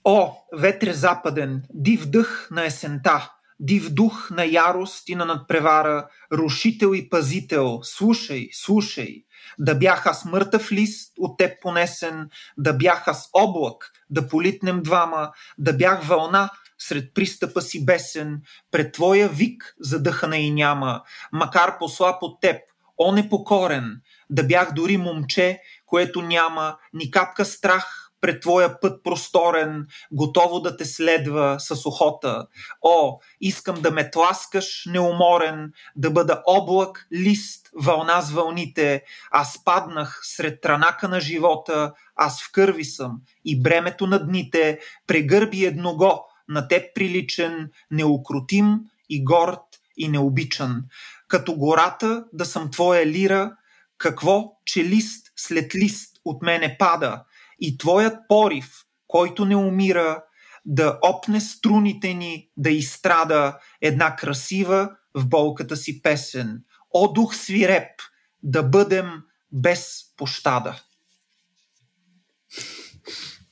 О, 0.03 0.32
ветре 0.57 0.94
западен, 0.94 1.64
див 1.74 2.10
дъх 2.10 2.48
на 2.52 2.66
есента, 2.66 3.32
див 3.60 3.90
дух 3.90 4.31
на 4.31 4.45
ярост 4.45 5.10
и 5.10 5.15
на 5.15 5.26
надпревара, 5.26 6.07
рушител 6.34 6.94
и 6.94 7.10
пазител, 7.10 7.80
слушай, 7.84 8.49
слушай, 8.53 9.23
да 9.60 9.76
бях 9.76 10.06
аз 10.06 10.26
мъртъв 10.26 10.72
лист 10.72 11.14
от 11.19 11.38
теб 11.38 11.61
понесен, 11.61 12.30
да 12.57 12.73
бях 12.73 13.07
аз 13.07 13.30
облак, 13.34 13.91
да 14.10 14.27
политнем 14.27 14.81
двама, 14.84 15.31
да 15.57 15.73
бях 15.73 16.03
вълна 16.03 16.49
сред 16.80 17.14
пристъпа 17.14 17.61
си 17.61 17.86
бесен, 17.86 18.41
пред 18.72 18.94
твоя 18.94 19.30
вик 19.30 19.76
задъхана 19.80 20.38
и 20.38 20.52
няма, 20.52 21.02
макар 21.31 21.77
послаб 21.77 22.23
от 22.23 22.41
теб, 22.41 22.61
о 22.98 23.11
непокорен, 23.11 24.02
да 24.30 24.44
бях 24.44 24.73
дори 24.73 24.98
момче, 24.98 25.61
което 25.86 26.22
няма 26.22 26.77
ни 26.94 27.11
капка 27.11 27.45
страх 27.45 28.09
пред 28.21 28.41
твоя 28.41 28.79
път 28.79 29.03
просторен, 29.03 29.87
готово 30.11 30.59
да 30.59 30.77
те 30.77 30.85
следва 30.85 31.55
с 31.59 31.85
охота. 31.85 32.47
О, 32.81 33.19
искам 33.41 33.81
да 33.81 33.91
ме 33.91 34.11
тласкаш 34.11 34.85
неуморен, 34.91 35.71
да 35.95 36.11
бъда 36.11 36.43
облак, 36.47 37.07
лист, 37.13 37.69
вълна 37.75 38.21
с 38.21 38.31
вълните. 38.31 39.03
Аз 39.31 39.63
паднах 39.63 40.19
сред 40.23 40.61
транака 40.61 41.07
на 41.07 41.19
живота, 41.19 41.93
аз 42.15 42.43
в 42.43 42.51
кърви 42.51 42.85
съм 42.85 43.21
и 43.45 43.61
бремето 43.61 44.07
на 44.07 44.25
дните 44.25 44.79
прегърби 45.07 45.65
едного, 45.65 46.25
на 46.49 46.67
теб 46.67 46.95
приличен, 46.95 47.69
неукротим 47.91 48.79
и 49.09 49.23
горд 49.23 49.61
и 49.97 50.07
необичан. 50.07 50.83
Като 51.27 51.55
гората 51.55 52.25
да 52.33 52.45
съм 52.45 52.71
твоя 52.71 53.05
лира, 53.05 53.55
какво, 53.97 54.51
че 54.65 54.83
лист 54.83 55.27
след 55.35 55.75
лист 55.75 56.17
от 56.25 56.41
мене 56.41 56.75
пада– 56.79 57.23
и 57.61 57.77
твоят 57.77 58.18
порив, 58.27 58.84
който 59.07 59.45
не 59.45 59.56
умира, 59.56 60.23
да 60.65 60.99
опне 61.02 61.41
струните 61.41 62.14
ни, 62.14 62.49
да 62.57 62.69
изстрада 62.69 63.60
една 63.81 64.15
красива 64.15 64.90
в 65.14 65.27
болката 65.27 65.77
си 65.77 66.02
песен. 66.02 66.64
О 66.94 67.14
дух 67.14 67.36
свиреп, 67.36 68.02
да 68.44 68.64
бъдем 68.64 69.11
без 69.52 70.03
пощада. 70.18 70.81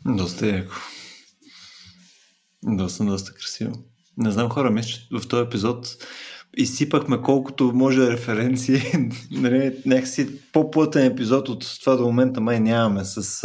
Доста 0.05 0.47
яко. 0.47 0.75
Доста, 2.63 3.05
доста 3.05 3.33
красиво. 3.33 3.83
Не 4.17 4.31
знам 4.31 4.49
хора, 4.49 4.71
мисля, 4.71 4.89
че 4.89 5.07
в 5.11 5.27
този 5.27 5.47
епизод 5.47 5.87
изсипахме 6.57 7.21
колкото 7.21 7.71
може 7.73 8.11
референции. 8.11 8.81
нали, 9.31 9.75
някакси 9.85 10.51
по-плътен 10.53 11.05
епизод 11.05 11.49
от 11.49 11.65
това 11.79 11.95
до 11.95 12.03
момента 12.03 12.41
май 12.41 12.59
нямаме 12.59 13.01
с, 13.03 13.43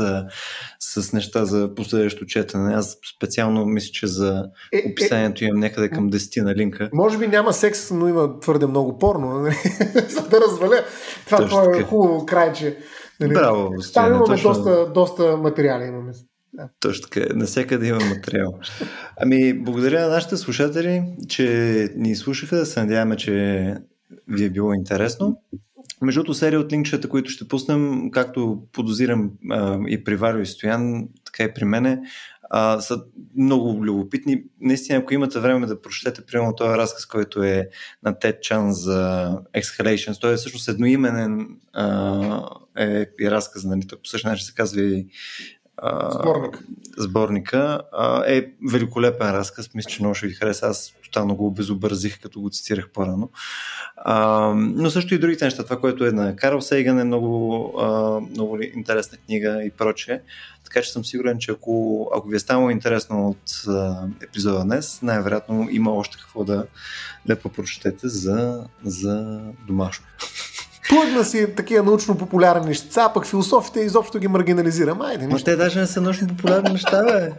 с 0.80 1.12
неща 1.12 1.44
за 1.44 1.74
последващо 1.74 2.26
четене. 2.26 2.74
Аз 2.74 2.98
специално 3.16 3.66
мисля, 3.66 3.90
че 3.92 4.06
за 4.06 4.44
е, 4.72 4.78
е, 4.78 4.90
описанието 4.92 5.44
имам 5.44 5.60
някъде 5.60 5.88
към 5.88 6.10
10 6.10 6.42
на 6.42 6.54
линка. 6.54 6.90
Може 6.92 7.18
би 7.18 7.26
няма 7.26 7.52
секс, 7.52 7.90
но 7.90 8.08
има 8.08 8.40
твърде 8.40 8.66
много 8.66 8.98
порно. 8.98 9.38
Нали? 9.38 9.54
за 10.08 10.28
да 10.28 10.40
разваля. 10.40 10.84
Това, 11.26 11.48
това 11.48 11.78
е 11.78 11.82
хубаво 11.82 12.26
край, 12.26 12.52
че 12.52 12.78
Нали? 13.22 13.34
Браво, 13.34 13.70
Там 13.94 14.14
имаме 14.14 14.42
доста, 14.42 14.92
доста 14.92 15.36
материали. 15.36 15.84
Имаме. 15.84 16.12
Точно 16.80 17.08
така. 17.08 17.34
Насякъде 17.34 17.86
има 17.86 18.04
материал. 18.04 18.58
Ами, 19.16 19.58
благодаря 19.58 20.00
на 20.00 20.08
нашите 20.08 20.36
слушатели, 20.36 21.02
че 21.28 21.88
ни 21.96 22.16
слушаха. 22.16 22.56
Да 22.56 22.66
се 22.66 22.80
надяваме, 22.80 23.16
че 23.16 23.32
ви 24.28 24.44
е 24.44 24.50
било 24.50 24.74
интересно. 24.74 25.42
Между 26.02 26.18
другото, 26.18 26.34
серия 26.34 26.60
от 26.60 26.72
линкчета, 26.72 27.08
които 27.08 27.30
ще 27.30 27.48
пуснем, 27.48 28.10
както 28.10 28.62
подозирам 28.72 29.30
а, 29.50 29.78
и 29.88 30.04
при 30.04 30.16
Варио 30.16 30.40
и 30.40 30.46
Стоян, 30.46 31.08
така 31.24 31.44
и 31.44 31.54
при 31.54 31.64
мене, 31.64 32.00
а, 32.50 32.80
са 32.80 33.02
много 33.36 33.84
любопитни. 33.84 34.44
Наистина, 34.60 34.98
ако 34.98 35.14
имате 35.14 35.40
време 35.40 35.66
да 35.66 35.82
прочетете, 35.82 36.26
примерно 36.26 36.54
този 36.54 36.70
разказ, 36.70 37.06
който 37.06 37.42
е 37.42 37.68
на 38.02 38.18
Тед 38.18 38.42
Чан 38.42 38.72
за 38.72 39.32
Exhalations, 39.54 40.20
той 40.20 40.32
е 40.32 40.36
всъщност 40.36 40.68
едноименен 40.68 41.46
а, 41.72 42.48
е 42.78 43.06
и 43.20 43.30
разказ, 43.30 43.64
нали, 43.64 43.80
по 44.02 44.08
същия 44.08 44.30
начин 44.30 44.46
се 44.46 44.54
казва 44.54 44.82
и 44.82 45.06
Сборник. 46.10 46.59
сборника. 46.98 47.80
Е 48.26 48.52
великолепен 48.72 49.30
разказ. 49.30 49.74
Мисля, 49.74 49.90
че 49.90 50.02
много 50.02 50.14
ще 50.14 50.26
ви 50.26 50.34
хареса. 50.34 50.66
Аз 50.66 50.94
тотално 51.04 51.36
го 51.36 51.46
обезобразих, 51.46 52.20
като 52.20 52.40
го 52.40 52.50
цитирах 52.50 52.88
по-рано. 52.88 53.30
Но 54.56 54.90
също 54.90 55.14
и 55.14 55.18
другите 55.18 55.44
неща. 55.44 55.64
Това, 55.64 55.80
което 55.80 56.04
е 56.04 56.12
на 56.12 56.36
Карл 56.36 56.60
Сейган 56.60 56.98
е 56.98 57.04
много, 57.04 57.72
много 58.30 58.59
интересна 58.62 59.18
книга 59.18 59.64
и 59.64 59.70
прочее. 59.70 60.20
Така 60.64 60.82
че 60.82 60.92
съм 60.92 61.04
сигурен, 61.04 61.38
че 61.38 61.50
ако, 61.50 62.09
ако 62.14 62.28
ви 62.28 62.36
е 62.36 62.38
станало 62.38 62.70
интересно 62.70 63.28
от 63.28 63.68
а, 63.68 64.06
епизода 64.22 64.64
днес, 64.64 65.02
най-вероятно 65.02 65.68
има 65.70 65.92
още 65.92 66.18
какво 66.20 66.44
да, 66.44 66.66
да 67.26 67.36
попрочетете 67.36 68.09
за, 68.09 68.64
за 68.84 69.40
домашно. 69.66 70.06
Плъгна 70.93 71.24
си 71.24 71.47
такива 71.56 71.85
научно-популярни 71.85 72.66
неща, 72.66 73.10
пък 73.14 73.27
философите 73.27 73.81
изобщо 73.81 74.19
ги 74.19 74.28
маргинализира. 74.28 74.94
Майде, 74.94 75.27
Но 75.27 75.39
те 75.39 75.56
даже 75.56 75.81
не 75.81 75.86
са 75.86 76.01
научно-популярни 76.01 76.73
неща, 76.73 77.02
бе. 77.02 77.31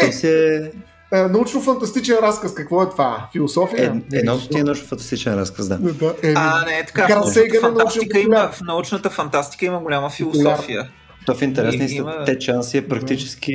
То 0.00 0.12
си 0.12 0.28
е... 0.28 0.72
е 1.12 1.16
научно-фантастичен 1.16 2.20
разказ. 2.22 2.54
Какво 2.54 2.82
е 2.82 2.90
това? 2.90 3.28
Философия? 3.32 4.02
Е, 4.12 4.18
едно 4.18 4.34
от 4.34 4.50
ти 4.50 4.58
е 4.58 4.64
научно-фантастичен 4.64 5.34
разказ, 5.34 5.68
да. 5.68 5.78
да 5.78 6.14
е, 6.22 6.32
а, 6.36 6.64
не, 6.64 6.78
е 6.78 6.86
така. 6.86 7.06
В 7.06 7.08
научната, 7.08 7.60
фантастика 7.60 8.18
има, 8.18 8.50
в 8.52 8.60
научната 8.60 9.10
фантастика 9.10 9.66
има 9.66 9.78
голяма 9.78 10.10
философия. 10.10 10.88
То 11.26 11.34
в 11.34 11.42
интересни 11.42 11.96
има... 11.96 12.24
те 12.24 12.38
чанси 12.38 12.78
е 12.78 12.88
практически 12.88 13.52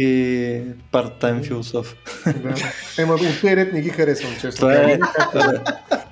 парт-тайм 0.93 1.43
философ. 1.43 1.95
Да. 2.25 2.55
Ема 2.97 3.13
от 3.13 3.21
тези 3.41 3.71
не 3.73 3.81
ги 3.81 3.89
харесвам, 3.89 4.31
често. 4.41 4.59
Това 4.59 4.73
е, 4.73 4.99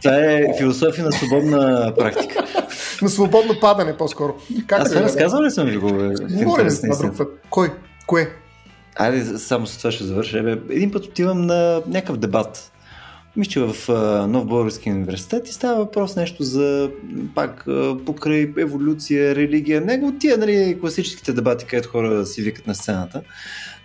това 0.02 0.16
е 0.16 0.46
философия 0.58 1.06
на 1.06 1.12
свободна 1.12 1.94
практика. 1.98 2.46
На 3.02 3.10
свободно 3.10 3.60
падане 3.62 3.98
по-скоро. 3.98 4.36
Как 4.68 4.82
Аз 4.82 4.96
разказвал 4.96 5.44
ли 5.44 5.52
съм 5.52 5.68
ви 5.68 5.78
го? 5.78 5.88
Говорим 6.32 6.70
за 6.70 6.98
друг 6.98 7.18
път. 7.18 7.28
Кой? 7.50 7.70
Кое? 8.08 8.30
Айде, 8.96 9.38
само 9.38 9.68
с 9.68 9.78
това 9.78 9.92
ще 9.92 10.04
завърша. 10.04 10.60
Един 10.70 10.92
път 10.92 11.06
отивам 11.06 11.42
на 11.42 11.82
някакъв 11.88 12.18
дебат 12.18 12.72
мисля, 13.36 13.74
в 13.74 13.90
Нов 14.28 14.46
Български 14.46 14.92
университет 14.92 15.50
и 15.50 15.54
става 15.54 15.76
въпрос 15.76 16.16
нещо 16.16 16.44
за 16.44 16.90
пак 17.36 17.66
покрай 18.06 18.54
еволюция, 18.58 19.36
религия, 19.36 19.82
него 19.82 20.14
тия 20.20 20.38
нали, 20.38 20.78
класическите 20.82 21.34
дебати, 21.34 21.66
където 21.66 21.90
хора 21.90 22.26
си 22.26 22.42
викат 22.42 22.68
на 22.68 22.76
сцената. 22.76 23.22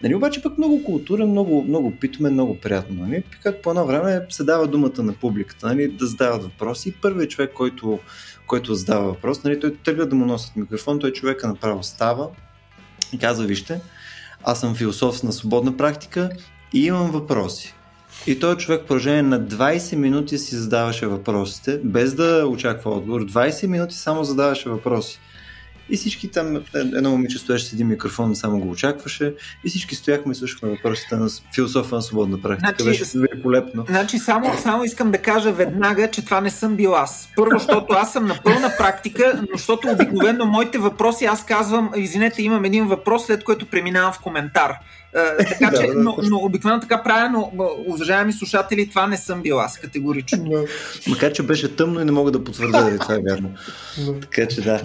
Нали, 0.03 0.15
обаче 0.15 0.43
пък 0.43 0.59
много 0.59 0.85
културен, 0.85 1.31
много, 1.31 1.65
много 1.69 1.91
питомен, 1.91 2.33
много 2.33 2.59
приятно. 2.59 3.07
Нали? 3.07 3.23
Как 3.43 3.63
по 3.63 3.71
едно 3.71 3.87
време 3.87 4.27
се 4.31 4.45
дава 4.45 4.67
думата 4.67 5.03
на 5.03 5.13
публиката 5.13 5.67
нали, 5.67 5.89
да 5.89 6.07
задават 6.07 6.43
въпроси 6.43 6.89
и 6.89 6.93
първият 6.93 7.31
човек, 7.31 7.53
който, 7.55 7.99
който 8.47 8.75
задава 8.75 9.05
въпрос, 9.05 9.45
нали, 9.45 9.61
той 9.61 9.77
тръгва 9.77 10.07
да 10.07 10.17
му 10.17 10.27
носят 10.27 10.57
микрофон, 10.57 10.99
той 10.99 11.13
човека 11.13 11.49
направо 11.49 11.83
става 11.83 12.29
и 13.13 13.19
казва, 13.19 13.47
вижте, 13.47 13.81
аз 14.45 14.61
съм 14.61 14.75
философ 14.75 15.23
на 15.23 15.33
свободна 15.33 15.77
практика 15.77 16.31
и 16.73 16.87
имам 16.87 17.11
въпроси. 17.11 17.75
И 18.27 18.41
този 18.41 18.59
човек 18.59 18.83
в 18.83 18.87
продължение 18.87 19.23
на 19.23 19.41
20 19.41 19.97
минути 19.97 20.39
си 20.39 20.57
задаваше 20.57 21.07
въпросите, 21.07 21.81
без 21.85 22.15
да 22.15 22.47
очаква 22.47 22.91
отговор. 22.91 23.25
20 23.25 23.67
минути 23.67 23.95
само 23.95 24.25
задаваше 24.25 24.69
въпроси. 24.69 25.21
И 25.91 25.97
всички 25.97 26.31
там, 26.31 26.65
едно 26.75 27.11
момиче 27.11 27.39
стоеше 27.39 27.65
с 27.65 27.73
един 27.73 27.89
микрофон, 27.89 28.37
само 28.37 28.59
го 28.59 28.71
очакваше. 28.71 29.35
И 29.65 29.69
всички 29.69 29.95
стояхме 29.95 30.33
и 30.33 30.35
слушахме 30.35 30.69
въпросите 30.69 31.17
на 31.17 31.29
философа 31.55 31.95
на 31.95 32.03
свободна 32.03 32.43
практика. 32.43 32.83
Значи, 32.83 32.99
Беше 32.99 33.19
великолепно. 33.19 33.85
Значи, 33.89 34.19
само, 34.19 34.59
само 34.59 34.85
искам 34.85 35.11
да 35.11 35.19
кажа 35.19 35.53
веднага, 35.53 36.11
че 36.11 36.25
това 36.25 36.41
не 36.41 36.51
съм 36.51 36.77
бил 36.77 36.95
аз. 36.95 37.29
Първо, 37.37 37.59
защото 37.59 37.95
аз 37.95 38.13
съм 38.13 38.27
на 38.27 38.41
пълна 38.45 38.73
практика, 38.79 39.39
но 39.41 39.57
защото 39.57 39.89
обикновено 39.89 40.47
моите 40.47 40.79
въпроси 40.79 41.25
аз 41.25 41.47
казвам, 41.47 41.91
извинете, 41.97 42.43
имам 42.43 42.65
един 42.65 42.87
въпрос, 42.87 43.27
след 43.27 43.45
което 43.45 43.67
преминавам 43.67 44.13
в 44.13 44.21
коментар. 44.21 44.73
Така 45.39 45.77
че, 45.77 45.87
но, 45.97 46.17
но 46.23 46.37
обикновено 46.37 46.81
така 46.81 47.03
правя, 47.03 47.31
но 47.31 47.53
уважаеми 47.87 48.33
слушатели, 48.33 48.89
това 48.89 49.07
не 49.07 49.17
съм 49.17 49.43
бил 49.43 49.61
аз 49.61 49.79
категорично. 49.79 50.65
Макар, 51.09 51.33
че 51.33 51.43
беше 51.43 51.77
тъмно 51.77 52.01
и 52.01 52.05
не 52.05 52.13
мога 52.13 52.31
да 52.31 52.45
потвърдя 52.45 52.85
дали 52.85 52.99
това 52.99 53.15
е 53.15 53.19
вярно. 53.29 53.51
Така 54.21 54.49
че 54.49 54.61
да. 54.61 54.83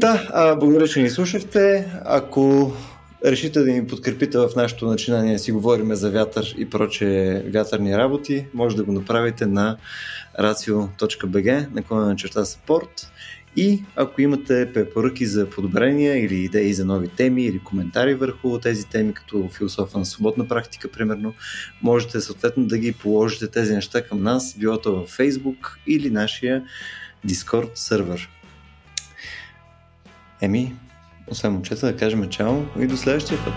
Да, 0.00 0.28
а, 0.32 0.54
благодаря, 0.54 0.88
че 0.88 1.02
ни 1.02 1.10
слушахте. 1.10 1.90
Ако 2.04 2.72
решите 3.24 3.60
да 3.60 3.72
ни 3.72 3.86
подкрепите 3.86 4.38
в 4.38 4.48
нашето 4.56 4.86
начинание, 4.86 5.38
си 5.38 5.52
говорим 5.52 5.94
за 5.94 6.10
вятър 6.10 6.54
и 6.58 6.70
проче 6.70 7.42
вятърни 7.54 7.96
работи, 7.96 8.46
може 8.54 8.76
да 8.76 8.84
го 8.84 8.92
направите 8.92 9.46
на 9.46 9.76
racio.bg, 10.40 11.66
на 11.90 12.16
черта 12.16 12.44
support 12.44 13.06
и 13.56 13.82
ако 13.96 14.20
имате 14.20 14.72
препоръки 14.72 15.26
за 15.26 15.50
подобрения 15.50 16.24
или 16.24 16.34
идеи 16.34 16.74
за 16.74 16.84
нови 16.84 17.08
теми 17.08 17.44
или 17.44 17.58
коментари 17.58 18.14
върху 18.14 18.58
тези 18.58 18.86
теми, 18.86 19.14
като 19.14 19.48
философа 19.48 19.98
на 19.98 20.06
свободна 20.06 20.48
практика, 20.48 20.90
примерно, 20.90 21.34
можете 21.82 22.20
съответно 22.20 22.66
да 22.66 22.78
ги 22.78 22.92
положите 22.92 23.48
тези 23.48 23.74
неща 23.74 24.02
към 24.02 24.22
нас, 24.22 24.54
било 24.58 24.80
то 24.80 24.96
във 24.96 25.16
Facebook 25.16 25.76
или 25.86 26.10
нашия 26.10 26.64
Discord 27.26 27.70
сервер. 27.74 28.30
Еми, 30.40 30.74
освен 31.26 31.52
момчета, 31.52 31.86
да 31.86 31.96
кажем 31.96 32.28
чао 32.28 32.62
и 32.80 32.86
до 32.86 32.96
следващия 32.96 33.38
път. 33.44 33.54